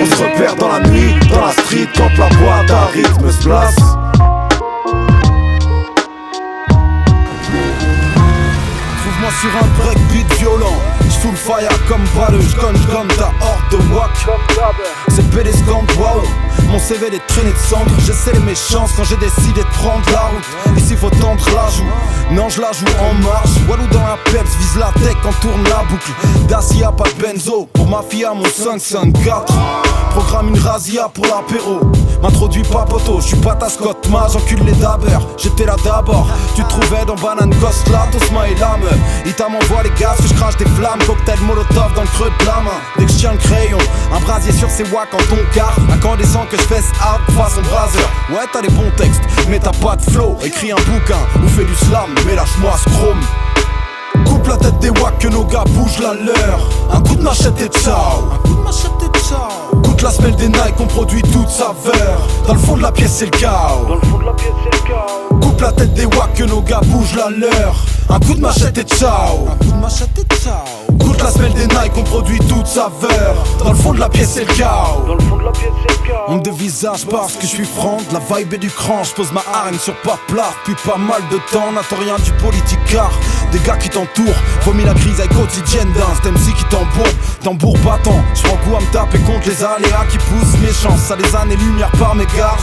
on 0.00 0.06
se 0.06 0.22
repère 0.22 0.56
dans 0.56 0.68
la 0.68 0.80
nuit, 0.88 1.14
dans 1.30 1.40
la 1.40 1.52
street 1.52 1.88
quand 1.96 2.10
la 2.18 2.28
boîte 2.36 2.70
à 2.70 2.86
rythme 2.86 3.30
se 3.30 3.42
place. 3.44 3.76
Sur 9.24 9.50
un 9.56 9.66
breakbeat 9.82 10.38
violent. 10.38 10.76
J'fous 11.08 11.30
le 11.30 11.36
fire 11.36 11.70
comme 11.88 12.04
balle, 12.14 12.38
j'conne 12.50 12.78
comme 12.92 13.08
ta 13.08 13.32
horde 13.40 13.70
de 13.70 13.94
wack 13.94 14.10
C'est 15.08 15.28
pédescante, 15.30 15.90
wow 15.96 16.22
Mon 16.68 16.78
CV 16.78 17.08
des 17.08 17.20
traînées 17.28 17.52
de 17.52 17.56
cendres 17.56 17.90
J'essaie 18.04 18.32
les 18.34 18.40
méchances 18.40 18.90
quand 18.94 19.04
j'ai 19.04 19.16
décidé 19.16 19.62
de 19.62 19.66
prendre 19.78 20.04
la 20.12 20.28
route. 20.28 20.76
Ici 20.76 20.94
faut 20.94 21.08
tendre 21.08 21.44
la 21.54 21.70
joue. 21.70 22.34
Non 22.34 22.50
je 22.50 22.60
la 22.60 22.72
joue 22.72 22.84
en 23.00 23.14
marche. 23.24 23.50
Walou 23.66 23.86
dans 23.88 24.02
la 24.02 24.18
peps, 24.24 24.56
vise 24.58 24.76
la 24.78 24.92
tech 25.02 25.16
quand 25.22 25.32
tourne 25.40 25.64
la 25.64 25.84
boucle. 25.88 26.12
Dacia 26.46 26.92
pas 26.92 27.04
de 27.04 27.22
benzo. 27.22 27.66
Pour 27.72 27.88
ma 27.88 28.02
fille 28.02 28.24
à 28.26 28.34
mon 28.34 28.44
554 28.44 29.52
Programme 30.10 30.50
une 30.50 30.58
razzia 30.60 31.08
pour 31.08 31.24
l'apéro. 31.24 31.80
M'introduis 32.22 32.62
pas 32.62 32.84
poteau, 32.84 33.20
je 33.20 33.28
suis 33.28 33.36
pas 33.36 33.54
ta 33.54 33.68
Scott 33.68 34.08
Ma 34.10 34.28
j'encule 34.32 34.64
les 34.64 34.72
dabbers, 34.72 35.20
j'étais 35.36 35.66
là 35.66 35.74
d'abord. 35.84 36.28
Tu 36.54 36.62
trouvais 36.64 37.04
dans 37.04 37.16
Banane 37.16 37.52
Ghost 37.60 37.88
là, 37.90 38.06
Tosma 38.12 38.48
et 38.48 38.54
l'âme 38.54 38.80
Ita 39.24 39.48
m'envoie 39.48 39.82
les 39.82 39.90
gaz, 39.90 40.16
que 40.18 40.28
je 40.28 40.34
crache 40.34 40.56
des 40.56 40.66
flammes. 40.66 40.98
Cocktail 41.06 41.38
molotov 41.42 41.94
dans 41.94 42.02
le 42.02 42.08
creux 42.08 42.30
de 42.40 42.46
la 42.46 42.60
main. 42.60 42.80
Dès 42.98 43.06
que 43.06 43.12
je 43.12 43.18
tiens 43.18 43.32
le 43.32 43.38
crayon, 43.38 43.78
un 44.12 44.20
brasier 44.20 44.52
sur 44.52 44.70
ses 44.70 44.84
wacks 44.84 45.14
en 45.14 45.18
ton 45.18 45.38
car 45.54 45.76
Incandescent 45.92 46.46
que 46.50 46.56
je 46.56 46.62
fesse 46.62 46.90
hard 47.00 47.22
façon 47.32 47.62
brazer 47.62 48.00
Ouais 48.30 48.46
t'as 48.52 48.62
des 48.62 48.68
bons 48.68 48.90
textes, 48.96 49.22
mais 49.48 49.58
t'as 49.58 49.72
pas 49.72 49.96
de 49.96 50.02
flow. 50.02 50.38
Écris 50.44 50.72
un 50.72 50.76
bouquin 50.76 51.20
ou 51.42 51.48
fais 51.48 51.64
du 51.64 51.74
slam, 51.74 52.14
mais 52.26 52.34
lâche-moi 52.34 52.74
ce 52.82 52.90
chrome 52.90 53.20
Coupe 54.26 54.46
la 54.46 54.56
tête 54.56 54.78
des 54.80 54.90
wacks 54.90 55.18
que 55.18 55.28
nos 55.28 55.44
gars 55.44 55.64
bougent 55.70 55.98
la 56.00 56.14
leur. 56.14 56.68
Un 56.92 57.00
coup 57.00 57.16
de 57.16 57.22
machette 57.22 57.60
et 57.60 57.68
ciao. 57.78 57.94
Un 58.32 58.48
coup 58.48 58.54
de 58.54 58.62
machette 58.62 58.90
et 59.02 59.18
ciao. 59.18 59.80
Goûte 59.82 60.02
la 60.02 60.10
semelle 60.10 60.36
des 60.36 60.48
Nike, 60.48 60.80
on 60.80 60.86
produit 60.86 61.22
toute 61.22 61.48
saveur 61.48 62.20
Dans 62.46 62.54
le 62.54 62.58
fond 62.58 62.76
de 62.76 62.82
la 62.82 62.92
pièce 62.92 63.12
c'est 63.12 63.24
le 63.26 63.30
chaos. 63.30 63.86
Dans 63.88 63.94
le 63.94 64.00
fond 64.02 64.18
de 64.18 64.24
la 64.24 64.32
pièce 64.32 64.52
c'est 64.64 64.82
le 64.82 64.88
chaos. 64.88 65.40
Coupe 65.40 65.60
la 65.60 65.72
tête 65.72 65.94
des 65.94 66.06
wacks 66.06 66.34
que 66.34 66.44
nos 66.44 66.60
gars 66.60 66.80
bougent 66.84 67.16
la 67.16 67.30
leur. 67.30 67.84
Un 68.08 68.20
coup 68.20 68.34
de 68.34 68.40
machette 68.40 68.78
et 68.78 68.82
ciao. 68.82 69.48
Un 69.50 69.64
coup 69.64 69.72
de 69.72 69.80
machette 69.80 70.10
et 70.18 70.34
ciao. 70.34 70.54
Goûte 70.92 71.22
la 71.22 71.30
semelle 71.30 71.54
des 71.54 71.66
Nike, 71.66 71.92
on 71.96 72.02
produit 72.02 72.38
toute 72.38 72.66
saveur 72.66 73.44
Dans 73.58 73.70
le 73.70 73.76
fond 73.76 73.92
de 73.92 74.00
la 74.00 74.08
pièce 74.08 74.30
c'est 74.34 74.44
le 74.44 74.54
chaos. 74.54 75.04
Dans 75.06 75.14
le 75.14 75.20
fond 75.20 75.36
de 75.36 75.44
la 75.44 75.52
pièce 75.52 75.72
c'est 75.86 76.02
le 76.02 76.06
chaos. 76.06 76.24
On 76.28 76.36
me 76.36 76.42
dévisage 76.42 77.06
parce 77.06 77.34
que 77.34 77.42
je 77.42 77.48
suis 77.48 77.64
franc. 77.64 77.98
La 78.12 78.20
vibe 78.36 78.54
et 78.54 78.58
du 78.58 78.70
cran, 78.70 79.02
je 79.04 79.12
pose 79.14 79.32
ma 79.32 79.42
arène 79.52 79.78
sur 79.78 79.94
pas 80.02 80.18
plat. 80.28 80.50
Depuis 80.66 80.80
pas 80.88 80.98
mal 80.98 81.22
de 81.30 81.38
temps, 81.52 81.72
n'attends 81.72 82.00
rien 82.00 82.16
du 82.24 82.32
politicard. 82.32 83.12
Des 83.52 83.58
gars 83.60 83.76
qui 83.76 83.88
t'entourent, 84.04 84.34
vomis 84.62 84.84
la 84.84 84.94
crise 84.94 85.22
quotidienne 85.34 85.92
d'un 85.92 86.30
MC 86.30 86.54
qui 86.54 86.64
t'embourbe, 86.64 87.08
tambour 87.42 87.76
battant 87.78 88.22
Je 88.34 88.42
prends 88.42 88.56
coup 88.56 88.76
à 88.76 88.80
me 88.80 88.92
taper 88.92 89.18
contre 89.20 89.48
les 89.48 89.62
aléas 89.62 90.06
qui 90.10 90.18
poussent 90.18 90.58
mes 90.60 90.72
chances. 90.72 91.00
Ça 91.00 91.16
des 91.16 91.36
années-lumière 91.36 91.90
par 91.92 92.14
mes 92.14 92.26
gardes. 92.36 92.60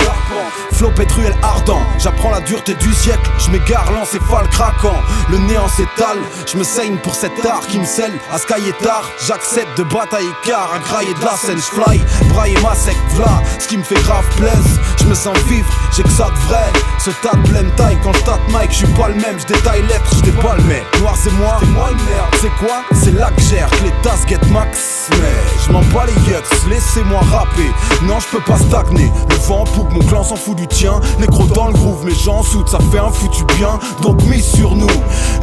Flow 0.74 0.92
pétruel 0.92 1.34
ardent, 1.44 1.82
j'apprends 2.00 2.32
la 2.32 2.42
dureté 2.42 2.74
du 2.76 2.94
siècle. 2.94 3.30
Je 3.38 3.52
m'égare, 3.52 3.92
l'encéphale 3.92 4.48
craquant. 4.50 4.96
Le 5.30 5.38
néant 5.38 5.68
s'étale, 5.68 6.20
je 6.46 6.58
me 6.58 6.64
saigne 6.64 6.98
pour 6.98 7.16
cet 7.16 7.46
art 7.46 7.66
qui 7.68 7.80
me 7.80 7.86
scelle. 7.86 8.14
À 8.32 8.38
Sky 8.38 8.68
est 8.68 8.84
tard, 8.84 9.04
j'accepte 9.28 9.78
de 9.78 9.84
batailler 9.84 10.32
car 10.44 10.74
À 10.74 10.80
grailler 10.80 11.14
de 11.14 11.26
la 11.26 11.36
scène, 11.36 11.60
fly, 11.60 12.02
brailler 12.30 12.58
ma 12.62 12.76
secte 12.76 13.00
v'là 13.16 13.42
Ce 13.60 13.68
qui 13.68 13.78
me 13.78 13.84
fait 13.84 14.02
grave 14.04 14.26
plaise, 14.38 14.80
je 15.00 15.06
me 15.06 15.14
sens 15.14 15.38
vivre, 15.48 15.72
j'ai 15.96 16.04
que 16.04 16.10
ça 16.10 16.30
de 16.30 16.48
vrai. 16.48 16.72
Ce 17.00 17.10
tas 17.22 17.36
de 17.36 17.50
pleine 17.50 17.72
taille, 17.76 17.98
quand 18.04 18.14
je 18.14 18.52
Mike, 18.52 18.72
je 18.72 18.78
suis 18.78 18.88
pas 18.88 19.08
le 19.10 19.16
même. 19.16 19.40
Je 19.40 19.46
détaille 19.46 19.82
l'être, 19.84 20.16
je 20.26 20.32
pas 20.42 20.56
le 20.56 20.64
mais 20.64 20.84
Noir 21.00 21.16
c'est 21.32 21.38
moi, 21.38 21.60
moi 21.74 21.92
une 21.92 21.98
merde. 21.98 22.30
C'est 22.40 22.66
quoi? 22.66 22.84
C'est 22.94 23.14
là 23.14 23.30
que 23.32 23.42
gère, 23.42 23.70
les 23.84 23.92
tasses 24.02 24.26
get 24.28 24.40
max 24.52 25.10
Mais 25.12 25.18
je 25.66 25.72
m'en 25.72 25.82
bats 25.94 26.06
les 26.06 26.32
yucks, 26.32 26.70
laissez-moi 26.70 27.20
rapper. 27.32 27.70
Non 28.04 28.20
je 28.20 28.28
peux 28.28 28.44
pas 28.44 28.58
stagner, 28.58 29.12
le 29.30 29.36
vent 29.48 29.64
poupe, 29.64 29.92
mon 29.92 30.00
clan 30.00 30.24
s'en 30.24 30.36
fout 30.36 30.56
du 30.56 30.68
tien. 30.68 31.00
Nécro 31.20 31.46
dans 31.46 31.68
le 31.68 31.74
groove, 31.74 32.06
mes 32.06 32.16
gens 32.16 32.44
soudent, 32.44 32.68
ça 32.68 32.80
fait 32.92 33.00
un 33.00 33.10
foutu 33.10 33.44
bien. 33.58 33.80
Donc 34.02 34.22
mise 34.24 34.46
sur 34.46 34.76
nous, 34.76 34.88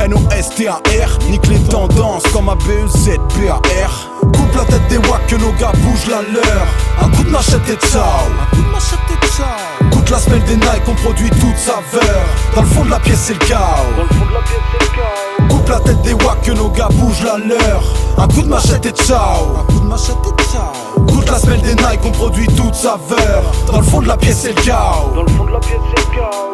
N-O-S-T-A-R 0.00 1.18
Nique 1.30 1.46
les 1.46 1.60
tendances 1.60 2.24
comme 2.32 2.48
A-B-E-Z-B-A-R 2.48 4.10
Coupe 4.20 4.54
la 4.56 4.64
tête 4.64 4.88
des 4.88 4.98
wacks 5.08 5.26
que 5.26 5.36
nos 5.36 5.52
gars 5.52 5.72
bougent 5.78 6.08
la 6.08 6.22
leur. 6.22 6.66
Un 7.02 7.10
coup 7.10 7.22
de 7.24 7.30
machette 7.30 7.68
et 7.68 7.86
ciao. 7.86 8.02
Un 8.02 8.56
coup 8.56 8.62
de 8.62 8.70
machette 8.70 8.98
et 9.10 9.26
ciao. 9.28 9.90
Goûte 9.90 10.10
la 10.10 10.18
semelle 10.18 10.44
des 10.44 10.56
Nike, 10.56 10.82
on 10.86 10.94
produit 10.94 11.30
toute 11.30 11.56
saveur 11.56 12.26
Dans 12.54 12.62
le 12.62 12.68
fond 12.68 12.84
de 12.84 12.90
la 12.90 12.98
pièce 12.98 13.20
c'est 13.26 13.34
le 13.34 13.38
chaos. 13.46 13.94
Dans 13.96 14.02
le 14.02 14.08
fond 14.08 14.26
de 14.26 14.34
la 14.34 14.40
pièce 14.40 14.60
c'est 14.72 14.84
le 14.84 14.96
chaos 14.96 15.27
Coupe 15.48 15.68
la 15.68 15.80
tête 15.80 16.00
des 16.02 16.14
wacks 16.14 16.42
que 16.42 16.52
nos 16.52 16.68
gars 16.68 16.88
bougent 16.92 17.24
la 17.24 17.38
leur. 17.38 17.82
Un 18.16 18.28
coup 18.28 18.42
de 18.42 18.48
machette 18.48 18.86
et 18.86 18.90
ciao. 18.90 19.56
Un 19.58 19.72
coup 19.72 19.80
de 19.80 19.86
machette 19.86 20.16
et 20.26 20.42
ciao. 20.44 21.00
Goûte 21.06 21.30
la 21.30 21.38
semelle 21.38 21.62
des 21.62 21.74
Nike, 21.74 22.00
on 22.04 22.10
produit 22.10 22.46
toute 22.46 22.74
saveur. 22.74 23.42
Dans 23.66 23.78
le 23.78 23.84
fond 23.84 24.00
de 24.00 24.08
la 24.08 24.16
pièce 24.16 24.38
c'est 24.42 24.54
le 24.56 24.62
chaos. 24.62 25.12
Dans 25.14 25.22
le 25.22 25.28
fond 25.28 25.44
de 25.44 25.52
la 25.52 25.60
pièce 25.60 25.80
c'est 25.94 26.08
le 26.08 26.16
chaos. 26.16 26.52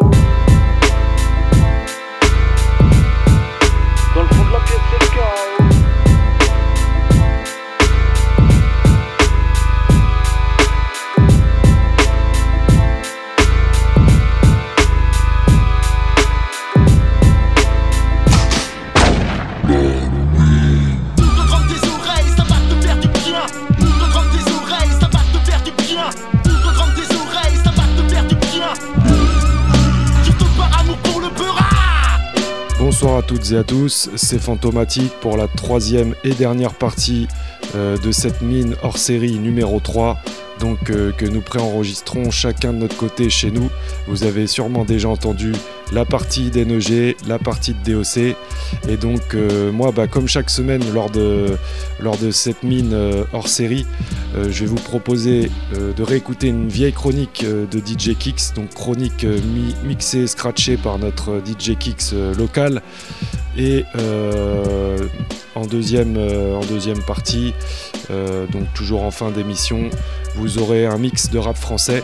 Dans 4.14 4.22
le 4.22 4.28
fond 4.28 4.44
de 4.44 4.52
la 4.52 4.60
pièce 4.60 4.80
c'est 4.90 5.04
le 5.04 5.10
chaos 5.10 5.13
et 33.52 33.56
à 33.56 33.64
tous, 33.64 34.10
c'est 34.16 34.38
Fantomatique 34.38 35.12
pour 35.20 35.36
la 35.36 35.48
troisième 35.48 36.14
et 36.24 36.30
dernière 36.30 36.74
partie 36.74 37.28
euh, 37.74 37.98
de 37.98 38.10
cette 38.12 38.40
mine 38.40 38.74
hors 38.82 38.96
série 38.96 39.38
numéro 39.38 39.80
3, 39.80 40.18
donc 40.60 40.90
euh, 40.90 41.12
que 41.12 41.26
nous 41.26 41.40
préenregistrons 41.40 42.30
chacun 42.30 42.72
de 42.72 42.78
notre 42.78 42.96
côté 42.96 43.28
chez 43.28 43.50
nous. 43.50 43.70
Vous 44.06 44.24
avez 44.24 44.46
sûrement 44.46 44.84
déjà 44.84 45.08
entendu 45.08 45.52
la 45.94 46.04
partie 46.04 46.50
d'NEG, 46.50 47.16
la 47.28 47.38
partie 47.38 47.72
de 47.74 47.92
DOC, 47.94 48.34
et 48.88 48.96
donc 48.96 49.34
euh, 49.34 49.70
moi, 49.70 49.92
bah, 49.92 50.06
comme 50.08 50.26
chaque 50.26 50.50
semaine 50.50 50.82
lors 50.92 51.10
de, 51.10 51.56
cette 52.30 52.62
mine 52.64 52.90
euh, 52.92 53.24
hors 53.32 53.48
série, 53.48 53.86
euh, 54.36 54.48
je 54.50 54.60
vais 54.60 54.66
vous 54.66 54.74
proposer 54.76 55.50
de 55.96 56.02
réécouter 56.02 56.48
une 56.48 56.68
vieille 56.68 56.92
chronique 56.92 57.44
de 57.44 57.78
DJ 57.78 58.16
Kix, 58.18 58.52
donc 58.56 58.74
chronique 58.74 59.24
mi- 59.24 59.74
mixée, 59.84 60.26
scratchée 60.26 60.76
par 60.76 60.98
notre 60.98 61.40
DJ 61.44 61.76
euh, 62.12 62.34
local. 62.34 62.82
Et 63.56 63.84
euh, 63.96 64.98
en, 65.54 65.66
deuxième, 65.66 66.16
euh, 66.16 66.56
en 66.56 66.64
deuxième 66.64 67.00
partie, 67.02 67.54
euh, 68.10 68.46
donc 68.46 68.72
toujours 68.74 69.02
en 69.02 69.10
fin 69.10 69.30
d'émission, 69.30 69.90
vous 70.34 70.58
aurez 70.58 70.86
un 70.86 70.98
mix 70.98 71.30
de 71.30 71.38
rap 71.38 71.56
français, 71.56 72.02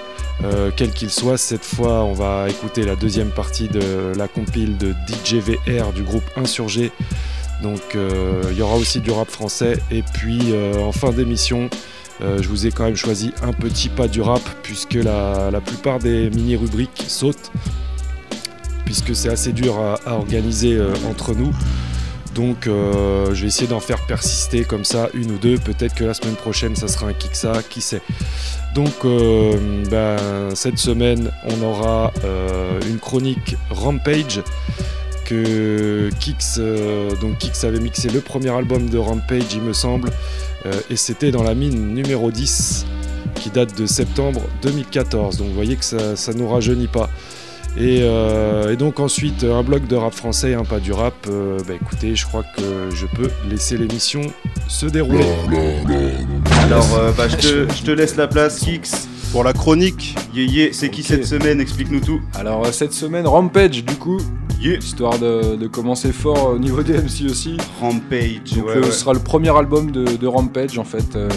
quel 0.77 0.91
qu'il 0.93 1.11
soit. 1.11 1.37
Cette 1.37 1.65
fois, 1.65 2.05
on 2.05 2.15
va 2.15 2.49
écouter 2.49 2.85
la 2.85 2.97
deuxième 2.97 3.29
partie 3.29 3.69
de 3.69 4.13
la 4.17 4.27
compile 4.27 4.79
de 4.79 4.95
DJVR 5.07 5.93
du 5.93 6.03
groupe 6.03 6.25
Insurgé. 6.37 6.93
Donc 7.63 7.83
il 7.95 8.57
y 8.57 8.63
aura 8.63 8.77
aussi 8.77 9.01
du 9.01 9.11
rap 9.11 9.29
français. 9.29 9.79
Et 9.91 10.03
puis 10.03 10.55
en 10.83 10.93
fin 10.93 11.11
d'émission, 11.11 11.69
je 12.21 12.49
vous 12.49 12.67
ai 12.67 12.71
quand 12.71 12.85
même 12.85 12.97
choisi 12.97 13.33
un 13.43 13.53
petit 13.53 13.91
pas 13.91 14.09
du 14.09 14.23
rap, 14.23 14.41
puisque 14.63 14.95
la 14.95 15.61
plupart 15.63 15.99
des 15.99 16.31
mini-rubriques 16.31 17.05
sautent, 17.07 17.51
puisque 18.85 19.15
c'est 19.15 19.29
assez 19.29 19.53
dur 19.53 19.79
à, 19.79 20.15
organiser 20.15 20.75
euh, 20.75 20.93
entre 21.09 21.35
nous. 21.35 21.53
Donc 22.35 22.67
euh, 22.67 23.35
je 23.35 23.43
vais 23.43 23.49
essayer 23.49 23.67
d'en 23.67 23.81
faire 23.81 24.07
persister 24.07 24.65
comme 24.65 24.85
ça 24.85 25.09
une 25.15 25.33
ou 25.33 25.39
deux. 25.39 25.59
Peut-être 25.59 25.95
que 25.95 26.05
la 26.05 26.15
semaine 26.15 26.37
prochaine 26.37 26.77
ça 26.77 26.89
sera 26.89 27.09
un 27.09 27.13
Kiksa, 27.13 27.63
qui 27.69 27.81
sait. 27.81 28.03
Donc 28.75 29.05
euh, 29.05 29.57
ben, 29.91 30.55
cette 30.55 30.79
semaine 30.79 31.31
on 31.45 31.63
aura 31.63 32.13
une 32.89 32.99
chronique 32.99 33.57
Rampage 33.71 34.43
que 35.25 36.11
Kix, 36.21 36.61
donc 37.21 37.37
avait 37.63 37.81
mixé 37.81 38.09
le 38.09 38.21
premier 38.21 38.51
album 38.51 38.89
de 38.89 38.99
Rampage 38.99 39.55
il 39.55 39.63
me 39.63 39.73
semble 39.73 40.11
et 40.89 40.97
c'était 40.97 41.31
dans 41.31 41.43
la 41.43 41.55
mine 41.55 41.95
numéro 41.95 42.31
10 42.31 42.87
qui 43.41 43.51
date 43.51 43.77
de 43.77 43.87
septembre 43.87 44.43
2014. 44.63 45.39
Donc 45.39 45.49
vous 45.49 45.55
voyez 45.55 45.77
que 45.77 45.85
ça, 45.85 46.15
ça 46.15 46.33
nous 46.33 46.49
rajeunit 46.49 46.89
pas. 46.89 47.09
Et, 47.77 48.01
euh, 48.03 48.73
et 48.73 48.77
donc 48.77 48.99
ensuite 49.01 49.45
un 49.45 49.63
bloc 49.63 49.87
de 49.87 49.95
rap 49.97 50.13
français, 50.13 50.55
hein, 50.55 50.65
pas 50.69 50.81
du 50.81 50.93
rap. 50.93 51.15
Euh, 51.29 51.59
bah 51.67 51.75
écoutez, 51.81 52.17
je 52.17 52.27
crois 52.27 52.43
que 52.57 52.63
je 52.95 53.07
peux 53.07 53.31
laisser 53.49 53.77
l'émission 53.77 54.23
se 54.69 54.87
dérouler. 54.87 55.25
Alors, 56.65 56.87
euh, 56.99 57.13
bah, 57.17 57.29
je, 57.29 57.37
te, 57.37 57.73
je 57.73 57.83
te 57.83 57.91
laisse 57.91 58.17
la 58.17 58.27
place, 58.29 58.59
Kix. 58.61 59.09
Pour 59.33 59.45
la 59.45 59.53
chronique. 59.53 60.17
Yeah, 60.35 60.45
yeah. 60.47 60.69
C'est 60.73 60.91
qui 60.91 61.05
cette 61.05 61.25
semaine? 61.25 61.61
Explique-nous 61.61 62.01
tout. 62.01 62.21
Alors 62.35 62.67
cette 62.75 62.93
semaine, 62.93 63.27
Rampage 63.29 63.85
du 63.85 63.95
coup, 63.95 64.19
histoire 64.61 65.21
de, 65.21 65.55
de 65.55 65.67
commencer 65.69 66.11
fort 66.13 66.51
au 66.55 66.59
niveau 66.59 66.83
des 66.83 66.95
MC 66.95 67.31
aussi. 67.31 67.57
Rampage, 67.81 68.41
Donc 68.57 68.67
ouais, 68.67 68.73
euh, 68.77 68.81
ouais. 68.81 68.87
ce 68.87 68.93
sera 68.93 69.13
le 69.13 69.21
premier 69.21 69.57
album 69.57 69.93
de, 69.93 70.05
de 70.17 70.27
Rampage 70.27 70.77
en 70.79 70.85
fait. 70.85 71.15
euh, 71.15 71.29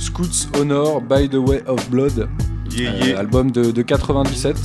Scoots 0.00 0.48
Honor 0.58 1.00
by 1.00 1.28
the 1.28 1.34
Way 1.36 1.62
of 1.68 1.88
Blood. 1.88 2.28
Yeah, 2.76 2.90
Euh, 2.90 3.06
yeah. 3.06 3.18
album 3.20 3.52
de, 3.52 3.70
de 3.70 3.82
97. 3.82 4.56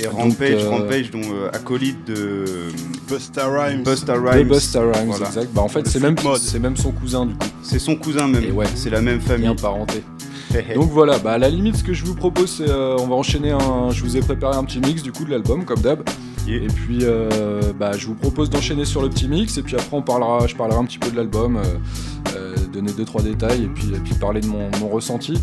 Et 0.00 0.04
Donc, 0.04 0.12
Rampage, 0.14 0.64
euh, 0.64 0.70
Rampage, 0.70 1.10
dont 1.10 1.20
euh, 1.22 1.50
acolyte 1.52 2.04
de 2.06 2.44
Busta 3.08 3.46
Rhymes. 3.48 3.82
Busta 3.82 4.14
De 4.14 4.18
Rhymes. 4.18 4.48
Busta 4.48 4.80
Rhymes, 4.80 5.06
Voilà. 5.08 5.26
exact. 5.26 5.48
Bah 5.52 5.62
en 5.62 5.68
fait 5.68 5.86
c'est 5.86 6.00
même, 6.00 6.16
même 6.60 6.76
son 6.76 6.90
cousin 6.92 7.26
du 7.26 7.34
coup. 7.34 7.46
C'est 7.62 7.78
son 7.78 7.96
cousin 7.96 8.26
même. 8.28 8.44
Et 8.44 8.50
ouais. 8.52 8.66
C'est 8.74 8.90
la 8.90 9.00
même 9.00 9.20
famille. 9.20 9.42
Bien 9.46 9.54
parenté. 9.54 10.02
Donc 10.74 10.90
voilà, 10.90 11.18
bah 11.18 11.32
à 11.32 11.38
la 11.38 11.48
limite 11.48 11.76
ce 11.76 11.84
que 11.84 11.92
je 11.92 12.04
vous 12.04 12.14
propose 12.14 12.50
c'est 12.56 12.68
euh, 12.68 12.96
on 12.98 13.06
va 13.06 13.14
enchaîner 13.14 13.50
un. 13.52 13.90
Je 13.90 14.02
vous 14.02 14.16
ai 14.16 14.20
préparé 14.20 14.56
un 14.56 14.64
petit 14.64 14.80
mix 14.80 15.02
du 15.02 15.12
coup 15.12 15.24
de 15.24 15.30
l'album 15.30 15.64
comme 15.64 15.80
d'hab. 15.80 16.02
Et 16.48 16.66
puis 16.66 17.00
euh, 17.02 17.60
bah 17.78 17.92
je 17.96 18.06
vous 18.06 18.14
propose 18.14 18.50
d'enchaîner 18.50 18.84
sur 18.84 19.02
le 19.02 19.08
petit 19.10 19.28
mix 19.28 19.58
et 19.58 19.62
puis 19.62 19.74
après 19.76 19.96
on 19.96 20.02
parlera, 20.02 20.46
je 20.46 20.56
parlerai 20.56 20.78
un 20.78 20.84
petit 20.84 20.98
peu 20.98 21.10
de 21.10 21.16
l'album, 21.16 21.56
euh, 21.58 21.62
euh, 22.36 22.56
donner 22.72 22.92
deux 22.92 23.04
trois 23.04 23.22
détails 23.22 23.64
et 23.64 23.68
puis, 23.68 23.88
et 23.94 23.98
puis 24.00 24.14
parler 24.14 24.40
de 24.40 24.46
mon, 24.46 24.68
mon 24.80 24.88
ressenti. 24.88 25.34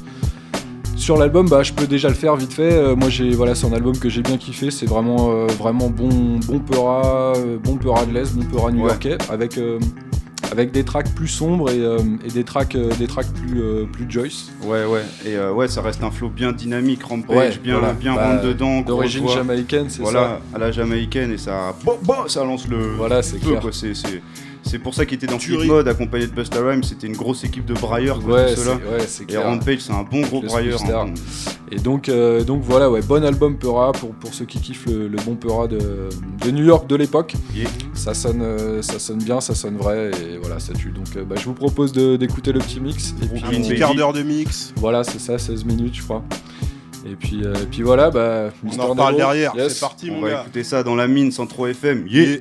Sur 0.98 1.16
l'album, 1.18 1.48
bah, 1.48 1.64
je 1.64 1.74
peux 1.74 1.86
déjà 1.88 2.10
le 2.10 2.16
faire 2.16 2.36
vite 2.36 2.54
fait. 2.54 2.74
Euh, 2.74 2.96
moi, 2.96 3.10
j'ai 3.10 3.30
voilà, 3.32 3.56
c'est 3.56 3.68
un 3.68 3.72
album 3.74 3.98
que 3.98 4.10
j'ai 4.10 4.24
bien 4.24 4.38
kiffé. 4.38 4.72
C'est 4.72 4.88
vraiment, 4.88 5.30
euh, 5.32 5.46
vraiment 5.48 5.90
bon, 5.90 6.10
bon 6.46 6.60
peura, 6.60 7.34
euh, 7.38 7.58
bon 7.64 7.78
peura 7.78 8.06
de 8.06 8.12
l'est, 8.14 8.34
bon 8.36 8.44
peura 8.46 8.72
new-yorkais, 8.72 9.18
avec 9.30 9.60
avec 10.52 10.72
des 10.72 10.84
tracks 10.86 11.14
plus 11.14 11.28
sombres 11.28 11.70
et, 11.70 11.78
et 12.26 12.30
des 12.32 12.44
tracks, 12.44 12.76
des 12.98 13.06
tracks 13.08 13.28
plus, 13.34 13.62
plus 13.92 14.06
Joyce. 14.10 14.50
Ouais, 14.64 14.86
ouais. 14.86 15.04
Et 15.26 15.38
ouais, 15.38 15.68
ça 15.68 15.82
reste 15.82 16.04
un 16.04 16.10
flow 16.12 16.30
bien 16.30 16.52
dynamique, 16.52 17.04
Rampage, 17.04 17.36
Ouais, 17.38 17.58
bien, 17.62 17.78
voilà. 17.80 17.94
bien 17.94 18.16
Bah, 18.16 18.32
rentre 18.32 18.44
dedans. 18.44 18.82
d'origine 18.82 19.28
jamaïcaine, 19.28 19.90
c'est 19.90 20.02
Voilà, 20.02 20.40
à 20.54 20.58
la 20.58 20.72
jamaïcaine 20.72 21.32
et 21.32 21.38
ça, 21.38 21.76
bon, 21.84 21.98
bon, 22.02 22.28
ça 22.28 22.44
lance 22.44 22.68
le 22.68 22.78
Voilà, 22.96 23.22
c'est 23.22 23.40
clair. 23.40 23.62
C'est, 23.72 23.94
c'est, 24.68 24.80
pour 24.80 24.94
ça 24.94 25.06
qu'il 25.06 25.16
était 25.16 25.28
dans 25.28 25.38
Tuerie. 25.38 25.60
Flip 25.62 25.72
Mode 25.72 25.88
accompagné 25.88 26.28
de 26.28 26.32
Busta 26.32 26.60
Rhymes. 26.62 26.84
C'était 26.84 27.08
une 27.08 27.16
grosse 27.16 27.44
équipe 27.44 27.66
de 27.66 27.74
brailleurs, 27.74 28.20
quoi, 28.20 28.36
Ouais, 28.44 28.54
tout 28.54 28.62
cela. 28.62 28.78
c'est- 29.08 29.20
ouais, 29.20 29.24
Et 29.24 29.26
clair. 29.26 29.44
Rampage, 29.46 29.80
c'est 29.80 29.94
un 29.94 30.04
bon 30.04 30.22
gros 30.22 30.42
Le 30.42 30.48
brailleur. 30.48 30.82
hein. 30.84 31.14
Et 31.72 31.78
donc, 31.78 32.08
euh, 32.10 32.44
donc 32.44 32.62
voilà, 32.64 32.90
ouais, 32.90 33.02
bon 33.02 33.24
album 33.24 33.58
Peura 33.58 33.92
pour, 33.92 34.12
pour 34.12 34.34
ceux 34.34 34.46
qui 34.46 34.60
kiffent 34.60 34.86
le, 34.86 35.08
le 35.08 35.18
bon 35.26 35.36
Peura 35.36 35.68
de, 35.68 35.78
de 36.46 36.52
New 36.52 36.64
York 36.66 36.88
de 36.88 36.96
l'époque. 36.96 37.34
Ça, 37.94 38.14
sonne, 38.14 38.42
euh, 38.42 38.82
ça 38.82 39.00
sonne 39.00 39.20
bien, 39.20 39.42
ça 39.42 39.54
sonne 39.56 39.76
vrai 39.78 40.12
et 40.12 40.38
voilà, 40.38 40.60
ça 40.60 40.74
tue. 40.74 40.92
Donc 40.92 41.08
euh, 41.16 41.24
bah, 41.26 41.36
je 41.38 41.46
vous 41.46 41.54
propose 41.54 41.92
d'écouter 41.92 42.52
le 42.54 42.60
petit 42.60 42.80
mix. 42.80 43.14
Et 43.22 43.26
puis, 43.28 43.44
Un 43.46 43.50
petit 43.62 43.76
quart 43.76 43.96
d'heure 43.96 44.14
de 44.14 44.24
mix. 44.24 44.74
Voilà, 44.78 45.04
c'est 45.04 45.20
ça, 45.20 45.38
16 45.38 45.66
minutes, 45.66 45.96
je 45.96 46.04
crois. 46.04 46.24
Et 47.10 47.16
puis, 47.16 47.42
euh, 47.44 47.54
et 47.56 47.66
puis 47.68 47.84
voilà, 47.84 48.12
bah. 48.12 48.50
On 48.66 48.80
en 48.80 48.96
Nero, 48.96 49.18
derrière, 49.18 49.54
yes. 49.56 49.74
c'est 49.74 49.80
parti 49.80 50.12
mon 50.12 50.18
On 50.18 50.22
va 50.22 50.42
écouter 50.42 50.64
ça 50.64 50.84
dans 50.84 50.96
la 50.96 51.08
mine 51.08 51.32
sans 51.32 51.46
trop 51.48 51.68
FM. 51.68 52.06
Yeah. 52.08 52.38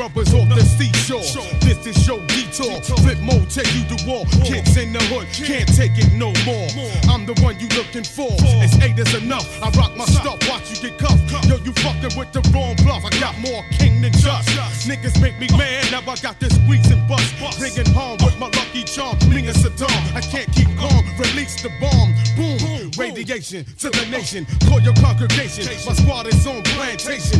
Brothers 0.00 0.32
off 0.32 0.48
the 0.48 0.64
seashore. 0.64 1.20
This 1.60 1.84
is 1.84 2.08
your 2.08 2.24
detour. 2.32 2.80
Flip 3.04 3.20
mode, 3.20 3.50
take 3.50 3.68
you 3.76 3.84
to 3.92 4.00
war. 4.08 4.24
Kids 4.48 4.72
in 4.80 4.94
the 4.94 5.02
hood, 5.12 5.28
can't 5.28 5.68
take 5.76 5.92
it 6.00 6.08
no 6.16 6.32
more. 6.48 6.72
I'm 7.12 7.28
the 7.28 7.36
one 7.44 7.60
you 7.60 7.68
looking 7.76 8.08
for. 8.08 8.32
It's 8.64 8.80
eight 8.80 8.98
is 8.98 9.12
enough. 9.12 9.44
I 9.60 9.68
rock 9.76 9.94
my 10.00 10.06
stuff, 10.06 10.40
watch 10.48 10.72
you 10.72 10.88
get 10.88 10.96
cuffed. 10.96 11.20
Yo, 11.44 11.60
you 11.68 11.76
fucking 11.84 12.16
with 12.16 12.32
the 12.32 12.40
wrong 12.48 12.80
bluff. 12.80 13.04
I 13.04 13.12
got 13.20 13.36
more 13.44 13.60
king 13.76 14.00
than 14.00 14.12
just. 14.16 14.48
Niggas 14.88 15.20
make 15.20 15.38
me 15.38 15.48
mad, 15.52 15.92
now 15.92 16.00
I 16.00 16.16
got 16.16 16.40
this 16.40 16.56
squeeze 16.56 16.90
and 16.90 17.06
bust. 17.06 17.36
Bringing 17.60 17.92
home 17.92 18.16
with 18.24 18.38
my 18.40 18.48
lucky 18.56 18.84
charm. 18.88 19.20
And 19.20 19.52
Saddam, 19.52 20.16
I 20.16 20.24
can't 20.24 20.48
keep 20.56 20.72
calm. 20.80 21.04
Release 21.20 21.60
the 21.60 21.68
bomb. 21.76 22.16
Boom, 22.40 22.88
radiation 22.96 23.68
to 23.84 23.90
the 23.92 24.08
nation. 24.08 24.46
Call 24.64 24.80
your 24.80 24.96
congregation. 24.96 25.68
My 25.84 25.92
squad 25.92 26.26
is 26.26 26.46
on 26.46 26.62
plantation. 26.72 27.39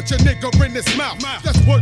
Punch 0.00 0.12
a 0.12 0.24
nigga 0.24 0.64
in 0.64 0.72
his 0.72 0.96
mouth. 0.96 1.20
That's 1.42 1.58
word 1.66 1.79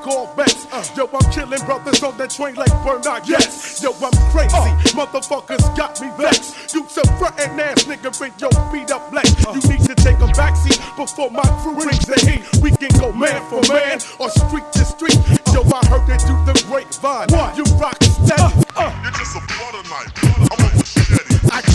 take 0.00 0.16
all 0.16 0.34
bets. 0.34 0.66
Yo, 0.96 1.08
I'm 1.12 1.32
killing 1.32 1.64
brothers 1.64 2.02
on 2.02 2.16
the 2.16 2.26
train 2.26 2.54
like 2.54 2.72
Bernard, 2.84 3.28
yes. 3.28 3.82
Yo, 3.82 3.92
I'm 3.92 4.12
crazy, 4.30 4.56
uh. 4.56 4.76
motherfuckers 4.96 5.76
got 5.76 6.00
me 6.00 6.10
vexed. 6.16 6.74
You 6.74 6.86
some 6.88 7.04
frontin' 7.18 7.58
ass 7.60 7.84
nigga 7.84 8.16
bring 8.18 8.32
your 8.38 8.50
beat 8.72 8.90
up 8.90 9.10
black. 9.10 9.26
Uh. 9.46 9.52
You 9.54 9.62
need 9.68 9.84
to 9.86 9.94
take 9.94 10.18
a 10.18 10.28
backseat 10.32 10.78
before 10.96 11.30
my 11.30 11.42
crew 11.62 11.74
brings 11.76 12.06
the 12.06 12.18
heat. 12.26 12.62
We 12.62 12.70
can 12.70 12.90
go 12.98 13.12
man 13.12 13.42
for 13.48 13.60
man 13.72 14.00
or 14.18 14.30
street 14.30 14.64
to 14.72 14.84
street. 14.84 15.18
Yo, 15.52 15.62
I 15.62 15.84
heard 15.86 16.06
they 16.06 16.18
do 16.24 16.34
the 16.46 16.56
grapevine. 16.68 17.28
What? 17.30 17.56
You 17.56 17.64
rock 17.76 18.02
steady. 18.02 18.54
You're 19.02 19.12
just 19.12 19.36
a 19.36 19.40
butter 19.40 19.84
knife. 19.88 20.12
I'm 20.50 20.64
a 20.64 20.68
machete. 20.76 21.30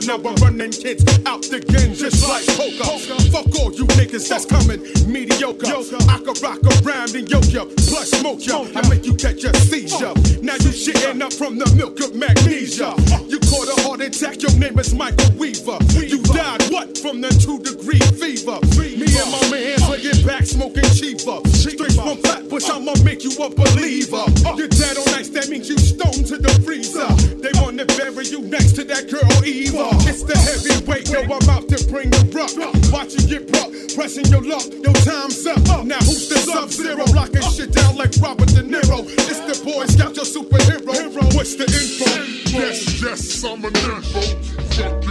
Joker. 0.00 0.22
Now 0.22 0.30
I'm 0.30 0.36
running 0.36 0.72
kids 0.72 1.04
out 1.26 1.42
the 1.42 1.60
game 1.60 1.94
just 1.94 2.26
like 2.28 2.44
poker. 2.56 2.84
Fuck 3.30 3.48
all 3.60 3.72
you 3.72 3.86
niggas 3.96 4.28
that's 4.28 4.44
coming 4.44 4.82
mediocre. 5.10 5.66
I 5.66 6.18
can 6.20 6.36
rock 6.42 6.60
around 6.84 7.14
and 7.14 7.28
yoke 7.30 7.52
ya, 7.52 7.64
plus 7.88 8.10
smoke 8.10 8.44
ya. 8.44 8.66
I 8.74 8.86
make 8.88 9.06
you 9.06 9.14
catch 9.14 9.44
a 9.44 9.54
seizure. 9.56 10.12
Now 10.42 10.54
you 10.60 10.72
shitting 10.72 11.22
up 11.22 11.32
from 11.32 11.58
the 11.58 11.68
milk 11.76 12.00
of 12.00 12.14
magnesia. 12.14 12.92
You 13.28 13.38
caught 13.40 13.68
a 13.72 13.76
heart 13.82 14.00
attack, 14.00 14.42
your 14.42 14.52
name 14.58 14.78
is 14.78 14.94
Michael 14.94 15.32
Weaver. 15.38 15.78
You 15.96 16.22
died 16.22 16.62
what 16.70 16.98
from 16.98 17.20
the 17.20 17.30
two 17.30 17.58
degree 17.62 18.02
fever? 18.20 18.60
Me 18.76 19.08
and 19.08 19.30
my 19.32 19.42
man 19.50 19.80
laying 19.90 20.26
back 20.26 20.44
smoking 20.44 20.88
cheaper. 20.92 21.40
Straight 21.56 21.92
from 21.96 22.18
Flatbush, 22.20 22.68
I'ma 22.68 22.94
make 23.04 23.24
you 23.24 23.32
a 23.40 23.48
believer. 23.48 24.24
You're 24.56 24.68
dead 24.68 24.96
on 24.98 25.08
ice, 25.14 25.28
that 25.30 25.48
means 25.48 25.68
you 25.68 25.78
stoned 25.78 26.26
to 26.26 26.36
the 26.36 26.52
freezer. 26.64 27.08
They 27.40 27.52
wanna 27.60 27.84
bury 27.96 28.26
you 28.26 28.42
next 28.42 28.74
to 28.76 28.84
that 28.84 29.08
girl 29.10 29.24
Eva. 29.44 29.85
It's 30.06 30.22
the 30.22 30.36
heavyweight, 30.36 31.08
yo, 31.10 31.22
I'm 31.22 31.48
out 31.50 31.68
to 31.68 31.78
bring 31.86 32.10
the 32.10 32.22
rock. 32.34 32.52
Watch 32.92 33.14
you 33.14 33.26
get 33.28 33.52
buck, 33.52 33.70
pressing 33.94 34.26
your 34.26 34.42
luck, 34.42 34.66
your 34.70 34.94
time's 35.06 35.46
up. 35.46 35.84
Now 35.84 35.98
who's 35.98 36.28
the 36.28 36.38
sub 36.38 36.70
zero? 36.70 37.04
Locking 37.14 37.42
shit 37.42 37.72
down 37.72 37.96
like 37.96 38.12
Robert 38.20 38.48
De 38.48 38.62
Niro. 38.62 39.04
It's 39.06 39.40
the 39.46 39.64
boy 39.64 39.86
scout, 39.86 40.16
your 40.16 40.24
superhero. 40.24 41.34
What's 41.34 41.54
the 41.54 41.64
info? 41.64 42.10
Yes, 42.58 43.02
yes, 43.02 43.44
I'm 43.44 43.64
an 43.64 43.76
info. 43.76 45.05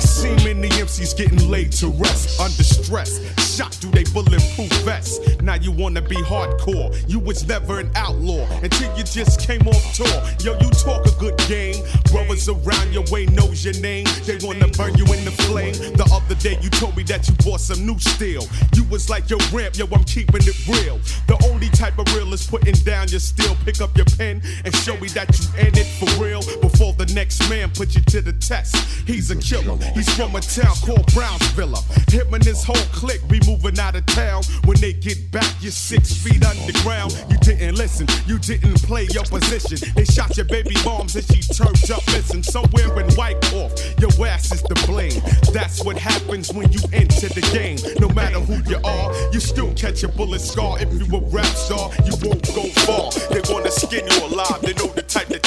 See 0.00 0.34
many 0.44 0.68
MCs 0.68 1.16
getting 1.16 1.50
laid 1.50 1.72
to 1.72 1.88
rest 1.88 2.40
under 2.40 2.64
stress. 2.64 3.20
Shot 3.56 3.74
through 3.74 3.90
they 3.90 4.04
bulletproof 4.04 4.72
vests. 4.84 5.20
Now 5.42 5.54
you 5.54 5.72
wanna 5.72 6.00
be 6.00 6.16
hardcore. 6.16 6.88
You 7.08 7.18
was 7.18 7.46
never 7.46 7.80
an 7.80 7.90
outlaw 7.94 8.46
until 8.62 8.96
you 8.96 9.04
just 9.04 9.40
came 9.40 9.66
off 9.68 9.94
tour. 9.94 10.06
Yo, 10.40 10.58
you 10.60 10.70
talk 10.70 11.04
a 11.06 11.12
good 11.18 11.36
game. 11.48 11.76
Brothers 12.10 12.48
around 12.48 12.92
your 12.92 13.04
way 13.10 13.26
knows 13.26 13.64
your 13.64 13.74
name. 13.80 14.06
They 14.24 14.38
wanna 14.42 14.68
burn 14.68 14.96
you 14.96 15.04
in 15.12 15.24
the 15.24 15.34
flame. 15.46 15.74
The 15.74 16.08
other 16.12 16.34
day 16.36 16.58
you 16.62 16.70
told 16.70 16.96
me 16.96 17.02
that 17.04 17.28
you 17.28 17.34
bought 17.44 17.60
some 17.60 17.84
new 17.84 17.98
steel. 17.98 18.44
You 18.74 18.84
was 18.84 19.10
like, 19.10 19.28
yo, 19.28 19.36
ramp, 19.52 19.76
yo, 19.76 19.86
I'm 19.92 20.04
keeping 20.04 20.42
it 20.42 20.66
real. 20.66 20.98
The 21.26 21.36
only 21.50 21.68
type 21.68 21.98
of 21.98 22.06
real 22.14 22.32
is 22.32 22.46
putting 22.46 22.74
down 22.84 23.08
your 23.08 23.20
steel. 23.20 23.56
Pick 23.64 23.80
up 23.80 23.96
your 23.96 24.06
pen 24.16 24.40
and 24.64 24.74
show 24.76 24.96
me 24.96 25.08
that 25.08 25.28
you 25.38 25.66
in 25.66 25.76
it 25.76 25.88
for 25.98 26.08
real 26.22 26.40
before 26.60 26.94
the 26.94 27.06
next 27.14 27.48
man 27.50 27.70
put 27.70 27.94
you 27.94 28.02
to 28.02 28.20
the 28.20 28.32
test. 28.32 28.76
He's 29.06 29.30
a 29.30 29.36
killer. 29.36 29.78
He's 29.94 30.08
from 30.14 30.34
a 30.36 30.40
town 30.40 30.74
called 30.84 31.06
Brownsville. 31.12 31.76
Him 32.08 32.34
and 32.34 32.44
his 32.44 32.64
whole 32.64 32.86
clique 32.92 33.26
be 33.28 33.40
moving 33.46 33.78
out 33.78 33.96
of 33.96 34.06
town. 34.06 34.42
When 34.64 34.78
they 34.80 34.92
get 34.92 35.30
back, 35.30 35.50
you're 35.60 35.72
six 35.72 36.12
feet 36.12 36.44
underground. 36.44 37.12
You 37.30 37.38
didn't 37.38 37.76
listen, 37.76 38.06
you 38.26 38.38
didn't 38.38 38.82
play 38.82 39.08
your 39.12 39.24
position. 39.24 39.78
They 39.94 40.04
shot 40.04 40.36
your 40.36 40.46
baby 40.46 40.74
moms 40.84 41.16
and 41.16 41.24
she 41.24 41.42
turned 41.42 41.90
up 41.90 42.06
missing. 42.08 42.42
Somewhere 42.42 43.00
in 43.00 43.06
Wyckoff, 43.16 43.72
your 44.00 44.10
ass 44.26 44.52
is 44.52 44.62
to 44.62 44.74
blame. 44.86 45.20
That's 45.52 45.84
what 45.84 45.96
happens 45.96 46.52
when 46.52 46.70
you 46.72 46.80
enter 46.92 47.28
the 47.28 47.42
game. 47.52 47.78
No 47.98 48.08
matter 48.14 48.40
who 48.40 48.62
you 48.70 48.80
are, 48.84 49.32
you 49.32 49.40
still 49.40 49.72
catch 49.74 50.02
a 50.02 50.08
bullet 50.08 50.40
scar. 50.40 50.80
If 50.80 50.92
you 50.92 51.06
a 51.16 51.20
rap 51.30 51.46
star, 51.46 51.90
you 52.04 52.12
won't 52.22 52.46
go 52.54 52.64
far. 52.86 53.10
They 53.30 53.42
wanna 53.52 53.70
skin 53.70 54.06
you 54.06 54.26
alive. 54.26 54.60
They 54.62 54.74
know 54.74 54.86
the 54.88 55.02
type 55.02 55.28
that 55.28 55.42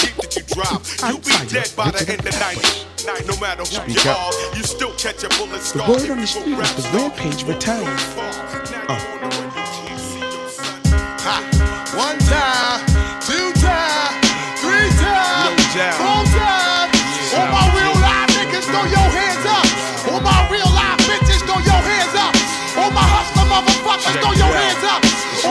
drive. 0.53 0.85
You 1.09 1.17
be 1.17 1.33
dead 1.49 1.73
by 1.75 1.89
the 1.89 2.05
end 2.05 2.21
of 2.25 2.35
90. 2.39 2.93
No 3.27 3.35
matter 3.41 3.65
who 3.65 3.91
you 3.91 3.99
are, 4.09 4.31
you 4.55 4.63
still 4.63 4.93
catch 4.93 5.23
a 5.23 5.29
bullet 5.35 5.61
The 5.73 5.83
word 5.83 6.09
on 6.09 6.21
the 6.21 6.27
street 6.27 6.55
is 6.57 6.91
the 6.91 6.97
rampage 6.97 7.43
returns. 7.43 7.89
Uh. 8.87 8.99
One 11.97 12.17
time, 12.29 12.81
two 13.21 13.49
time, 13.59 14.13
three 14.61 14.89
time, 15.01 15.57
four 15.97 16.21
time. 16.31 16.89
All 17.33 17.49
my 17.49 17.65
real 17.73 17.95
live 17.97 18.29
niggas, 18.37 18.65
throw 18.69 18.85
your 18.85 19.09
hands 19.09 19.45
up. 19.45 19.67
All 20.13 20.21
my 20.21 20.47
real 20.53 20.69
live 20.69 20.99
bitches, 21.09 21.41
throw 21.43 21.59
your 21.59 21.81
hands 21.81 22.13
up. 22.13 22.33
All 22.77 22.91
my 22.91 23.01
hustler 23.01 23.45
motherfuckers, 23.49 24.21
throw 24.21 24.33
your 24.33 24.52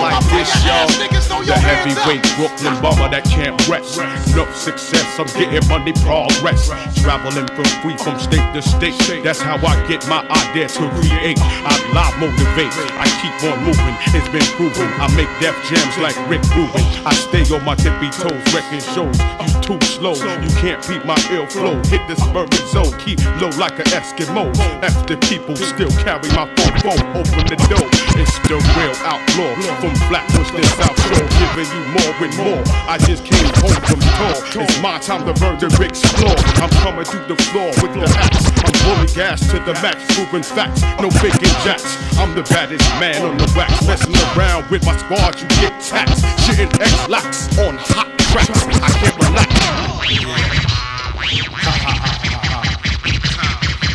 like 0.03 0.25
this, 0.35 0.51
y'all. 0.67 0.91
The 0.91 1.23
your 1.47 1.57
hands 1.57 1.97
up. 1.97 2.05
heavyweight 2.05 2.23
Brooklyn 2.37 2.75
bomber 2.83 3.09
that 3.11 3.25
can't 3.25 3.57
rest. 3.69 3.99
No 4.35 4.45
success, 4.53 5.07
I'm 5.19 5.31
getting 5.39 5.63
money 5.69 5.95
progress. 6.03 6.71
Traveling 7.03 7.47
from 7.55 7.69
free 7.83 7.97
from 7.99 8.19
state 8.19 8.45
to 8.55 8.63
state. 8.63 8.99
That's 9.23 9.41
how 9.41 9.57
I 9.63 9.75
get 9.87 10.07
my 10.09 10.27
idea 10.29 10.69
to 10.69 10.85
create. 10.99 11.39
I 11.41 11.75
live 11.95 12.15
motivate. 12.19 12.75
I 12.99 13.07
keep 13.23 13.35
on 13.47 13.59
moving. 13.63 13.97
It's 14.15 14.29
been 14.31 14.47
proven. 14.59 14.91
I 14.99 15.07
make 15.15 15.31
death 15.39 15.57
jams 15.71 15.97
like 15.99 16.17
Rick 16.29 16.43
Rubin. 16.55 16.85
I 17.07 17.15
stay 17.15 17.47
on 17.55 17.65
my 17.65 17.75
tippy 17.75 18.11
toes, 18.11 18.43
wrecking 18.55 18.83
shows. 18.95 19.17
You 19.19 19.53
too 19.63 19.81
slow. 19.87 20.15
You 20.15 20.51
can't 20.59 20.83
beat 20.87 21.05
my 21.07 21.19
ill 21.31 21.47
flow. 21.47 21.79
Hit 21.91 22.03
this 22.09 22.23
urban 22.35 22.65
zone. 22.75 22.93
Keep 22.99 23.23
low 23.41 23.51
like 23.59 23.79
an 23.79 23.89
Eskimo. 23.95 24.51
After 24.83 25.17
people 25.17 25.57
still 25.57 25.91
carry 26.03 26.29
my 26.35 26.47
phone 26.55 26.73
phone. 26.83 27.03
Open 27.15 27.45
the 27.47 27.59
door. 27.71 27.89
It's 28.19 28.37
the 28.51 28.59
real 28.77 28.97
outlaw 29.07 29.53
from 29.81 29.92
Flatbush 30.09 30.51
to 30.51 30.63
South 30.77 30.99
Shore, 31.09 31.29
giving 31.39 31.71
you 31.73 31.83
more 31.93 32.15
and 32.23 32.35
more. 32.37 32.63
I 32.89 32.99
just 32.99 33.25
came 33.25 33.51
home 33.61 33.79
from 33.87 34.01
tour. 34.01 34.65
It's 34.65 34.81
my 34.81 34.99
time 34.99 35.27
to 35.27 35.35
burn 35.41 35.59
the 35.59 35.69
explore. 35.83 36.37
I'm 36.63 36.71
coming 36.83 37.05
through 37.05 37.27
the 37.27 37.37
floor 37.51 37.73
with 37.81 37.93
the 37.95 38.05
axe. 38.19 38.53
I'm 38.63 38.75
bully 38.85 39.09
gas 39.15 39.41
to 39.51 39.59
the 39.61 39.75
max, 39.83 40.05
proving 40.15 40.43
facts. 40.43 40.83
No 41.01 41.11
faking 41.11 41.55
jacks. 41.65 41.97
I'm 42.19 42.35
the 42.35 42.43
baddest 42.43 42.89
man 43.01 43.23
on 43.23 43.37
the 43.39 43.51
wax, 43.57 43.87
messing 43.87 44.15
around 44.37 44.71
with 44.71 44.85
my 44.85 44.97
squad. 44.97 45.41
You 45.41 45.49
get 45.61 45.81
taxed. 45.81 46.25
Shitting 46.45 46.73
X 46.81 47.09
lax 47.09 47.59
on 47.59 47.77
hot 47.79 48.09
tracks. 48.31 48.63
I 48.81 48.91
can't 49.01 49.17
relax. 49.17 50.72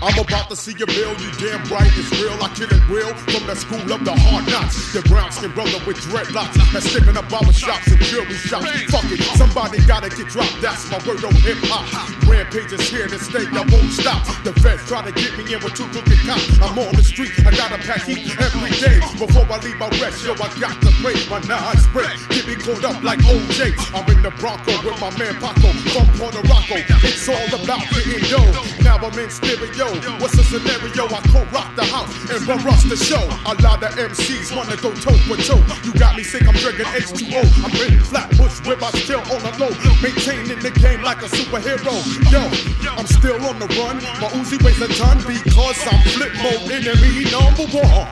I'm 0.08 0.24
about 0.24 0.48
to 0.48 0.56
see 0.56 0.72
your 0.80 0.88
bill, 0.88 1.12
you 1.20 1.28
damn 1.36 1.60
right 1.68 1.92
it's 2.00 2.08
real. 2.16 2.32
I 2.40 2.48
kill 2.56 2.72
it 2.72 2.80
real 2.88 3.12
from 3.28 3.44
the 3.44 3.60
school 3.60 3.84
of 3.92 4.08
the 4.08 4.16
hard 4.16 4.48
knocks. 4.48 4.96
The 4.96 5.04
brown 5.04 5.36
skin 5.36 5.52
brother 5.52 5.84
with 5.84 6.00
dreadlocks 6.00 6.56
that's 6.72 6.88
sticking 6.88 7.20
up 7.20 7.28
barber 7.28 7.52
shops 7.52 7.92
and 7.92 8.00
jewelry 8.08 8.40
shops. 8.40 8.72
Fuck 8.88 9.04
it, 9.12 9.20
somebody 9.36 9.84
gotta 9.84 10.08
get 10.08 10.32
dropped. 10.32 10.64
That's 10.64 10.88
my 10.88 10.96
word 11.04 11.28
on 11.28 11.36
hip 11.44 11.60
hop. 11.68 11.84
Rampage 12.24 12.72
is 12.72 12.88
here 12.88 13.12
to 13.12 13.20
stay, 13.20 13.52
I 13.52 13.68
won't 13.68 13.92
stop. 13.92 14.24
The 14.48 14.56
feds 14.64 14.88
try 14.88 15.04
to 15.04 15.12
get 15.12 15.36
me 15.36 15.44
in 15.52 15.60
with 15.60 15.76
two 15.76 15.84
crooked 15.92 16.24
cops. 16.24 16.56
I'm 16.64 16.80
on 16.80 16.96
the 16.96 17.04
street, 17.04 17.36
I 17.44 17.52
gotta 17.52 17.76
pack 17.84 18.08
heat 18.08 18.32
every 18.40 18.72
day. 18.80 19.04
Before 19.20 19.44
I 19.44 19.60
leave 19.60 19.76
my 19.76 19.92
rest, 20.00 20.24
yo, 20.24 20.40
I 20.40 20.48
got 20.56 20.80
to 20.88 20.92
break 21.04 21.20
my 21.28 21.44
nine 21.52 21.76
spray. 21.84 22.16
Get 22.32 22.48
me 22.48 22.56
caught 22.56 22.80
up 22.88 23.04
like 23.04 23.20
OJ. 23.28 23.76
I'm 23.92 24.08
in 24.08 24.24
the 24.24 24.32
Bronco 24.40 24.72
with 24.88 24.96
my 25.04 25.12
man 25.20 25.36
Paco 25.44 25.68
from 25.92 26.08
Puerto 26.16 26.40
Rico. 26.48 26.80
It's 27.04 27.28
all 27.28 27.52
about 27.60 27.84
getting 27.92 28.24
dough. 28.32 28.56
Now 28.88 29.04
I'm 29.04 29.12
in 29.20 29.28
stereo. 29.28 29.97
What's 30.22 30.38
the 30.38 30.44
scenario? 30.44 31.06
I 31.10 31.22
co-rock 31.34 31.76
the 31.76 31.86
house 31.86 32.14
and 32.30 32.46
run 32.48 32.64
rush 32.64 32.84
the 32.84 32.96
show. 32.96 33.22
A 33.50 33.58
lot 33.66 33.82
of 33.82 33.92
MCs 33.98 34.56
wanna 34.56 34.78
go 34.78 34.94
toe 34.94 35.18
for 35.26 35.38
toe. 35.42 35.62
You 35.84 35.94
got 35.98 36.16
me 36.16 36.24
sick, 36.24 36.48
I'm 36.48 36.54
drinking 36.54 36.86
H2O. 36.86 37.42
I'm 37.66 37.74
in 37.82 38.00
Flatbush 38.06 38.62
with 38.68 38.80
my 38.80 38.92
still 38.92 39.22
on 39.22 39.42
the 39.42 39.54
low. 39.58 39.74
Maintaining 40.02 40.60
the 40.60 40.72
game 40.72 41.02
like 41.02 41.22
a 41.24 41.30
superhero. 41.30 41.98
Yo, 42.30 42.46
I'm 42.94 43.08
still 43.08 43.42
on 43.46 43.58
the 43.58 43.68
run. 43.80 43.98
My 44.22 44.30
Uzi 44.38 44.62
weighs 44.62 44.82
a 44.82 44.88
ton 44.94 45.18
because 45.26 45.82
I'm 45.90 46.02
flip 46.14 46.34
mode 46.46 46.70
enemy 46.70 47.26
number 47.34 47.66
one. 47.74 48.06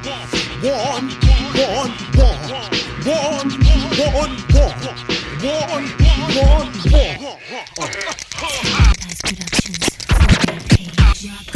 One, 0.65 1.13
one, 1.53 1.91
one. 2.17 2.75
One, 3.05 3.49
one, 3.93 4.33
one. 4.55 4.73
One, 5.45 5.85
one, 6.33 6.71
one. 6.89 7.45
I 11.27 11.54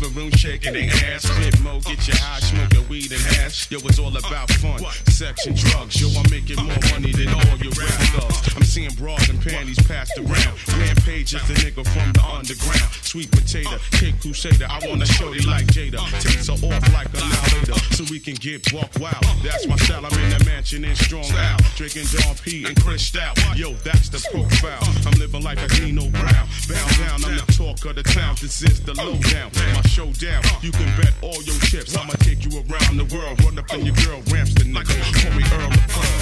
living 0.00 0.16
room 0.16 0.30
shaking 0.32 0.72
their 0.72 0.90
ass. 1.12 1.24
Flip 1.26 1.60
mo, 1.60 1.80
get 1.80 2.06
your 2.08 2.16
high, 2.16 2.40
smoking 2.40 2.88
weed 2.88 3.12
and 3.12 3.20
hash. 3.20 3.70
Yo, 3.70 3.78
it's 3.84 3.98
all 3.98 4.16
about 4.16 4.50
fun, 4.50 4.80
sex 5.08 5.46
and 5.46 5.56
drugs. 5.56 6.00
Yo, 6.00 6.08
I'm 6.18 6.28
making 6.30 6.56
more 6.56 6.78
money 6.90 7.12
than 7.12 7.28
all 7.28 7.56
your 7.58 7.72
rap 7.76 7.92
thugs. 8.16 8.56
I'm 8.56 8.62
seeing 8.62 8.90
bras 8.94 9.28
and 9.28 9.40
panties 9.40 9.80
passed 9.86 10.16
around. 10.18 10.56
Rampage 10.78 11.34
is 11.34 11.42
the 11.48 11.54
nigga 11.54 11.84
from 11.84 12.12
the 12.12 12.24
underground. 12.24 12.90
Sweet 13.02 13.30
potato, 13.30 13.76
kick 13.92 14.20
crusader. 14.20 14.66
I 14.68 14.80
wanna 14.88 15.06
show 15.06 15.32
you 15.32 15.42
like 15.42 15.66
Jada. 15.66 16.00
Takes 16.20 16.48
her 16.48 16.54
off 16.54 16.92
like 16.92 17.08
a 17.12 17.20
later, 17.54 17.78
so 17.94 18.04
we 18.10 18.20
can 18.20 18.34
get 18.34 18.64
buck 18.72 18.90
wild. 19.00 19.24
That's 19.42 19.66
my 19.66 19.76
style. 19.76 20.06
I'm 20.06 20.18
in 20.18 20.30
the 20.30 20.44
mansion 20.44 20.84
in 20.84 20.96
strong 20.96 21.30
out, 21.36 21.60
drinking 21.76 22.06
Don 22.12 22.34
P 22.36 22.64
and 22.64 22.80
Chris 22.80 23.06
Stout. 23.06 23.36
Yo, 23.56 23.72
that's 23.84 24.08
the 24.08 24.20
profile. 24.30 24.80
I'm 25.06 25.18
living 25.18 25.42
like 25.42 25.58
a 25.60 25.68
Dino 25.68 26.08
Brown. 26.10 26.48
Bow 26.68 26.88
down, 27.04 27.24
I'm 27.24 27.36
the 27.36 27.52
talk 27.52 27.84
of 27.84 27.96
the 27.96 28.02
town. 28.02 28.36
This 28.40 28.62
is 28.62 28.80
the 28.80 28.94
lowdown. 28.94 29.50
My 29.74 29.82
showdown. 29.90 30.42
You 30.62 30.70
can 30.70 30.86
bet 31.00 31.12
all 31.20 31.42
your 31.42 31.58
chips. 31.66 31.96
I'ma 31.96 32.12
take 32.20 32.44
you 32.44 32.58
around 32.58 32.96
the 32.96 33.04
world. 33.12 33.42
Run 33.42 33.58
up 33.58 33.72
in 33.74 33.84
your 33.84 33.94
girl 34.06 34.22
ramps 34.30 34.54
the 34.54 34.62
nigga. 34.62 34.94
Call 35.18 35.32
me 35.36 35.42
Earl 35.58 35.66
of 35.66 35.88
Pearl. 35.90 36.20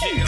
Yeah. 0.00 0.26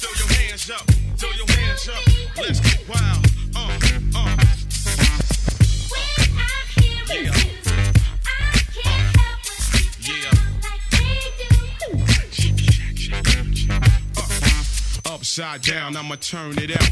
Throw 0.00 0.14
your 0.18 0.30
hands 0.34 0.68
up. 0.70 0.84
Throw 1.16 1.30
your 1.30 1.46
hands 1.46 1.88
up. 1.88 2.02
Let's 2.36 2.60
get 2.60 2.88
wild. 2.88 3.24
Uh, 3.54 3.78
uh. 4.16 4.36
When 5.92 6.10
I 6.36 6.50
hear 6.74 7.04
yeah. 7.22 7.54
Upside 15.06 15.62
down, 15.62 15.96
I'ma 15.96 16.16
turn 16.16 16.58
it 16.58 16.72
out, 16.72 16.90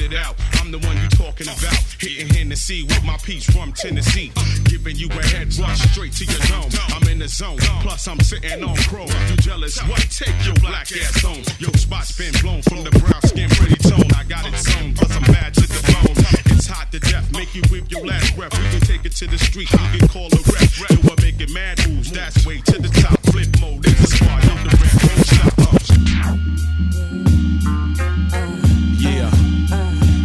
it 0.00 0.14
out. 0.14 0.36
I'm 0.54 0.70
the 0.70 0.78
one 0.78 0.96
you 0.96 1.08
talking 1.10 1.48
about. 1.48 1.78
Hitting 1.98 2.28
Hennessy 2.28 2.82
with 2.84 3.04
my 3.04 3.16
piece 3.18 3.44
from 3.44 3.72
Tennessee. 3.72 4.32
Giving 4.64 4.96
you 4.96 5.08
a 5.08 5.26
head 5.26 5.54
rush 5.58 5.80
straight 5.90 6.12
to 6.14 6.24
your 6.24 6.40
dome. 6.46 6.70
I'm 6.94 7.08
in 7.08 7.18
the 7.18 7.28
zone, 7.28 7.58
plus 7.82 8.06
I'm 8.06 8.20
sitting 8.20 8.62
on 8.62 8.76
chrome. 8.88 9.10
You 9.30 9.36
jealous? 9.36 9.78
What? 9.88 10.00
Take 10.10 10.34
your 10.44 10.54
black 10.56 10.90
ass 10.92 11.22
home. 11.22 11.42
Your 11.58 11.72
spot's 11.74 12.16
been 12.16 12.32
blown 12.42 12.62
from 12.62 12.84
the 12.84 12.90
brown 12.98 13.22
skin, 13.22 13.48
pretty 13.50 13.76
tone. 13.88 14.08
I 14.16 14.24
got 14.24 14.46
it 14.46 14.54
sewn, 14.54 14.94
plus 14.94 15.10
I'm 15.14 15.22
bad 15.32 15.54
to 15.54 15.66
the 15.66 15.82
bone. 15.92 16.16
It's 16.54 16.66
hot 16.66 16.90
to 16.92 17.00
death, 17.00 17.32
make 17.32 17.54
you 17.54 17.62
whip 17.70 17.90
your 17.90 18.06
last 18.06 18.36
breath. 18.36 18.52
We 18.58 18.68
can 18.70 18.80
take 18.80 19.04
it 19.04 19.12
to 19.16 19.26
the 19.26 19.38
street, 19.38 19.70
you 19.72 19.98
can 19.98 20.08
call 20.08 20.26
a 20.26 20.40
rep. 20.52 20.68
Yo, 20.78 20.86
we're 21.08 21.22
making 21.22 21.52
mad 21.52 21.78
moves, 21.88 22.10
that's 22.10 22.44
way 22.46 22.60
to 22.60 22.78
the 22.82 22.88
top. 23.00 23.18
Flip 23.32 23.48
mode, 23.60 23.87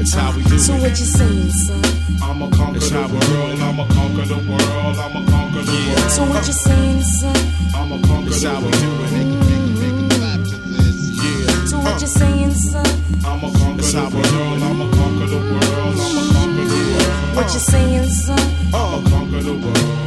that's 0.03 0.15
how 0.15 0.35
we 0.35 0.43
do 0.43 0.59
So 0.59 0.73
it. 0.75 0.81
what 0.81 0.89
you 0.99 1.05
saying, 1.05 1.49
son? 1.51 1.81
I'ma 2.21 2.49
conquer 2.49 2.79
the 2.79 3.07
world, 3.07 3.59
I'ma 3.59 3.87
conquer 3.87 4.25
the 4.25 4.35
world, 4.35 4.97
I'ma 4.99 5.23
conquer 5.31 5.63
the 5.63 5.71
world. 5.71 6.11
So 6.11 6.23
what 6.25 6.45
you 6.45 6.53
saying, 6.53 7.01
son? 7.01 7.35
I'ma 7.73 7.97
conquer 8.07 8.31
the 8.31 8.49
how 8.49 8.59
we 8.59 8.71
do 8.83 8.91
it. 9.07 9.13
Yeah. 11.23 11.65
So 11.65 11.77
what 11.79 12.01
you 12.01 12.07
uh. 12.07 12.19
saying, 12.19 12.51
son? 12.51 12.85
I'ma 13.23 13.47
conquer 13.53 13.83
the 13.83 14.03
world, 14.11 14.63
I'ma 14.63 14.85
conquer 14.91 15.27
the 15.27 15.39
world, 15.39 15.63
I'ma 15.63 16.23
conquer 16.35 16.65
the 16.67 16.77
world. 16.91 17.35
What 17.35 17.53
you 17.53 17.59
saying, 17.59 18.09
son? 18.09 18.39
I'ma 18.73 19.09
conquer 19.09 19.41
the 19.41 19.53
world. 19.53 20.03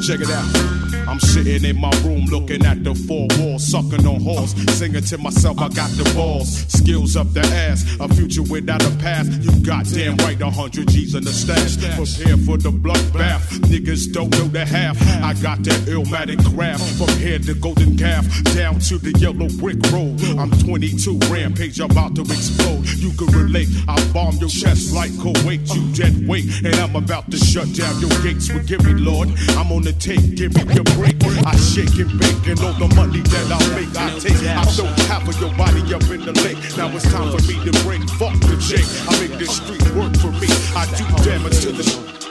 Check 0.00 0.20
it 0.20 0.30
out. 0.30 0.85
I'm 1.08 1.20
sitting 1.20 1.64
in 1.64 1.80
my 1.80 1.90
room 2.04 2.24
looking 2.26 2.64
at 2.66 2.82
the 2.82 2.94
four 2.94 3.28
walls, 3.38 3.66
sucking 3.70 4.06
on 4.06 4.20
halls, 4.20 4.50
singing 4.76 5.02
to 5.02 5.18
myself, 5.18 5.58
I 5.60 5.68
got 5.68 5.90
the 5.90 6.10
balls, 6.16 6.66
skills 6.66 7.16
up 7.16 7.32
the 7.32 7.40
ass, 7.40 7.84
a 8.00 8.08
future 8.14 8.42
without 8.42 8.82
a 8.84 8.90
past. 8.98 9.30
You 9.42 9.52
goddamn 9.64 10.16
right, 10.18 10.40
a 10.40 10.50
hundred 10.50 10.88
G's 10.88 11.14
in 11.14 11.24
the 11.24 11.32
stash. 11.32 11.76
Prepare 11.76 12.36
for 12.38 12.58
the 12.58 12.70
bloodbath. 12.70 13.40
Niggas 13.70 14.12
don't 14.12 14.30
know 14.32 14.48
the 14.48 14.64
half. 14.64 15.00
I 15.22 15.34
got 15.40 15.62
that 15.64 15.80
illmatic 15.86 16.42
craft 16.54 16.82
from 16.98 17.08
here 17.18 17.38
to 17.38 17.54
Golden 17.54 17.96
Calf, 17.96 18.26
down 18.54 18.80
to 18.90 18.98
the 18.98 19.16
yellow 19.18 19.48
brick 19.60 19.78
road. 19.92 20.18
I'm 20.38 20.50
22, 20.50 21.18
rampage 21.30 21.78
about 21.78 22.16
to 22.16 22.22
explode. 22.22 22.84
You 22.98 23.12
can 23.12 23.28
relate. 23.28 23.68
I 23.86 23.96
bomb 24.12 24.36
your 24.36 24.48
chest 24.48 24.92
like 24.92 25.12
Kuwait. 25.12 25.72
You 25.74 25.86
dead 25.94 26.26
weight, 26.26 26.46
and 26.64 26.74
I'm 26.76 26.96
about 26.96 27.30
to 27.30 27.36
shut 27.36 27.72
down 27.74 28.00
your 28.00 28.10
gates. 28.22 28.48
Forgive 28.48 28.84
me, 28.84 28.94
Lord. 28.94 29.28
I'm 29.56 29.70
on 29.70 29.82
the 29.82 29.92
take. 29.92 30.34
Give 30.34 30.54
me 30.54 30.74
your 30.74 30.84
break. 30.96 31.16
I 31.46 31.54
shake 31.56 31.98
and 32.00 32.18
bake, 32.18 32.46
and 32.48 32.60
all 32.60 32.72
the 32.74 32.88
money 32.96 33.20
that 33.20 33.46
I 33.52 33.60
make, 33.76 33.94
I 33.96 34.18
take. 34.18 34.40
I 34.42 34.64
throw 34.64 34.86
half 35.06 35.28
of 35.28 35.38
your 35.40 35.52
body 35.54 35.82
up 35.94 36.02
in 36.10 36.24
the 36.24 36.32
lake. 36.42 36.58
Now 36.76 36.88
it's 36.96 37.04
time 37.12 37.30
for 37.30 37.42
me 37.46 37.56
to 37.64 37.72
break. 37.84 38.02
Fuck 38.18 38.34
the 38.40 38.56
Jake. 38.58 38.88
I 39.08 39.12
make 39.20 39.38
this 39.38 39.56
street 39.56 39.84
work 39.94 40.16
for 40.16 40.32
me. 40.40 40.48
I 40.74 40.86
do 40.96 41.04
damage 41.22 41.60
to 41.62 41.72
the. 41.72 42.25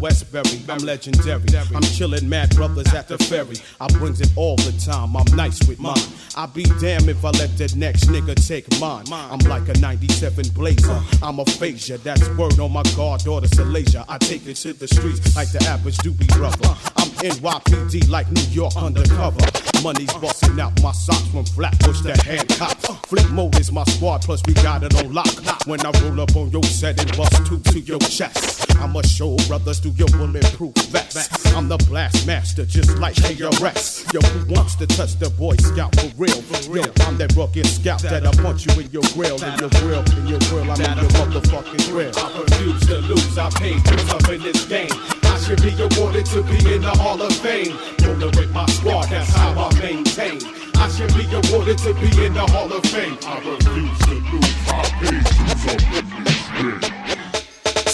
Westbury. 0.00 0.60
I'm 0.68 0.78
legendary. 0.78 1.40
I'm 1.56 1.82
chillin' 1.94 2.24
mad 2.24 2.54
brothers 2.54 2.92
at 2.94 3.08
the 3.08 3.16
ferry. 3.16 3.56
I 3.80 3.86
brings 3.98 4.20
it 4.20 4.30
all 4.36 4.56
the 4.56 4.72
time. 4.84 5.16
I'm 5.16 5.36
nice 5.36 5.66
with 5.68 5.78
mine. 5.78 5.96
I'd 6.36 6.52
be 6.52 6.64
damn 6.80 7.08
if 7.08 7.24
I 7.24 7.30
let 7.30 7.56
the 7.56 7.72
next 7.76 8.04
nigga 8.06 8.34
take 8.46 8.66
mine. 8.80 9.04
I'm 9.12 9.38
like 9.40 9.68
a 9.68 9.78
97 9.78 10.48
blazer. 10.50 11.00
I'm 11.22 11.38
a 11.38 11.44
phasia. 11.44 12.02
That's 12.02 12.28
word 12.30 12.58
on 12.58 12.72
my 12.72 12.82
goddaughter 12.96 13.46
Salasia. 13.48 14.04
I 14.08 14.18
take 14.18 14.46
it 14.46 14.56
to 14.56 14.72
the 14.72 14.88
streets 14.88 15.36
like 15.36 15.50
the 15.52 15.64
average 15.64 15.98
doobie 15.98 16.28
brother. 16.36 16.76
I'm 16.96 17.10
NYPD 17.22 18.08
like 18.08 18.30
New 18.32 18.48
York 18.50 18.76
undercover. 18.76 19.40
Money's 19.82 20.12
busting 20.14 20.58
out 20.58 20.80
my 20.82 20.92
socks 20.92 21.26
from 21.28 21.44
Flatbush 21.44 22.02
to 22.02 22.20
Hancock. 22.22 22.78
Flip 23.06 23.30
mode 23.30 23.58
is 23.60 23.70
my 23.70 23.84
squad, 23.84 24.22
plus 24.22 24.42
we 24.46 24.54
got 24.54 24.82
it 24.82 24.94
on 24.96 25.12
lock. 25.12 25.32
When 25.66 25.80
I 25.86 25.90
roll 26.02 26.20
up 26.20 26.34
on 26.36 26.50
your 26.50 26.64
set 26.64 27.00
and 27.00 27.16
bust 27.16 27.46
two 27.46 27.60
to 27.60 27.80
your 27.80 28.00
chest, 28.00 28.65
I'ma 28.80 29.02
show 29.02 29.36
brothers 29.48 29.78
through 29.78 29.92
your 29.92 30.08
bulletproof 30.08 30.74
vest. 30.90 31.30
I'm 31.56 31.68
the 31.68 31.76
blast 31.88 32.26
master, 32.26 32.64
just 32.64 32.98
like 32.98 33.14
KRS. 33.14 34.12
Yo, 34.12 34.20
who 34.20 34.54
wants 34.54 34.74
to 34.76 34.86
touch 34.86 35.18
the 35.18 35.30
Boy 35.30 35.56
Scout 35.56 35.94
for 35.96 36.08
real? 36.16 36.36
Yo, 36.70 36.82
I'm 37.06 37.16
that 37.18 37.34
rugged 37.36 37.66
scout 37.66 38.02
that'll 38.02 38.32
punch 38.42 38.66
you 38.66 38.80
in 38.80 38.90
your 38.90 39.02
grill, 39.14 39.42
in 39.42 39.58
your 39.58 39.70
grill, 39.80 40.04
in 40.18 40.26
your 40.26 40.38
grill. 40.50 40.70
I'm 40.70 40.80
in 40.80 40.98
your 40.98 41.10
motherfucking 41.16 41.88
grill. 41.90 42.12
I 42.16 42.42
refuse 42.42 42.86
to 42.86 42.98
lose, 43.08 43.38
I 43.38 43.50
paid 43.50 43.82
dues 43.84 44.10
up 44.10 44.28
in 44.28 44.42
this 44.42 44.64
game. 44.66 44.90
I 45.24 45.38
should 45.40 45.62
be 45.62 45.72
awarded 45.76 46.26
to 46.26 46.42
be 46.42 46.74
in 46.74 46.82
the 46.82 46.94
Hall 46.96 47.20
of 47.20 47.32
Fame. 47.36 47.76
Rolling 48.04 48.32
with 48.36 48.50
my 48.52 48.66
squad, 48.66 49.08
that's 49.08 49.34
how 49.34 49.52
I 49.52 49.72
maintain. 49.80 50.40
I 50.76 50.88
should 50.88 51.12
be 51.14 51.24
awarded 51.32 51.78
to 51.78 51.94
be 51.94 52.08
in 52.24 52.34
the 52.34 52.46
Hall 52.52 52.70
of 52.72 52.84
Fame. 52.84 53.16
I 53.24 53.38
refuse 53.40 53.98
to 54.06 54.14
lose 54.30 54.56
my 54.68 54.82
page. 55.00 57.15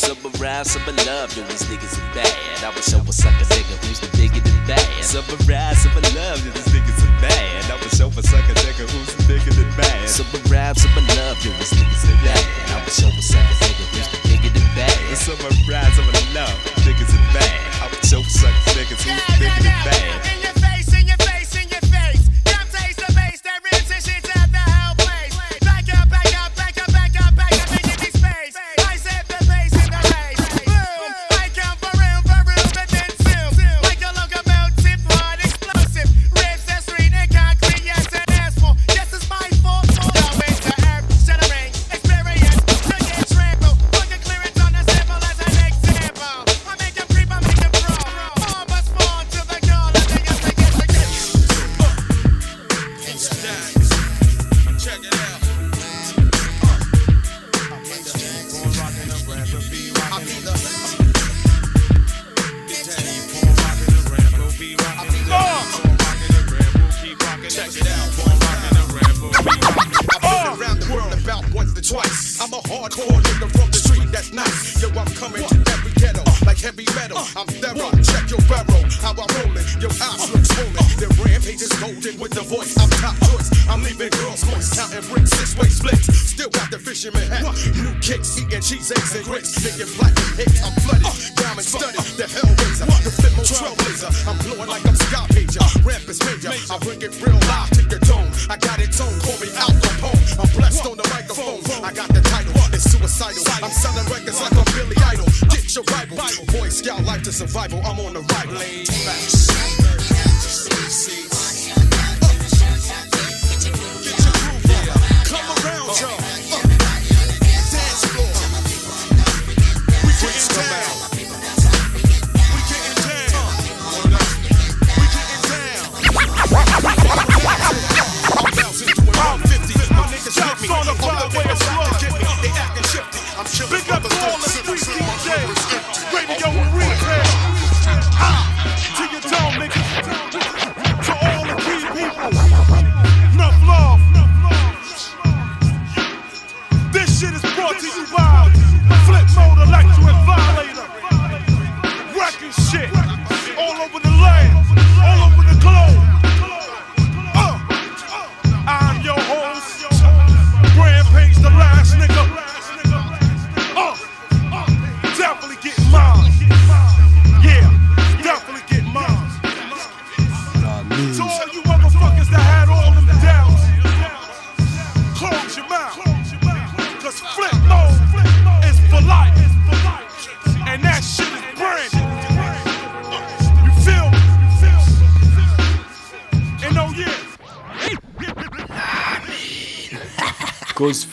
Some 0.03 0.19
around, 0.43 0.65
some 0.65 0.83
in 0.91 0.97
love, 1.07 1.31
yo, 1.37 1.47
these 1.47 1.63
niggas 1.71 1.95
are 1.95 2.15
bad. 2.15 2.35
I 2.67 2.75
will 2.75 2.83
show 2.83 2.99
a 2.99 3.13
sucker 3.15 3.47
nigga 3.55 3.79
who's 3.87 4.01
the 4.03 4.11
bigger 4.19 4.43
than 4.43 4.59
bad. 4.67 4.83
Some 5.05 5.23
around, 5.47 5.77
some 5.79 5.95
in 5.95 6.03
love, 6.19 6.43
yo, 6.43 6.51
these 6.51 6.75
niggas 6.75 6.99
are 7.07 7.21
bad. 7.23 7.71
I 7.71 7.79
will 7.79 7.95
show 7.95 8.11
a 8.11 8.23
sucker 8.23 8.55
nigga 8.67 8.83
who's 8.91 9.15
the 9.15 9.23
bigger 9.31 9.55
than 9.55 9.71
bad. 9.79 10.11
Some 10.11 10.27
around, 10.51 10.75
some 10.75 10.91
in 10.99 11.07
love, 11.15 11.39
yo, 11.47 11.55
these 11.55 11.71
niggas 11.79 12.03
are 12.11 12.19
bad. 12.27 12.43
I 12.75 12.83
will 12.83 12.91
show 12.91 13.15
a 13.15 13.23
sucker 13.23 13.55
nigga 13.63 13.85
who's 13.95 14.11
the 14.11 14.19
bigger 14.27 14.51
than 14.51 14.67
bad. 14.75 14.91
Around, 15.71 15.93
niggas 16.83 17.15
are 17.15 17.31
bad. 17.31 17.63
I 17.79 17.87
show 18.03 18.23
sucker 18.27 18.75
niggas 18.75 19.07
who's 19.07 19.23
the 19.23 19.35
bigger 19.39 19.63
than 19.63 19.79
bad. 19.87 20.19
In 20.35 20.43
your 20.43 20.57
face, 20.59 20.91
in 20.99 21.07
your 21.07 21.21
face, 21.23 21.55
in 21.55 21.69
your 21.71 21.85
face. 21.95 22.27
Come 22.43 22.67
taste 22.75 22.99
the 22.99 23.07
bass 23.15 23.39
that 23.47 23.63
rips 23.63 23.87
and 23.87 24.03
shit 24.03 24.27
out 24.37 24.42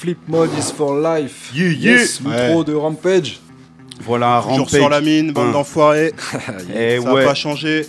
Flip 0.10 0.28
Mode 0.28 0.50
is 0.58 0.72
for 0.72 1.00
life. 1.00 1.52
Yeah, 1.54 1.68
yeah. 1.68 1.92
Yes, 2.00 2.20
l'outro 2.24 2.64
de 2.64 2.74
Rampage. 2.74 3.40
Voilà, 4.04 4.40
Toujours 4.42 4.58
Rampage. 4.66 4.80
sur 4.80 4.90
la 4.90 5.02
mine, 5.02 5.32
bande 5.34 5.52
d'enfoirés. 5.52 6.14
Et 6.76 7.00
Ça 7.00 7.14
ouais. 7.14 7.22
a 7.24 7.28
pas 7.28 7.36
changé. 7.36 7.86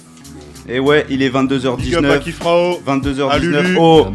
Et 0.69 0.79
ouais, 0.81 1.07
il 1.09 1.23
est 1.23 1.31
Big 1.31 1.35
up 1.35 2.05
à 2.05 2.19
22h19. 2.19 2.21
Kifrao. 2.21 2.81
22h19. 2.87 3.31
À 3.31 3.39
Lulu. 3.39 3.77
Oh. 3.81 4.07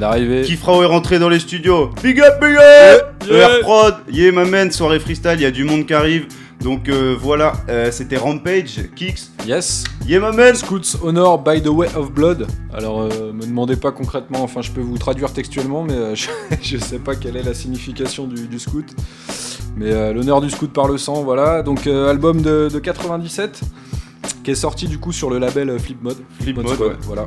Kifrao 0.46 0.84
est 0.84 0.86
rentré 0.86 1.18
dans 1.18 1.30
les 1.30 1.40
studios. 1.40 1.90
Big 2.04 2.20
up, 2.20 2.40
big 2.40 2.56
up 2.58 3.12
Yeah. 3.28 3.58
ER 3.58 3.62
Prod, 3.62 3.96
yeah, 4.12 4.32
ma 4.32 4.46
man, 4.46 4.70
soirée 4.72 5.00
freestyle, 5.00 5.34
il 5.38 5.42
y 5.42 5.46
a 5.46 5.52
du 5.52 5.64
monde 5.64 5.88
qui 5.88 5.96
arrive. 5.96 6.28
Donc 6.62 6.88
euh, 6.90 7.16
voilà, 7.20 7.54
euh, 7.70 7.90
c'était 7.92 8.18
Rampage, 8.18 8.82
Kicks. 8.96 9.32
Yes. 9.46 9.84
Yeah, 10.08 10.20
man 10.32 10.56
Scouts 10.56 10.98
Honor 11.04 11.38
by 11.38 11.62
the 11.62 11.68
way 11.68 11.88
of 11.96 12.12
blood. 12.12 12.48
Alors, 12.74 13.02
euh, 13.02 13.32
me 13.32 13.46
demandez 13.46 13.76
pas 13.76 13.92
concrètement, 13.92 14.42
enfin, 14.42 14.62
je 14.62 14.72
peux 14.72 14.82
vous 14.82 14.98
traduire 14.98 15.32
textuellement, 15.34 15.84
mais 15.84 15.94
euh, 15.94 16.16
je, 16.16 16.30
je 16.62 16.78
sais 16.78 17.00
pas 17.00 17.16
quelle 17.16 17.38
est 17.38 17.44
la 17.44 17.54
signification 17.54 18.26
du, 18.26 18.48
du 18.48 18.60
scout. 18.60 18.96
Mais 19.78 19.92
euh, 19.92 20.14
l'honneur 20.14 20.42
du 20.42 20.50
scout 20.50 20.72
par 20.72 20.88
le 20.88 20.98
sang, 20.98 21.24
voilà. 21.24 21.62
Donc, 21.62 21.86
album 21.86 22.42
de, 22.42 22.70
de 22.74 22.80
97 22.80 23.62
qui 24.46 24.52
est 24.52 24.56
sorti 24.56 24.88
du 24.88 25.00
coup 25.00 25.12
sur 25.12 25.30
le 25.30 25.40
label 25.40 25.70
euh, 25.72 25.80
Flip 25.80 26.02
Mode. 26.02 26.18
Flip 26.40 26.58
ouais. 26.58 26.96
voilà. 27.02 27.26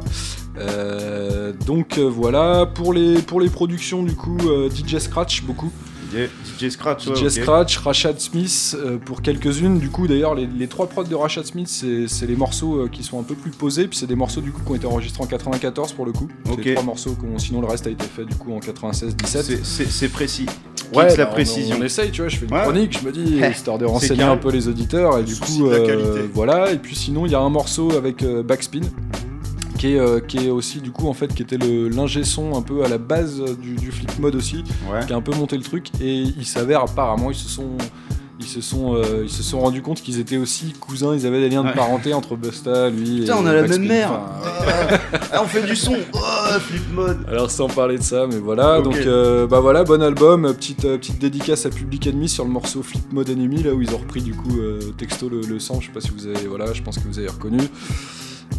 Euh, 0.57 1.53
donc 1.67 1.99
euh, 1.99 2.09
voilà, 2.09 2.65
pour 2.65 2.93
les, 2.93 3.21
pour 3.21 3.41
les 3.41 3.51
productions 3.51 4.03
du 4.05 4.15
coup, 4.15 4.39
euh, 4.47 4.71
DJ 4.71 4.99
Scratch 4.99 5.43
beaucoup. 5.43 5.73
Yeah, 6.13 6.27
DJ 6.59 6.71
Scratch, 6.71 7.05
DJ. 7.07 7.29
Scratch, 7.29 7.77
Rashad 7.79 8.19
Smith 8.21 8.77
euh, 8.79 8.97
pour 8.99 9.21
quelques-unes. 9.21 9.79
Du 9.79 9.91
coup, 9.91 10.07
d'ailleurs, 10.07 10.35
les, 10.35 10.47
les 10.47 10.67
trois 10.67 10.87
prods 10.89 11.05
de 11.05 11.15
Rashad 11.15 11.45
Smith, 11.45 11.69
c'est 11.69 12.27
les 12.27 12.37
morceaux 12.37 12.77
euh, 12.85 12.89
qui 12.91 13.03
sont 13.03 13.21
un 13.21 13.23
peu 13.23 13.35
plus 13.35 13.51
posés. 13.51 13.89
Puis 13.89 13.99
c'est 13.99 14.07
des 14.07 14.15
morceaux 14.15 14.41
du 14.41 14.51
coup 14.53 14.63
qui 14.65 14.71
ont 14.71 14.75
été 14.75 14.87
enregistrés 14.87 15.23
en 15.23 15.27
94 15.27 15.93
pour 15.93 16.07
le 16.07 16.13
coup. 16.13 16.29
Les 16.65 16.75
trois 16.75 16.85
morceaux 16.85 17.17
sinon 17.37 17.61
le 17.61 17.67
reste 17.67 17.87
a 17.87 17.91
été 17.91 18.05
fait 18.07 18.25
du 18.25 18.35
coup 18.35 18.53
en 18.53 18.61
96-17. 18.61 19.63
C'est- 19.65 20.09
précis. 20.09 20.47
Ouais, 20.95 21.09
la 21.17 21.25
bah, 21.25 21.29
on- 21.31 21.35
précision. 21.35 21.77
On, 21.79 21.85
essaye, 21.85 22.11
tu 22.11 22.23
vois, 22.23 22.31
je 22.31 22.39
fais 22.39 22.47
une 22.47 22.55
Ouais. 22.55 22.63
chronique, 22.63 22.99
je 22.99 23.07
me 23.07 23.13
dis, 23.13 23.41
histoire 23.53 23.77
de 23.79 23.85
renseigner 23.85 24.23
un 24.23 24.39
peu 24.39 24.51
les 24.51 24.69
auditeurs, 24.69 25.19
et 25.19 25.23
du 25.23 25.37
coup, 25.37 25.69
la 25.69 25.77
euh, 25.77 26.27
voilà. 26.33 26.73
Et 26.73 26.79
puis 26.79 26.97
sinon, 26.97 27.27
il 27.27 27.33
y 27.33 27.35
a 27.35 27.41
un 27.41 27.51
morceau 27.51 27.93
avec 27.93 28.25
Backspin, 28.25 28.81
qui 29.79 29.95
est, 29.95 29.99
euh, 29.99 30.21
qui 30.21 30.47
est 30.47 30.51
aussi, 30.51 30.81
du 30.81 30.91
coup, 30.91 31.09
en 31.09 31.15
fait, 31.15 31.33
qui 31.35 31.43
était 31.43 31.57
le 31.59 31.89
l'ingé 31.89 32.25
son 32.25 32.55
un 32.57 32.63
peu 32.63 32.85
à 32.85 32.89
la 32.89 32.99
base 32.99 33.41
du, 33.63 33.77
du 33.77 33.91
flip 33.93 34.19
mode 34.19 34.35
aussi, 34.35 34.65
Ouais. 34.93 35.07
qui 35.07 35.13
a 35.13 35.17
un 35.17 35.23
peu 35.23 35.35
monté 35.35 35.57
le 35.57 35.63
truc, 35.63 35.89
et 36.01 36.15
il 36.23 36.45
s'avère 36.47 36.83
apparemment, 36.83 37.31
ils 37.31 37.37
se 37.37 37.49
sont. 37.49 37.71
Ils 38.41 38.47
se, 38.47 38.61
sont, 38.61 38.95
euh, 38.95 39.23
ils 39.25 39.31
se 39.31 39.43
sont 39.43 39.59
rendus 39.59 39.83
compte 39.83 40.01
qu'ils 40.01 40.21
étaient 40.21 40.37
aussi 40.37 40.73
cousins, 40.79 41.13
ils 41.13 41.27
avaient 41.27 41.41
des 41.41 41.49
liens 41.49 41.65
de 41.65 41.73
parenté 41.73 42.15
entre 42.15 42.37
Busta, 42.37 42.89
lui 42.89 43.23
Putain, 43.23 43.35
et 43.35 43.41
on 43.41 43.47
a 43.47 43.53
la 43.53 43.63
même 43.67 43.85
mère. 43.85 44.13
Enfin, 44.13 44.99
Ah, 45.33 45.41
on 45.43 45.47
fait 45.47 45.67
du 45.67 45.75
son. 45.75 45.97
Oh, 46.15 46.19
Flip 46.61 46.83
Mode. 46.95 47.19
alors 47.27 47.51
sans 47.51 47.67
parler 47.67 47.99
de 47.99 48.03
ça, 48.05 48.29
mais 48.29 48.39
voilà, 48.39 48.81
donc 48.81 48.95
euh, 48.95 49.49
bah 49.49 49.59
voilà, 49.59 49.83
bon 49.83 50.01
album, 50.01 50.55
petite, 50.55 50.85
euh, 50.85 50.99
petite 50.99 51.19
dédicace 51.19 51.67
à 51.67 51.71
Public 51.71 52.07
Enemy 52.07 52.29
sur 52.29 52.45
le 52.45 52.51
morceau 52.51 52.85
Flip 52.85 53.13
Mode 53.13 53.29
Enemy, 53.29 53.65
là 53.65 53.75
où 53.75 53.83
ils 53.83 53.93
ont 53.93 53.99
repris 53.99 54.23
du 54.23 54.35
coup 54.35 54.61
euh, 54.61 54.79
texto 54.97 55.29
le, 55.29 55.41
le 55.41 55.59
sang, 55.59 55.81
je 55.81 55.87
sais 55.89 55.93
pas 55.93 56.01
si 56.01 56.11
vous 56.17 56.29
avez, 56.29 56.47
voilà, 56.47 56.73
je 56.73 56.81
pense 56.83 56.97
que 56.99 57.09
vous 57.09 57.19
avez 57.19 57.29
reconnu. 57.29 57.59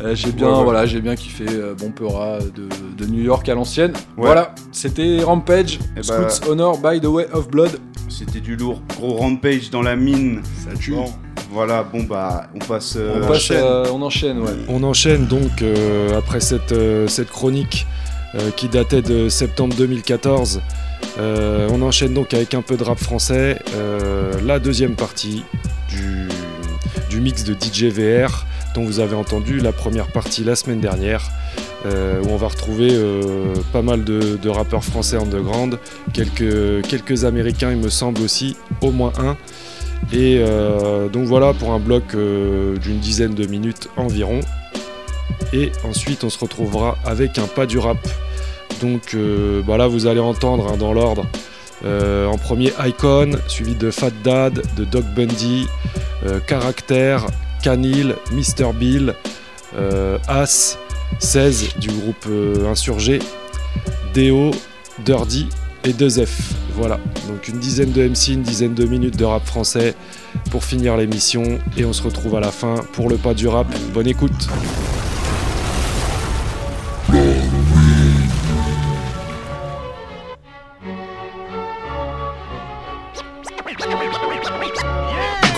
Euh, 0.01 0.15
j'ai 0.15 0.31
bien, 0.31 0.47
Ouais, 0.49 0.57
ouais. 0.59 0.63
voilà, 0.63 0.85
j'ai 0.85 1.01
bien 1.01 1.15
kiffé 1.15 1.45
euh, 1.49 1.73
Bon 1.75 1.91
Peura 1.91 2.39
de, 2.39 2.67
de 2.97 3.09
New 3.11 3.21
York 3.21 3.47
à 3.49 3.55
l'ancienne. 3.55 3.91
Ouais. 4.17 4.25
Voilà, 4.27 4.55
c'était 4.71 5.21
Rampage, 5.23 5.77
Eh 5.97 6.01
bah- 6.07 6.29
Scoots 6.29 6.47
Honor 6.49 6.77
by 6.77 7.01
the 7.01 7.05
Way 7.05 7.27
of 7.33 7.49
Blood. 7.49 7.79
C'était 8.07 8.39
du 8.39 8.55
lourd. 8.55 8.81
Gros 8.97 9.15
rampage 9.17 9.69
dans 9.69 9.81
la 9.81 9.95
mine. 9.95 10.41
Ça 10.63 10.75
tue. 10.77 10.91
Bon, 10.91 11.05
voilà, 11.51 11.83
bon 11.83 12.03
bah, 12.03 12.47
on 12.55 12.59
passe. 12.59 12.95
euh, 12.97 13.21
On, 13.23 13.27
passe, 13.27 13.49
euh, 13.51 13.85
on 13.93 14.01
enchaîne, 14.01 14.39
ouais. 14.39 14.51
On 14.67 14.83
enchaîne 14.83 15.25
donc 15.25 15.61
euh, 15.61 16.17
après 16.17 16.39
cette, 16.39 16.71
euh, 16.71 17.07
cette 17.07 17.29
chronique 17.29 17.85
euh, 18.35 18.51
qui 18.55 18.67
datait 18.69 19.01
de 19.01 19.27
septembre 19.29 19.75
2014. 19.75 20.61
Euh, 21.19 21.67
on 21.71 21.81
enchaîne 21.81 22.13
donc 22.13 22.33
avec 22.33 22.53
un 22.53 22.61
peu 22.61 22.77
de 22.77 22.83
rap 22.83 22.99
français. 22.99 23.59
euh, 23.75 24.33
la 24.45 24.59
deuxième 24.59 24.95
partie 24.95 25.43
du, 25.89 26.27
du 27.09 27.21
mix 27.21 27.43
de 27.43 27.53
DJ 27.53 27.85
VR 27.85 28.45
dont 28.73 28.83
vous 28.83 28.99
avez 28.99 29.15
entendu 29.15 29.59
la 29.59 29.71
première 29.71 30.07
partie 30.07 30.43
la 30.43 30.55
semaine 30.55 30.79
dernière. 30.79 31.31
euh, 31.85 32.21
où 32.21 32.29
on 32.29 32.37
va 32.37 32.47
retrouver 32.47 32.89
euh, 32.91 33.53
pas 33.71 33.81
mal 33.81 34.03
de, 34.03 34.49
rappeurs 34.49 34.83
français 34.83 35.17
underground, 35.17 35.79
quelques, 36.13 36.85
quelques 36.87 37.25
américains 37.25 37.71
il 37.71 37.77
me 37.77 37.89
semble 37.89 38.21
aussi, 38.21 38.57
au 38.81 38.91
moins 38.91 39.13
un. 39.19 39.37
Et 40.13 40.39
euh, 40.39 41.07
donc 41.07 41.25
voilà 41.25 41.53
pour 41.53 41.71
un 41.71 41.79
bloc 41.79 42.15
d'une 42.15 42.99
dizaine 42.99 43.33
de 43.35 43.45
minutes 43.45 43.89
environ. 43.97 44.39
Et 45.53 45.71
ensuite 45.83 46.23
on 46.23 46.29
se 46.29 46.39
retrouvera 46.39 46.97
avec 47.05 47.37
un 47.37 47.47
pas 47.47 47.65
du 47.65 47.77
rap. 47.77 47.97
Donc 48.81 49.15
bah 49.67 49.77
là 49.77 49.87
vous 49.87 50.07
allez 50.07 50.19
entendre 50.19 50.71
hein, 50.71 50.77
dans 50.77 50.93
l'ordre. 50.93 51.25
En 51.85 52.37
premier 52.37 52.71
Icon, 52.85 53.31
suivi 53.47 53.75
de 53.75 53.89
Fat 53.91 54.11
Dad, 54.23 54.61
de 54.75 54.83
Doc 54.83 55.05
Bundy, 55.15 55.67
Caractère, 56.47 57.25
Canil, 57.61 58.15
Mr. 58.31 58.73
Bill, 58.73 59.13
euh, 59.75 60.17
As, 60.27 60.77
16 61.19 61.77
du 61.79 61.89
groupe 61.89 62.25
euh, 62.29 62.69
Insurgé, 62.69 63.19
Deo, 64.13 64.51
Dirty 65.05 65.47
et 65.83 65.93
2F. 65.93 66.29
Voilà, 66.73 66.99
donc 67.27 67.47
une 67.47 67.59
dizaine 67.59 67.91
de 67.91 68.07
MC, 68.07 68.29
une 68.29 68.41
dizaine 68.43 68.73
de 68.73 68.85
minutes 68.85 69.17
de 69.17 69.25
rap 69.25 69.45
français 69.45 69.95
pour 70.51 70.63
finir 70.63 70.95
l'émission 70.95 71.59
et 71.77 71.85
on 71.85 71.93
se 71.93 72.03
retrouve 72.03 72.35
à 72.35 72.39
la 72.39 72.51
fin 72.51 72.75
pour 72.93 73.09
le 73.09 73.17
pas 73.17 73.33
du 73.33 73.47
rap. 73.47 73.67
Bonne 73.93 74.07
écoute. 74.07 74.47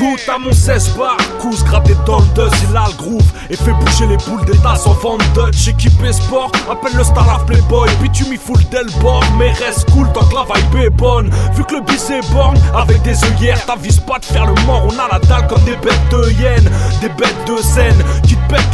Goûte 0.01 0.27
à 0.33 0.39
mon 0.39 0.51
16 0.51 0.97
bar, 0.97 1.15
cousse 1.39 1.63
dans 2.07 2.17
le 2.17 2.25
dust, 2.33 2.55
il 2.67 2.75
a 2.75 2.87
le 2.87 2.97
groove. 2.97 3.21
Et 3.51 3.55
fait 3.55 3.71
bouger 3.71 4.07
les 4.07 4.17
boules 4.17 4.43
des 4.45 4.57
tasses 4.57 4.87
en 4.87 4.93
vente 4.93 5.21
Dutch. 5.35 5.67
Équipé 5.67 6.11
sport, 6.11 6.51
appelle 6.71 6.97
le 6.97 7.03
star 7.03 7.29
à 7.29 7.45
Playboy, 7.45 7.87
puis 7.99 8.09
tu 8.09 8.25
m'y 8.25 8.37
full 8.37 8.57
d'Elbor, 8.71 9.23
mais 9.37 9.51
reste 9.51 9.87
cool 9.91 10.11
tant 10.11 10.25
que 10.25 10.33
la 10.33 10.45
vibe 10.55 10.75
est 10.85 10.89
bonne. 10.89 11.29
Vu 11.53 11.63
que 11.65 11.75
le 11.75 11.81
bis 11.81 12.09
est 12.09 12.27
borgne, 12.33 12.57
avec 12.75 12.99
des 13.03 13.15
œillères, 13.25 13.63
t'avises 13.67 13.99
pas 13.99 14.17
de 14.17 14.25
faire 14.25 14.47
le 14.47 14.59
mort, 14.65 14.87
on 14.87 14.97
a 14.97 15.07
la 15.11 15.19
dalle 15.19 15.45
comme 15.45 15.63
des 15.65 15.75
bêtes 15.75 16.09
de 16.09 16.31
hyènes, 16.31 16.71
des 16.99 17.09
bêtes 17.09 17.45
de 17.45 17.61
scène 17.61 18.03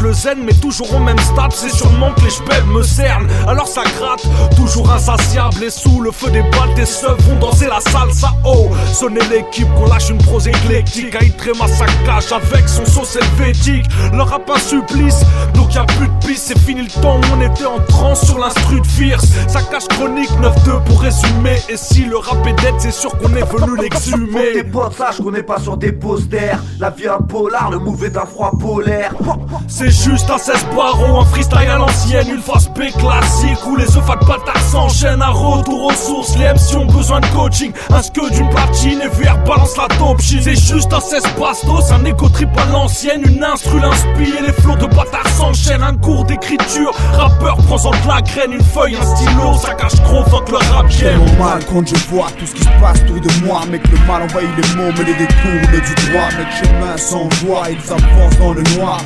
le 0.01 0.13
zen, 0.13 0.39
mais 0.43 0.53
toujours 0.53 0.93
au 0.95 0.99
même 0.99 1.19
stade, 1.19 1.51
c'est 1.51 1.69
sûrement 1.69 2.11
que 2.13 2.21
les 2.21 2.29
chpelles 2.29 2.65
me 2.65 2.81
cernent. 2.83 3.27
Alors 3.47 3.67
ça 3.67 3.83
gratte, 3.97 4.25
toujours 4.55 4.91
insatiable 4.91 5.63
et 5.63 5.69
sous 5.69 6.01
le 6.01 6.11
feu 6.11 6.29
des 6.31 6.41
balles, 6.41 6.73
tes 6.75 6.85
seufs 6.85 7.17
vont 7.21 7.39
danser 7.39 7.67
la 7.67 7.79
salsa. 7.79 8.33
Oh, 8.45 8.69
sonnez 8.93 9.21
l'équipe 9.29 9.67
qu'on 9.75 9.87
lâche 9.87 10.09
une 10.09 10.17
prose 10.17 10.47
éclectique. 10.47 11.15
Aïtré 11.15 11.51
saccage 11.67 12.31
avec 12.31 12.67
son 12.67 12.85
sauce 12.85 13.15
helvétique. 13.15 13.85
Leur 14.13 14.29
rap 14.29 14.49
un 14.49 14.59
supplice, 14.59 15.21
donc 15.53 15.73
y 15.73 15.77
a 15.77 15.83
plus 15.83 16.07
de 16.07 16.27
piste. 16.27 16.45
C'est 16.47 16.59
fini 16.59 16.81
le 16.83 17.01
temps 17.01 17.17
où 17.17 17.35
on 17.37 17.41
était 17.41 17.65
en 17.65 17.79
transe 17.87 18.25
sur 18.25 18.39
l'instru 18.39 18.79
de 18.81 18.87
Fierce. 18.87 19.27
Saccage 19.47 19.87
chronique 19.89 20.29
9-2 20.41 20.83
pour 20.85 21.01
résumer. 21.01 21.57
Et 21.69 21.77
si 21.77 22.05
le 22.05 22.17
rap 22.17 22.45
est 22.47 22.53
dead, 22.61 22.75
c'est 22.79 22.91
sûr 22.91 23.11
qu'on 23.17 23.29
est 23.35 23.43
venu 23.43 23.75
Pour 23.75 23.77
tes 23.77 23.81
l'exhumer. 23.89 24.63
potes, 24.63 24.97
sache 24.97 25.17
qu'on 25.17 25.31
n'est 25.31 25.43
pas 25.43 25.59
sur 25.59 25.77
des 25.77 25.91
posters. 25.91 26.59
La 26.79 26.89
vie 26.89 27.07
un 27.07 27.21
polar, 27.21 27.69
le 27.71 28.05
est 28.05 28.09
d'un 28.09 28.25
froid 28.25 28.51
polaire. 28.59 29.13
C'est 29.69 29.91
juste 29.91 30.29
un 30.29 30.37
16 30.37 30.65
barreau, 30.75 31.19
un 31.19 31.25
freestyle 31.25 31.69
à 31.69 31.77
l'ancienne, 31.77 32.27
une 32.29 32.41
phase 32.41 32.69
B 32.69 32.83
classique 32.97 33.65
où 33.67 33.75
les 33.75 33.85
de 33.85 34.25
bâtards 34.25 34.61
s'enchaînent. 34.71 35.21
Un 35.21 35.31
retour 35.31 35.85
aux 35.85 35.93
sources, 35.93 36.37
les 36.37 36.45
MC 36.45 36.77
ont 36.77 36.85
besoin 36.85 37.19
de 37.19 37.25
coaching. 37.27 37.71
Un 37.89 38.01
que 38.01 38.33
d'une 38.33 38.49
platine 38.49 39.01
et 39.01 39.07
VR 39.07 39.37
balance 39.45 39.75
la 39.75 39.87
top. 39.97 40.21
C'est 40.21 40.55
juste 40.55 40.93
un 40.93 41.01
16 41.01 41.23
bastos, 41.39 41.91
un 41.91 42.05
écho 42.05 42.29
trip 42.29 42.49
à 42.57 42.65
l'ancienne, 42.71 43.21
une 43.25 43.43
instru 43.43 43.79
l'inspire. 43.79 44.41
Les 44.45 44.53
flots 44.53 44.77
de 44.77 44.85
bâtards 44.85 45.29
s'enchaînent, 45.37 45.83
un 45.83 45.95
cours 45.97 46.23
d'écriture. 46.23 46.91
Rappeur, 47.13 47.57
prends-en 47.57 47.91
de 47.91 48.07
la 48.07 48.21
graine, 48.21 48.53
une 48.53 48.63
feuille, 48.63 48.95
un 48.95 49.15
stylo. 49.15 49.53
Ça 49.61 49.73
cache 49.73 49.95
trop, 49.95 50.23
fuck 50.25 50.49
le 50.49 50.57
rap 50.57 50.85
J'ai 50.89 51.05
game. 51.05 51.19
mon 51.19 51.43
mal 51.43 51.59
quand 51.65 51.85
je 51.85 51.95
vois 52.09 52.27
tout 52.39 52.45
ce 52.45 52.53
qui 52.53 52.63
se 52.63 52.69
passe 52.79 53.01
autour 53.01 53.19
de 53.19 53.45
moi 53.45 53.61
Mec 53.69 53.81
le 53.91 53.97
mal 54.07 54.23
envahit 54.23 54.49
les 54.55 54.75
mots 54.75 54.91
mais 54.97 55.03
les 55.03 55.13
détourne 55.13 55.71
du 55.71 56.09
droit 56.09 56.29
Mec 56.37 56.47
chemin 56.57 56.97
sans 56.97 57.27
voix 57.43 57.63
ils 57.69 57.91
avancent 57.91 58.37
dans 58.37 58.53
le 58.53 58.63
noir 58.77 58.99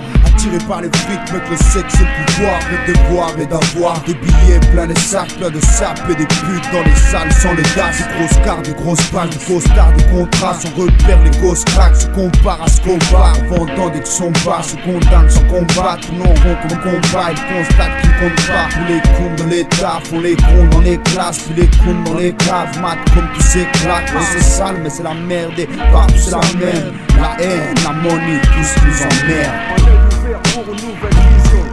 Attirés 0.51 0.67
par 0.67 0.81
les 0.81 0.89
frics 0.89 1.33
mec 1.33 1.49
le 1.49 1.55
sexe 1.57 1.95
et 1.95 2.03
le 2.03 2.25
pouvoir 2.25 2.59
Le 2.71 2.93
devoir 2.93 3.39
et 3.39 3.45
d'avoir. 3.45 4.01
Des 4.01 4.13
billets 4.13 4.59
plein 4.71 4.85
les 4.85 4.95
sacs 4.95 5.33
Plein 5.37 5.49
de 5.49 5.59
sapes 5.59 6.01
et 6.09 6.15
des 6.15 6.25
putes 6.25 6.71
dans 6.73 6.83
les 6.83 6.95
salles 6.95 7.31
sans 7.31 7.53
les 7.53 7.63
dates. 7.75 7.97
Des 7.97 8.17
grosses 8.17 8.45
cartes, 8.45 8.65
des 8.65 8.73
grosses 8.73 9.07
pages, 9.07 9.29
des 9.29 9.45
costards, 9.45 9.93
des 9.93 10.03
contrats. 10.05 10.57
On 10.65 10.81
repère 10.81 11.23
les 11.23 11.29
grosses 11.39 11.63
cracks, 11.65 11.95
se 11.95 12.07
compare 12.07 12.61
à 12.61 12.67
ce 12.67 12.81
qu'on 12.81 12.97
part 13.11 13.35
Vendant 13.49 13.89
dès 13.89 13.99
que 13.99 14.07
son 14.07 14.31
bas, 14.45 14.61
se 14.61 14.75
condamne 14.77 15.29
sans 15.29 15.43
combattre. 15.45 16.11
Non 16.13 16.25
rond 16.25 16.57
comme 16.67 16.79
combat, 16.79 17.31
ils 17.31 17.55
constatent 17.55 18.01
qu'ils 18.01 18.15
comptent 18.19 18.47
pas. 18.47 18.67
Tous 18.71 18.93
les 18.93 19.01
cons 19.01 19.35
dans 19.37 19.49
l'état 19.49 19.99
font 20.03 20.19
les 20.19 20.35
cons 20.35 20.67
dans 20.71 20.81
les 20.81 20.97
classes. 20.97 21.39
Puis 21.39 21.61
les 21.61 21.67
cons 21.67 22.03
dans 22.05 22.17
les 22.17 22.33
caves, 22.33 22.79
mat 22.81 22.97
comme 23.13 23.27
tout 23.33 23.41
s'éclate 23.41 24.11
Ouais, 24.13 24.21
c'est 24.33 24.43
sale 24.43 24.75
mais 24.83 24.89
c'est 24.89 25.03
la 25.03 25.13
merde. 25.13 25.57
Et 25.57 25.67
partout 25.91 26.13
c'est 26.17 26.31
la 26.31 26.41
même 26.59 26.93
La 27.17 27.43
haine, 27.43 27.75
la 27.83 27.91
money, 27.93 28.41
tout 28.41 28.63
ce 28.63 28.73
qui 28.75 28.85
nous 28.85 30.00
Pour 30.31 30.63
une 30.63 30.79
nouvelle 30.79 31.13
vision. 31.13 31.65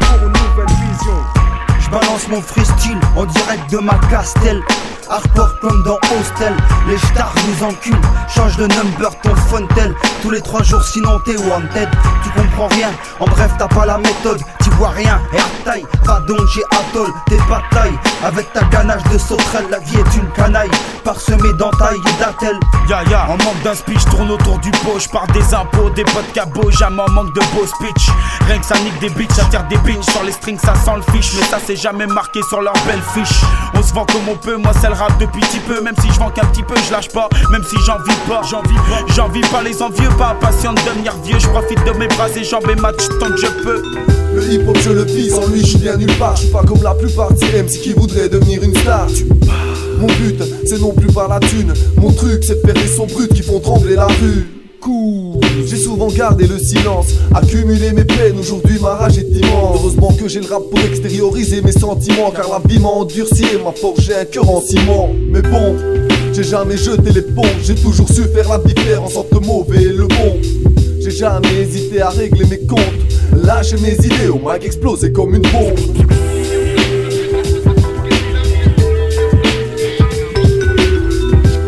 Pour 0.00 0.26
une 0.26 0.32
nouvelle 0.32 0.76
vision. 0.90 1.16
Je 1.80 1.90
balance 1.90 2.28
mon 2.28 2.42
freestyle 2.42 2.98
en 3.16 3.24
direct 3.24 3.70
de 3.70 3.78
ma 3.78 3.98
castelle. 4.10 4.62
Hardcore 5.12 5.58
comme 5.60 5.82
dans 5.82 5.96
Hostel, 5.96 6.54
les 6.88 6.96
stars 6.96 7.34
nous 7.46 7.66
enculent. 7.66 8.00
Change 8.34 8.56
de 8.56 8.66
number 8.66 9.10
ton 9.22 9.36
fontel. 9.36 9.94
Tous 10.22 10.30
les 10.30 10.40
trois 10.40 10.62
jours, 10.62 10.82
sinon 10.82 11.20
t'es 11.26 11.36
wanted. 11.36 11.88
Tu 12.24 12.30
comprends 12.30 12.68
rien, 12.68 12.90
en 13.20 13.26
bref, 13.26 13.50
t'as 13.58 13.68
pas 13.68 13.84
la 13.84 13.98
méthode. 13.98 14.40
Tu 14.62 14.70
vois 14.70 14.88
rien, 14.88 15.20
airtaille. 15.34 15.84
Va 16.04 16.20
donc, 16.20 16.40
j'ai 16.54 16.64
atoll, 16.64 17.12
t'es 17.26 17.36
pas 17.48 17.62
taille. 17.70 17.92
Avec 18.24 18.50
ta 18.54 18.64
ganache 18.64 19.02
de 19.12 19.18
sauterelle, 19.18 19.66
la 19.70 19.80
vie 19.80 19.96
est 19.96 20.16
une 20.16 20.30
canaille. 20.30 20.70
Parsemée 21.04 21.52
d'entailles 21.58 22.00
et 22.08 22.18
d'attelles. 22.18 22.60
Ya 22.88 23.02
ya, 23.10 23.24
en 23.24 23.36
manque 23.44 23.62
d'un 23.62 23.74
speech, 23.74 24.04
tourne 24.06 24.30
autour 24.30 24.58
du 24.60 24.70
pot. 24.70 24.98
J'pars 24.98 25.26
des 25.34 25.52
impôts, 25.52 25.90
des 25.90 26.04
potes 26.04 26.32
cabots, 26.32 26.70
jamais 26.70 27.02
en 27.02 27.10
manque 27.10 27.34
de 27.34 27.40
beau 27.54 27.66
speech. 27.66 28.08
Rien 28.46 28.58
que 28.58 28.64
ça 28.64 28.78
nique 28.78 28.98
des 29.00 29.10
bitches, 29.10 29.34
ça 29.34 29.44
tire 29.44 29.64
des 29.64 29.76
bitches. 29.78 30.10
Sur 30.10 30.22
les 30.22 30.32
strings, 30.32 30.58
ça 30.58 30.74
sent 30.74 30.92
le 30.96 31.12
fiche, 31.12 31.34
mais 31.36 31.44
ça 31.44 31.58
c'est 31.64 31.76
jamais 31.76 32.06
marqué 32.06 32.40
sur 32.48 32.62
leur 32.62 32.74
belle 32.86 33.02
fiche. 33.12 33.42
On 33.74 33.82
se 33.82 33.92
vend 33.92 34.06
comme 34.06 34.28
on 34.28 34.36
peut, 34.36 34.56
moi 34.56 34.72
c'est 34.80 34.88
le 34.88 34.94
depuis 35.18 35.40
petit 35.40 35.60
peu. 35.60 35.80
Même 35.80 35.94
si 36.00 36.08
je 36.12 36.18
vends 36.18 36.30
qu'un 36.30 36.46
petit 36.46 36.62
peu, 36.62 36.74
je 36.86 36.92
lâche 36.92 37.08
pas. 37.08 37.28
Même 37.50 37.62
si 37.64 37.76
j'en 37.86 37.98
vis 37.98 38.16
pas, 38.28 38.42
j'en 38.48 38.62
vis 38.62 38.74
pas. 38.74 39.14
J'en 39.14 39.28
vis 39.28 39.40
pas 39.42 39.62
les 39.62 39.82
envieux, 39.82 40.08
pas 40.18 40.30
impatient 40.30 40.72
de 40.72 40.80
devenir 40.80 41.14
vieux. 41.24 41.38
Je 41.38 41.48
profite 41.48 41.84
de 41.84 41.92
mes 41.98 42.08
bras 42.08 42.28
et 42.34 42.44
jambes 42.44 42.68
et 42.70 42.80
match 42.80 43.02
tant 43.20 43.30
que 43.30 43.36
je 43.36 43.46
peux. 43.62 43.82
Le 44.34 44.52
hip 44.52 44.66
hop 44.66 44.78
je 44.80 44.90
le 44.90 45.04
vis, 45.04 45.30
sans 45.30 45.46
lui 45.48 45.64
je 45.64 45.76
bien 45.76 45.96
nulle 45.96 46.16
part 46.16 46.36
Je 46.36 46.42
suis 46.42 46.50
pas 46.50 46.62
comme 46.62 46.82
la 46.82 46.94
plupart 46.94 47.32
de 47.34 47.38
ces 47.38 47.62
MC 47.62 47.82
qui 47.82 47.92
voudraient 47.92 48.30
devenir 48.30 48.62
une 48.62 48.74
star 48.74 49.06
Mon 49.98 50.06
but 50.06 50.42
c'est 50.64 50.80
non 50.80 50.94
plus 50.94 51.12
par 51.12 51.28
la 51.28 51.38
thune 51.38 51.74
Mon 51.98 52.10
truc 52.12 52.42
c'est 52.42 52.62
de 52.62 52.66
faire 52.66 52.82
des 52.82 52.88
sons 52.88 53.06
bruts 53.06 53.28
qui 53.28 53.42
font 53.42 53.60
trembler 53.60 53.94
la 53.94 54.06
rue 54.06 54.61
J'ai 55.64 55.76
souvent 55.76 56.08
gardé 56.08 56.46
le 56.46 56.58
silence, 56.58 57.06
accumulé 57.34 57.92
mes 57.92 58.04
peines, 58.04 58.38
aujourd'hui 58.38 58.78
ma 58.80 58.94
rage 58.94 59.18
est 59.18 59.30
immense 59.30 59.78
Heureusement 59.80 60.12
que 60.12 60.26
j'ai 60.28 60.40
le 60.40 60.46
rap 60.46 60.62
pour 60.70 60.80
extérioriser 60.80 61.62
mes 61.62 61.72
sentiments 61.72 62.30
Car 62.30 62.48
la 62.50 62.60
vie 62.68 62.80
m'a 62.80 62.88
endurci 62.88 63.44
et 63.44 63.62
m'a 63.62 63.72
forgé 63.72 64.14
un 64.14 64.24
cœur 64.24 64.50
en 64.50 64.60
ciment 64.60 65.10
Mais 65.28 65.42
bon, 65.42 65.76
j'ai 66.32 66.42
jamais 66.42 66.76
jeté 66.76 67.12
l'éponge, 67.12 67.62
j'ai 67.64 67.76
toujours 67.76 68.08
su 68.08 68.22
faire 68.34 68.48
la 68.48 68.58
différence 68.58 69.16
entre 69.16 69.34
le 69.34 69.46
mauvais 69.46 69.82
et 69.82 69.92
le 69.92 70.06
bon 70.06 70.40
j'ai 71.04 71.10
jamais 71.10 71.52
hésité 71.60 72.00
à 72.00 72.10
régler 72.10 72.44
mes 72.44 72.60
comptes. 72.60 72.78
Lâcher 73.32 73.76
mes 73.78 73.94
idées 73.94 74.28
au 74.28 74.38
mic 74.38 74.64
exploser 74.64 75.10
comme 75.10 75.34
une 75.34 75.42
bombe. 75.42 75.76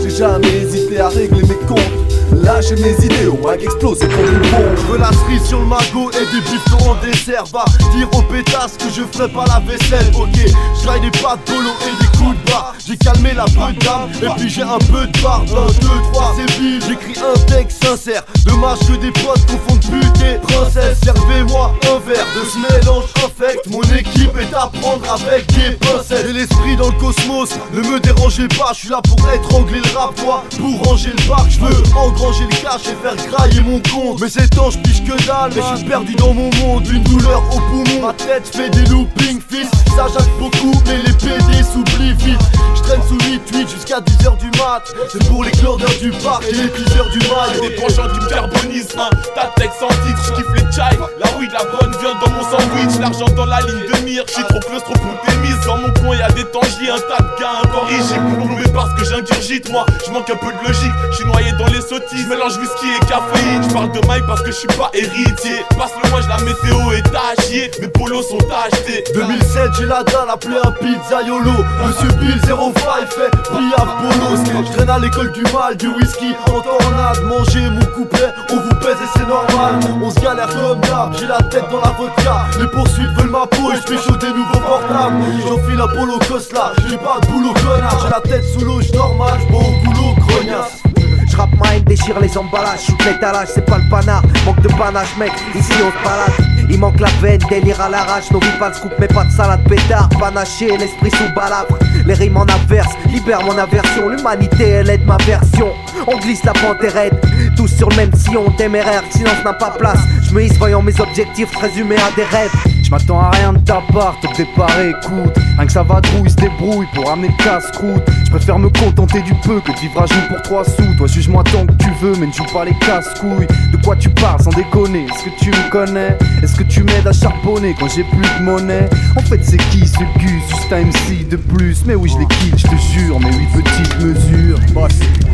J'ai 0.01 0.11
jamais 0.11 0.57
hésité 0.63 1.01
à 1.01 1.09
régler 1.09 1.43
mes 1.43 1.67
comptes. 1.67 2.04
Lâcher 2.45 2.77
mes 2.77 2.93
idées 3.03 3.27
au 3.27 3.39
mic 3.39 3.63
exploser 3.63 4.07
comme 4.07 4.27
une 4.27 4.51
bombe. 4.51 4.77
Je 4.77 4.93
veux 4.93 4.99
la 4.99 5.11
cerise 5.13 5.45
sur 5.45 5.61
le 5.61 5.67
magot 5.67 6.11
et 6.11 6.27
des 6.27 6.43
bifetons 6.43 6.91
en 6.91 6.95
dessert. 6.97 7.45
Va 7.51 7.65
dire 7.97 8.09
aux 8.13 8.23
pétasses 8.23 8.77
que 8.77 8.91
je 8.95 9.03
ferai 9.11 9.29
pas 9.33 9.47
la 9.47 9.61
vaisselle. 9.61 10.13
Ok, 10.15 10.37
je 10.37 11.01
des 11.01 11.11
de 11.11 11.19
polo 11.19 11.71
et 11.81 12.03
des 12.03 12.19
coups 12.19 12.37
de 12.37 12.51
barre. 12.51 12.75
J'ai 12.87 12.99
calmé 12.99 13.33
la 13.33 13.45
peu 13.45 13.73
d'âme 13.81 14.11
et 14.23 14.29
puis 14.39 14.51
j'ai 14.51 14.63
un 14.63 14.79
peu 14.79 15.07
de 15.07 15.23
barbe 15.23 15.49
1, 15.49 15.81
2, 15.81 15.89
3, 16.13 16.35
c'est 16.37 16.59
vide, 16.61 16.85
j'écris 16.87 17.19
un 17.19 17.39
texte 17.47 17.83
sincère. 17.83 18.23
Dommage 18.45 18.81
que 18.81 18.93
des 18.97 19.13
potes 19.13 19.41
confondent 19.47 19.81
pute 19.81 20.23
et 20.23 20.39
princesse 20.39 20.99
Servez-moi 21.03 21.75
un 21.85 21.99
verre 22.07 22.27
de 22.37 22.45
ce 22.45 22.59
mélange 22.59 23.05
infect. 23.25 23.67
Mon 23.71 23.83
équipe 23.97 24.37
est 24.39 24.55
à 24.55 24.71
prendre 24.81 25.11
avec 25.11 25.47
des 25.47 25.77
pincettes. 25.77 26.27
J'ai 26.27 26.33
l'esprit 26.35 26.77
dans 26.77 26.89
le 26.89 26.99
cosmos, 26.99 27.55
ne 27.73 27.81
me 27.81 28.01
dérangez 28.01 28.49
pas. 28.49 28.73
Je 28.75 28.81
suis 28.81 28.89
là 28.91 29.01
pour 29.03 29.19
étrangler 29.33 29.81
le 29.81 29.99
rap, 29.99 30.15
pour 30.15 30.85
ranger 30.85 31.11
le 31.11 31.29
parc 31.29 31.51
Je 31.51 31.61
veux 31.61 31.83
engranger 31.97 32.34
le 32.43 32.63
cash 32.63 32.83
et 32.89 32.97
faire 33.03 33.17
grailler 33.31 33.61
mon 33.61 33.81
compte. 33.81 34.21
Mais 34.21 34.29
c'est 34.29 34.49
temps, 34.49 34.71
je 34.71 34.79
que 34.79 35.27
dalle, 35.27 35.53
mais 35.55 35.63
je 35.71 35.77
suis 35.77 35.87
perdu 35.87 36.15
dans 36.15 36.35
mon 36.35 36.51
monde. 36.61 36.87
Une 36.89 37.03
douleur 37.05 37.43
au 37.55 37.61
poumon, 37.61 38.07
ma 38.07 38.13
tête 38.13 38.47
fait 38.47 38.71
des 38.71 38.85
loopings 38.91 39.41
fils. 39.49 39.71
Ça 39.97 40.07
jacque 40.13 40.31
beaucoup, 40.39 40.73
mais 40.87 40.97
les 40.99 41.13
PD 41.13 41.63
s'oublient 41.63 42.15
vite. 42.15 42.41
Je 42.75 42.83
traîne 42.83 43.03
sous 43.09 43.17
8-8 43.19 43.69
jusqu'à 43.69 44.01
10h 44.01 44.39
du 44.39 44.47
mat. 44.59 44.83
C'est 45.11 45.25
pour 45.29 45.45
les 45.45 45.51
clordeurs 45.53 45.97
du 46.01 46.11
parc 46.11 46.45
et 46.49 46.53
les 46.53 46.71
teasers 46.71 47.11
du 47.11 47.19
mal 47.29 47.61
Des 47.61 47.71
penchants 47.77 48.09
qui 48.09 48.21
me 48.21 48.29
carbonisent, 48.29 48.97
hein. 48.99 49.11
Ta 49.35 49.47
texte 49.57 49.81
sans 49.81 49.89
titre, 49.89 50.23
je 50.27 50.33
kiffe 50.35 50.53
les 50.55 50.73
chai 50.73 50.99
La 51.19 51.39
oui 51.39 51.49
de 51.49 51.53
la 51.53 51.65
bonne 51.65 51.95
viande 52.01 52.17
dans 52.25 52.31
mon 52.33 52.43
sandwich. 52.43 52.99
L'argent 53.01 53.33
dans 53.37 53.47
la 53.47 53.61
ligne 53.61 53.87
de 53.93 54.05
mire, 54.05 54.25
j'suis 54.27 54.45
trop 54.45 54.61
close, 54.61 54.83
trop 54.83 54.95
mise 55.43 55.61
Dans 55.67 55.79
mon 55.79 55.91
coin 55.95 56.17
y'a 56.17 56.29
des 56.31 56.45
tangiers, 56.45 56.91
un 56.91 56.99
tas 56.99 57.23
de 57.23 57.41
gars 57.41 57.63
encore 57.65 57.87
rigides. 57.87 58.21
Plombé 58.35 58.65
parce 58.73 58.93
que 58.95 59.05
j'ingurgite, 59.05 59.71
moi. 59.71 59.87
J'manque 60.07 60.31
un 60.31 60.37
peu 60.37 60.53
de 60.53 60.67
logique. 60.67 60.93
J'suis 61.13 61.27
noyé 61.27 61.53
dans 61.53 61.67
les 61.67 61.81
sottises, 61.81 62.24
mélange 62.27 62.57
whisky 62.59 62.87
et 62.87 63.07
caféine. 63.07 63.63
J'parle 63.69 63.93
de 63.93 64.07
maille 64.07 64.23
parce 64.27 64.43
que 64.43 64.51
j'suis 64.51 64.67
pas 64.69 64.91
héritier. 64.95 65.65
Passe 65.77 65.93
le 66.03 66.11
mois, 66.11 66.21
la 66.29 66.39
météo 66.45 66.93
est 66.93 67.07
à 67.15 67.35
Mes 67.81 67.89
polos 67.89 68.29
sont 68.29 68.39
achetés. 68.51 69.05
2007 69.15 69.71
j'ai 69.79 69.87
la 69.87 70.03
dalle 70.03 70.31
appelé 70.31 70.57
un 70.65 70.71
pizzaiolo 70.73 71.53
Monsieur 71.85 72.09
Bill 72.19 72.41
05 72.47 73.13
fait 73.13 73.31
Piaf 73.31 73.89
Bolos 74.01 74.65
Je 74.67 74.73
traîne 74.73 74.91
à 74.91 74.99
l'école 74.99 75.33
du 75.33 75.43
mal, 75.53 75.77
du 75.77 75.89
whisky 75.89 76.35
en 76.49 76.61
tornade. 76.61 77.23
Manger 77.25 77.71
mon 77.71 77.85
couplet, 77.95 78.33
on 78.51 78.57
vous 78.57 78.75
pèse 78.81 78.97
et 79.03 79.19
c'est 79.19 79.27
normal. 79.27 79.81
On 80.03 80.11
se 80.11 80.21
galère 80.21 80.49
comme 80.49 80.81
d'hab, 80.81 81.17
j'ai 81.19 81.27
la 81.27 81.43
tête 81.43 81.69
dans 81.71 81.81
la 81.81 81.91
vodka. 81.91 82.47
Les 82.61 82.67
poursuites 82.69 83.11
veulent 83.19 83.31
ma 83.31 83.47
peau 83.47 83.73
et 83.73 83.77
je 83.77 83.97
chaud 83.97 84.17
des 84.17 84.29
nouveaux 84.29 84.61
portables. 84.61 85.17
J'enfile 85.47 85.81
un 85.81 85.89
polo 85.89 86.19
là, 86.55 86.73
j'ai 86.89 86.97
pas 86.97 87.19
de 87.21 87.27
boulot 87.27 87.55
connard. 87.55 87.99
J'ai 88.03 88.11
la 88.11 88.21
tête 88.21 88.45
sous 88.45 88.65
l'eau, 88.65 88.81
normal, 88.95 89.41
j'bois 89.47 89.61
au 89.61 89.85
boulot 89.85 90.15
grognasse 90.27 90.94
J'rappe 91.35 91.51
mic, 91.55 91.85
déchire 91.85 92.21
les 92.21 92.39
emballages, 92.39 92.85
shoot 92.87 93.05
l'étalage, 93.05 93.49
c'est 93.53 93.67
pas 93.67 93.79
le 93.79 93.91
panard, 93.91 94.23
manque 94.47 94.61
de 94.61 94.69
panache 94.69 95.17
mec, 95.19 95.33
ici 95.53 95.73
on 95.83 95.91
se 95.91 96.05
balade. 96.05 96.33
Il 96.71 96.79
manque 96.79 97.01
la 97.01 97.09
veine, 97.21 97.41
délire 97.51 97.81
à 97.81 97.89
l'arrache, 97.89 98.31
nos 98.31 98.39
vies 98.39 98.57
pas 98.57 98.71
de 98.71 98.77
scoop 98.77 98.93
mais 99.01 99.09
pas 99.09 99.25
de 99.25 99.33
salade 99.33 99.69
pétard, 99.69 100.09
panaché, 100.11 100.77
l'esprit 100.77 101.11
sous 101.11 101.35
balafre, 101.35 101.77
les 102.07 102.15
rimes 102.15 102.37
en 102.37 102.47
averse, 102.47 102.95
libère 103.09 103.43
mon 103.43 103.59
aversion, 103.59 104.09
l'humanité 104.09 104.69
elle 104.69 104.91
aide 104.91 105.05
ma 105.07 105.17
version, 105.27 105.73
on 106.07 106.17
glisse 106.19 106.45
la 106.45 106.53
panthérette, 106.53 107.21
tous 107.57 107.67
sur 107.67 107.89
le 107.89 107.97
même 107.97 108.15
sillon, 108.15 108.49
téméraire, 108.53 109.03
silence 109.11 109.43
n'a 109.45 109.55
pas 109.55 109.71
place, 109.71 109.99
je 110.23 110.33
me 110.33 110.45
hisse 110.45 110.57
voyant 110.57 110.83
mes 110.83 111.01
objectifs 111.01 111.55
résumés 111.57 111.97
à 111.97 112.15
des 112.15 112.25
rêves, 112.25 112.55
je 112.85 112.91
m'attends 112.91 113.19
à 113.19 113.31
rien 113.31 113.53
de 113.55 113.59
ta 113.59 113.81
part, 113.93 114.17
au 114.23 114.37
départ 114.37 114.79
écoute. 114.81 115.35
Rien 115.57 115.67
que 115.67 115.73
ça 115.73 115.83
va 115.83 116.01
il 116.23 116.31
se 116.31 116.37
débrouille 116.37 116.87
pour 116.95 117.11
amener 117.11 117.29
le 117.29 117.45
casse-croûte. 117.45 118.03
Je 118.27 118.31
préfère 118.31 118.59
me 118.59 118.69
contenter 118.69 119.23
du 119.23 119.35
peu 119.35 119.61
que 119.61 119.73
de 119.73 119.79
vivre 119.79 120.03
à 120.03 120.07
genoux 120.07 120.29
pour 120.29 120.43
trois 120.43 120.65
sous. 120.65 120.95
Toi 120.99 121.07
juge-moi 121.07 121.43
tant 121.45 121.67
que 121.67 121.73
tu 121.73 121.91
veux 122.03 122.15
mais 122.21 122.27
ne 122.27 122.33
joue 122.33 122.45
pas 122.53 122.65
les 122.65 122.75
casse-couilles. 122.75 123.47
De 123.73 123.83
quoi 123.83 123.97
tu 123.97 124.11
parles 124.11 124.43
sans 124.43 124.51
déconner? 124.51 125.07
Est-ce 125.07 125.25
que 125.25 125.45
tu 125.45 125.51
me 125.51 125.71
connais? 125.71 126.17
Est-ce 126.43 126.57
que 126.57 126.65
tu 126.65 126.83
m'aides 126.83 127.07
à 127.07 127.13
charbonner 127.13 127.75
quand 127.79 127.89
j'ai 127.89 128.05
plus 128.05 128.39
de 128.39 128.45
monnaie? 128.45 128.89
En 129.17 129.23
fait 129.23 129.41
c'est 129.43 129.57
qui 129.71 129.87
ce 129.87 129.99
Gus 130.19 130.43
Juste 130.49 130.73
un 130.73 130.85
MC 130.85 131.29
de 131.29 131.37
plus? 131.37 131.85
Mais 131.87 131.95
oui 131.95 132.11
je 132.13 132.19
les 132.19 132.27
quitte, 132.27 132.59
je 132.59 132.67
te 132.67 132.77
jure 132.77 133.19
Mais 133.21 133.31
oui 133.31 133.47
petite 133.55 134.01
mesure. 134.01 134.59
Boss, 134.75 134.93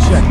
check. 0.08 0.22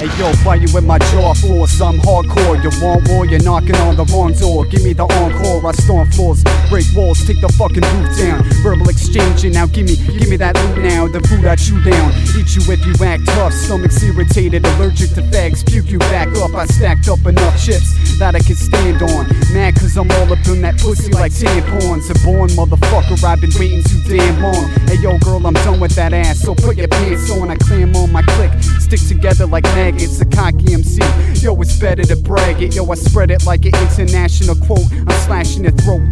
Hey 0.00 0.08
yo, 0.16 0.32
fight 0.44 0.62
you 0.62 0.68
with 0.72 0.84
my 0.84 0.98
jaw 1.10 1.34
force 1.34 1.80
I'm 1.80 1.98
hardcore, 1.98 2.62
you 2.62 2.70
want 2.80 3.08
war, 3.08 3.26
you're 3.26 3.42
knocking 3.42 3.74
on 3.76 3.96
the 3.96 4.04
wrong 4.12 4.32
door. 4.32 4.64
Give 4.66 4.84
me 4.84 4.92
the 4.92 5.02
encore, 5.02 5.66
I 5.66 5.72
storm 5.72 6.08
floors 6.18 6.42
Break 6.68 6.84
walls, 6.94 7.24
take 7.24 7.40
the 7.40 7.48
fucking 7.54 7.86
roof 7.94 8.10
down. 8.18 8.42
Verbal 8.60 8.90
exchanging, 8.90 9.52
now 9.52 9.66
give 9.66 9.86
me, 9.86 9.96
give 10.18 10.28
me 10.28 10.36
that 10.36 10.58
loot 10.58 10.82
now 10.82 11.06
The 11.06 11.22
food 11.30 11.46
I 11.46 11.54
chew 11.54 11.78
down, 11.86 12.10
eat 12.34 12.50
you 12.58 12.62
if 12.66 12.82
you 12.82 12.92
act 13.06 13.24
tough 13.38 13.54
Stomach's 13.54 14.02
irritated, 14.02 14.66
allergic 14.66 15.14
to 15.14 15.22
fags 15.30 15.64
Puke 15.64 15.88
you 15.88 15.98
back 16.10 16.28
up, 16.42 16.52
I 16.54 16.66
stacked 16.66 17.08
up 17.08 17.24
enough 17.24 17.54
chips 17.62 17.94
That 18.18 18.34
I 18.34 18.40
can 18.40 18.56
stand 18.56 19.00
on. 19.00 19.30
Mad 19.54 19.76
cause 19.76 19.96
I'm 19.96 20.10
all 20.10 20.32
up 20.32 20.44
in 20.50 20.60
that 20.62 20.76
pussy 20.78 21.12
like 21.12 21.32
tampons. 21.32 22.10
A 22.10 22.14
born 22.26 22.50
motherfucker, 22.50 23.22
I've 23.22 23.40
been 23.40 23.54
waiting 23.54 23.82
too 23.84 24.02
damn 24.10 24.42
long. 24.42 24.66
Hey 24.90 24.96
yo 24.96 25.16
girl, 25.18 25.46
I'm 25.46 25.54
done 25.54 25.78
with 25.78 25.94
that 25.94 26.12
ass 26.12 26.40
So 26.40 26.54
put 26.54 26.76
your 26.76 26.88
pants 26.88 27.30
on, 27.30 27.50
I 27.50 27.56
clam 27.56 27.94
on 27.94 28.10
my 28.10 28.22
click 28.22 28.52
Stick 28.80 29.00
together 29.06 29.46
like 29.46 29.64
maggots, 29.76 30.20
a 30.20 30.26
cocky 30.26 30.74
MC 30.74 31.00
Yo, 31.40 31.54
it's 31.60 31.78
better 31.78 32.02
to 32.04 32.16
brag 32.16 32.62
it 32.62 32.74
Yo, 32.74 32.90
I 32.90 32.94
spread 32.94 33.30
it 33.30 33.46
like 33.46 33.64
an 33.64 33.74
international 33.76 34.56
quote. 34.66 34.86
I'm 34.92 35.20
slashing 35.26 35.64
your 35.64 35.72
throat, 35.72 36.07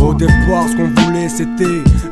Au 0.00 0.14
départ, 0.14 0.66
ce 0.70 0.76
qu'on 0.76 1.02
voulait, 1.02 1.28
c'était 1.28 1.64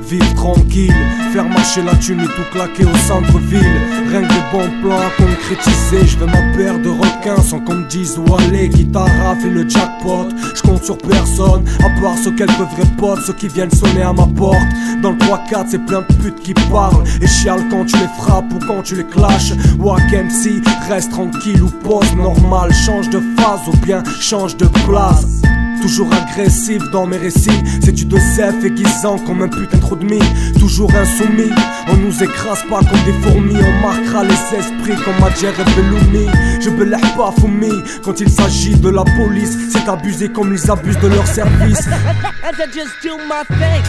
vivre 0.08 0.34
tranquille. 0.34 0.94
Faire 1.32 1.48
marcher 1.48 1.82
la 1.82 1.94
thune 1.96 2.20
et 2.20 2.26
tout 2.26 2.50
claquer 2.52 2.84
au 2.84 2.96
centre-ville. 3.06 3.80
Rien 4.10 4.22
que 4.22 4.28
des 4.28 4.40
bons 4.52 4.82
plans 4.82 4.98
à 4.98 5.10
concrétiser. 5.16 6.06
Je 6.06 6.18
veux 6.18 6.26
ma 6.26 6.56
paire 6.56 6.78
de 6.78 6.88
requins 6.88 7.42
sans 7.42 7.60
qu'on 7.60 7.74
me 7.74 7.88
dise 7.88 8.18
où 8.18 8.34
aller. 8.34 8.70
À 8.98 9.34
et 9.44 9.50
le 9.50 9.68
jackpot. 9.68 10.28
Je 10.54 10.62
compte 10.62 10.82
sur 10.82 10.98
personne, 10.98 11.64
à 11.80 12.00
part 12.00 12.16
ceux 12.16 12.32
quelques 12.32 12.50
vrais 12.50 12.90
potes 12.96 13.20
Ceux 13.26 13.32
qui 13.34 13.48
viennent 13.48 13.70
sonner 13.70 14.02
à 14.02 14.12
ma 14.12 14.26
porte. 14.26 14.56
Dans 15.02 15.10
le 15.10 15.18
3-4, 15.18 15.66
c'est 15.68 15.84
plein 15.84 16.00
de 16.00 16.14
putes 16.14 16.40
qui 16.40 16.54
parlent. 16.54 17.04
Et 17.20 17.26
chialent 17.26 17.68
quand 17.70 17.84
tu 17.84 17.96
les 17.96 18.08
frappes 18.18 18.52
ou 18.52 18.58
quand 18.66 18.82
tu 18.82 18.96
les 18.96 19.04
clashes 19.04 19.52
MC, 20.18 20.60
reste 20.88 21.12
tranquille 21.12 21.62
ou 21.62 21.68
pose 21.68 22.14
normal 22.16 22.72
Change 22.74 23.08
de 23.10 23.20
phase 23.36 23.60
ou 23.68 23.76
bien 23.78 24.02
change 24.20 24.56
de 24.56 24.66
place. 24.86 25.42
Toujours 25.80 26.12
agressif 26.12 26.82
dans 26.90 27.06
mes 27.06 27.18
récits 27.18 27.62
C'est 27.84 27.92
du 27.92 28.04
Dosef 28.04 28.64
aiguisant 28.64 29.16
comme 29.18 29.42
un 29.42 29.48
putain 29.48 29.78
trop 29.78 29.94
de 29.94 30.04
mie 30.04 30.18
Toujours 30.58 30.92
insoumis 30.92 31.52
On 31.86 31.96
nous 31.96 32.20
écrase 32.20 32.64
pas 32.68 32.80
comme 32.80 33.04
des 33.04 33.12
fourmis 33.22 33.54
On 33.56 33.86
marquera 33.86 34.24
les 34.24 34.58
esprits 34.58 34.96
comme 35.04 35.20
Madjer 35.20 35.50
et 35.50 35.76
Belloumi 35.76 36.26
Je 36.60 36.70
belève 36.70 37.16
pas 37.16 37.32
Foumi 37.38 37.70
Quand 38.02 38.18
il 38.18 38.28
s'agit 38.28 38.74
de 38.74 38.88
la 38.88 39.04
police 39.04 39.56
C'est 39.72 39.88
abusé 39.88 40.28
comme 40.30 40.52
ils 40.52 40.68
abusent 40.70 40.98
de 40.98 41.08
leur 41.08 41.26
service. 41.28 41.86
And 42.42 42.56
I 42.58 42.66
just 42.72 42.90
do 43.02 43.16
my 43.28 43.44
thing 43.44 43.82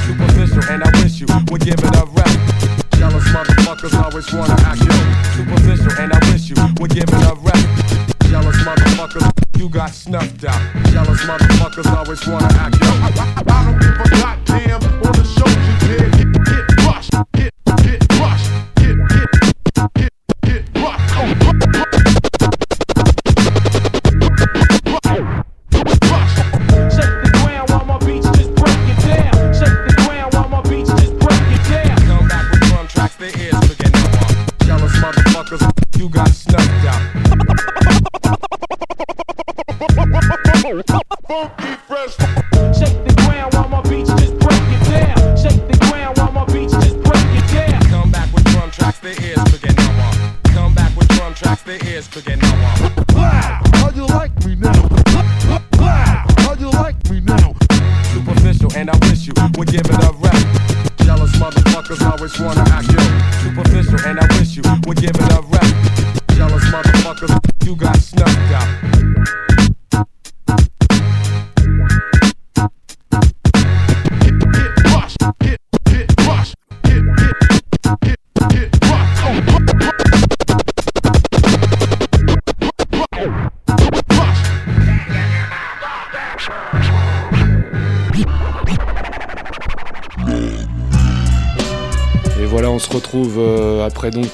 Jealous 2.99 3.23
motherfuckers 3.29 4.03
always 4.03 4.33
wanna 4.33 4.55
act 4.67 4.81
you 4.81 4.91
Superficial 5.33 5.93
and 6.03 6.11
I 6.11 6.19
wish 6.31 6.49
you 6.49 6.55
would 6.79 6.91
give 6.91 7.07
it 7.07 7.31
a 7.31 7.33
rap 7.39 8.09
Jealous 8.29 8.57
motherfuckers, 8.57 9.57
you 9.57 9.69
got 9.69 9.89
snuffed 9.89 10.43
out. 10.43 10.61
Jealous 10.91 11.23
motherfuckers 11.23 11.95
always 11.97 12.27
wanna 12.27 12.45
act 12.59 12.75
yo. 12.75 12.87
I, 12.87 13.09
I, 13.17 13.43
I 13.47 13.65
don't 13.65 13.79
give 13.81 13.99
a 13.99 14.09
goddamn 14.21 14.83
on 14.83 15.13
the 15.13 15.23
shows 15.23 15.55
you 15.65 15.97
did. 15.97 16.11
Get, 16.13 16.45
get 16.45 16.85
rushed, 16.85 17.11
get, 17.33 17.53
get 17.83 18.19
rushed, 18.19 18.51
get, 18.75 18.97
get, 19.09 19.93
get 19.95 20.08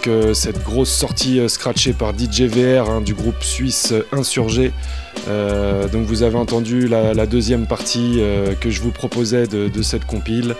euh, 0.07 0.33
cette 0.33 0.63
grosse 0.63 0.91
sortie 0.91 1.39
euh, 1.39 1.47
scratchée 1.47 1.93
par 1.93 2.13
DJ 2.17 2.43
VR 2.43 2.89
hein, 2.89 3.01
du 3.01 3.13
groupe 3.13 3.43
suisse 3.43 3.93
Insurgé. 4.11 4.71
donc 5.27 6.05
vous 6.05 6.23
avez 6.23 6.35
entendu 6.35 6.87
la, 6.87 7.25
deuxième 7.25 7.65
partie 7.65 8.19
que 8.61 8.69
je 8.69 8.81
vous 8.81 8.91
proposais 8.91 9.47
de, 9.47 9.81
cette 9.81 10.05
compile. 10.05 10.55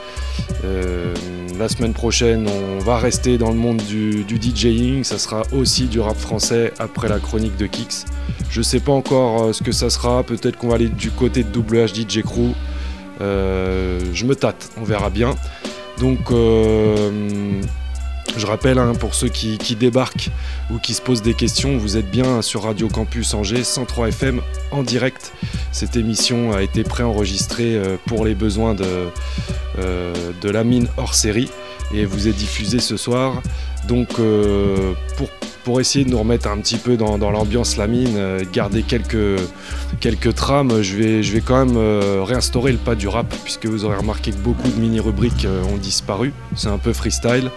la 1.59 1.69
semaine 1.69 1.93
prochaine, 1.93 2.47
on 2.47 2.79
va 2.79 2.97
rester 2.97 3.37
dans 3.37 3.49
le 3.49 3.55
monde 3.55 3.81
du, 3.83 4.25
DJing. 4.25 5.03
Ça 5.03 5.17
sera 5.17 5.43
aussi 5.51 5.85
du 5.85 5.99
rap 5.99 6.17
français 6.17 6.73
après 6.79 7.09
la 7.09 7.19
chronique 7.19 7.57
de 7.57 7.67
Kix. 7.67 8.05
Je 8.49 8.61
sais 8.61 8.79
pas 8.79 8.93
encore 8.93 9.53
ce 9.53 9.61
que 9.61 9.71
ça 9.71 9.89
sera. 9.89 10.23
Peut-être 10.23 10.57
qu'on 10.57 10.69
va 10.69 10.75
aller 10.75 10.89
du 10.89 11.11
côté 11.11 11.43
de 11.43 11.59
WHDJ 11.59 12.23
Crew. 12.23 12.53
je 13.19 14.25
me 14.25 14.35
tâte, 14.35 14.71
on 14.77 14.83
verra 14.83 15.09
bien. 15.09 15.35
Donc, 15.99 16.31
euh, 16.31 17.54
je 18.37 18.45
rappelle 18.45 18.77
hein, 18.77 18.93
pour 18.93 19.15
ceux 19.15 19.29
qui, 19.29 19.57
débarquent 19.75 20.29
ou 20.71 20.77
qui 20.77 20.93
se 20.93 21.01
posent 21.01 21.21
des 21.21 21.33
questions, 21.33 21.77
vous 21.77 21.97
êtes 21.97 22.09
bien 22.09 22.41
sur 22.41 22.63
Radio 22.63 22.87
Campus 22.87 23.33
Angers 23.33 23.63
103 23.63 24.09
FM 24.09 24.41
en 24.71 24.83
direct. 24.83 25.33
Cette 25.71 25.95
émission 25.95 26.51
a 26.53 26.61
été 26.61 26.83
préenregistrée 26.83 27.75
euh, 27.75 27.97
pour 28.05 28.25
les 28.25 28.35
besoins 28.35 28.73
de, 28.73 29.07
euh, 29.79 30.13
de 30.41 30.49
la 30.49 30.63
mine 30.63 30.87
hors 30.97 31.15
série 31.15 31.49
et 31.93 32.05
vous 32.05 32.27
est 32.27 32.33
diffusée 32.33 32.79
ce 32.79 32.97
soir. 32.97 33.41
Donc, 33.87 34.15
pour 35.17 35.29
pour 35.65 35.81
essayer 35.81 36.05
de 36.05 36.11
nous 36.11 36.19
remettre 36.19 36.47
un 36.47 36.57
petit 36.59 36.77
peu 36.77 36.95
dans, 36.95 37.17
l'ambiance 37.17 37.75
lamine, 37.75 38.15
euh, 38.15 38.43
garder 38.53 38.83
quelques, 38.83 39.41
quelques 39.99 40.35
trames, 40.35 40.83
je 40.83 40.95
vais, 40.95 41.23
je 41.23 41.33
vais 41.33 41.41
quand 41.41 41.65
même 41.65 41.75
euh, 41.75 42.23
réinstaurer 42.23 42.71
le 42.71 42.77
pas 42.77 42.93
du 42.93 43.07
rap, 43.07 43.33
puisque 43.43 43.65
vous 43.65 43.83
aurez 43.83 43.97
remarqué 43.97 44.31
que 44.31 44.37
beaucoup 44.37 44.69
de 44.69 44.79
mini-rubriques 44.79 45.45
euh, 45.45 45.63
ont 45.63 45.77
disparu. 45.77 46.33
C'est 46.55 46.67
un 46.67 46.77
peu 46.77 46.93
freestyle, 46.93 47.49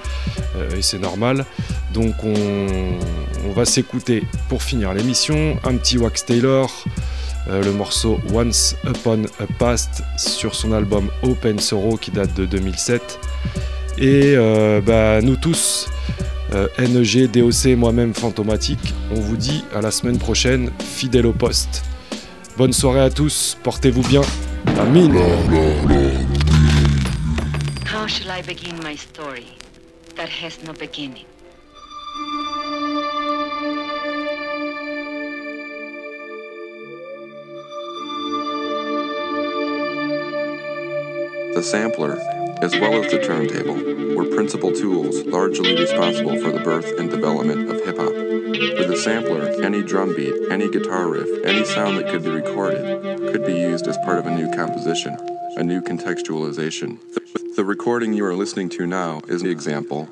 et 0.77 0.81
c'est 0.81 0.99
normal. 0.99 1.45
Donc 1.93 2.15
on, 2.25 3.53
va 3.53 3.65
s'écouter 3.65 4.25
pour 4.49 4.63
finir 4.63 4.95
l'émission 4.95 5.59
un 5.65 5.75
petit 5.77 5.99
Wax 5.99 6.25
Taylor. 6.25 6.71
le 7.51 7.73
morceau 7.73 8.21
Once 8.33 8.77
Upon 8.87 9.25
a 9.41 9.47
Past 9.59 10.03
sur 10.17 10.55
son 10.55 10.73
album 10.73 11.09
Open 11.23 11.59
Sorrow 11.59 11.97
qui 11.97 12.11
date 12.11 12.35
de 12.35 12.47
2007. 12.47 13.19
Et 13.99 14.37
bah, 14.87 15.21
nous 15.23 15.37
tous, 15.37 15.89
euh, 16.55 16.69
NEG, 16.79 17.31
DOC, 17.31 17.77
moi-même 17.77 18.15
Fantomatique. 18.15 18.95
On 19.11 19.21
vous 19.21 19.37
dit 19.37 19.65
à 19.75 19.81
la 19.81 19.91
semaine 19.91 20.19
prochaine, 20.19 20.71
fidèle 20.79 21.27
au 21.27 21.33
poste. 21.33 21.85
Bonne 22.57 22.73
soirée 22.73 23.01
à 23.01 23.11
tous, 23.11 23.57
portez-vous 23.63 24.03
bien. 24.03 24.23
La 24.77 24.85
mine. 24.85 25.15
How 27.85 28.07
shall 28.07 28.31
I 28.31 28.43
begin 28.43 28.75
my 28.83 28.97
story 28.97 29.47
that 30.17 30.29
has 30.29 30.59
no 30.67 30.73
beginning? 30.73 31.27
The 41.55 41.63
sampler 41.63 42.19
as 42.63 42.73
well 42.79 43.03
as 43.03 43.11
the 43.11 43.19
turntable, 43.19 43.75
were 44.17 44.35
principal 44.35 44.73
tools 44.73 45.25
largely 45.25 45.75
responsible 45.75 46.39
for 46.41 46.51
the 46.51 46.61
birth 46.61 46.99
and 46.99 47.11
development 47.11 47.71
of 47.71 47.85
hip 47.85 47.97
hop. 47.97 48.13
With 48.13 48.91
a 48.91 48.97
sampler, 48.97 49.63
any 49.63 49.83
drum 49.83 50.15
beat, 50.17 50.35
any 50.51 50.69
guitar 50.71 51.09
riff, 51.09 51.45
any 51.45 51.65
sound 51.65 51.99
that 51.99 52.09
could 52.09 52.25
be 52.25 52.31
recorded 52.31 53.33
could 53.33 53.45
be 53.45 53.55
used 53.55 53.87
as 53.87 53.97
part 53.99 54.19
of 54.19 54.27
a 54.27 54.35
new 54.35 54.51
composition, 54.53 55.17
a 55.57 55.63
new 55.63 55.81
contextualization. 55.81 56.99
The, 57.57 57.65
recording 57.65 58.13
you 58.15 58.25
are 58.25 58.35
listening 58.35 58.69
to 58.71 58.87
now 58.87 59.21
is 59.29 59.43
an 59.43 59.49
example. 59.49 60.09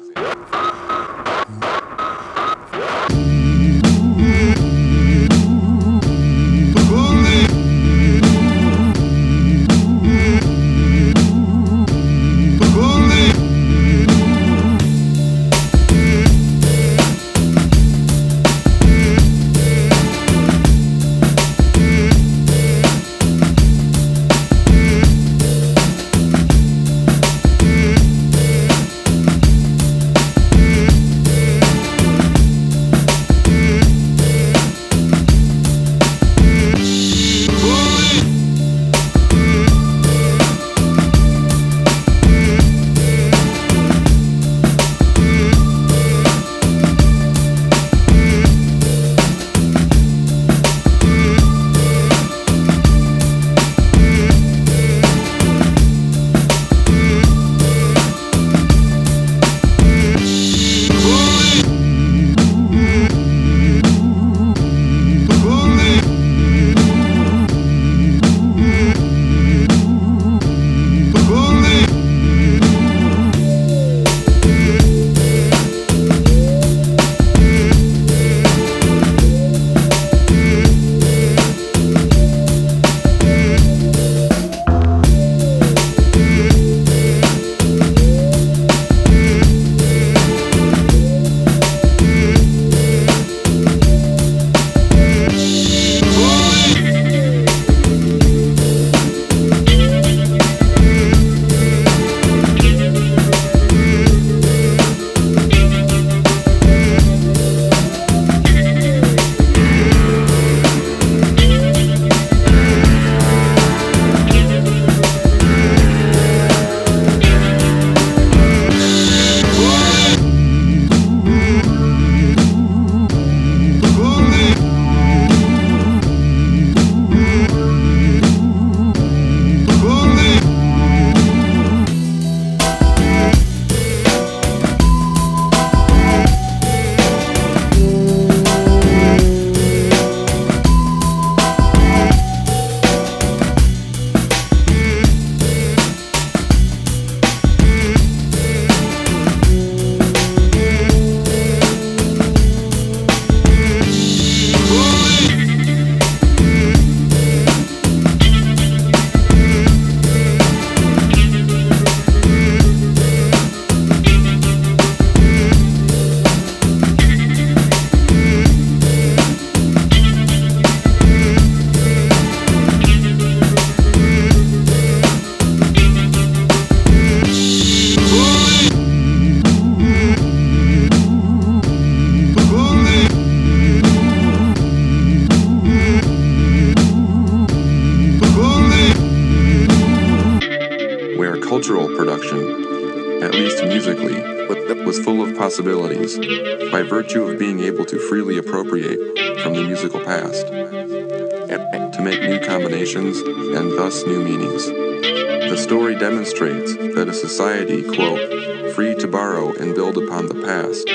New 204.04 204.20
meanings. 204.20 204.66
The 204.66 205.56
story 205.56 205.94
demonstrates 205.94 206.74
that 206.74 207.08
a 207.08 207.14
society, 207.14 207.84
quote, 207.84 208.74
free 208.74 208.96
to 208.96 209.06
borrow 209.06 209.54
and 209.54 209.76
build 209.76 209.96
upon 209.96 210.26
the 210.26 210.34
past, 210.34 210.88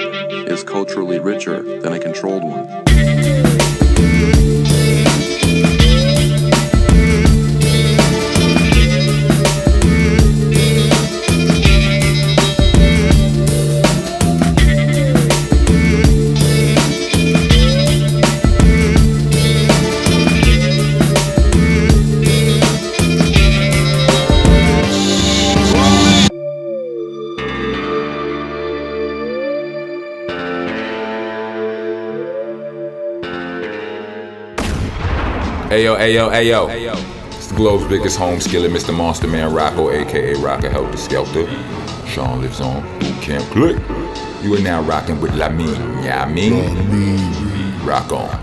is 0.52 0.62
culturally 0.66 1.18
richer 1.18 1.64
than 1.80 1.94
a 1.94 2.00
controlled 2.00 2.44
one. 2.44 2.91
Ayo, 36.02 36.34
ayo, 36.34 36.66
ayo. 36.66 36.98
It's 37.38 37.46
the 37.46 37.54
globe's 37.54 37.86
biggest 37.86 38.18
home 38.18 38.40
skillet, 38.42 38.72
Mr. 38.72 38.92
Monster 38.92 39.28
Man 39.28 39.54
Rocco, 39.54 39.92
aka 39.92 40.34
Rocker 40.42 40.68
Helter 40.68 40.98
Skelter. 40.98 41.46
Sean 42.08 42.42
lives 42.42 42.60
on 42.60 42.82
Boot 42.98 43.22
Camp 43.22 43.46
Click. 43.52 43.78
You 44.42 44.56
are 44.56 44.62
now 44.62 44.82
rocking 44.82 45.22
with 45.22 45.30
Lamine. 45.34 46.04
Yeah, 46.04 46.24
I 46.24 46.28
mean, 46.28 46.58
rock 47.86 48.12
on. 48.12 48.41